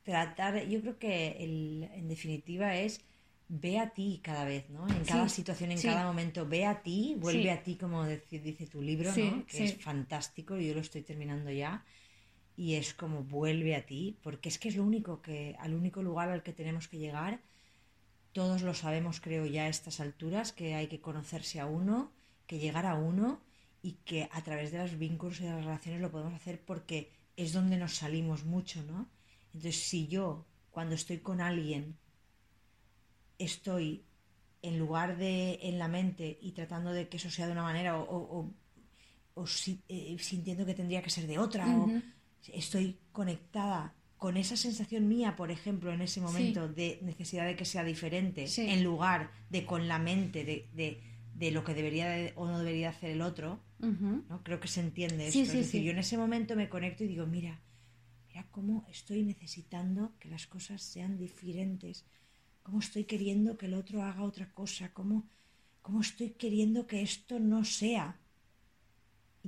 tratar, 0.03 0.66
yo 0.68 0.80
creo 0.82 0.99
que 0.99 1.36
el- 1.45 1.88
en 2.01 2.07
definitiva 2.09 2.76
es 2.76 3.01
ve 3.49 3.78
a 3.78 3.90
ti 3.90 4.20
cada 4.22 4.45
vez, 4.45 4.70
¿no? 4.70 4.86
En 4.88 5.05
cada 5.05 5.28
Sí, 5.28 5.36
situación, 5.36 5.70
en 5.72 5.78
sí. 5.78 5.88
cada 5.88 6.05
momento, 6.07 6.47
ve 6.49 6.66
a 6.66 6.82
ti, 6.82 7.14
vuelve 7.18 7.42
Sí. 7.42 7.49
a 7.49 7.62
ti, 7.62 7.76
como 7.76 8.07
dice, 8.07 8.38
dice 8.38 8.66
tu 8.66 8.82
libro, 8.82 9.14
¿no? 9.16 9.47
Que 9.47 9.64
es 9.64 9.82
fantástico, 9.82 10.57
yo 10.57 10.74
lo 10.74 10.80
estoy 10.80 11.03
terminando 11.03 11.51
ya. 11.51 11.84
Y 12.57 12.74
es 12.74 12.95
como 12.95 13.24
vuelve 13.24 13.74
a 13.76 13.84
ti, 13.84 14.18
porque 14.22 14.49
es 14.49 14.59
que 14.59 14.68
es 14.68 14.76
lo 14.76 14.84
único 14.84 15.20
que, 15.22 15.57
al 15.59 15.74
único 15.74 16.03
lugar 16.03 16.30
al 16.30 16.42
que 16.42 16.53
tenemos 16.53 16.88
que 16.88 16.99
llegar. 16.99 17.40
Todos 18.32 18.62
lo 18.62 18.74
sabemos, 18.74 19.20
creo 19.20 19.47
ya 19.47 19.64
a 19.64 19.68
estas 19.68 20.01
alturas, 20.01 20.53
que 20.53 20.74
hay 20.74 20.88
que 20.88 21.01
conocerse 21.01 21.61
a 21.61 21.66
uno, 21.66 22.12
que 22.47 22.59
llegar 22.59 22.86
a 22.86 22.95
uno 22.97 23.40
y 23.82 23.92
que 24.05 24.28
a 24.32 24.42
través 24.42 24.72
de 24.72 24.78
los 24.78 24.99
vínculos 24.99 25.40
y 25.40 25.45
de 25.45 25.51
las 25.51 25.64
relaciones 25.64 26.01
lo 26.01 26.11
podemos 26.11 26.34
hacer 26.34 26.61
porque 26.64 27.12
es 27.36 27.53
donde 27.53 27.76
nos 27.76 27.95
salimos 27.97 28.45
mucho, 28.45 28.82
¿no? 28.84 29.09
Entonces, 29.53 29.76
si 29.76 30.09
yo, 30.09 30.47
cuando 30.70 30.95
estoy 30.95 31.18
con 31.18 31.40
alguien, 31.40 31.97
estoy 33.39 34.05
en 34.62 34.78
lugar 34.78 35.16
de 35.18 35.59
en 35.62 35.78
la 35.78 35.89
mente 35.89 36.39
y 36.41 36.53
tratando 36.53 36.93
de 36.93 37.09
que 37.09 37.16
eso 37.18 37.30
sea 37.30 37.47
de 37.47 37.53
una 37.53 37.62
manera 37.62 37.99
o, 37.99 38.03
o- 38.05 38.39
o- 38.41 38.55
o 39.35 39.47
si- 39.47 39.82
eh, 39.89 40.16
sintiendo 40.18 40.64
que 40.64 40.74
tendría 40.74 41.03
que 41.03 41.11
ser 41.11 41.26
de 41.26 41.39
otra, 41.39 41.66
o 41.76 41.91
estoy 42.53 42.99
conectada 43.12 43.95
con 44.16 44.37
esa 44.37 44.57
sensación 44.57 45.07
mía, 45.09 45.37
por 45.37 45.51
ejemplo, 45.51 45.93
en 45.93 46.01
ese 46.01 46.20
momento 46.20 46.68
de 46.68 46.99
necesidad 47.03 47.45
de 47.47 47.57
que 47.57 47.64
sea 47.66 47.85
diferente, 47.85 48.47
Sí. 48.47 48.62
en 48.68 48.82
lugar 48.85 49.30
de 49.51 49.66
con 49.66 49.87
la 49.89 49.99
mente 49.99 50.45
de, 50.45 50.68
de- 50.72 51.03
de 51.35 51.51
lo 51.51 51.64
que 51.64 51.74
debería 51.74 52.09
de- 52.09 52.32
o 52.37 52.47
no 52.47 52.59
debería 52.61 52.91
hacer 52.91 53.11
el 53.11 53.20
otro. 53.22 53.61
¿no? 53.80 54.43
Creo 54.43 54.61
que 54.61 54.68
se 54.68 54.80
entiende 54.80 55.30
Sí, 55.30 55.41
esto. 55.43 55.53
es 55.59 55.66
decir, 55.66 55.82
yo 55.82 55.91
en 55.91 55.99
ese 55.99 56.16
momento 56.16 56.57
me 56.57 56.70
conecto 56.70 57.05
y 57.05 57.09
digo, 57.09 57.26
mira, 57.26 57.61
mira 58.28 58.47
cómo 58.51 58.87
estoy 58.89 59.22
necesitando 59.24 60.14
que 60.18 60.30
las 60.30 60.47
cosas 60.47 60.80
sean 60.80 61.18
diferentes, 61.18 62.07
cómo 62.64 62.80
estoy 62.80 63.04
queriendo 63.04 63.56
que 63.56 63.66
el 63.66 63.74
otro 63.74 64.02
haga 64.02 64.24
otra 64.24 64.46
cosa, 64.52 64.90
cómo, 64.92 65.28
cómo 65.82 66.00
estoy 66.00 66.30
queriendo 66.30 66.86
que 66.88 67.00
esto 67.02 67.38
no 67.38 67.64
sea. 67.64 68.16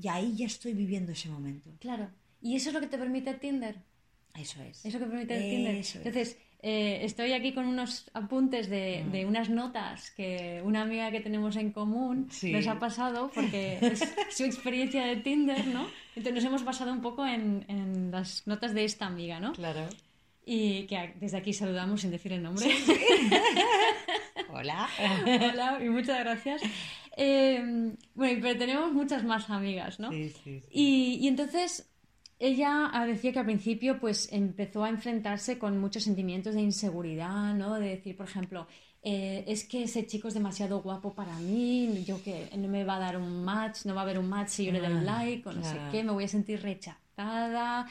Y 0.00 0.06
ahí 0.08 0.36
ya 0.36 0.46
estoy 0.46 0.74
viviendo 0.74 1.10
ese 1.12 1.28
momento. 1.28 1.70
Claro. 1.80 2.10
Y 2.42 2.54
eso 2.54 2.68
es 2.68 2.74
lo 2.74 2.80
que 2.80 2.86
te 2.86 2.98
permite 2.98 3.34
Tinder. 3.34 3.76
Eso 4.34 4.62
es. 4.62 4.84
Eso 4.84 4.98
que 4.98 5.06
permite 5.06 5.40
Tinder. 5.40 5.74
Eso 5.76 5.98
es. 5.98 6.06
Entonces, 6.06 6.36
eh, 6.60 6.98
estoy 7.02 7.32
aquí 7.32 7.54
con 7.54 7.66
unos 7.66 8.10
apuntes 8.12 8.68
de, 8.68 9.04
Mm. 9.06 9.12
de 9.12 9.24
unas 9.26 9.48
notas 9.48 10.10
que 10.10 10.60
una 10.64 10.82
amiga 10.82 11.10
que 11.10 11.20
tenemos 11.20 11.56
en 11.56 11.72
común 11.72 12.28
Sí. 12.30 12.52
nos 12.52 12.66
ha 12.66 12.78
pasado 12.78 13.30
porque 13.34 13.78
es 13.80 14.00
su 14.30 14.44
experiencia 14.44 15.06
de 15.06 15.16
Tinder, 15.16 15.66
¿no? 15.68 15.86
Entonces 16.14 16.34
nos 16.34 16.44
hemos 16.44 16.64
basado 16.64 16.92
un 16.92 17.00
poco 17.00 17.26
en, 17.26 17.64
en 17.68 18.10
las 18.10 18.46
notas 18.46 18.74
de 18.74 18.84
esta 18.84 19.06
amiga, 19.06 19.40
¿no? 19.40 19.52
Claro. 19.54 19.88
Y 20.48 20.86
que 20.86 21.14
desde 21.20 21.38
aquí 21.38 21.52
saludamos 21.52 22.00
sin 22.00 22.12
decir 22.12 22.32
el 22.32 22.42
nombre. 22.42 22.66
Hola. 24.52 24.88
Hola 25.26 25.78
y 25.84 25.88
muchas 25.88 26.20
gracias. 26.20 26.62
Eh, 27.16 27.92
bueno, 28.14 28.38
pero 28.40 28.58
tenemos 28.58 28.92
muchas 28.92 29.24
más 29.24 29.50
amigas, 29.50 29.98
¿no? 29.98 30.10
Sí, 30.12 30.30
sí, 30.44 30.60
sí. 30.60 30.66
Y, 30.70 31.18
y 31.20 31.28
entonces 31.28 31.90
ella 32.38 32.90
ah, 32.92 33.06
decía 33.06 33.32
que 33.32 33.38
al 33.40 33.44
principio 33.46 33.98
pues 33.98 34.30
empezó 34.32 34.84
a 34.84 34.88
enfrentarse 34.88 35.58
con 35.58 35.78
muchos 35.78 36.04
sentimientos 36.04 36.54
de 36.54 36.60
inseguridad, 36.60 37.54
¿no? 37.54 37.74
De 37.74 37.88
decir, 37.88 38.16
por 38.16 38.26
ejemplo, 38.28 38.66
eh, 39.02 39.44
es 39.48 39.64
que 39.64 39.84
ese 39.84 40.06
chico 40.06 40.28
es 40.28 40.34
demasiado 40.34 40.80
guapo 40.82 41.14
para 41.14 41.36
mí, 41.38 42.04
yo 42.06 42.22
que 42.22 42.50
no 42.56 42.68
me 42.68 42.84
va 42.84 42.96
a 42.96 43.00
dar 43.00 43.16
un 43.16 43.44
match, 43.44 43.84
no 43.84 43.94
va 43.94 44.02
a 44.02 44.04
haber 44.04 44.18
un 44.18 44.28
match 44.28 44.48
si 44.50 44.64
yo 44.66 44.72
le 44.72 44.80
doy 44.80 44.92
Ah, 44.92 45.02
like 45.02 45.48
o 45.48 45.52
no 45.52 45.62
sé 45.64 45.72
claro. 45.74 45.92
qué, 45.92 46.04
me 46.04 46.12
voy 46.12 46.24
a 46.24 46.28
sentir 46.28 46.60
rechazada, 46.60 47.86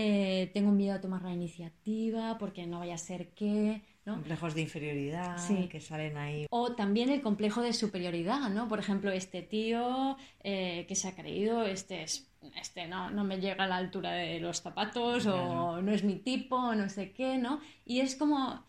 eh, 0.00 0.50
tengo 0.54 0.70
miedo 0.70 0.94
a 0.94 1.00
tomar 1.00 1.22
la 1.22 1.32
iniciativa 1.32 2.38
porque 2.38 2.66
no 2.66 2.78
vaya 2.78 2.94
a 2.94 2.98
ser 2.98 3.30
que, 3.34 3.82
¿no? 4.06 4.14
Complejos 4.14 4.54
de 4.54 4.62
inferioridad 4.62 5.36
Sí. 5.38 5.68
que 5.68 5.80
salen 5.80 6.16
ahí. 6.16 6.46
O 6.50 6.72
también 6.74 7.08
el 7.10 7.20
complejo 7.20 7.60
de 7.62 7.72
superioridad, 7.72 8.48
¿no? 8.50 8.68
Por 8.68 8.78
ejemplo, 8.78 9.10
este 9.10 9.42
tío 9.42 10.16
eh, 10.44 10.84
que 10.88 10.94
se 10.94 11.08
ha 11.08 11.14
creído, 11.16 11.64
este, 11.64 12.02
es, 12.04 12.30
este 12.60 12.86
no, 12.86 13.10
no 13.10 13.24
me 13.24 13.40
llega 13.40 13.64
a 13.64 13.66
la 13.66 13.76
altura 13.76 14.12
de 14.12 14.38
los 14.40 14.62
zapatos 14.62 15.26
o 15.26 15.32
Claro. 15.32 15.82
no 15.82 15.92
es 15.92 16.04
mi 16.04 16.16
tipo, 16.16 16.74
no 16.74 16.88
sé 16.88 17.10
qué, 17.12 17.36
¿no? 17.38 17.60
Y 17.84 18.00
es 18.00 18.14
como, 18.14 18.62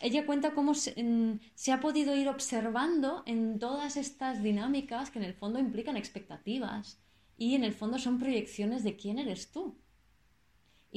ella 0.00 0.24
cuenta 0.24 0.52
cómo 0.54 0.72
se, 0.74 1.02
mm, 1.02 1.40
se 1.54 1.72
ha 1.72 1.80
podido 1.80 2.14
ir 2.14 2.28
observando 2.28 3.22
en 3.26 3.58
todas 3.58 3.96
estas 3.96 4.42
dinámicas 4.42 5.10
que 5.10 5.18
en 5.18 5.24
el 5.24 5.34
fondo 5.34 5.58
implican 5.58 5.96
expectativas 5.96 7.00
y 7.36 7.54
en 7.54 7.64
el 7.64 7.72
fondo 7.72 7.98
son 7.98 8.18
proyecciones 8.18 8.84
de 8.84 8.96
quién 8.96 9.18
eres 9.18 9.50
tú. 9.50 9.76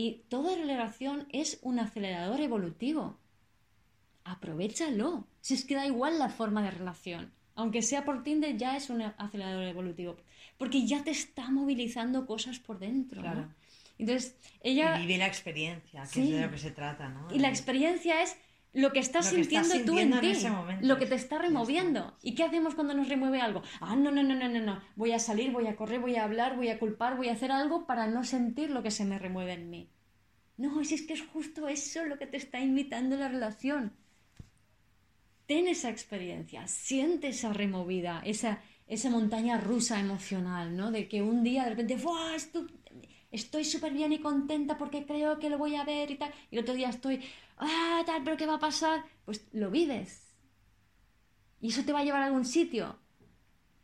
Y 0.01 0.23
toda 0.29 0.55
relación 0.55 1.27
es 1.29 1.59
un 1.61 1.77
acelerador 1.77 2.39
evolutivo 2.39 3.17
aprovechalo. 4.23 5.27
Si 5.41 5.55
es 5.55 5.65
que 5.65 5.75
da 5.75 5.85
igual 5.85 6.19
la 6.19 6.29
forma 6.29 6.63
de 6.63 6.71
relación. 6.71 7.33
Aunque 7.55 7.81
sea 7.81 8.05
por 8.05 8.23
Tinder, 8.23 8.55
ya 8.55 8.77
es 8.77 8.89
un 8.89 9.01
acelerador 9.01 9.65
evolutivo. 9.65 10.15
Porque 10.57 10.85
ya 10.87 11.03
te 11.03 11.11
está 11.11 11.49
movilizando 11.49 12.25
cosas 12.25 12.59
por 12.59 12.79
dentro. 12.79 13.21
¿no? 13.21 13.29
Claro. 13.29 13.49
Entonces, 13.97 14.37
ella. 14.61 14.97
Y 14.97 15.01
vive 15.05 15.17
la 15.17 15.27
experiencia, 15.27 16.03
que 16.03 16.07
Sí. 16.07 16.21
es 16.21 16.29
de 16.29 16.45
lo 16.45 16.51
que 16.51 16.59
se 16.59 16.71
trata, 16.71 17.09
¿no? 17.09 17.27
Y 17.35 17.39
la 17.39 17.49
experiencia 17.49 18.21
es 18.21 18.37
lo 18.73 18.91
que 18.93 18.99
estás 18.99 19.31
Lo 19.31 19.35
que 19.35 19.41
estás 19.41 19.67
sintiendo 19.67 19.91
tú 19.93 19.99
en 19.99 20.13
en 20.13 20.21
ti, 20.21 20.47
momento. 20.47 20.87
lo 20.87 20.97
que 20.97 21.05
te 21.07 21.15
está 21.15 21.39
removiendo. 21.39 22.17
¿Y 22.21 22.35
qué 22.35 22.43
hacemos 22.43 22.75
cuando 22.75 22.93
nos 22.93 23.09
remueve 23.09 23.41
algo? 23.41 23.63
Ah, 23.81 23.95
no, 23.95 24.11
no, 24.11 24.21
no, 24.21 24.35
no, 24.35 24.47
no, 24.47 24.59
no. 24.61 24.81
Voy 24.95 25.11
a 25.11 25.19
salir, 25.19 25.51
voy 25.51 25.67
a 25.67 25.75
correr, 25.75 25.99
voy 25.99 26.15
a 26.15 26.23
hablar, 26.23 26.55
voy 26.55 26.69
a 26.69 26.77
culpar, 26.77 27.17
voy 27.17 27.29
a 27.29 27.33
hacer 27.33 27.51
algo 27.51 27.87
para 27.87 28.07
no 28.07 28.23
sentir 28.23 28.69
lo 28.69 28.83
que 28.83 28.91
se 28.91 29.05
me 29.05 29.17
remueve 29.17 29.53
en 29.53 29.69
mí. 29.69 29.89
No, 30.57 30.83
si 30.83 30.95
es 30.95 31.01
que 31.03 31.13
es 31.13 31.21
justo 31.21 31.67
eso 31.67 32.03
lo 32.05 32.19
que 32.19 32.27
te 32.27 32.37
está 32.37 32.59
invitando 32.59 33.15
la 33.17 33.29
relación. 33.29 33.93
Ten 35.47 35.67
esa 35.67 35.89
experiencia, 35.89 36.67
siente 36.67 37.29
esa 37.29 37.51
removida, 37.53 38.21
esa, 38.23 38.61
esa 38.85 39.09
montaña 39.09 39.57
rusa 39.57 39.99
emocional, 39.99 40.77
¿no? 40.77 40.91
De 40.91 41.07
que 41.07 41.23
un 41.23 41.43
día 41.43 41.63
de 41.63 41.71
repente, 41.71 41.95
¡buah! 41.95 42.35
Estoy 43.31 43.63
súper 43.63 43.93
bien 43.93 44.11
y 44.11 44.19
contenta 44.19 44.77
porque 44.77 45.05
creo 45.05 45.39
que 45.39 45.49
lo 45.49 45.57
voy 45.57 45.75
a 45.75 45.83
ver 45.83 46.09
y 46.11 46.15
tal. 46.17 46.31
Y 46.51 46.55
el 46.57 46.63
otro 46.63 46.73
día 46.73 46.89
estoy, 46.89 47.21
¡ah, 47.59 48.03
tal! 48.05 48.23
¿Pero 48.23 48.37
qué 48.37 48.45
va 48.45 48.55
a 48.55 48.59
pasar? 48.59 49.03
Pues 49.25 49.47
lo 49.51 49.69
vives. 49.69 50.35
Y 51.61 51.69
eso 51.69 51.83
te 51.83 51.91
va 51.91 51.99
a 51.99 52.03
llevar 52.03 52.21
a 52.21 52.25
algún 52.25 52.45
sitio. 52.45 52.97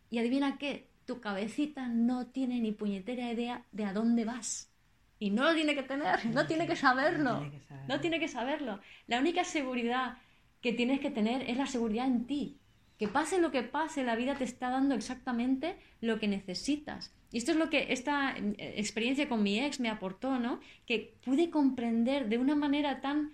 Y 0.09 0.17
adivina 0.17 0.57
qué, 0.57 0.89
tu 1.05 1.19
cabecita 1.19 1.87
no 1.87 2.27
tiene 2.27 2.59
ni 2.59 2.71
puñetera 2.71 3.31
idea 3.31 3.65
de 3.71 3.85
a 3.85 3.93
dónde 3.93 4.25
vas. 4.25 4.71
Y 5.19 5.29
no 5.29 5.43
lo 5.43 5.53
tiene 5.53 5.75
que 5.75 5.83
tener, 5.83 6.25
no 6.27 6.45
tiene 6.45 6.67
que 6.67 6.75
saberlo. 6.75 7.39
tiene 7.39 7.51
que 7.51 7.59
saberlo. 7.59 7.87
No 7.87 7.99
tiene 8.01 8.19
que 8.19 8.27
saberlo. 8.27 8.79
La 9.07 9.19
única 9.19 9.43
seguridad 9.43 10.17
que 10.61 10.73
tienes 10.73 10.99
que 10.99 11.11
tener 11.11 11.49
es 11.49 11.57
la 11.57 11.67
seguridad 11.67 12.07
en 12.07 12.25
ti. 12.25 12.59
Que 12.97 13.07
pase 13.07 13.39
lo 13.39 13.51
que 13.51 13.61
pase, 13.61 14.03
la 14.03 14.15
vida 14.15 14.35
te 14.35 14.45
está 14.45 14.69
dando 14.69 14.95
exactamente 14.95 15.77
lo 16.01 16.19
que 16.19 16.27
necesitas. 16.27 17.13
Y 17.31 17.37
esto 17.37 17.51
es 17.51 17.57
lo 17.57 17.69
que 17.69 17.91
esta 17.91 18.35
eh, 18.37 18.55
experiencia 18.77 19.27
con 19.27 19.43
mi 19.43 19.59
ex 19.59 19.79
me 19.79 19.89
aportó, 19.89 20.39
¿no? 20.39 20.59
Que 20.85 21.17
pude 21.23 21.49
comprender 21.49 22.29
de 22.29 22.37
una 22.37 22.55
manera 22.55 23.01
tan 23.01 23.33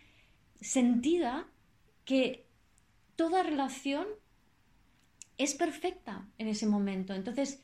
sentida 0.62 1.47
que 2.05 2.45
toda 3.16 3.43
relación 3.43 4.07
es 5.38 5.55
perfecta 5.55 6.28
en 6.38 6.47
ese 6.47 6.68
momento. 6.68 7.14
Entonces, 7.14 7.62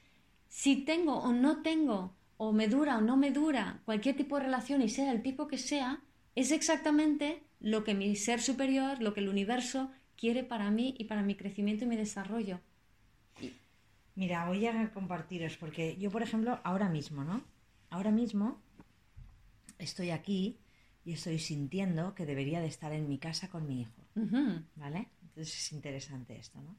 si 0.50 0.78
tengo 0.78 1.18
o 1.18 1.32
no 1.32 1.62
tengo, 1.62 2.14
o 2.38 2.52
me 2.52 2.68
dura 2.68 2.98
o 2.98 3.02
no 3.02 3.18
me 3.18 3.32
dura 3.32 3.82
cualquier 3.86 4.16
tipo 4.16 4.38
de 4.38 4.46
relación 4.46 4.82
y 4.82 4.90
sea 4.90 5.12
el 5.12 5.22
tipo 5.22 5.48
que 5.48 5.58
sea, 5.58 6.02
es 6.36 6.52
exactamente 6.52 7.44
lo 7.60 7.84
que 7.84 7.96
mi 7.96 8.16
ser 8.16 8.42
superior, 8.42 9.02
lo 9.02 9.14
que 9.14 9.22
el 9.22 9.30
universo 9.30 9.92
quiere 10.16 10.44
para 10.44 10.70
mí 10.72 10.96
y 10.98 11.06
para 11.06 11.24
mi 11.24 11.36
crecimiento 11.36 11.86
y 11.86 11.88
mi 11.88 11.96
desarrollo. 11.96 12.60
Mira, 14.16 14.48
voy 14.48 14.66
a 14.66 14.92
compartiros, 14.92 15.58
porque 15.58 15.96
yo, 15.98 16.10
por 16.10 16.24
ejemplo, 16.24 16.60
ahora 16.64 16.90
mismo, 16.90 17.24
¿no? 17.24 17.44
Ahora 17.90 18.12
mismo 18.12 18.60
estoy 19.78 20.10
aquí 20.10 20.58
y 21.08 21.14
estoy 21.14 21.40
sintiendo 21.40 22.14
que 22.14 22.26
debería 22.26 22.60
de 22.60 22.68
estar 22.68 22.92
en 22.92 23.08
mi 23.08 23.18
casa 23.18 23.48
con 23.48 23.66
mi 23.66 23.80
hijo, 23.80 23.94
¿vale? 24.76 25.08
Entonces 25.22 25.58
es 25.58 25.72
interesante 25.72 26.38
esto, 26.38 26.60
¿no? 26.62 26.76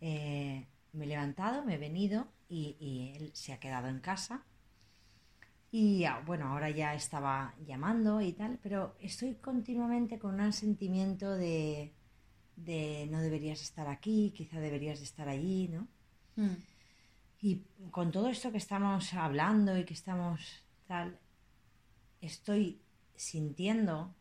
Eh, 0.00 0.66
me 0.92 1.04
he 1.04 1.06
levantado, 1.06 1.64
me 1.64 1.74
he 1.74 1.78
venido 1.78 2.26
y, 2.48 3.14
él 3.14 3.30
se 3.34 3.52
ha 3.52 3.60
quedado 3.60 3.86
en 3.86 4.00
casa. 4.00 4.42
Y 5.70 6.04
bueno, 6.26 6.48
ahora 6.48 6.70
ya 6.70 6.94
estaba 6.94 7.54
llamando 7.64 8.20
y 8.20 8.32
tal, 8.32 8.58
pero 8.60 8.96
estoy 8.98 9.36
continuamente 9.36 10.18
con 10.18 10.40
un 10.40 10.52
sentimiento 10.52 11.36
de, 11.36 11.94
de 12.56 13.06
no 13.12 13.20
deberías 13.20 13.62
estar 13.62 13.86
aquí, 13.86 14.32
quizá 14.36 14.58
deberías 14.58 14.98
de 14.98 15.04
estar 15.04 15.28
allí, 15.28 15.68
¿no? 15.68 15.86
Mm. 16.34 16.56
Y 17.42 17.62
con 17.92 18.10
todo 18.10 18.28
esto 18.28 18.50
que 18.50 18.58
estamos 18.58 19.14
hablando 19.14 19.78
y 19.78 19.84
que 19.84 19.94
estamos 19.94 20.64
tal, 20.88 21.20
estoy 22.20 22.80
sintiendo 23.16 24.14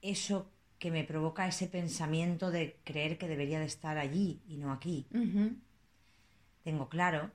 eso 0.00 0.50
que 0.78 0.90
me 0.90 1.04
provoca 1.04 1.46
ese 1.46 1.68
pensamiento 1.68 2.50
de 2.50 2.80
creer 2.82 3.16
que 3.16 3.28
debería 3.28 3.60
de 3.60 3.66
estar 3.66 3.98
allí 3.98 4.42
y 4.48 4.56
no 4.56 4.72
aquí. 4.72 5.06
Tengo 6.64 6.88
claro 6.88 7.30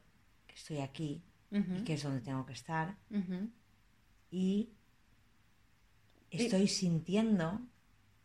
que 0.45 0.55
estoy 0.55 0.79
aquí 0.79 1.23
y 1.51 1.83
que 1.83 1.93
es 1.93 2.03
donde 2.03 2.21
tengo 2.21 2.45
que 2.45 2.53
estar. 2.53 2.97
Y 4.29 4.69
estoy 6.29 6.67
sintiendo 6.67 7.61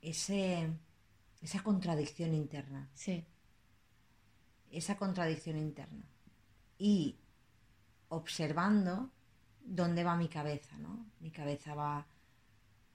ese, 0.00 0.68
esa 1.40 1.62
contradicción 1.62 2.34
interna. 2.34 2.90
Sí. 2.94 3.24
Esa 4.72 4.96
contradicción 4.96 5.56
interna. 5.56 6.04
Y 6.78 7.16
observando 8.08 9.12
dónde 9.64 10.04
va 10.04 10.16
mi 10.16 10.28
cabeza, 10.28 10.76
¿no? 10.78 11.06
Mi 11.20 11.30
cabeza 11.30 11.74
va 11.74 12.06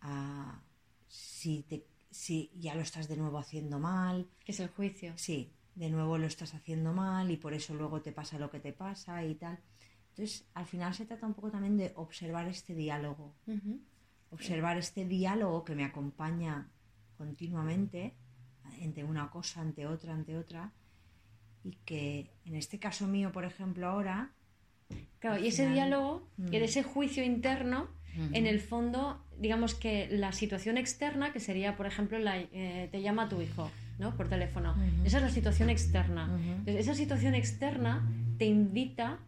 a 0.01 0.61
si 1.07 1.63
te 1.63 1.88
si 2.11 2.51
ya 2.55 2.76
lo 2.76 2.82
estás 2.82 3.07
de 3.07 3.18
nuevo 3.18 3.38
haciendo 3.38 3.80
mal. 3.80 4.28
Que 4.43 4.51
es 4.51 4.59
el 4.59 4.70
juicio. 4.70 5.13
Sí, 5.18 5.53
de 5.76 5.89
nuevo 5.89 6.18
lo 6.18 6.26
estás 6.26 6.53
haciendo 6.53 6.93
mal 6.93 7.30
y 7.30 7.38
por 7.38 7.53
eso 7.53 7.74
luego 7.76 8.01
te 8.01 8.11
pasa 8.11 8.39
lo 8.39 8.49
que 8.49 8.59
te 8.59 8.74
pasa 8.74 9.24
y 9.24 9.36
tal. 9.36 9.59
Entonces, 10.09 10.47
al 10.55 10.65
final 10.65 10.93
se 10.95 11.05
trata 11.05 11.28
un 11.28 11.36
poco 11.36 11.51
también 11.51 11.78
de 11.78 11.93
observar 11.95 12.47
este 12.47 12.74
diálogo. 12.74 13.36
Observar 14.32 14.78
este 14.78 15.05
diálogo 15.05 15.63
que 15.63 15.76
me 15.76 15.86
acompaña 15.86 16.72
continuamente 17.18 18.15
entre 18.80 19.03
una 19.03 19.30
cosa, 19.30 19.61
ante 19.61 19.86
otra, 19.86 20.13
ante 20.13 20.38
otra. 20.38 20.74
Y 21.63 21.74
que 21.86 22.32
en 22.45 22.55
este 22.55 22.80
caso 22.80 23.07
mío, 23.07 23.32
por 23.32 23.45
ejemplo, 23.45 23.88
ahora. 23.88 24.34
Claro, 25.20 25.44
y 25.44 25.48
ese 25.48 25.68
diálogo, 25.70 26.28
y 26.38 26.58
mm. 26.58 26.64
ese 26.64 26.84
juicio 26.84 27.24
interno, 27.24 27.88
en 28.34 28.48
el 28.48 28.60
fondo, 28.60 29.24
digamos 29.40 29.76
que 29.76 30.08
la 30.10 30.32
situación 30.32 30.78
externa, 30.78 31.32
que 31.32 31.40
sería, 31.40 31.78
por 31.78 31.86
ejemplo, 31.86 32.18
la, 32.18 32.40
eh, 32.40 32.90
te 32.92 33.02
llama 33.02 33.30
tu 33.30 33.42
hijo 33.42 33.70
¿no? 34.00 34.16
por 34.16 34.28
teléfono, 34.28 34.76
esa 35.06 35.18
es 35.18 35.24
la 35.24 35.30
situación 35.30 35.70
externa. 35.70 36.40
esa 36.66 36.96
situación 36.96 37.36
externa 37.36 38.10
te 38.38 38.46
invita, 38.46 39.20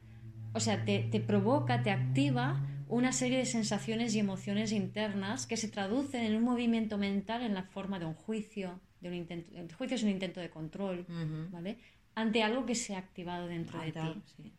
o 0.53 0.59
sea, 0.59 0.83
te, 0.85 1.07
te 1.11 1.19
provoca, 1.19 1.83
te 1.83 1.91
activa 1.91 2.65
una 2.87 3.11
serie 3.11 3.37
de 3.37 3.45
sensaciones 3.45 4.15
y 4.15 4.19
emociones 4.19 4.71
internas 4.71 5.45
que 5.45 5.57
se 5.57 5.67
traducen 5.67 6.23
en 6.23 6.35
un 6.35 6.43
movimiento 6.43 6.97
mental 6.97 7.43
en 7.43 7.53
la 7.53 7.63
forma 7.63 7.99
de 7.99 8.05
un 8.05 8.15
juicio, 8.15 8.79
de 8.99 9.09
un 9.09 9.15
intento, 9.15 9.55
el 9.55 9.71
juicio 9.71 9.95
es 9.95 10.03
un 10.03 10.09
intento 10.09 10.39
de 10.39 10.49
control, 10.49 11.05
¿vale? 11.51 11.77
Ante 12.15 12.41
algo 12.41 12.65
que 12.65 12.73
se 12.73 12.95
ha 12.95 12.97
activado 12.97 13.47
dentro 13.47 13.79
de 13.79 13.91
ti. 13.91 14.53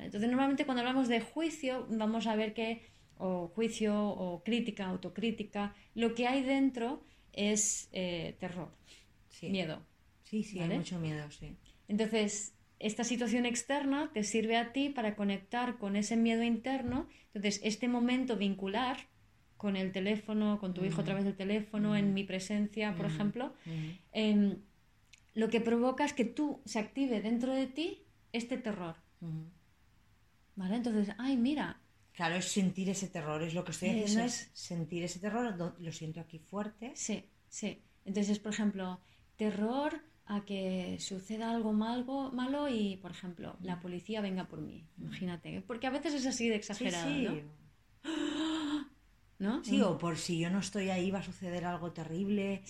Entonces, 0.00 0.28
normalmente 0.28 0.64
cuando 0.64 0.80
hablamos 0.82 1.08
de 1.08 1.20
juicio, 1.20 1.86
vamos 1.90 2.26
a 2.26 2.36
ver 2.36 2.54
que 2.54 2.82
o 3.18 3.48
juicio 3.48 3.94
o 4.00 4.42
crítica, 4.44 4.86
autocrítica, 4.86 5.74
lo 5.94 6.14
que 6.14 6.26
hay 6.26 6.42
dentro 6.42 7.02
es 7.32 7.88
eh, 7.92 8.36
terror, 8.38 8.70
miedo. 9.42 9.82
Sí, 10.24 10.42
sí, 10.42 10.60
hay 10.60 10.68
mucho 10.68 10.98
miedo, 10.98 11.30
sí. 11.30 11.56
Entonces, 11.88 12.54
esta 12.78 13.02
situación 13.02 13.44
externa 13.46 14.10
te 14.12 14.22
sirve 14.22 14.56
a 14.56 14.72
ti 14.72 14.88
para 14.88 15.16
conectar 15.16 15.78
con 15.78 15.96
ese 15.96 16.16
miedo 16.16 16.42
interno. 16.42 17.08
Entonces, 17.28 17.60
este 17.64 17.88
momento 17.88 18.36
vincular 18.36 18.98
con 19.56 19.76
el 19.76 19.90
teléfono, 19.90 20.60
con 20.60 20.74
tu 20.74 20.84
hijo 20.84 21.00
a 21.00 21.04
través 21.04 21.24
del 21.24 21.34
teléfono, 21.34 21.96
en 21.96 22.14
mi 22.14 22.22
presencia, 22.22 22.94
por 22.94 23.06
ejemplo, 23.06 23.52
em, 24.12 24.58
lo 25.34 25.48
que 25.48 25.60
provoca 25.60 26.04
es 26.04 26.12
que 26.12 26.24
tú 26.24 26.60
se 26.64 26.78
active 26.78 27.20
dentro 27.20 27.52
de 27.52 27.66
ti 27.66 28.04
este 28.32 28.56
terror. 28.58 28.94
¿Vale? 30.58 30.74
Entonces, 30.74 31.14
ay, 31.18 31.36
mira, 31.36 31.80
Claro, 32.12 32.34
es 32.34 32.46
sentir 32.46 32.90
ese 32.90 33.06
terror, 33.06 33.40
es 33.44 33.54
lo 33.54 33.64
que 33.64 33.70
estoy 33.70 33.90
haciendo, 33.90 34.24
es. 34.24 34.50
sentir 34.52 35.04
ese 35.04 35.20
terror, 35.20 35.76
lo 35.78 35.92
siento 35.92 36.18
aquí 36.18 36.40
fuerte. 36.40 36.90
Sí, 36.96 37.24
sí. 37.48 37.80
Entonces, 38.04 38.40
por 38.40 38.52
ejemplo, 38.52 39.00
terror 39.36 40.02
a 40.26 40.44
que 40.44 40.96
suceda 40.98 41.52
algo 41.52 41.72
malo, 41.72 42.32
malo 42.32 42.68
y, 42.68 42.96
por 42.96 43.12
ejemplo, 43.12 43.56
la 43.62 43.78
policía 43.78 44.20
venga 44.20 44.48
por 44.48 44.60
mí. 44.60 44.84
Imagínate, 44.98 45.62
porque 45.64 45.86
a 45.86 45.90
veces 45.90 46.12
es 46.12 46.26
así 46.26 46.48
de 46.48 46.56
exagerado, 46.56 47.08
sí, 47.08 47.26
sí. 47.28 47.42
¿no? 48.02 48.88
Sí, 49.62 49.80
o 49.82 49.96
por 49.98 50.16
si 50.16 50.38
yo 50.40 50.50
no 50.50 50.58
estoy 50.58 50.90
ahí 50.90 51.12
va 51.12 51.20
a 51.20 51.22
suceder 51.22 51.64
algo 51.64 51.92
terrible, 51.92 52.60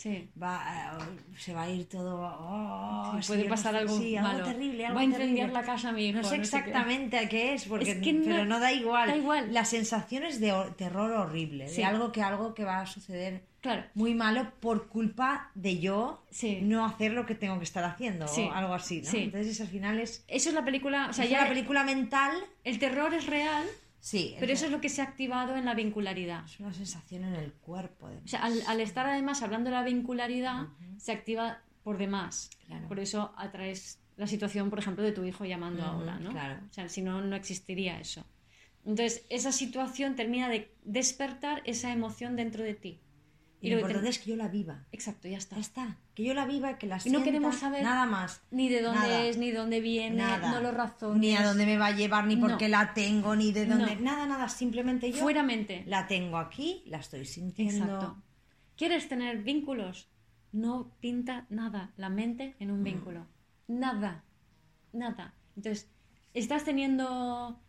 va, 0.41 0.99
eh, 0.99 1.39
se 1.39 1.55
va 1.55 1.63
a 1.63 1.71
ir 1.71 1.89
todo... 1.89 2.21
Oh, 2.21 3.19
puede 3.27 3.45
pasar 3.45 3.75
algo, 3.75 3.99
malo. 4.21 4.45
terrible, 4.45 4.91
va 4.93 5.01
a 5.01 5.05
incendiar 5.05 5.51
la 5.51 5.63
casa 5.63 5.89
a 5.89 5.93
mi 5.93 6.09
hijo. 6.09 6.19
No 6.19 6.25
sé 6.25 6.37
exactamente 6.37 7.19
a 7.19 7.29
qué 7.29 7.55
es, 7.55 7.65
porque, 7.65 7.99
pero 8.25 8.45
no, 8.45 8.61
da 8.61 8.73
igual. 8.73 9.09
Da 9.09 9.17
igual. 9.17 9.55
La 9.55 9.65
sensación 9.65 10.25
es 10.25 10.41
de 10.41 10.53
terror 10.77 11.11
horrible, 11.13 11.71
de 11.71 11.85
algo 11.85 12.13
que, 12.13 12.23
algo 12.23 12.55
que 12.55 12.65
va 12.65 12.81
a 12.81 12.87
suceder 12.87 13.49
muy 13.95 14.15
malo 14.15 14.53
por 14.61 14.89
culpa 14.89 15.51
de 15.55 15.79
yo 15.79 16.23
no 16.63 16.85
hacer 16.85 17.13
lo 17.13 17.27
que 17.27 17.35
tengo 17.35 17.59
que 17.59 17.65
estar 17.65 17.85
haciendo 17.85 18.27
o 18.27 18.53
algo 18.53 18.75
así, 18.75 19.03
¿no? 19.03 19.11
Entonces 19.19 19.61
al 19.61 19.69
final 19.69 19.99
es... 19.99 20.25
Eso 20.29 20.51
es 20.51 20.55
la 20.55 20.65
película... 20.65 21.09
O 21.09 21.13
sea, 21.13 21.25
ya 21.25 21.43
la 21.43 21.49
película 21.49 21.85
mental... 21.85 22.33
El 22.65 22.79
terror 22.79 23.15
es 23.15 23.27
real 23.27 23.65
Sí. 24.01 24.37
Pero 24.39 24.53
eso 24.53 24.67
es 24.67 24.71
lo 24.71 24.81
que 24.81 24.89
se 24.89 25.03
ha 25.03 25.05
activado 25.05 25.57
en 25.57 25.65
la 25.65 25.75
vincularidad. 25.75 26.45
Es 26.45 26.61
una 26.61 26.73
sensación 26.73 27.25
en 27.25 27.35
el 27.35 27.53
cuerpo. 27.53 28.07
O 28.07 28.29
sea, 28.29 28.45
al, 28.45 28.81
estar 28.81 29.07
además 29.07 29.43
hablando 29.43 29.71
de 29.71 29.77
la 29.77 29.83
vincularidad, 29.83 30.69
se 30.99 31.13
activa 31.13 31.63
por 31.83 31.99
demás. 31.99 32.51
Por 32.87 33.01
eso 33.01 33.33
atraes 33.37 34.01
la 34.17 34.27
situación, 34.27 34.71
por 34.71 34.79
ejemplo, 34.79 35.05
de 35.05 35.13
tu 35.13 35.25
hijo 35.25 35.45
llamando 35.45 35.85
ahora, 35.85 36.19
¿no? 36.19 36.31
Claro. 36.31 36.61
O 36.69 36.73
sea, 36.73 36.89
si 36.89 37.03
no, 37.03 37.21
no 37.23 37.37
existiría 37.37 38.01
eso. 38.01 38.25
Entonces, 38.85 39.25
esa 39.29 39.53
situación 39.53 40.17
termina 40.17 40.49
de 40.49 40.75
despertar 40.85 41.63
esa 41.67 41.93
emoción 41.93 42.37
dentro 42.37 42.65
de 42.65 42.75
ti. 42.75 43.01
Y, 43.61 43.71
lo, 43.71 43.79
importante 43.79 44.09
es 44.09 44.19
que 44.21 44.31
yo 44.31 44.37
la 44.37 44.49
viva. 44.49 44.85
Exacto, 44.93 45.27
ya 45.27 45.39
está. 45.39 45.57
Ya 45.57 45.63
está. 45.63 45.97
Que 46.15 46.23
yo 46.23 46.35
la 46.35 46.47
viva, 46.47 46.79
que 46.79 46.87
la 46.87 47.01
sienta. 47.01 47.19
Y 47.19 47.21
no 47.21 47.25
queremos 47.25 47.57
saber 47.57 47.83
nada 47.83 48.07
más. 48.07 48.41
Ni 48.51 48.69
de 48.69 48.83
dónde 48.83 49.29
es, 49.29 49.37
ni 49.37 49.51
de 49.51 49.59
dónde 49.59 49.81
viene, 49.81 50.23
no 50.39 50.61
lo 50.61 50.71
razones. 50.71 51.21
Ni 51.21 51.35
a 51.35 51.43
dónde 51.43 51.67
me 51.67 51.77
va 51.77 51.87
a 51.87 51.97
llevar, 51.97 52.27
ni 52.27 52.37
por 52.37 52.57
qué 52.57 52.69
la 52.69 52.95
tengo, 52.95 53.35
ni 53.35 53.53
de 53.53 53.67
dónde. 53.67 53.97
Nada, 53.97 54.27
nada. 54.27 54.49
Simplemente 54.49 55.11
yo. 55.11 55.19
Fuera 55.19 55.43
mente. 55.43 55.83
La 55.87 56.07
tengo 56.07 56.39
aquí, 56.39 56.85
la 56.87 56.99
estoy 56.99 57.25
sintiendo. 57.25 57.85
Exacto. 57.85 58.23
¿Quieres 58.77 59.09
tener 59.09 59.43
vínculos? 59.43 60.09
No 60.53 60.93
pinta 61.01 61.47
nada 61.51 61.93
la 61.97 62.09
mente 62.09 62.55
en 62.61 62.71
un 62.71 62.81
mm. 62.81 62.85
vínculo. 62.85 63.27
Nada. 63.67 64.25
Nada. 64.93 65.35
Entonces, 65.57 65.91
estás 66.33 66.65
teniendo. 66.65 67.61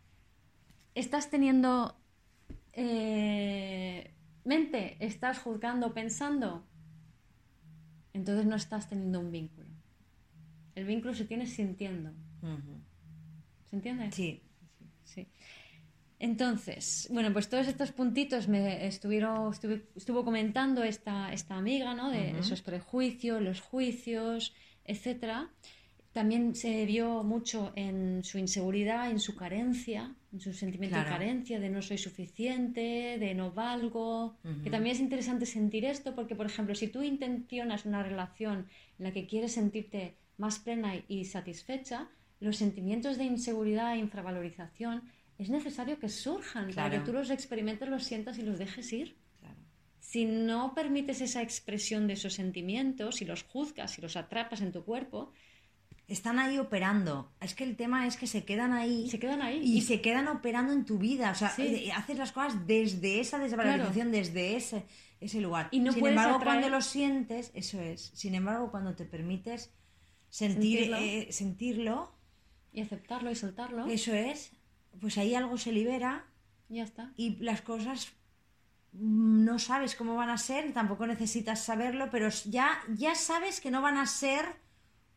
Estás 0.94 1.32
teniendo. 1.32 1.98
Eh, 2.74 4.14
mente 4.50 4.98
estás 5.00 5.38
juzgando, 5.40 5.94
pensando, 5.94 6.66
entonces 8.14 8.46
no 8.48 8.56
estás 8.56 8.90
teniendo 8.90 9.20
un 9.20 9.32
vínculo. 9.32 9.70
El 10.76 10.86
vínculo 10.86 11.14
se 11.14 11.26
tiene 11.26 11.46
sintiendo. 11.46 12.12
¿Se 13.70 13.76
entiende? 13.76 14.12
Sí. 14.12 14.42
sí. 15.04 15.28
Entonces, 16.18 17.08
bueno, 17.12 17.32
pues 17.32 17.48
todos 17.48 17.68
estos 17.68 17.92
puntitos 17.92 18.48
me 18.48 18.88
estuvieron, 18.88 19.54
estuvo 19.96 20.26
comentando 20.26 20.84
esta, 20.84 21.32
esta 21.32 21.56
amiga, 21.56 21.94
¿no? 21.94 22.10
De 22.10 22.40
esos 22.40 22.62
prejuicios, 22.62 23.42
los 23.42 23.62
juicios, 23.62 24.54
etcétera 24.84 25.50
también 26.12 26.56
se 26.56 26.86
vio 26.86 27.24
mucho 27.24 27.72
en 27.76 28.24
su 28.24 28.38
inseguridad, 28.40 29.12
en 29.12 29.20
su 29.20 29.36
carencia, 29.36 30.16
en 30.34 30.40
su 30.40 30.54
sentimiento 30.54 30.98
de 30.98 31.06
carencia, 31.06 31.60
de 31.60 31.70
no 31.70 31.82
soy 31.82 31.98
suficiente, 31.98 33.18
de 33.20 33.34
no 33.36 33.52
valgo. 33.52 34.38
Que 34.64 34.70
también 34.70 34.96
es 34.96 35.02
interesante 35.02 35.46
sentir 35.46 35.86
esto 35.86 36.16
porque, 36.16 36.36
por 36.36 36.46
ejemplo, 36.48 36.74
si 36.76 36.88
tú 36.88 37.02
intencionas 37.04 37.86
una 37.86 38.02
relación 38.04 38.68
en 38.98 39.06
la 39.06 39.12
que 39.12 39.28
quieres 39.28 39.54
sentirte 39.54 40.16
más 40.38 40.60
plena 40.60 40.94
y 41.08 41.26
satisfecha, 41.26 42.10
los 42.40 42.58
sentimientos 42.58 43.18
de 43.18 43.26
inseguridad 43.26 43.94
e 43.94 44.00
infravalorización 44.00 45.04
es 45.38 45.50
necesario 45.50 46.00
que 46.00 46.10
surjan 46.10 46.72
para 46.74 46.90
que 46.90 46.96
Claro. 46.98 47.04
tú 47.06 47.14
los 47.14 47.30
experimentes, 47.30 47.88
los 47.88 48.04
sientas 48.04 48.38
y 48.40 48.42
los 48.44 48.58
dejes 48.60 48.92
ir. 48.94 49.16
Claro. 49.40 49.56
Si 50.00 50.26
no 50.26 50.74
permites 50.74 51.22
esa 51.22 51.42
expresión 51.42 52.08
de 52.08 52.14
esos 52.14 52.34
sentimientos, 52.34 53.18
si 53.18 53.26
los 53.26 53.44
juzgas, 53.44 53.92
si 53.92 54.02
los 54.02 54.16
atrapas 54.16 54.62
en 54.62 54.72
tu 54.72 54.84
cuerpo, 54.84 55.32
Están 56.10 56.40
ahí 56.40 56.58
operando. 56.58 57.32
Es 57.40 57.54
que 57.56 57.64
el 57.64 57.76
tema 57.76 58.06
es 58.08 58.18
que 58.18 58.28
se 58.28 58.44
quedan 58.44 58.74
ahí. 58.74 59.10
se 59.10 59.20
quedan 59.20 59.42
ahí. 59.42 59.62
y, 59.64 59.82
se 59.82 60.02
quedan 60.02 60.28
operando 60.28 60.74
en 60.74 60.84
tu 60.86 60.98
vida. 60.98 61.32
O 61.32 61.36
sea, 61.36 61.50
Sí. 61.50 61.62
eh, 61.64 61.92
haces 61.94 62.18
las 62.18 62.32
cosas 62.32 62.68
desde 62.68 63.20
esa 63.20 63.38
desvalorización, 63.40 64.12
desde 64.12 64.56
ese, 64.56 64.86
ese 65.22 65.40
lugar. 65.40 65.70
Y 65.72 65.80
no 65.80 65.92
Sin 65.94 66.06
embargo, 66.06 66.38
atraer- 66.40 66.44
cuando 66.44 66.70
lo 66.70 66.82
sientes, 66.82 67.52
eso 67.54 67.80
es. 67.80 68.12
Sin 68.16 68.34
embargo, 68.36 68.72
cuando 68.72 68.96
te 68.96 69.06
permites 69.06 69.72
sentir, 70.30 70.80
Sentirlo. 70.80 70.98
eh, 70.98 71.28
sentirlo, 71.32 72.12
y 72.74 72.82
aceptarlo 72.82 73.32
y 73.32 73.36
soltarlo, 73.36 73.88
eso 73.88 74.14
es, 74.14 74.52
pues 75.02 75.18
ahí 75.18 75.34
algo 75.36 75.58
se 75.58 75.72
libera 75.72 76.26
ya 76.70 76.84
está. 76.84 77.12
y 77.18 77.36
las 77.38 77.62
cosas 77.62 78.10
mm, 78.94 79.44
no 79.44 79.58
sabes 79.60 79.96
cómo 79.96 80.16
van 80.16 80.30
a 80.30 80.38
ser, 80.38 80.72
tampoco 80.74 81.08
necesitas 81.08 81.64
saberlo, 81.64 82.10
pero 82.12 82.30
ya, 82.46 82.80
ya 82.96 83.16
sabes 83.16 83.60
que 83.62 83.72
no 83.72 83.82
van 83.82 83.98
a 83.98 84.06
ser 84.06 84.46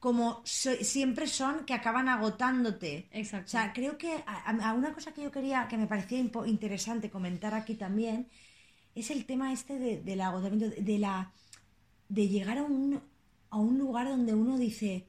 como 0.03 0.42
so- 0.44 0.82
siempre 0.94 1.26
son, 1.28 1.55
que 1.64 1.74
acaban 1.74 2.09
agotándote. 2.09 3.07
Exacto. 3.12 3.46
O 3.46 3.53
sea, 3.55 3.72
creo 3.72 3.96
que 3.96 4.12
a, 4.26 4.50
a 4.68 4.74
una 4.74 4.92
cosa 4.96 5.14
que 5.14 5.22
yo 5.22 5.30
quería, 5.30 5.68
que 5.68 5.76
me 5.78 5.86
parecía 5.86 6.18
interesante 6.46 7.09
comentar 7.09 7.55
aquí 7.55 7.74
también, 7.76 8.26
es 8.96 9.11
el 9.12 9.24
tema 9.24 9.53
este 9.53 9.78
de- 9.78 10.00
del 10.09 10.20
agotamiento, 10.20 10.68
de, 10.74 10.82
de 10.82 10.98
la 10.98 11.32
de 12.09 12.28
llegar 12.28 12.59
a 12.59 12.64
un, 12.64 13.00
a 13.50 13.57
un 13.59 13.78
lugar 13.78 14.09
donde 14.09 14.34
uno 14.34 14.59
dice, 14.59 15.07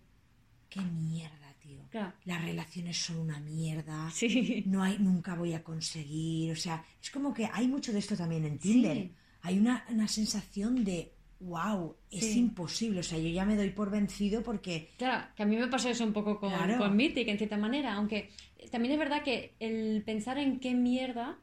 qué 0.70 0.82
mierda, 0.82 1.50
tío. 1.60 1.82
Claro. 1.90 2.14
Las 2.26 2.44
relaciones 2.46 2.96
son 3.06 3.18
una 3.18 3.40
mierda. 3.40 4.12
Sí. 4.12 4.64
No 4.68 4.84
hay, 4.84 5.00
nunca 5.00 5.34
voy 5.34 5.54
a 5.54 5.64
conseguir. 5.64 6.52
O 6.52 6.56
sea, 6.56 6.86
es 7.02 7.10
como 7.10 7.34
que 7.34 7.50
hay 7.52 7.68
mucho 7.68 7.92
de 7.92 7.98
esto 8.00 8.16
también 8.16 8.46
en 8.46 8.60
Tinder. 8.60 8.98
Sí. 8.98 9.12
Hay 9.42 9.58
una, 9.58 9.86
una 9.90 10.08
sensación 10.08 10.84
de, 10.84 11.12
wow, 11.44 11.96
es 12.10 12.26
Sí. 12.26 12.40
imposible. 12.40 13.00
O 13.02 13.04
sea, 13.04 13.18
yo 13.20 13.30
ya 13.30 13.46
me 13.46 13.56
doy 13.56 13.70
por 13.70 13.90
vencido 13.92 14.42
porque 14.44 14.90
Claro, 14.98 15.28
que 15.36 15.44
a 15.44 15.46
mí 15.46 15.56
me 15.58 15.68
pasó 15.68 15.90
eso 15.90 16.04
un 16.04 16.14
poco 16.14 16.40
con, 16.40 16.50
Claro. 16.52 16.78
con 16.78 16.96
Mythic, 16.96 17.28
en 17.28 17.38
cierta 17.38 17.58
manera, 17.58 17.94
aunque 17.94 18.30
también 18.72 18.94
es 18.94 19.00
verdad 19.00 19.24
que 19.24 19.54
el 19.60 20.04
pensar 20.06 20.38
en 20.38 20.60
qué 20.60 20.74
mierda, 20.74 21.38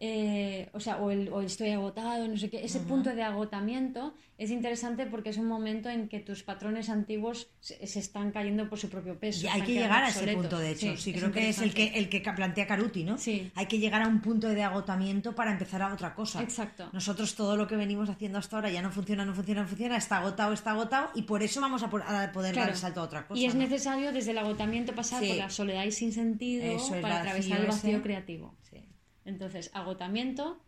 eh, 0.00 0.68
o 0.72 0.80
sea, 0.80 0.96
o, 0.98 1.10
el, 1.10 1.28
o 1.32 1.40
estoy 1.40 1.70
agotado, 1.70 2.26
no 2.28 2.36
sé 2.36 2.50
qué, 2.50 2.64
ese 2.64 2.80
punto 2.80 3.14
de 3.14 3.22
agotamiento 3.22 4.14
es 4.36 4.50
interesante 4.50 5.06
porque 5.06 5.30
es 5.30 5.36
un 5.38 5.46
momento 5.46 5.88
en 5.88 6.08
que 6.08 6.18
tus 6.18 6.42
patrones 6.42 6.88
antiguos 6.90 7.48
se, 7.60 7.86
se 7.86 8.00
están 8.00 8.32
cayendo 8.32 8.68
por 8.68 8.78
su 8.78 8.88
propio 8.90 9.18
peso. 9.18 9.46
Y 9.46 9.48
hay 9.48 9.62
que 9.62 9.72
llegar 9.74 10.02
a 10.04 10.08
ese 10.08 10.26
punto, 10.34 10.58
de 10.58 10.72
hecho. 10.72 10.96
Sí, 10.96 11.12
creo 11.12 11.30
que 11.30 11.48
es 11.48 11.60
el 11.60 11.72
que, 11.72 11.86
el 11.94 12.08
que 12.08 12.20
plantea 12.20 12.66
Caruti, 12.66 13.04
¿no? 13.04 13.16
Sí. 13.18 13.50
Hay 13.54 13.66
que 13.66 13.78
llegar 13.78 14.02
a 14.02 14.08
un 14.08 14.20
punto 14.20 14.48
de 14.48 14.62
agotamiento 14.64 15.34
para 15.34 15.52
empezar 15.52 15.80
a 15.82 15.94
otra 15.94 16.14
cosa. 16.14 16.42
Exacto. 16.42 16.90
Nosotros 16.92 17.34
todo 17.36 17.56
lo 17.56 17.68
que 17.68 17.76
venimos 17.76 18.10
haciendo 18.10 18.38
hasta 18.38 18.56
ahora 18.56 18.70
ya 18.70 18.82
no 18.82 18.90
funciona, 18.90 19.24
no 19.24 19.34
funciona, 19.34 19.62
no 19.62 19.68
funciona, 19.68 19.96
está 19.96 20.18
agotado, 20.18 20.52
está 20.52 20.72
agotado 20.72 21.10
y 21.14 21.22
por 21.22 21.42
eso 21.44 21.60
vamos 21.60 21.82
a, 21.84 21.90
por- 21.90 22.02
a 22.02 22.32
poder 22.32 22.56
dar 22.56 22.68
el 22.70 22.76
salto 22.76 23.00
a 23.00 23.04
otra 23.04 23.26
cosa. 23.28 23.40
Y 23.40 23.46
es 23.46 23.54
¿no? 23.54 23.60
necesario 23.60 24.12
desde 24.12 24.32
el 24.32 24.38
agotamiento 24.38 24.94
pasar 24.94 25.22
Sí. 25.22 25.28
por 25.28 25.36
la 25.36 25.50
soledad 25.50 25.84
y 25.84 25.92
sin 25.92 26.12
sentido 26.12 26.64
Eso 26.64 27.00
para 27.00 27.20
atravesar 27.20 27.60
el 27.60 27.66
vacío 27.68 27.90
ese. 27.92 28.02
creativo. 28.02 28.54
Sí. 28.68 28.78
Entonces, 29.24 29.70
agotamiento, 29.74 30.60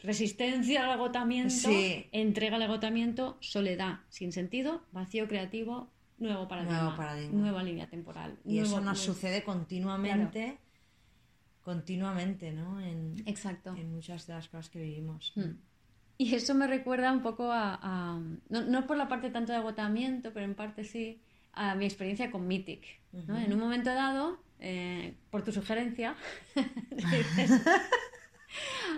resistencia 0.00 0.84
al 0.84 0.90
agotamiento, 0.90 1.54
Sí. 1.54 2.06
entrega 2.12 2.56
al 2.56 2.62
agotamiento, 2.62 3.36
soledad 3.40 4.00
sin 4.08 4.32
sentido, 4.32 4.82
vacío 4.92 5.28
creativo, 5.28 5.88
nuevo 6.18 6.48
paradigma, 6.48 6.82
Nuevo 6.82 6.96
paradigma. 6.96 7.40
nueva 7.40 7.62
línea 7.62 7.86
temporal. 7.88 8.36
Y 8.44 8.58
eso 8.58 8.76
nos 8.76 8.82
nuevo- 8.84 8.96
sucede 8.96 9.42
continuamente, 9.44 10.58
continuamente, 11.62 12.52
¿no? 12.52 12.80
En, 12.80 13.22
Exacto. 13.26 13.74
en 13.76 13.92
muchas 13.94 14.26
de 14.26 14.34
las 14.34 14.48
cosas 14.48 14.68
que 14.68 14.80
vivimos. 14.80 15.32
Mm. 15.36 15.50
Y 16.18 16.34
eso 16.34 16.54
me 16.54 16.66
recuerda 16.66 17.12
un 17.12 17.22
poco 17.22 17.50
a, 17.52 17.78
a- 17.80 18.20
no, 18.48 18.62
no 18.62 18.86
por 18.86 18.96
la 18.96 19.08
parte 19.08 19.30
tanto 19.30 19.52
de 19.52 19.58
agotamiento, 19.58 20.32
pero 20.32 20.44
en 20.44 20.54
parte 20.54 20.84
sí, 20.84 21.20
a 21.52 21.74
mi 21.74 21.84
experiencia 21.84 22.30
con 22.30 22.46
Mythic. 22.46 23.00
¿no? 23.12 23.36
En 23.38 23.52
un 23.52 23.58
momento 23.60 23.90
dado, 23.92 24.40
eh, 24.62 25.14
por 25.30 25.42
tu 25.44 25.52
sugerencia, 25.52 26.14
dices, 26.90 27.60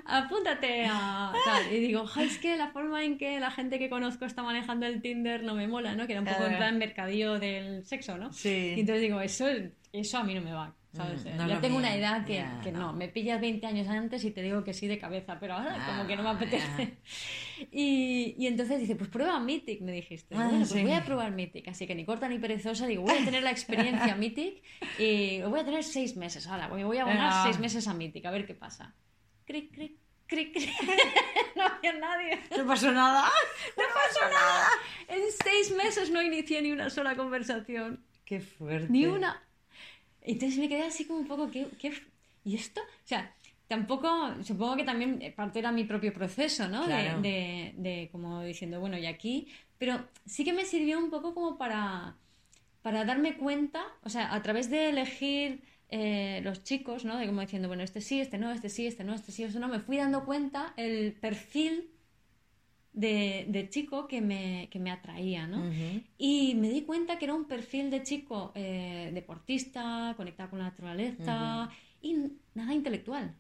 apúntate 0.07 0.85
a 0.87 1.33
tal. 1.45 1.73
Y 1.73 1.81
digo, 1.81 2.07
"Ja, 2.07 2.23
es 2.23 2.39
que 2.39 2.57
la 2.57 2.69
forma 2.69 3.05
en 3.05 3.19
que 3.19 3.41
la 3.41 3.51
gente 3.51 3.79
que 3.79 3.89
conozco 3.89 4.25
está 4.25 4.43
manejando 4.43 4.87
el 4.87 5.01
Tinder 5.01 5.43
no 5.43 5.55
me 5.55 5.67
mola, 5.69 5.95
¿no? 5.95 6.07
Que 6.07 6.13
era 6.13 6.21
un 6.21 6.27
poco 6.27 6.43
en 6.43 6.49
Claro. 6.49 6.59
plan 6.59 6.79
mercadillo 6.79 7.39
del 7.39 7.85
sexo, 7.85 8.19
¿no? 8.19 8.33
Sí. 8.33 8.75
Y 8.77 8.81
entonces 8.81 9.03
digo, 9.03 9.21
eso, 9.21 9.47
eso 9.93 10.19
a 10.19 10.25
mí 10.25 10.35
no 10.35 10.41
me 10.43 10.53
va. 10.53 10.75
¿Sabes? 10.95 11.25
Mm, 11.25 11.29
Eh, 11.29 11.35
no 11.37 11.49
ya 11.49 11.61
tengo 11.61 11.77
una 11.77 11.95
edad 11.95 12.25
que, 12.25 12.45
no. 12.73 12.79
no. 12.79 12.93
me 12.93 13.09
pillas 13.09 13.41
20 13.41 13.67
años 13.67 13.89
antes 13.89 14.25
y 14.25 14.31
te 14.31 14.43
digo 14.43 14.65
que 14.65 14.73
sí 14.73 14.87
de 14.87 14.99
cabeza, 14.99 15.39
pero 15.41 15.55
ahora 15.55 15.85
como 15.87 16.07
que 16.07 16.17
no 16.17 16.23
me 16.23 16.29
Ah, 16.31 16.33
apetece. 16.33 16.97
Y, 17.71 18.35
y 18.37 18.47
entonces 18.49 18.81
dice, 18.81 18.97
pues 18.97 19.09
prueba 19.11 19.39
Mythic, 19.39 19.81
me 19.81 19.93
dijiste. 19.93 20.35
Ah, 20.35 20.49
bueno, 20.49 20.67
pues 20.69 20.83
voy 20.83 20.93
a 20.93 21.05
probar 21.05 21.31
Mythic. 21.31 21.69
Así 21.69 21.87
que 21.87 21.95
ni 21.95 22.05
corta 22.05 22.29
ni 22.29 22.39
perezosa, 22.39 22.87
digo, 22.87 23.03
voy 23.03 23.17
a 23.17 23.25
tener 23.25 23.43
la 23.43 23.51
experiencia 23.53 24.15
Mythic 24.17 24.63
y 24.99 25.41
voy 25.43 25.61
a 25.61 25.65
tener 25.65 25.85
seis 25.85 26.17
meses. 26.17 26.47
Ahora, 26.49 26.67
voy 26.69 26.99
a 26.99 27.03
abonar 27.03 27.31
Venga. 27.31 27.43
seis 27.45 27.59
meses 27.61 27.87
a 27.87 27.95
Mythic, 27.95 28.25
a 28.27 28.31
ver 28.33 28.45
qué 28.47 28.55
pasa. 28.55 28.93
Cric, 29.47 29.73
cric, 29.73 29.97
cric, 30.27 30.53
cric. 30.53 30.69
no 31.57 31.63
había 31.65 31.93
nadie. 31.93 32.41
No 32.57 32.67
pasó 32.67 32.91
nada. 32.93 33.31
No 33.77 33.85
pasó 33.95 34.29
nada. 34.31 34.69
En 35.09 35.21
seis 35.43 35.73
meses 35.77 36.11
no 36.11 36.21
inicié 36.23 36.61
ni 36.63 36.73
una 36.73 36.91
sola 36.91 37.15
conversación. 37.15 38.05
Qué 38.25 38.41
fuerte. 38.41 38.89
Ni 38.91 39.07
una. 39.07 39.43
Entonces 40.25 40.59
me 40.59 40.69
quedé 40.69 40.83
así 40.85 41.07
como 41.07 41.21
un 41.21 41.29
poco, 41.29 41.51
¿qué, 41.51 41.69
¿y 42.45 42.57
esto? 42.57 42.81
O 42.83 43.07
sea, 43.07 43.35
tampoco, 43.69 44.09
supongo 44.45 44.77
que 44.77 44.85
también 44.85 45.21
eh, 45.23 45.33
parte 45.33 45.59
era 45.61 45.73
mi 45.73 45.85
propio 45.85 46.13
proceso, 46.13 46.69
¿no? 46.69 46.89
De- 46.89 46.89
Claro. 46.89 47.21
De, 47.21 47.75
de 47.77 48.09
como 48.13 48.43
diciendo, 48.43 48.81
bueno, 48.81 48.99
y 48.99 49.07
aquí, 49.07 49.49
pero 49.79 50.09
sí 50.27 50.45
que 50.45 50.53
me 50.53 50.65
sirvió 50.65 50.99
un 50.99 51.11
poco 51.11 51.35
como 51.35 51.59
para, 51.59 52.17
para 52.83 53.05
darme 53.05 53.37
cuenta, 53.39 53.85
o 54.03 54.09
sea, 54.11 54.35
a 54.35 54.43
través 54.43 54.71
de 54.71 54.91
elegir 54.91 55.65
eh, 55.91 56.41
los 56.45 56.65
chicos, 56.65 57.05
¿no? 57.05 57.17
De 57.19 57.27
como 57.27 57.41
diciendo, 57.43 57.69
bueno, 57.69 57.83
este 57.83 58.01
sí, 58.01 58.21
este 58.21 58.39
no, 58.39 58.53
este 58.53 58.69
sí, 58.71 58.87
este 58.87 59.05
no, 59.05 59.15
este 59.15 59.33
sí, 59.33 59.45
este 59.45 59.61
no, 59.61 59.69
me 59.69 59.81
fui 59.81 59.97
dando 59.99 60.25
cuenta 60.27 60.75
el 60.77 61.15
perfil 61.15 61.91
de, 62.95 63.45
de 63.49 63.69
chico 63.69 64.07
que 64.07 64.21
me, 64.23 64.69
que 64.71 64.79
me 64.79 64.91
atraía, 64.91 65.47
¿no? 65.47 65.63
Y 66.17 66.55
me 66.55 66.71
di 66.71 66.83
cuenta 66.83 67.19
que 67.19 67.27
era 67.27 67.35
un 67.35 67.45
perfil 67.45 67.91
de 67.91 68.03
chico 68.03 68.53
eh, 68.55 69.11
deportista, 69.13 70.15
conectado 70.17 70.51
con 70.51 70.61
la 70.61 70.67
naturaleza 70.67 71.69
y 72.01 72.17
nada 72.55 72.73
intelectual. 72.73 73.35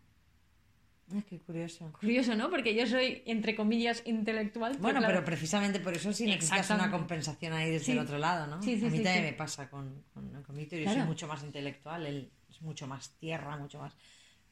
Ay, 1.12 1.22
qué 1.28 1.38
curioso. 1.38 1.92
Curioso, 2.00 2.34
¿no? 2.34 2.48
Porque 2.50 2.74
yo 2.74 2.86
soy, 2.86 3.22
entre 3.26 3.54
comillas, 3.54 4.02
intelectual. 4.06 4.78
Bueno, 4.78 5.00
claro, 5.00 5.14
pero 5.14 5.24
precisamente 5.24 5.78
por 5.78 5.92
eso 5.94 6.12
sí 6.12 6.24
necesitas 6.24 6.70
una 6.70 6.90
compensación 6.90 7.52
ahí 7.52 7.70
desde 7.70 7.84
Sí. 7.86 7.92
el 7.92 7.98
otro 7.98 8.18
lado, 8.18 8.46
¿no? 8.46 8.62
Sí, 8.62 8.78
sí, 8.78 8.86
a 8.86 8.90
mí 8.90 9.00
también 9.02 9.24
me 9.24 9.32
pasa 9.34 9.68
con, 9.70 10.02
con, 10.14 10.42
con 10.42 10.56
Víctor, 10.56 10.78
yo 10.78 10.84
Claro. 10.86 11.00
soy 11.00 11.06
mucho 11.08 11.28
más 11.28 11.44
intelectual, 11.44 12.06
él 12.06 12.30
es 12.48 12.60
mucho 12.62 12.86
más 12.86 13.10
tierra, 13.18 13.56
mucho 13.58 13.78
más, 13.78 13.94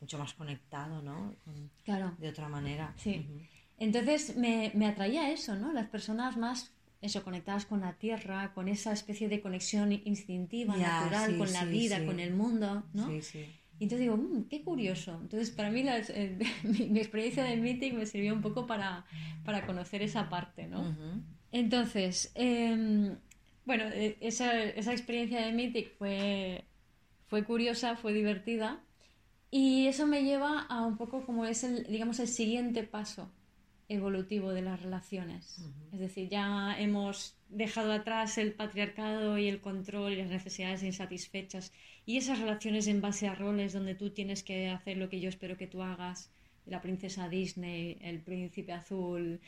mucho 0.01 0.19
más 0.19 0.35
conectado, 0.35 1.01
¿no? 1.03 1.35
Con- 1.45 1.71
Claro. 1.85 2.15
de 2.19 2.29
otra 2.29 2.49
manera. 2.49 2.93
Sí. 2.99 3.27
Entonces 3.83 4.37
me, 4.37 4.71
me 4.75 4.87
atraía 4.87 5.31
eso, 5.33 5.57
¿no? 5.57 5.73
Las 5.73 5.89
personas 5.89 6.37
más, 6.37 6.73
eso, 7.01 7.25
conectadas 7.25 7.67
con 7.67 7.81
la 7.81 7.95
tierra, 7.95 8.53
con 8.55 8.69
esa 8.69 8.93
especie 8.93 9.29
de 9.29 9.41
conexión 9.41 9.91
instintiva, 9.93 10.77
natural, 10.77 11.33
sí, 11.33 11.39
con 11.39 11.53
la 11.53 11.65
sí, 11.65 11.71
vida, 11.71 11.99
sí. 11.99 12.05
con 12.07 12.21
el 12.21 12.33
mundo, 12.33 12.85
¿no? 12.93 13.07
Sí, 13.09 13.23
sí. 13.23 13.39
Y 13.81 13.85
entonces 13.85 14.01
digo, 14.01 14.17
"Mm, 14.17 14.45
qué 14.45 14.63
curioso. 14.63 15.19
Entonces, 15.21 15.51
para 15.51 15.71
mí, 15.73 15.83
las- 15.83 16.11
eh, 16.11 16.39
mi, 16.63 16.91
mi 16.91 17.01
experiencia 17.01 17.43
de 17.43 17.57
meeting 17.57 17.95
me 17.95 18.07
sirvió 18.07 18.33
un 18.35 18.41
poco 18.41 18.67
para, 18.69 19.05
para 19.45 19.67
conocer 19.67 20.01
esa 20.03 20.29
parte, 20.29 20.69
¿no? 20.69 20.95
Entonces, 21.51 22.31
em, 22.37 23.17
bueno, 23.65 23.85
eh, 23.93 24.17
esa, 24.21 24.63
esa 24.63 24.93
experiencia 24.93 25.45
de 25.45 25.53
Mythic 25.53 25.97
fue, 25.99 26.65
fue 27.27 27.43
curiosa, 27.45 27.97
fue 27.97 28.13
divertida 28.13 28.81
y 29.51 29.87
eso 29.89 30.07
me 30.07 30.23
lleva 30.23 30.61
a 30.61 30.87
un 30.87 30.97
poco 30.97 31.27
como 31.27 31.45
es 31.47 31.65
el, 31.65 31.85
digamos, 31.89 32.21
el 32.21 32.29
siguiente 32.29 32.85
paso 32.85 33.29
evolutivo 33.93 34.53
de 34.53 34.63
las 34.63 34.83
relaciones. 34.83 35.59
Es 35.93 36.01
decir, 36.01 36.29
ya 36.29 36.77
hemos 36.79 37.37
dejado 37.49 37.93
atrás 37.93 38.39
el 38.39 38.53
patriarcado 38.53 39.39
y 39.39 39.49
el 39.49 39.61
control 39.61 40.13
y 40.13 40.17
las 40.17 40.31
necesidades 40.31 40.83
insatisfechas 40.83 41.73
y 42.07 42.17
esas 42.17 42.39
relaciones 42.39 42.87
en 42.87 43.01
base 43.01 43.29
a 43.29 43.35
roles 43.35 43.73
donde 43.73 43.95
tú 43.95 44.11
tienes 44.11 44.43
que 44.43 44.71
hacer 44.71 44.97
lo 44.97 45.09
que 45.09 45.21
yo 45.21 45.29
espero 45.29 45.57
que 45.57 45.67
tú 45.67 45.83
hagas, 45.83 46.31
la 46.67 46.81
princesa 46.81 47.29
Disney, 47.29 47.99
el 48.01 48.21
príncipe 48.21 48.73
azul, 48.73 49.41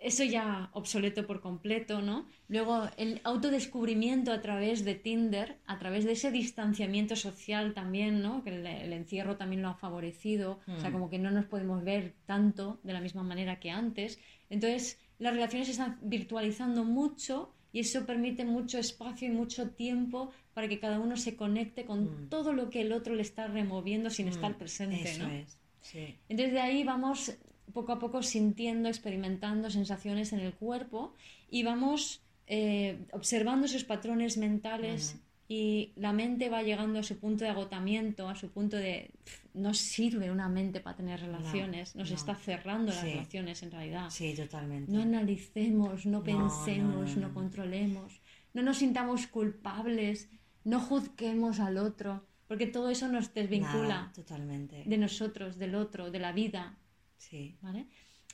eso 0.00 0.22
ya 0.24 0.70
obsoleto 0.74 1.26
por 1.26 1.40
completo, 1.40 2.00
¿no? 2.02 2.26
Luego 2.48 2.88
el 2.96 3.20
autodescubrimiento 3.24 4.30
a 4.32 4.40
través 4.40 4.84
de 4.84 4.94
Tinder, 4.94 5.58
a 5.66 5.78
través 5.78 6.04
de 6.04 6.12
ese 6.12 6.30
distanciamiento 6.30 7.16
social 7.16 7.74
también, 7.74 8.22
¿no? 8.22 8.44
Que 8.44 8.50
el, 8.50 8.66
el 8.66 8.92
encierro 8.92 9.36
también 9.36 9.62
lo 9.62 9.68
ha 9.68 9.74
favorecido, 9.74 10.60
o 10.68 10.80
sea, 10.80 10.90
Mm. 10.90 10.92
como 10.92 11.10
que 11.10 11.18
no 11.18 11.30
nos 11.30 11.46
podemos 11.46 11.82
ver 11.82 12.14
tanto 12.26 12.78
de 12.84 12.92
la 12.92 13.00
misma 13.00 13.22
manera 13.24 13.58
que 13.58 13.70
antes. 13.70 14.18
Entonces, 14.50 14.98
las 15.18 15.32
relaciones 15.34 15.66
se 15.66 15.72
están 15.72 15.98
virtualizando 16.02 16.84
mucho, 16.84 17.52
y 17.72 17.80
eso 17.80 18.06
permite 18.06 18.44
mucho 18.44 18.78
espacio 18.78 19.28
y 19.28 19.30
mucho 19.32 19.70
tiempo 19.70 20.30
para 20.54 20.68
que 20.68 20.78
cada 20.78 21.00
uno 21.00 21.16
se 21.16 21.36
conecte 21.36 21.84
con 21.84 22.04
Mm. 22.04 22.28
todo 22.28 22.52
lo 22.52 22.70
que 22.70 22.80
el 22.82 22.92
otro 22.92 23.14
le 23.14 23.22
está 23.22 23.46
removiendo 23.48 24.10
sin 24.10 24.28
estar 24.28 24.52
Mm, 24.52 24.58
presente. 24.58 25.10
Eso 25.10 25.24
¿no? 25.26 25.34
es. 25.34 25.58
Sí. 25.80 26.16
Entonces 26.28 26.54
de 26.54 26.60
ahí 26.60 26.82
vamos 26.84 27.36
poco 27.72 27.92
a 27.92 27.98
poco 27.98 28.22
sintiendo, 28.22 28.88
experimentando 28.88 29.70
sensaciones 29.70 30.32
en 30.32 30.40
el 30.40 30.52
cuerpo 30.54 31.14
y 31.50 31.62
vamos 31.62 32.22
eh, 32.46 32.98
observando 33.12 33.66
esos 33.66 33.84
patrones 33.84 34.36
mentales 34.38 35.14
Ujú. 35.14 35.22
y 35.48 35.92
la 35.96 36.12
mente 36.12 36.48
va 36.50 36.62
llegando 36.62 36.98
a 36.98 37.02
su 37.02 37.18
punto 37.18 37.44
de 37.44 37.50
agotamiento, 37.50 38.28
a 38.28 38.34
su 38.34 38.48
punto 38.50 38.76
de 38.76 39.10
"Pf, 39.24 39.48
no 39.54 39.74
sirve 39.74 40.30
una 40.30 40.48
mente 40.48 40.80
para 40.80 40.96
tener 40.96 41.20
relaciones, 41.20 41.94
nos 41.96 42.10
no. 42.10 42.16
está 42.16 42.34
cerrando 42.34 42.92
las 42.92 43.00
Sí. 43.02 43.10
relaciones 43.12 43.62
en 43.62 43.70
realidad. 43.70 44.10
Sí, 44.10 44.34
totalmente. 44.34 44.90
No 44.92 45.02
analicemos, 45.02 46.06
no 46.06 46.18
no, 46.18 46.24
pensemos, 46.24 47.10
no, 47.16 47.20
no, 47.22 47.28
no. 47.28 47.34
controlemos, 47.34 48.20
no 48.54 48.62
nos 48.62 48.78
sintamos 48.78 49.26
culpables, 49.26 50.28
no 50.64 50.80
juzguemos 50.80 51.60
al 51.60 51.78
otro, 51.78 52.24
porque 52.46 52.66
todo 52.66 52.88
eso 52.90 53.08
nos 53.08 53.32
desvincula 53.34 53.88
Nada, 53.88 54.12
totalmente. 54.14 54.84
de 54.86 54.96
nosotros, 54.98 55.58
del 55.58 55.74
otro, 55.74 56.10
de 56.10 56.18
la 56.18 56.32
vida, 56.32 56.78
Sí. 57.18 57.56
¿vale? 57.60 57.86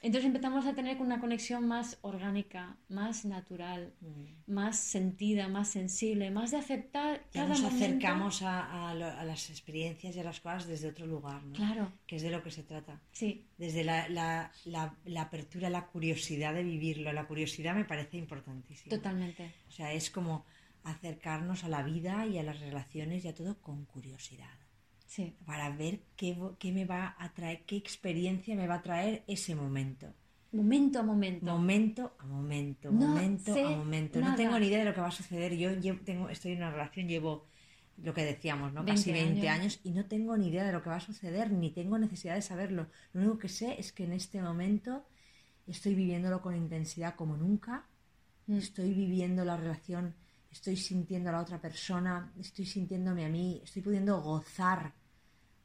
Entonces 0.03 0.27
empezamos 0.27 0.67
a 0.67 0.75
tener 0.75 1.01
una 1.01 1.19
conexión 1.19 1.67
más 1.67 1.97
orgánica, 2.03 2.77
más 2.91 3.25
natural, 3.25 3.95
Mm. 4.03 4.53
más 4.53 4.77
sentida, 4.79 5.49
más 5.49 5.69
sensible, 5.69 6.31
más 6.31 6.51
de 6.51 6.59
aceptar 6.59 7.21
Ya 7.33 7.41
cada 7.45 7.49
nos 7.49 7.63
momento. 7.63 7.85
acercamos 7.87 8.43
a, 8.43 8.91
a 8.91 8.95
lo- 8.95 9.07
a 9.07 9.25
las 9.25 9.49
experiencias 9.49 10.15
y 10.15 10.21
a 10.21 10.25
las 10.25 10.41
cosas 10.41 10.67
desde 10.67 10.89
otro 10.89 11.07
lugar, 11.07 11.43
¿no? 11.45 11.55
Claro, 11.55 11.91
Que 12.07 12.17
es 12.17 12.23
de 12.23 12.31
lo 12.31 12.43
que 12.43 12.51
se 12.51 12.63
trata. 12.65 13.01
sí, 13.13 13.47
Desde 13.57 13.83
la, 13.83 14.07
la- 14.11 14.53
la- 14.67 14.95
la 15.07 15.23
apertura, 15.23 15.71
la 15.71 15.87
curiosidad 15.87 16.53
de 16.53 16.65
vivirlo. 16.65 17.11
La 17.15 17.27
curiosidad 17.27 17.75
me 17.75 17.85
parece 17.87 18.19
importantísima. 18.19 18.91
totalmente. 18.95 19.55
O 19.69 19.71
sea, 19.71 19.91
es 19.95 20.11
como 20.11 20.45
acercarnos 20.83 21.65
a 21.65 21.69
la 21.71 21.83
vida 21.83 22.27
y 22.27 22.37
a 22.37 22.43
las 22.43 22.61
relaciones 22.61 23.25
y 23.25 23.29
a 23.29 23.35
todo 23.35 23.57
con 23.63 23.87
curiosidad. 23.87 24.51
Sí, 25.15 25.37
Para 25.47 25.71
ver 25.71 26.01
qué, 26.17 26.37
qué 26.59 26.73
me 26.73 26.85
va 26.87 27.15
a 27.19 27.33
traer, 27.33 27.65
qué 27.67 27.77
experiencia 27.77 28.57
me 28.57 28.67
va 28.67 28.77
a 28.77 28.83
traer 28.83 29.23
ese 29.29 29.55
momento. 29.55 30.13
momento 30.53 30.99
a 30.99 31.03
momento. 31.05 31.45
Momento 31.47 32.15
a 32.19 32.25
momento, 32.27 32.91
No 32.91 33.07
momento 33.09 33.55
a 33.55 33.71
momento. 33.71 34.21
No 34.21 34.35
tengo 34.35 34.59
ni 34.59 34.67
idea 34.67 34.79
de 34.81 34.87
lo 34.87 34.95
que 34.95 35.01
va 35.01 35.09
a 35.09 35.13
suceder. 35.13 35.55
Yo 35.57 35.71
llevo- 35.71 36.01
tengo, 36.05 36.29
estoy 36.29 36.53
en 36.53 36.59
una 36.59 36.71
relación, 36.73 37.07
llevo 37.07 37.47
lo 37.99 38.13
que 38.13 38.25
decíamos, 38.25 38.73
¿no? 38.73 38.83
20 38.83 38.91
Casi 39.01 39.13
20 39.13 39.49
años. 39.49 39.61
años. 39.61 39.81
y 39.85 39.91
no 39.93 40.05
tengo 40.07 40.37
ni 40.37 40.49
idea 40.49 40.65
de 40.65 40.73
lo 40.73 40.83
que 40.83 40.91
va 40.91 40.97
a 40.97 41.01
suceder, 41.01 41.53
ni 41.53 41.71
tengo 41.71 41.97
necesidad 41.97 42.35
de 42.35 42.43
saberlo. 42.43 42.89
Lo 43.13 43.21
único 43.21 43.39
que 43.39 43.49
sé 43.49 43.79
es 43.79 43.93
que 43.93 44.03
en 44.05 44.13
este 44.15 44.43
momento 44.43 45.05
estoy 45.69 45.95
viviéndolo 45.95 46.43
con 46.43 46.57
intensidad 46.57 47.15
como 47.15 47.37
nunca. 47.37 47.87
Mm. 48.49 48.57
Estoy 48.57 48.93
viviendo 48.95 49.45
la 49.45 49.57
relación, 49.57 50.15
estoy 50.51 50.77
sintiendo 50.77 51.29
a 51.31 51.33
la 51.35 51.41
otra 51.41 51.61
persona, 51.61 52.33
estoy 52.41 52.67
sintiéndome 52.67 53.25
a 53.25 53.29
mí, 53.29 53.61
estoy 53.63 53.83
pudiendo 53.83 54.21
gozar 54.21 54.93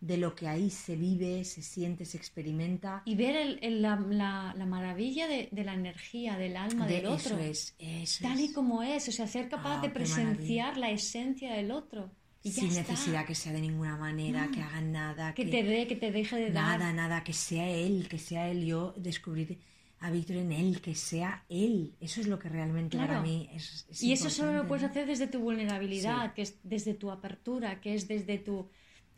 de 0.02 0.18
lo 0.18 0.34
que 0.34 0.48
ahí 0.48 0.70
se 0.70 0.96
vive, 0.96 1.44
se 1.44 1.62
siente, 1.62 2.06
se 2.06 2.16
experimenta. 2.18 3.02
Y 3.06 3.16
ver 3.16 3.36
el- 3.36 3.60
el- 3.62 3.82
la, 3.82 3.98
la- 3.98 4.54
la 4.58 4.66
maravilla 4.66 5.28
de, 5.28 5.50
de 5.52 5.64
la 5.64 5.74
energía, 5.74 6.38
del 6.38 6.56
alma 6.58 6.88
De- 6.88 6.96
del 6.96 7.06
otro. 7.08 7.38
Eso 7.38 7.40
es, 7.40 7.76
eso 7.80 8.24
tal 8.24 8.40
y 8.40 8.54
como 8.54 8.82
es, 8.84 9.08
o 9.10 9.12
sea, 9.12 9.28
ser 9.28 9.50
capaz 9.50 9.80
Ah, 9.80 9.82
de 9.82 9.90
presenciar 9.90 10.78
la 10.78 10.90
esencia 10.92 11.54
del 11.54 11.72
otro. 11.72 12.12
Y 12.42 12.52
sin 12.52 12.68
está. 12.70 12.82
necesidad 12.94 13.26
que 13.26 13.36
sea 13.36 13.52
de 13.52 13.60
ninguna 13.60 13.98
manera, 13.98 14.46
No. 14.46 14.52
que 14.54 14.62
haga 14.62 14.80
nada, 14.82 15.34
que 15.34 15.44
que, 15.44 15.52
te 15.52 15.64
dé, 15.64 15.88
que 15.88 15.98
te 15.98 16.12
deje 16.12 16.38
de 16.38 16.52
dar. 16.52 16.80
nada, 16.80 16.94
nada, 16.94 17.24
que 17.24 17.34
sea 17.34 17.68
él, 17.70 18.08
que 18.08 18.18
sea 18.18 18.48
él. 18.50 18.66
Yo 18.66 18.94
descubrir 18.96 19.60
a 20.00 20.10
Víctor 20.12 20.38
en 20.38 20.54
él, 20.54 20.80
que 20.80 20.96
sea 20.96 21.44
él. 21.50 21.96
Eso 22.00 22.22
es 22.22 22.28
lo 22.28 22.40
que 22.40 22.48
realmente 22.48 22.98
para 22.98 23.22
mí 23.22 23.50
es, 23.54 23.86
es 23.90 24.02
Y 24.02 24.14
eso 24.14 24.30
solo 24.30 24.54
lo 24.54 24.66
puedes 24.66 24.86
hacer 24.86 25.06
desde 25.06 25.28
tu 25.28 25.40
vulnerabilidad, 25.42 26.28
Sí. 26.28 26.32
que 26.36 26.42
es 26.44 26.56
desde 26.64 26.94
tu 26.94 27.12
apertura, 27.12 27.82
que 27.82 27.94
es 27.96 28.08
desde 28.08 28.38
tu... 28.38 28.70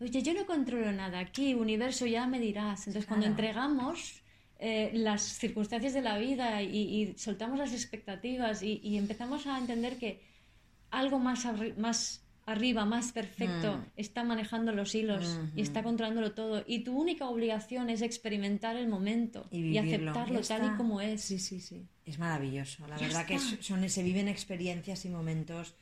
Oye, 0.02 0.22
yo 0.24 0.34
no 0.34 0.46
controlo 0.46 0.92
nada 0.92 1.20
aquí, 1.20 1.54
universo, 1.54 2.06
ya 2.08 2.26
me 2.28 2.40
dirás. 2.40 2.88
Entonces, 2.88 3.06
cuando 3.08 3.28
entregamos 3.28 4.24
eh, 4.60 4.92
las 4.94 5.22
circunstancias 5.22 5.94
de 5.94 6.02
la 6.02 6.18
vida 6.18 6.62
y, 6.64 6.78
y 6.78 7.18
soltamos 7.18 7.58
las 7.60 7.72
expectativas 7.74 8.64
y, 8.64 8.80
y 8.84 8.98
empezamos 8.98 9.46
a 9.48 9.58
entender 9.58 9.98
que 9.98 10.22
algo 10.90 11.20
más, 11.20 11.46
arri- 11.46 11.76
más 11.78 12.24
arriba, 12.46 12.84
más 12.86 13.12
perfecto, 13.12 13.78
Mm. 13.78 13.86
está 13.96 14.24
manejando 14.24 14.72
los 14.74 14.94
hilos 14.96 15.40
y 15.56 15.62
está 15.62 15.84
controlándolo 15.84 16.34
todo. 16.34 16.64
Y 16.68 16.80
tu 16.84 17.00
única 17.00 17.30
obligación 17.30 17.90
es 17.90 18.02
experimentar 18.02 18.76
el 18.76 18.88
momento 18.88 19.48
y, 19.52 19.62
y, 19.70 19.78
aceptarlo 19.78 20.42
tal 20.42 20.66
y 20.66 20.78
como 20.78 21.00
es. 21.00 21.22
Sí, 21.22 21.38
sí, 21.40 21.60
sí. 21.62 21.88
Es 22.06 22.18
maravilloso. 22.18 22.88
La 22.88 22.98
Ya 22.98 23.06
verdad 23.08 23.26
que 23.28 23.36
está. 23.36 23.56
es- 23.56 23.66
son, 23.66 23.88
se 23.88 24.04
viven 24.04 24.28
experiencias 24.28 25.06
y 25.06 25.10
momentos 25.10 25.76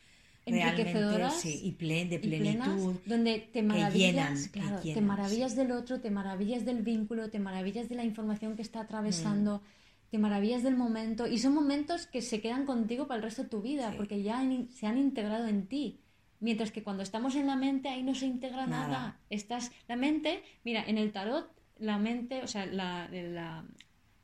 Enriquecedoras 0.45 1.33
sí, 1.41 1.59
y 1.63 1.71
plen, 1.73 2.09
de 2.09 2.15
y 2.15 2.19
plenas, 2.19 2.67
plenitud. 2.69 2.95
donde 3.05 3.39
te 3.39 3.51
que 3.51 3.63
maravillas, 3.63 3.93
llenan, 4.13 4.35
que 4.51 4.59
claro, 4.59 4.79
te 4.79 4.83
llenan, 4.87 5.05
maravillas 5.05 5.55
del 5.55 5.71
otro, 5.71 5.99
te 6.01 6.09
maravillas 6.11 6.65
del 6.65 6.81
vínculo, 6.81 7.29
te 7.29 7.39
maravillas 7.39 7.89
de 7.89 7.95
la 7.95 8.03
información 8.03 8.55
que 8.55 8.61
está 8.61 8.81
atravesando, 8.81 9.57
Mm. 9.57 10.09
te 10.11 10.17
maravillas 10.17 10.63
del 10.63 10.75
momento 10.75 11.27
y 11.27 11.37
son 11.37 11.53
momentos 11.53 12.07
que 12.07 12.21
se 12.21 12.41
quedan 12.41 12.65
contigo 12.65 13.07
para 13.07 13.17
el 13.17 13.23
resto 13.23 13.43
de 13.43 13.49
tu 13.49 13.61
vida 13.61 13.91
Sí. 13.91 13.97
porque 13.97 14.23
ya 14.23 14.39
han- 14.39 14.69
se 14.71 14.87
han 14.87 14.97
integrado 14.97 15.47
en 15.47 15.67
ti. 15.67 15.99
Mientras 16.39 16.71
que 16.71 16.83
cuando 16.83 17.03
estamos 17.03 17.35
en 17.35 17.47
la 17.47 17.55
mente 17.57 17.89
ahí 17.89 18.01
no 18.01 18.15
se 18.15 18.25
integra 18.25 18.65
nada. 18.65 18.87
Nada. 18.87 19.19
Estás 19.29 19.71
la 19.87 19.97
mente, 19.97 20.41
mira, 20.63 20.83
en 20.87 20.97
el 20.97 21.11
tarot 21.11 21.51
la 21.79 21.97
mente, 21.97 22.41
o 22.43 22.47
sea, 22.47 22.65
la- 22.65 23.07
la- 23.11 23.65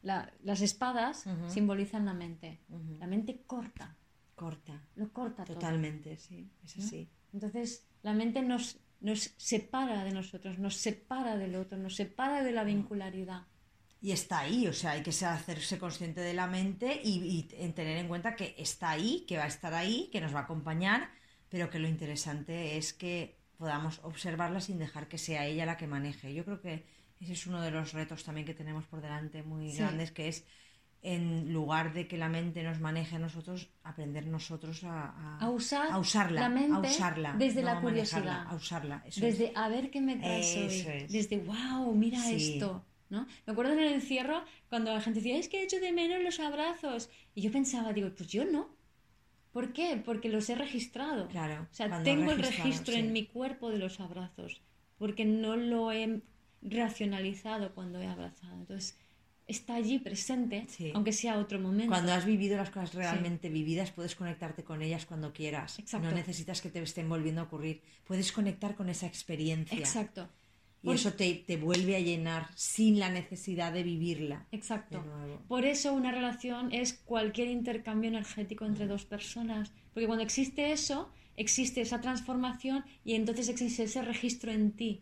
la- 0.01 0.31
las 0.43 0.61
espadas 0.61 1.25
Ujú. 1.25 1.49
simbolizan 1.49 2.05
la 2.05 2.13
mente. 2.13 2.59
Ujú. 2.69 2.97
La 2.99 3.07
mente 3.07 3.41
corta, 3.45 3.95
Corta. 4.35 4.81
lo 4.95 5.11
corta 5.13 5.43
todo. 5.45 5.55
Totalmente, 5.55 6.17
sí. 6.17 6.51
Es 6.63 6.77
¿no? 6.77 6.83
así. 6.85 7.09
Entonces, 7.33 7.87
la 8.03 8.13
mente 8.13 8.41
nos, 8.41 8.77
nos 8.99 9.33
separa 9.37 10.03
de 10.03 10.11
nosotros, 10.11 10.59
nos 10.59 10.75
separa 10.77 11.37
del 11.37 11.55
otro, 11.55 11.77
nos 11.77 11.95
separa 11.95 12.43
de 12.43 12.51
la 12.51 12.63
vincularidad. 12.63 13.47
Y 14.01 14.11
está 14.11 14.39
ahí, 14.39 14.67
o 14.67 14.73
sea, 14.73 14.91
hay 14.91 15.03
que 15.03 15.09
hacerse 15.09 15.79
consciente 15.79 16.21
de 16.21 16.33
la 16.33 16.47
mente 16.47 17.01
y, 17.03 17.11
y 17.25 17.47
en 17.63 17.73
tener 17.73 17.97
en 17.97 18.07
cuenta 18.07 18.35
que 18.35 18.53
está 18.57 18.91
ahí, 18.91 19.25
que 19.27 19.37
va 19.37 19.45
a 19.45 19.47
estar 19.47 19.73
ahí, 19.73 20.09
que 20.11 20.21
nos 20.21 20.33
va 20.35 20.39
a 20.39 20.43
acompañar, 20.43 21.09
pero 21.49 21.69
que 21.69 21.79
lo 21.79 21.87
interesante 21.87 22.77
es 22.77 22.93
que 22.93 23.39
podamos 23.57 23.99
observarla 24.03 24.59
sin 24.59 24.77
dejar 24.77 25.07
que 25.07 25.17
sea 25.17 25.45
ella 25.47 25.65
la 25.65 25.77
que 25.77 25.87
maneje. 25.87 26.33
Yo 26.33 26.43
creo 26.45 26.61
que 26.61 26.85
ese 27.19 27.33
es 27.33 27.47
uno 27.47 27.61
de 27.61 27.71
los 27.71 27.93
retos 27.93 28.23
también 28.23 28.45
que 28.45 28.53
tenemos 28.53 28.85
por 28.85 29.01
delante 29.01 29.41
muy 29.43 29.71
Sí. 29.71 29.77
grandes, 29.77 30.11
que 30.11 30.27
es 30.27 30.45
en 31.07 31.53
lugar 31.53 31.93
de 31.93 32.07
que 32.07 32.17
la 32.17 32.29
mente 32.29 32.63
nos 32.63 32.79
maneje 32.79 33.15
a 33.15 33.19
nosotros, 33.19 33.69
aprender 33.83 34.25
nosotros 34.27 34.83
a, 34.83 35.09
a- 35.09 35.37
A 35.39 35.49
usar 35.49 35.91
a 35.91 35.99
usarla, 35.99 36.41
la 36.41 36.49
mente 36.49 36.87
a 36.87 36.91
usarla, 36.91 37.35
desde 37.37 37.61
no 37.61 37.67
la 37.73 37.81
curiosidad. 37.81 38.45
a 38.47 38.55
usarla. 38.55 39.03
eso 39.05 39.25
es. 39.25 39.37
Desde 39.37 39.51
a 39.55 39.67
ver 39.69 39.91
qué 39.91 40.01
me 40.01 40.15
traes 40.15 40.47
Eso 40.55 40.59
hoy. 40.89 40.95
es. 40.97 41.11
Desde 41.11 41.37
wow, 41.37 41.93
mira 41.93 42.19
Sí. 42.19 42.53
esto. 42.55 42.83
¿no? 43.09 43.27
Me 43.45 43.53
acuerdo 43.53 43.73
en 43.73 43.79
el 43.79 43.93
encierro 43.93 44.43
cuando 44.67 44.91
la 44.91 44.99
gente 44.99 45.19
decía, 45.19 45.37
es 45.37 45.47
que 45.47 45.59
he 45.61 45.63
hecho 45.63 45.79
de 45.79 45.91
menos 45.91 46.23
los 46.23 46.39
abrazos. 46.39 47.09
Y 47.35 47.41
yo 47.41 47.51
pensaba, 47.51 47.93
digo, 47.93 48.09
pues 48.17 48.27
yo 48.29 48.43
no. 48.45 48.67
¿Por 49.51 49.71
qué? 49.73 50.01
Porque 50.03 50.27
los 50.27 50.49
he 50.49 50.55
registrado. 50.55 51.27
Claro, 51.29 51.67
O 51.71 51.73
sea, 51.73 52.01
tengo 52.03 52.31
el 52.31 52.39
registro 52.41 52.93
sí. 52.95 52.99
en 52.99 53.13
mi 53.13 53.25
cuerpo 53.27 53.69
de 53.69 53.77
los 53.77 53.99
abrazos, 53.99 54.59
porque 54.97 55.23
no 55.23 55.55
lo 55.55 55.91
he 55.91 56.21
racionalizado 56.63 57.73
cuando 57.73 57.99
he 58.01 58.07
abrazado. 58.07 58.53
Entonces, 58.55 58.97
está 59.47 59.75
allí 59.75 59.99
presente, 59.99 60.65
Sí. 60.69 60.91
aunque 60.95 61.11
sea 61.13 61.37
otro 61.37 61.59
momento. 61.59 61.89
Cuando 61.91 62.13
has 62.13 62.25
vivido 62.25 62.57
las 62.57 62.69
cosas 62.71 62.93
realmente 62.95 63.49
vividas, 63.49 63.91
puedes 63.91 64.15
conectarte 64.15 64.63
con 64.63 64.81
ellas 64.81 65.05
cuando 65.05 65.33
quieras. 65.33 65.77
Exacto. 65.79 66.07
No 66.09 66.13
necesitas 66.15 66.61
que 66.61 66.69
te 66.69 66.81
estén 66.81 67.07
volviendo 67.09 67.41
a 67.41 67.43
ocurrir. 67.45 67.81
Puedes 68.07 68.31
conectar 68.31 68.75
con 68.75 68.89
esa 68.89 69.05
experiencia. 69.07 69.77
Exacto, 69.77 70.29
Y 70.81 70.87
Por- 70.87 70.95
eso 70.97 71.13
te, 71.13 71.33
te 71.33 71.57
vuelve 71.57 71.95
a 71.95 71.99
llenar 71.99 72.47
sin 72.55 72.99
la 72.99 73.09
necesidad 73.09 73.73
de 73.73 73.81
vivirla. 73.81 74.45
exacto. 74.51 75.01
De. 75.25 75.37
Por 75.47 75.65
eso 75.65 75.93
una 75.93 76.11
relación 76.11 76.71
es 76.71 76.93
cualquier 76.93 77.47
intercambio 77.47 78.07
energético 78.09 78.65
entre 78.65 78.85
dos 78.85 79.03
personas, 79.05 79.71
porque 79.93 80.05
cuando 80.05 80.23
existe 80.23 80.71
eso, 80.71 81.11
existe 81.37 81.81
esa 81.81 82.01
transformación 82.01 82.85
y 83.03 83.15
entonces 83.15 83.49
existe 83.49 83.83
ese 83.83 84.03
registro 84.03 84.51
en 84.51 84.73
ti 84.73 85.01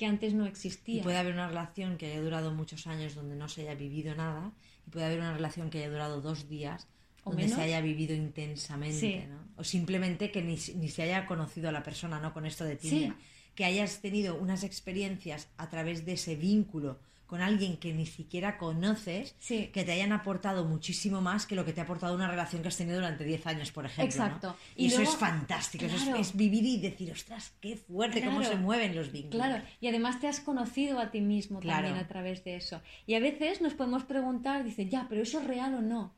que 0.00 0.06
antes 0.06 0.32
no 0.32 0.46
Y 0.46 0.48
existía. 0.48 1.02
puede 1.02 1.18
haber 1.18 1.34
una 1.34 1.48
relación 1.48 1.98
que 1.98 2.06
haya 2.06 2.22
durado 2.22 2.54
muchos 2.54 2.86
años 2.86 3.14
donde 3.14 3.36
no 3.36 3.50
se 3.50 3.60
haya 3.60 3.74
vivido 3.74 4.14
nada. 4.14 4.50
Y 4.86 4.90
puede 4.90 5.04
haber 5.04 5.18
una 5.18 5.34
relación 5.34 5.68
que 5.68 5.76
haya 5.76 5.90
durado 5.90 6.22
dos 6.22 6.48
días 6.48 6.88
O 7.24 7.30
donde 7.30 7.44
menos. 7.44 7.56
se 7.58 7.64
haya 7.64 7.80
vivido 7.80 8.14
intensamente. 8.14 8.98
Sí. 8.98 9.22
¿no? 9.28 9.38
O 9.56 9.64
simplemente 9.64 10.30
que 10.30 10.42
ni, 10.42 10.56
ni 10.76 10.88
se 10.88 11.02
haya 11.02 11.26
conocido 11.26 11.68
a 11.68 11.72
la 11.72 11.82
persona, 11.82 12.18
¿no? 12.20 12.32
Con 12.32 12.46
esto 12.46 12.64
de 12.64 12.76
Tinder. 12.76 13.10
Sí. 13.10 13.14
Que 13.54 13.64
hayas 13.64 14.00
tenido 14.00 14.36
unas 14.36 14.64
experiencias 14.64 15.48
a 15.58 15.68
través 15.68 16.04
de 16.06 16.12
ese 16.14 16.36
vínculo 16.36 16.98
con 17.26 17.42
alguien 17.42 17.76
que 17.76 17.92
ni 17.92 18.06
siquiera 18.06 18.58
conoces, 18.58 19.36
Sí. 19.38 19.70
que 19.72 19.84
te 19.84 19.92
hayan 19.92 20.10
aportado 20.10 20.64
muchísimo 20.64 21.20
más 21.20 21.46
que 21.46 21.54
lo 21.54 21.64
que 21.64 21.72
te 21.72 21.80
ha 21.80 21.84
aportado 21.84 22.12
una 22.12 22.28
relación 22.28 22.60
que 22.60 22.66
has 22.68 22.76
tenido 22.76 22.96
durante 22.96 23.22
10 23.22 23.46
años, 23.46 23.70
por 23.70 23.86
ejemplo. 23.86 24.16
¿no? 24.18 24.24
Exacto. 24.26 24.56
Y, 24.74 24.86
eso 24.86 25.00
es 25.02 25.14
fantástico. 25.14 25.84
eso 25.84 26.16
es- 26.16 26.34
vivir 26.36 26.64
y 26.64 26.80
decir, 26.80 27.12
ostras, 27.12 27.52
qué 27.60 27.76
fuerte, 27.76 28.20
cómo 28.24 28.40
Claro. 28.40 28.54
se 28.56 28.58
mueven 28.60 28.96
los 28.96 29.12
vínculos. 29.12 29.46
Claro, 29.46 29.62
y 29.80 29.86
además 29.86 30.18
te 30.20 30.26
has 30.26 30.40
conocido 30.40 30.98
a 30.98 31.12
ti 31.12 31.20
mismo 31.20 31.60
Claro. 31.60 31.86
también 31.86 32.04
a 32.04 32.08
través 32.08 32.42
de 32.42 32.56
eso. 32.56 32.80
Y 33.06 33.14
a 33.14 33.20
veces 33.20 33.60
nos 33.60 33.74
podemos 33.74 34.02
preguntar, 34.02 34.64
dice, 34.64 34.88
ya, 34.88 35.06
pero 35.08 35.22
eso 35.22 35.38
es 35.40 35.46
real 35.46 35.74
o 35.74 35.82
no. 35.82 36.12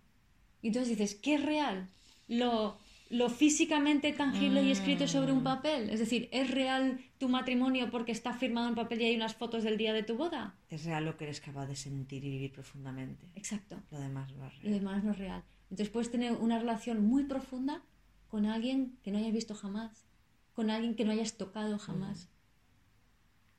Y 0.62 0.68
entonces 0.68 0.97
dices, 0.97 1.14
¿qué 1.16 1.34
es 1.34 1.44
real? 1.44 1.89
lo, 2.28 2.78
lo 3.10 3.28
físicamente 3.28 4.12
tangible 4.12 4.62
y 4.62 4.70
escrito 4.70 5.06
sobre 5.06 5.32
un 5.32 5.40
Mm. 5.40 5.44
papel? 5.44 5.90
Es 5.90 5.98
decir, 6.01 6.28
¿es 6.32 6.51
real 6.51 6.98
tu 7.18 7.28
matrimonio 7.28 7.90
porque 7.90 8.12
está 8.12 8.32
firmado 8.32 8.68
en 8.68 8.74
papel 8.74 9.02
y 9.02 9.05
hay 9.05 9.16
unas 9.16 9.34
fotos 9.34 9.64
del 9.64 9.76
día 9.76 9.93
de 9.93 10.02
tu 10.02 10.16
boda? 10.16 10.55
Es 10.70 10.84
real 10.84 11.05
lo 11.05 11.16
que 11.18 11.24
eres 11.24 11.40
capaz 11.40 11.66
de 11.66 11.76
sentir 11.76 12.24
y 12.24 12.30
vivir 12.30 12.52
profundamente. 12.52 13.26
Exacto. 13.34 13.82
Lo 13.90 13.98
demás 14.01 14.32
no 14.32 14.47
es 14.47 14.55
Lo 14.55 14.60
real. 14.62 14.72
demás 14.78 15.05
no 15.05 15.10
es 15.10 15.18
real. 15.18 15.43
Entonces 15.70 15.90
puedes 15.90 16.10
tener 16.10 16.32
una 16.32 16.59
relación 16.59 17.05
muy 17.05 17.24
profunda 17.24 17.82
con 18.28 18.47
alguien 18.47 18.97
que 19.02 19.10
no 19.10 19.18
hayas 19.18 19.32
visto 19.32 19.55
jamás, 19.55 20.06
con 20.55 20.70
alguien 20.70 20.94
que 20.94 21.05
no 21.05 21.12
hayas 21.12 21.36
tocado 21.36 21.78
jamás. 21.78 22.28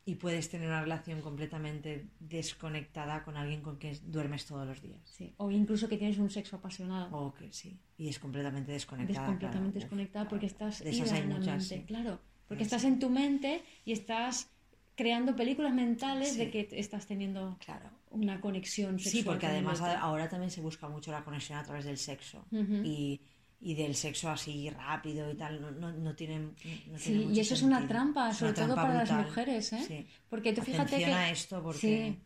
Y 0.06 0.16
puedes 0.16 0.50
tener 0.50 0.68
una 0.68 0.82
relación 0.82 1.22
completamente 1.22 2.10
desconectada 2.20 3.24
con 3.24 3.38
alguien 3.38 3.62
con 3.62 3.78
quien 3.78 3.98
duermes 4.12 4.46
todos 4.46 4.68
los 4.68 4.82
días. 4.82 5.00
Sí. 5.06 5.34
O 5.38 5.50
incluso 5.50 5.88
que 5.88 5.98
tienes 5.98 6.18
un 6.18 6.30
sexo 6.30 6.58
apasionado. 6.58 7.16
O 7.16 7.34
que 7.34 7.54
sí. 7.54 7.80
Y 7.98 8.10
es 8.10 8.20
completamente 8.20 8.72
Des- 8.74 8.82
desconectada. 8.82 9.28
completamente 9.28 9.60
claro. 9.60 9.68
Uf, 9.70 9.74
desconectada 9.76 10.24
claro. 10.26 10.30
porque 10.30 10.46
estás 10.48 10.84
De 10.84 10.90
esas 10.90 11.12
hay 11.14 11.24
muchas, 11.26 11.66
sí. 11.68 11.84
Claro, 11.88 12.20
porque 12.48 12.64
Sí. 12.64 12.68
estás 12.68 12.84
en 12.84 13.00
tu 13.00 13.10
mente 13.10 13.64
y 13.86 13.94
estás 13.94 14.50
creando 14.96 15.36
películas 15.36 15.74
mentales 15.74 16.38
de 16.38 16.52
que 16.52 16.68
estás 16.74 17.08
teniendo 17.08 17.58
Claro. 17.64 17.90
una 18.12 18.42
conexión 18.42 19.00
sexual. 19.00 19.12
Sí, 19.12 19.24
porque 19.24 19.48
además 19.48 19.80
ahora 19.82 20.28
también 20.30 20.52
se 20.52 20.60
busca 20.62 20.88
mucho 20.90 21.12
la 21.12 21.24
conexión 21.24 21.58
a 21.58 21.64
través 21.64 21.86
del 21.86 21.98
sexo. 21.98 22.46
Y, 22.52 23.22
y 23.64 23.74
del 23.76 23.96
sexo 23.96 24.30
así 24.30 24.70
rápido 24.70 25.32
y 25.32 25.36
tal. 25.36 25.62
No, 25.62 25.72
no, 25.72 25.92
no 25.92 26.16
tienen. 26.16 26.54
no 26.92 26.98
Sí, 27.00 27.06
tiene 27.06 27.22
y 27.24 27.26
mucho 27.28 27.42
eso 27.42 27.54
es 27.54 27.62
una 27.64 27.88
trampa, 27.88 28.34
sobre 28.34 28.52
una 28.52 28.56
todo 28.56 28.66
trampa 28.74 28.82
para 28.84 29.00
brutal. 29.00 29.18
las 29.18 29.28
mujeres, 29.28 29.74
¿eh? 29.74 29.84
Sí. 29.88 30.08
Porque 30.30 30.54
tú 30.54 30.62
fíjate 30.62 30.98
que... 30.98 31.06
a 31.06 31.30
esto 31.32 31.62
porque. 31.64 31.80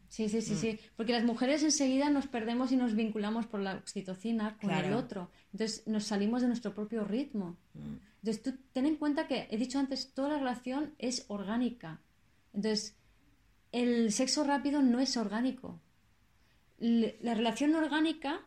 Sí, 0.10 0.28
sí, 0.28 0.30
sí, 0.30 0.42
sí, 0.42 0.54
Mm. 0.54 0.58
sí. 0.58 0.80
Porque 0.96 1.12
las 1.14 1.24
mujeres 1.24 1.64
enseguida 1.64 2.10
nos 2.10 2.28
perdemos 2.28 2.72
y 2.72 2.76
nos 2.78 2.96
vinculamos 2.96 3.46
por 3.46 3.60
la 3.60 3.76
oxitocina 3.76 4.58
con 4.60 4.72
el 4.72 4.94
otro. 4.94 5.30
Entonces 5.54 5.86
nos 5.88 6.06
salimos 6.06 6.42
de 6.42 6.48
nuestro 6.48 6.74
propio 6.74 7.04
ritmo. 7.04 7.58
Mm, 7.74 7.96
Entonces 8.24 8.42
tú 8.44 8.58
ten 8.74 8.86
en 8.86 8.96
cuenta 8.96 9.28
que, 9.28 9.48
he 9.52 9.58
dicho 9.58 9.78
antes, 9.80 10.14
toda 10.14 10.30
la 10.30 10.38
relación 10.40 10.94
es 10.98 11.26
orgánica. 11.28 12.02
Entonces, 12.54 12.96
el 13.72 14.12
sexo 14.12 14.44
rápido 14.44 14.82
no 14.82 15.00
es 15.00 15.16
orgánico. 15.18 15.80
La 16.80 17.34
relación 17.34 17.74
orgánica 17.76 18.42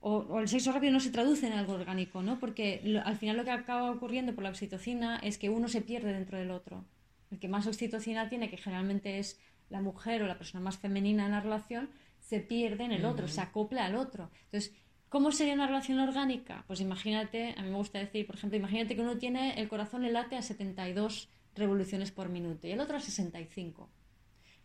o, 0.00 0.16
o 0.18 0.40
el 0.40 0.48
sexo 0.48 0.72
rápido 0.72 0.92
no 0.92 1.00
se 1.00 1.10
traduce 1.10 1.46
en 1.46 1.52
algo 1.54 1.74
orgánico, 1.74 2.22
¿no? 2.22 2.38
Porque 2.38 2.80
lo- 2.84 3.04
al 3.04 3.16
final 3.16 3.36
lo 3.36 3.44
que 3.44 3.50
acaba 3.50 3.90
ocurriendo 3.90 4.34
por 4.34 4.44
la 4.44 4.50
oxitocina 4.50 5.18
es 5.18 5.38
que 5.38 5.48
uno 5.50 5.68
se 5.68 5.80
pierde 5.82 6.12
dentro 6.12 6.38
del 6.38 6.50
otro. 6.50 6.84
El 7.30 7.38
que 7.40 7.48
más 7.48 7.66
oxitocina 7.66 8.28
tiene, 8.28 8.48
que 8.50 8.56
generalmente 8.56 9.18
es 9.18 9.40
la 9.68 9.80
mujer 9.80 10.22
o 10.22 10.26
la 10.28 10.38
persona 10.38 10.62
más 10.62 10.78
femenina 10.78 11.24
en 11.26 11.32
la 11.32 11.40
relación, 11.40 11.90
se 12.20 12.40
pierde 12.40 12.84
en 12.84 12.92
el 12.92 13.04
otro, 13.04 13.26
se 13.28 13.40
acopla 13.40 13.84
al 13.84 13.96
otro. 13.96 14.30
Entonces, 14.44 14.74
¿cómo 15.08 15.32
sería 15.32 15.54
una 15.54 15.66
relación 15.66 15.98
orgánica? 15.98 16.64
Pues 16.66 16.80
imagínate, 16.80 17.54
a 17.56 17.62
mí 17.62 17.70
me 17.70 17.76
gusta 17.76 17.98
decir, 17.98 18.26
por 18.26 18.36
ejemplo, 18.36 18.56
imagínate 18.58 18.94
que 18.94 19.02
uno 19.02 19.18
tiene 19.18 19.60
el 19.60 19.68
corazón 19.68 20.02
le 20.02 20.12
late 20.12 20.36
a 20.36 20.42
72 20.42 21.28
revoluciones 21.54 22.12
por 22.12 22.28
minuto 22.28 22.66
y 22.66 22.72
el 22.72 22.80
otro 22.80 22.96
a 22.96 23.00
65. 23.00 23.90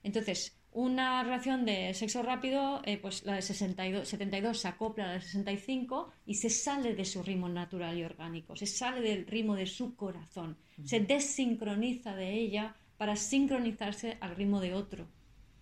Entonces, 0.04 0.61
una 0.74 1.24
relación 1.24 1.66
de 1.66 1.94
sexo 1.94 2.24
rápido, 2.24 2.82
eh, 2.86 2.98
pues 2.98 3.26
la 3.26 3.36
de 3.36 3.42
62, 3.42 4.08
72 4.08 4.58
se 4.58 4.68
acopla 4.68 5.04
a 5.04 5.08
la 5.08 5.14
de 5.16 5.22
65 5.22 6.12
y 6.26 6.36
se 6.36 6.50
sale 6.50 6.96
de 6.96 7.04
su 7.04 7.22
ritmo 7.22 7.50
natural 7.50 7.98
y 7.98 8.04
orgánico, 8.04 8.56
se 8.56 8.66
sale 8.66 9.02
del 9.02 9.28
ritmo 9.28 9.56
de 9.56 9.66
su 9.66 9.96
corazón, 9.96 10.58
se 10.86 11.02
desincroniza 11.02 12.16
de 12.16 12.34
ella 12.34 12.76
para 12.98 13.16
sincronizarse 13.16 14.18
al 14.22 14.36
ritmo 14.36 14.62
de 14.62 14.74
otro. 14.74 15.08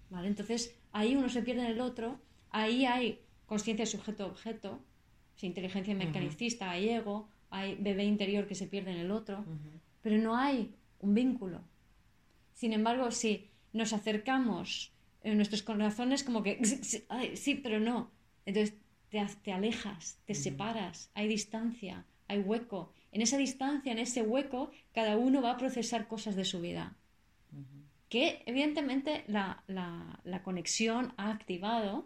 ¿vale? 0.09 0.27
Entonces, 0.27 0.77
ahí 0.91 1.15
uno 1.15 1.29
se 1.29 1.41
pierde 1.41 1.61
en 1.61 1.71
el 1.71 1.81
otro, 1.81 2.19
ahí 2.51 2.85
hay 2.85 3.19
conciencia 3.47 3.85
sujeto-objeto, 3.85 4.79
inteligencia 5.41 5.95
mecanicista, 5.95 6.69
hay 6.71 6.89
ego, 6.89 7.29
hay 7.49 7.75
bebé 7.75 8.03
interior 8.03 8.47
que 8.47 8.55
se 8.55 8.67
pierde 8.67 8.91
en 8.91 8.97
el 8.97 9.11
otro, 9.11 9.45
pero 10.01 10.17
no 10.17 10.35
hay 10.35 10.75
un 10.99 11.13
vínculo. 11.13 11.61
Sin 12.53 12.73
embargo, 12.73 13.09
si 13.11 13.49
nos 13.73 13.93
acercamos 13.93 14.91
en 15.23 15.35
nuestros 15.37 15.63
corazones, 15.63 16.23
como 16.23 16.43
que, 16.43 16.59
"Ay, 17.09 17.35
sí, 17.37 17.55
pero 17.55 17.79
no. 17.79 18.11
Entonces 18.45 18.75
te, 19.09 19.25
te 19.43 19.51
alejas, 19.51 20.19
te 20.25 20.33
separas, 20.35 21.11
hay 21.13 21.27
distancia, 21.27 22.05
hay 22.27 22.39
hueco. 22.39 22.93
En 23.11 23.21
esa 23.21 23.37
distancia, 23.37 23.91
en 23.91 23.99
ese 23.99 24.21
hueco, 24.21 24.71
cada 24.93 25.17
uno 25.17 25.41
va 25.41 25.51
a 25.51 25.57
procesar 25.57 26.07
cosas 26.07 26.35
de 26.35 26.45
su 26.45 26.61
vida. 26.61 26.95
Que 28.09 28.41
evidentemente 28.47 29.23
la, 29.27 29.63
la- 29.67 30.19
la 30.23 30.41
conexión 30.41 31.13
ha 31.17 31.31
activado, 31.31 32.05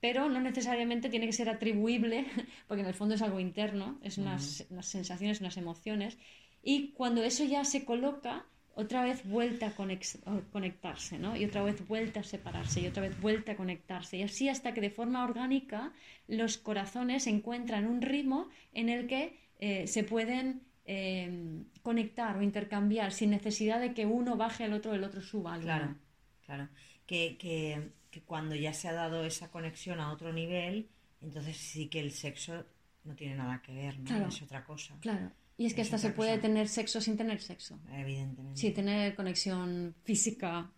pero 0.00 0.28
no 0.28 0.40
necesariamente 0.40 1.08
tiene 1.08 1.26
que 1.26 1.32
ser 1.32 1.48
atribuible, 1.48 2.24
porque 2.66 2.80
en 2.82 2.88
el 2.88 2.94
fondo 2.94 3.14
es 3.14 3.22
algo 3.22 3.38
interno, 3.38 3.98
es 4.02 4.18
unas, 4.18 4.66
unas 4.70 4.86
sensaciones, 4.86 5.40
unas 5.40 5.56
emociones, 5.56 6.16
y 6.62 6.92
cuando 6.92 7.22
eso 7.22 7.44
ya 7.44 7.64
se 7.64 7.84
coloca, 7.84 8.46
otra 8.74 9.02
vez 9.04 9.24
vuelta 9.24 9.66
a 9.66 9.74
conectarse, 10.52 11.18
¿no? 11.18 11.36
Y 11.36 11.44
otra 11.44 11.62
vez 11.62 11.86
vuelta 11.86 12.20
a 12.20 12.22
separarse, 12.22 12.80
y 12.80 12.86
otra 12.86 13.02
vez 13.02 13.20
vuelta 13.20 13.52
a 13.52 13.56
conectarse, 13.56 14.18
y 14.18 14.22
así 14.22 14.48
hasta 14.48 14.72
que 14.72 14.80
de 14.80 14.90
forma 14.90 15.24
orgánica 15.24 15.92
los 16.28 16.58
corazones 16.58 17.26
encuentran 17.26 17.86
un 17.86 18.00
ritmo 18.00 18.48
en 18.72 18.88
el 18.88 19.06
que 19.06 19.38
eh, 19.58 19.86
se 19.86 20.04
pueden 20.04 20.62
eh, 20.86 21.64
conectar 21.82 22.36
o 22.36 22.42
intercambiar 22.42 23.12
sin 23.12 23.30
necesidad 23.30 23.80
de 23.80 23.92
que 23.92 24.06
uno 24.06 24.36
baje 24.36 24.64
al 24.64 24.72
otro, 24.72 24.94
el 24.94 25.04
otro 25.04 25.20
suba 25.20 25.54
al 25.54 25.62
Claro, 25.62 25.96
claro. 26.46 26.68
Que, 27.06 27.36
que, 27.38 27.92
que 28.10 28.22
cuando 28.22 28.54
ya 28.54 28.72
se 28.72 28.88
ha 28.88 28.92
dado 28.92 29.24
esa 29.24 29.50
conexión 29.50 30.00
a 30.00 30.12
otro 30.12 30.32
nivel, 30.32 30.88
entonces 31.20 31.56
sí 31.56 31.88
que 31.88 32.00
el 32.00 32.12
sexo 32.12 32.64
no 33.04 33.14
tiene 33.14 33.34
nada 33.34 33.60
que 33.62 33.72
ver, 33.72 33.98
¿no? 33.98 34.06
Claro. 34.06 34.28
Es 34.28 34.42
otra 34.42 34.64
cosa, 34.64 34.96
Claro. 35.00 35.32
Y 35.60 35.66
es 35.66 35.74
que 35.74 35.82
hasta 35.82 35.98
se 35.98 36.08
puede 36.10 36.38
tener 36.38 36.68
sexo 36.68 37.02
sin 37.02 37.18
tener 37.18 37.38
sexo. 37.42 37.78
evidentemente. 37.92 38.58
Sí, 38.58 38.70
tener 38.70 39.14
conexión 39.14 39.94
física. 40.04 40.70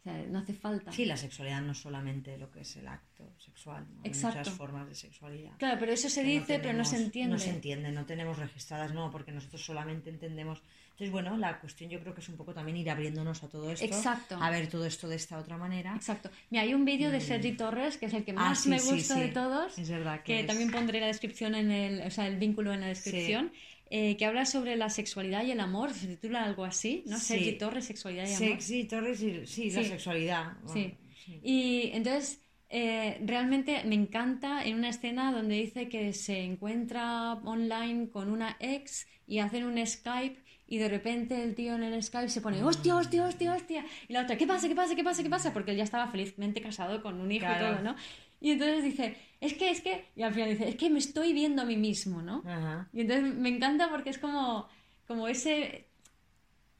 O 0.00 0.02
sea, 0.02 0.14
no 0.28 0.38
hace 0.40 0.54
falta. 0.54 0.90
Sí, 0.90 1.04
la 1.04 1.16
sexualidad 1.16 1.60
no 1.60 1.72
es 1.72 1.78
solamente 1.78 2.36
lo 2.38 2.50
que 2.50 2.62
es 2.62 2.74
el 2.76 2.88
acto 2.88 3.34
sexual, 3.38 3.86
¿no? 3.94 4.00
hay 4.02 4.08
Exacto. 4.10 4.38
muchas 4.38 4.54
formas 4.54 4.88
de 4.88 4.94
sexualidad. 4.96 5.52
Claro, 5.58 5.76
pero 5.78 5.92
eso 5.92 6.08
se 6.08 6.24
dice, 6.24 6.58
pero 6.60 6.72
no 6.72 6.84
se 6.84 6.92
tenemos- 6.92 7.06
entiende. 7.06 7.32
No 7.34 7.38
se 7.38 7.50
entiende, 7.50 7.92
no 7.92 8.04
tenemos 8.06 8.38
registradas, 8.38 8.92
no, 8.94 9.10
porque 9.12 9.30
nosotros 9.30 9.62
solamente 9.64 10.10
entendemos. 10.10 10.60
Entonces, 10.86 11.12
bueno, 11.12 11.36
la 11.36 11.60
cuestión 11.60 11.88
yo 11.90 12.00
creo 12.00 12.14
que 12.14 12.20
es 12.20 12.28
un 12.28 12.36
poco 12.36 12.52
también 12.52 12.78
ir 12.78 12.90
abriéndonos 12.90 13.44
a 13.44 13.48
todo 13.48 13.70
esto. 13.70 13.84
Exacto. 13.84 14.38
A 14.42 14.50
ver 14.50 14.66
todo 14.68 14.86
esto 14.86 15.08
de 15.08 15.16
esta 15.16 15.38
otra 15.38 15.56
manera. 15.56 15.94
Exacto. 15.94 16.30
Mira, 16.50 16.64
hay 16.64 16.74
un 16.74 16.84
vídeo 16.84 17.10
de 17.12 17.20
Sergi 17.20 17.52
Torres, 17.52 17.96
que 17.98 18.06
es 18.06 18.14
el 18.14 18.24
que 18.24 18.32
Ah, 18.32 18.34
más 18.34 18.62
sí, 18.62 18.70
me 18.70 18.78
sí, 18.80 18.90
gusta 18.94 19.14
sí. 19.14 19.20
de 19.20 19.28
todos. 19.28 19.78
Es 19.78 19.88
verdad 19.88 20.18
que 20.18 20.24
que 20.24 20.40
es- 20.40 20.46
también 20.48 20.70
pondré 20.72 20.98
la 21.00 21.06
descripción 21.06 21.54
en 21.54 21.70
el, 21.70 22.00
o 22.06 22.10
sea, 22.10 22.26
el 22.26 22.38
vínculo 22.38 22.72
en 22.74 22.80
la 22.80 22.88
descripción, 22.88 23.52
eh, 23.94 24.16
que 24.16 24.24
habla 24.24 24.46
sobre 24.46 24.74
la 24.76 24.88
sexualidad 24.88 25.44
y 25.44 25.50
el 25.50 25.60
amor, 25.60 25.92
se 25.92 26.06
titula 26.06 26.44
algo 26.44 26.64
así, 26.64 27.02
¿no? 27.06 27.18
Sí. 27.18 27.24
Sergi 27.34 27.52
Torres, 27.58 27.84
sexualidad 27.84 28.24
y 28.24 28.32
amor. 28.34 28.38
Sexy, 28.38 28.84
Torres, 28.84 29.22
y- 29.22 29.46
sí, 29.46 29.70
la 29.70 29.82
Sí. 29.82 29.88
sexualidad. 29.90 30.52
Sí. 30.72 30.94
Y 31.42 31.90
entonces, 31.92 32.40
eh, 32.70 33.20
realmente 33.24 33.82
me 33.84 33.94
encanta 33.94 34.64
en 34.64 34.76
una 34.76 34.88
escena 34.88 35.30
donde 35.30 35.56
dice 35.56 35.90
que 35.90 36.14
se 36.14 36.38
encuentra 36.42 37.34
online 37.44 38.08
con 38.08 38.30
una 38.30 38.56
ex 38.60 39.06
y 39.26 39.40
hacen 39.40 39.64
un 39.64 39.76
Skype 39.86 40.40
y 40.66 40.78
de 40.78 40.88
repente 40.88 41.42
el 41.42 41.54
tío 41.54 41.74
en 41.74 41.82
el 41.82 42.02
Skype 42.02 42.30
se 42.30 42.40
pone 42.40 42.62
hostia, 42.64 42.96
hostia, 42.96 43.26
hostia, 43.26 43.52
hostia. 43.54 43.84
Y 44.08 44.14
la 44.14 44.22
otra, 44.22 44.38
¿qué 44.38 44.46
pasa, 44.46 44.68
qué 44.68 44.74
pasa, 44.74 44.94
qué 44.94 45.04
pasa, 45.04 45.22
qué 45.22 45.28
pasa? 45.28 45.52
Porque 45.52 45.72
él 45.72 45.76
ya 45.76 45.84
estaba 45.84 46.10
felizmente 46.10 46.62
casado 46.62 47.02
con 47.02 47.20
un 47.20 47.30
hijo 47.30 47.44
Claro. 47.44 47.66
y 47.66 47.70
todo, 47.74 47.82
¿no? 47.84 47.96
Y 48.42 48.50
entonces 48.50 48.82
dice, 48.82 49.16
es 49.40 49.54
que, 49.54 49.70
es 49.70 49.80
que, 49.80 50.04
y 50.16 50.22
al 50.22 50.34
final 50.34 50.50
dice, 50.50 50.68
es 50.68 50.74
que 50.76 50.90
me 50.90 50.98
estoy 50.98 51.32
viendo 51.32 51.62
a 51.62 51.64
mí 51.64 51.76
mismo, 51.76 52.20
¿no? 52.22 52.42
Ajá. 52.44 52.88
Y 52.92 53.02
entonces 53.02 53.34
me 53.34 53.48
encanta 53.48 53.88
porque 53.88 54.10
es 54.10 54.18
como, 54.18 54.68
como 55.06 55.28
ese, 55.28 55.86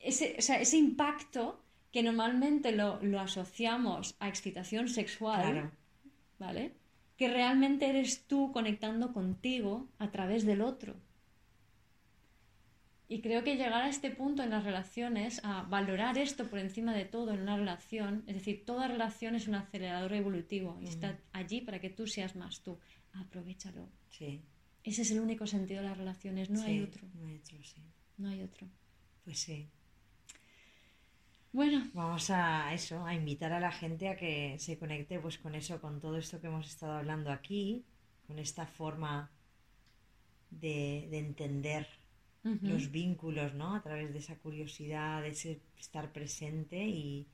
ese, 0.01 0.35
o 0.39 0.43
sea, 0.43 0.61
ese 0.61 0.77
impacto 0.77 1.63
que 1.93 2.03
normalmente 2.03 2.73
lo, 2.73 3.01
lo 3.03 3.21
asociamos 3.21 4.17
a 4.19 4.29
excitación 4.29 4.89
sexual, 4.89 5.43
Claro. 5.53 5.71
¿vale? 6.39 6.73
Que 7.17 7.29
realmente 7.29 7.89
eres 7.89 8.27
tú 8.27 8.51
conectando 8.53 9.13
contigo 9.13 9.89
a 9.99 10.11
través 10.11 10.45
del 10.45 10.63
otro. 10.63 10.97
Y 13.13 13.21
creo 13.21 13.45
que 13.45 13.57
llegar 13.57 13.83
a 13.83 13.91
este 13.91 14.11
punto 14.11 14.43
en 14.43 14.49
las 14.49 14.65
relaciones, 14.65 15.39
a 15.45 15.65
valorar 15.65 16.17
esto 16.17 16.49
por 16.49 16.59
encima 16.59 16.95
de 16.95 17.05
todo 17.05 17.35
en 17.35 17.43
una 17.43 17.59
relación, 17.59 18.25
es 18.27 18.37
decir, 18.37 18.65
toda 18.65 18.89
relación 18.89 19.35
es 19.35 19.47
un 19.49 19.55
acelerador 19.55 20.15
evolutivo 20.15 20.79
y 20.81 20.87
está 20.87 21.19
allí 21.31 21.61
para 21.61 21.79
que 21.79 21.91
tú 21.91 22.07
seas 22.07 22.37
más 22.37 22.63
tú. 22.63 22.79
Aprovechalo. 23.13 23.87
Sí. 24.09 24.41
Ese 24.83 25.03
es 25.03 25.11
el 25.11 25.21
único 25.21 25.47
sentido 25.47 25.83
de 25.83 25.89
las 25.91 25.99
relaciones, 25.99 26.49
no 26.49 26.63
hay 26.63 26.81
otro. 26.81 27.07
No 27.13 27.27
hay 27.27 27.37
otro, 27.37 27.63
sí. 27.63 27.83
No 28.17 28.31
hay 28.31 28.43
otro. 28.45 28.67
Pues 29.27 29.41
sí. 29.41 29.69
Bueno, 31.53 31.91
Vamos 31.93 32.31
a 32.31 32.73
eso, 32.73 33.05
a 33.05 33.15
invitar 33.15 33.53
a 33.53 33.61
la 33.61 33.73
gente 33.73 34.09
a 34.09 34.17
que 34.17 34.57
se 34.59 34.79
conecte 34.79 35.21
pues 35.21 35.37
con 35.37 35.55
eso, 35.55 35.83
con 35.83 36.01
todo 36.01 36.17
esto 36.17 36.41
que 36.41 36.47
hemos 36.47 36.67
estado 36.67 36.93
hablando 36.93 37.31
aquí, 37.31 37.85
con 38.27 38.39
esta 38.39 38.65
forma 38.67 39.31
de, 40.49 41.09
de 41.11 41.19
entender 41.19 41.87
los 42.45 42.91
vínculos, 42.91 43.55
¿no? 43.55 43.75
A 43.75 43.83
través 43.83 44.13
de 44.13 44.19
esa 44.19 44.37
curiosidad, 44.37 45.23
de 45.23 45.29
ese 45.29 45.61
estar 45.79 46.13
presente 46.13 46.85
y, 46.85 47.29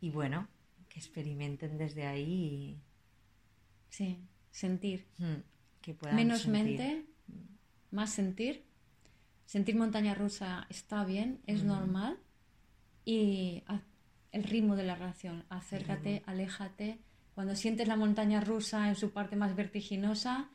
y 0.00 0.10
bueno, 0.10 0.48
que 0.88 0.98
experimenten 1.00 1.78
desde 1.78 2.06
ahí 2.06 2.78
sí, 3.88 4.18
sentir. 4.50 5.06
y, 5.18 5.22
mm, 5.24 5.42
que 5.80 5.94
puedan 5.94 6.16
Menos 6.16 6.42
sentir. 6.42 6.64
mente, 6.64 7.06
más 7.90 8.10
sentir. 8.12 8.64
Sentir 9.46 9.76
montaña 9.76 10.14
rusa 10.14 10.66
está 10.70 11.04
bien, 11.04 11.40
es 11.46 11.64
normal. 11.64 12.18
Y 13.04 13.64
el 14.30 14.44
ritmo 14.44 14.76
de 14.76 14.84
la 14.84 14.94
relación, 14.94 15.44
acércate, 15.48 16.22
aléjate. 16.26 16.98
Cuando 17.34 17.56
sientes 17.56 17.88
la 17.88 17.96
montaña 17.96 18.40
rusa 18.40 18.88
en 18.88 18.94
su 18.94 19.10
parte 19.10 19.36
más 19.36 19.56
vertiginosa, 19.56 20.50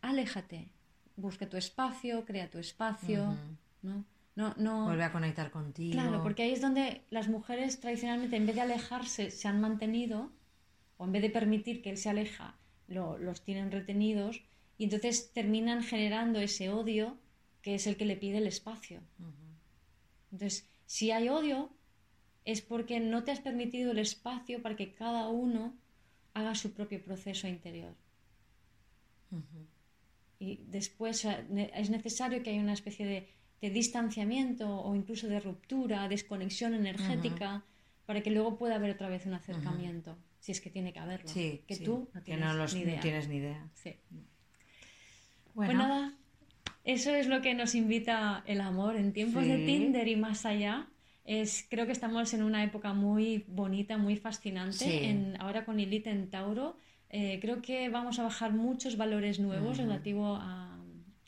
aléjate. 0.00 0.72
Busca 1.20 1.48
tu 1.48 1.56
espacio, 1.56 2.24
crea 2.24 2.50
tu 2.50 2.58
espacio. 2.58 3.36
¿no? 3.82 4.04
No, 4.36 4.54
no... 4.56 4.84
Vuelve 4.84 5.04
a 5.04 5.12
conectar 5.12 5.50
contigo. 5.50 5.92
Claro, 5.92 6.22
porque 6.22 6.42
ahí 6.42 6.52
es 6.52 6.60
donde 6.60 7.02
las 7.10 7.28
mujeres 7.28 7.80
tradicionalmente, 7.80 8.36
en 8.36 8.46
vez 8.46 8.54
de 8.54 8.62
alejarse, 8.62 9.30
se 9.30 9.48
han 9.48 9.60
mantenido, 9.60 10.30
o 10.96 11.04
en 11.04 11.12
vez 11.12 11.22
de 11.22 11.30
permitir 11.30 11.82
que 11.82 11.90
él 11.90 11.98
se 11.98 12.10
aleja, 12.10 12.56
los 12.88 13.42
tienen 13.42 13.70
retenidos, 13.70 14.42
y 14.78 14.84
entonces 14.84 15.32
terminan 15.32 15.82
generando 15.82 16.40
ese 16.40 16.70
odio 16.70 17.18
que 17.62 17.74
es 17.74 17.86
el 17.86 17.96
que 17.96 18.06
le 18.06 18.16
pide 18.16 18.38
el 18.38 18.46
espacio. 18.46 19.02
Entonces, 20.32 20.68
si 20.86 21.10
hay 21.10 21.28
odio, 21.28 21.70
es 22.44 22.62
porque 22.62 23.00
no 23.00 23.22
te 23.24 23.32
has 23.32 23.40
permitido 23.40 23.92
el 23.92 23.98
espacio 23.98 24.62
para 24.62 24.76
que 24.76 24.94
cada 24.94 25.28
uno 25.28 25.74
haga 26.34 26.54
su 26.54 26.72
propio 26.72 27.02
proceso 27.02 27.46
interior. 27.46 27.94
Y 30.40 30.60
después 30.68 31.24
es 31.26 31.90
necesario 31.90 32.42
que 32.42 32.50
haya 32.50 32.60
una 32.60 32.72
especie 32.72 33.06
de, 33.60 33.70
distanciamiento 33.70 34.66
o 34.80 34.94
incluso 34.94 35.28
de 35.28 35.38
ruptura, 35.38 36.08
desconexión 36.08 36.72
energética, 36.72 37.62
para 38.06 38.22
que 38.22 38.30
luego 38.30 38.56
pueda 38.56 38.76
haber 38.76 38.92
otra 38.92 39.10
vez 39.10 39.26
un 39.26 39.34
acercamiento, 39.34 40.16
si 40.40 40.52
es 40.52 40.62
que 40.62 40.70
tiene 40.70 40.94
que 40.94 40.98
haberlo. 40.98 41.30
que 41.32 41.76
tú 41.84 42.08
no 42.14 42.22
tienes, 42.22 42.74
ni, 42.74 42.80
idea. 42.80 42.96
No 42.96 43.02
tienes 43.02 43.28
ni 43.28 43.36
idea. 43.36 43.68
Sí. 43.74 43.94
Pues 44.08 45.68
bueno. 45.68 45.72
Pues 45.72 45.76
nada, 45.76 46.14
eso 46.84 47.14
es 47.14 47.26
lo 47.26 47.42
que 47.42 47.54
nos 47.54 47.74
invita 47.74 48.42
el 48.46 48.62
amor 48.62 48.96
en 48.96 49.12
tiempos 49.12 49.46
de 49.46 49.58
Tinder 49.66 50.08
y 50.08 50.16
más 50.16 50.46
allá. 50.46 50.88
Es, 51.24 51.66
creo 51.68 51.84
que 51.84 51.92
estamos 51.92 52.32
en 52.32 52.42
una 52.42 52.64
época 52.64 52.94
muy 52.94 53.44
bonita, 53.46 53.98
muy 53.98 54.16
fascinante. 54.16 55.04
En, 55.04 55.36
ahora 55.38 55.66
con 55.66 55.78
Elite 55.78 56.10
en 56.10 56.30
Tauro, 56.30 56.78
eh, 57.10 57.38
creo 57.40 57.60
que 57.60 57.88
vamos 57.88 58.18
a 58.18 58.22
bajar 58.22 58.52
muchos 58.52 58.96
valores 58.96 59.40
nuevos 59.40 59.78
relativos 59.78 60.38
a, 60.40 60.78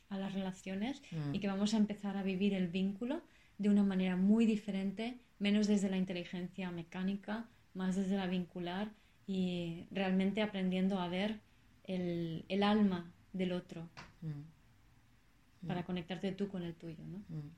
a, 0.08 0.18
las 0.18 0.32
relaciones 0.32 1.02
y 1.32 1.40
que 1.40 1.48
vamos 1.48 1.74
a 1.74 1.76
empezar 1.76 2.16
a 2.16 2.22
vivir 2.22 2.54
el 2.54 2.68
vínculo 2.68 3.22
de 3.58 3.68
una 3.68 3.82
manera 3.82 4.16
muy 4.16 4.46
diferente, 4.46 5.18
menos 5.38 5.66
desde 5.66 5.90
la 5.90 5.96
inteligencia 5.96 6.70
mecánica, 6.70 7.46
más 7.74 7.96
desde 7.96 8.16
la 8.16 8.26
vincular 8.26 8.92
y 9.26 9.86
realmente 9.90 10.42
aprendiendo 10.42 11.00
a 11.00 11.08
ver 11.08 11.40
el, 11.84 12.44
el 12.48 12.62
alma 12.62 13.10
del 13.32 13.52
otro 13.52 13.88
mm. 14.20 15.66
para 15.66 15.80
mm. 15.80 15.84
conectarte 15.84 16.32
tú 16.32 16.48
con 16.48 16.62
el 16.62 16.74
tuyo, 16.74 17.02
¿no? 17.04 17.18
Mm. 17.28 17.50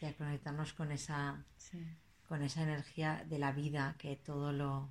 Y 0.00 0.06
a 0.06 0.12
conectarnos 0.14 0.72
con 0.72 0.90
esa, 0.90 1.44
con 2.28 2.42
esa 2.42 2.62
energía 2.62 3.24
de 3.28 3.38
la 3.38 3.52
vida 3.52 3.94
que 3.98 4.16
todo 4.16 4.52
lo, 4.52 4.90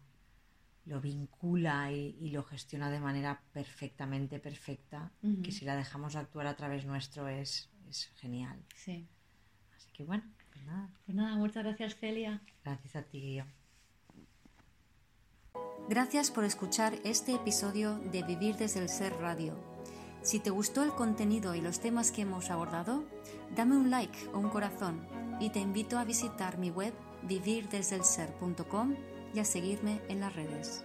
lo 0.85 0.99
vincula 0.99 1.91
y, 1.91 2.29
lo 2.31 2.43
gestiona 2.43 2.89
de 2.89 2.99
manera 2.99 3.41
perfectamente 3.53 4.39
perfecta, 4.39 5.11
que 5.43 5.51
si 5.51 5.65
la 5.65 5.75
dejamos 5.75 6.15
actuar 6.15 6.47
a 6.47 6.55
través 6.55 6.85
nuestro 6.85 7.27
es, 7.27 7.69
es 7.89 8.07
genial. 8.15 8.63
Sí. 8.75 9.07
Así 9.75 9.91
que 9.91 10.03
bueno, 10.03 10.23
pues 10.51 10.65
nada. 10.65 10.89
Pues 11.05 11.15
nada, 11.15 11.35
muchas 11.35 11.63
gracias 11.63 11.95
Celia. 11.95 12.41
Gracias 12.63 12.95
a 12.95 13.03
ti, 13.03 13.21
Guillo. 13.21 13.45
Gracias 15.89 16.31
por 16.31 16.45
escuchar 16.45 16.93
este 17.03 17.33
episodio 17.33 17.99
de 17.99 18.23
Vivir 18.23 18.55
desde 18.55 18.79
el 18.79 18.89
Ser 18.89 19.13
Radio. 19.13 19.59
Si 20.21 20.39
te 20.39 20.49
gustó 20.49 20.83
el 20.83 20.91
contenido 20.91 21.55
y 21.55 21.61
los 21.61 21.79
temas 21.79 22.11
que 22.11 22.21
hemos 22.21 22.49
abordado, 22.51 23.05
dame 23.55 23.75
un 23.75 23.89
like 23.89 24.27
o 24.33 24.39
un 24.39 24.49
corazón 24.49 25.07
y 25.39 25.49
te 25.49 25.59
invito 25.59 25.97
a 25.97 26.05
visitar 26.05 26.57
mi 26.59 26.69
web 26.69 26.93
vivirdesdelser.com 27.23 28.95
y 29.33 29.39
a 29.39 29.45
seguirme 29.45 30.01
en 30.09 30.19
las 30.19 30.35
redes. 30.35 30.83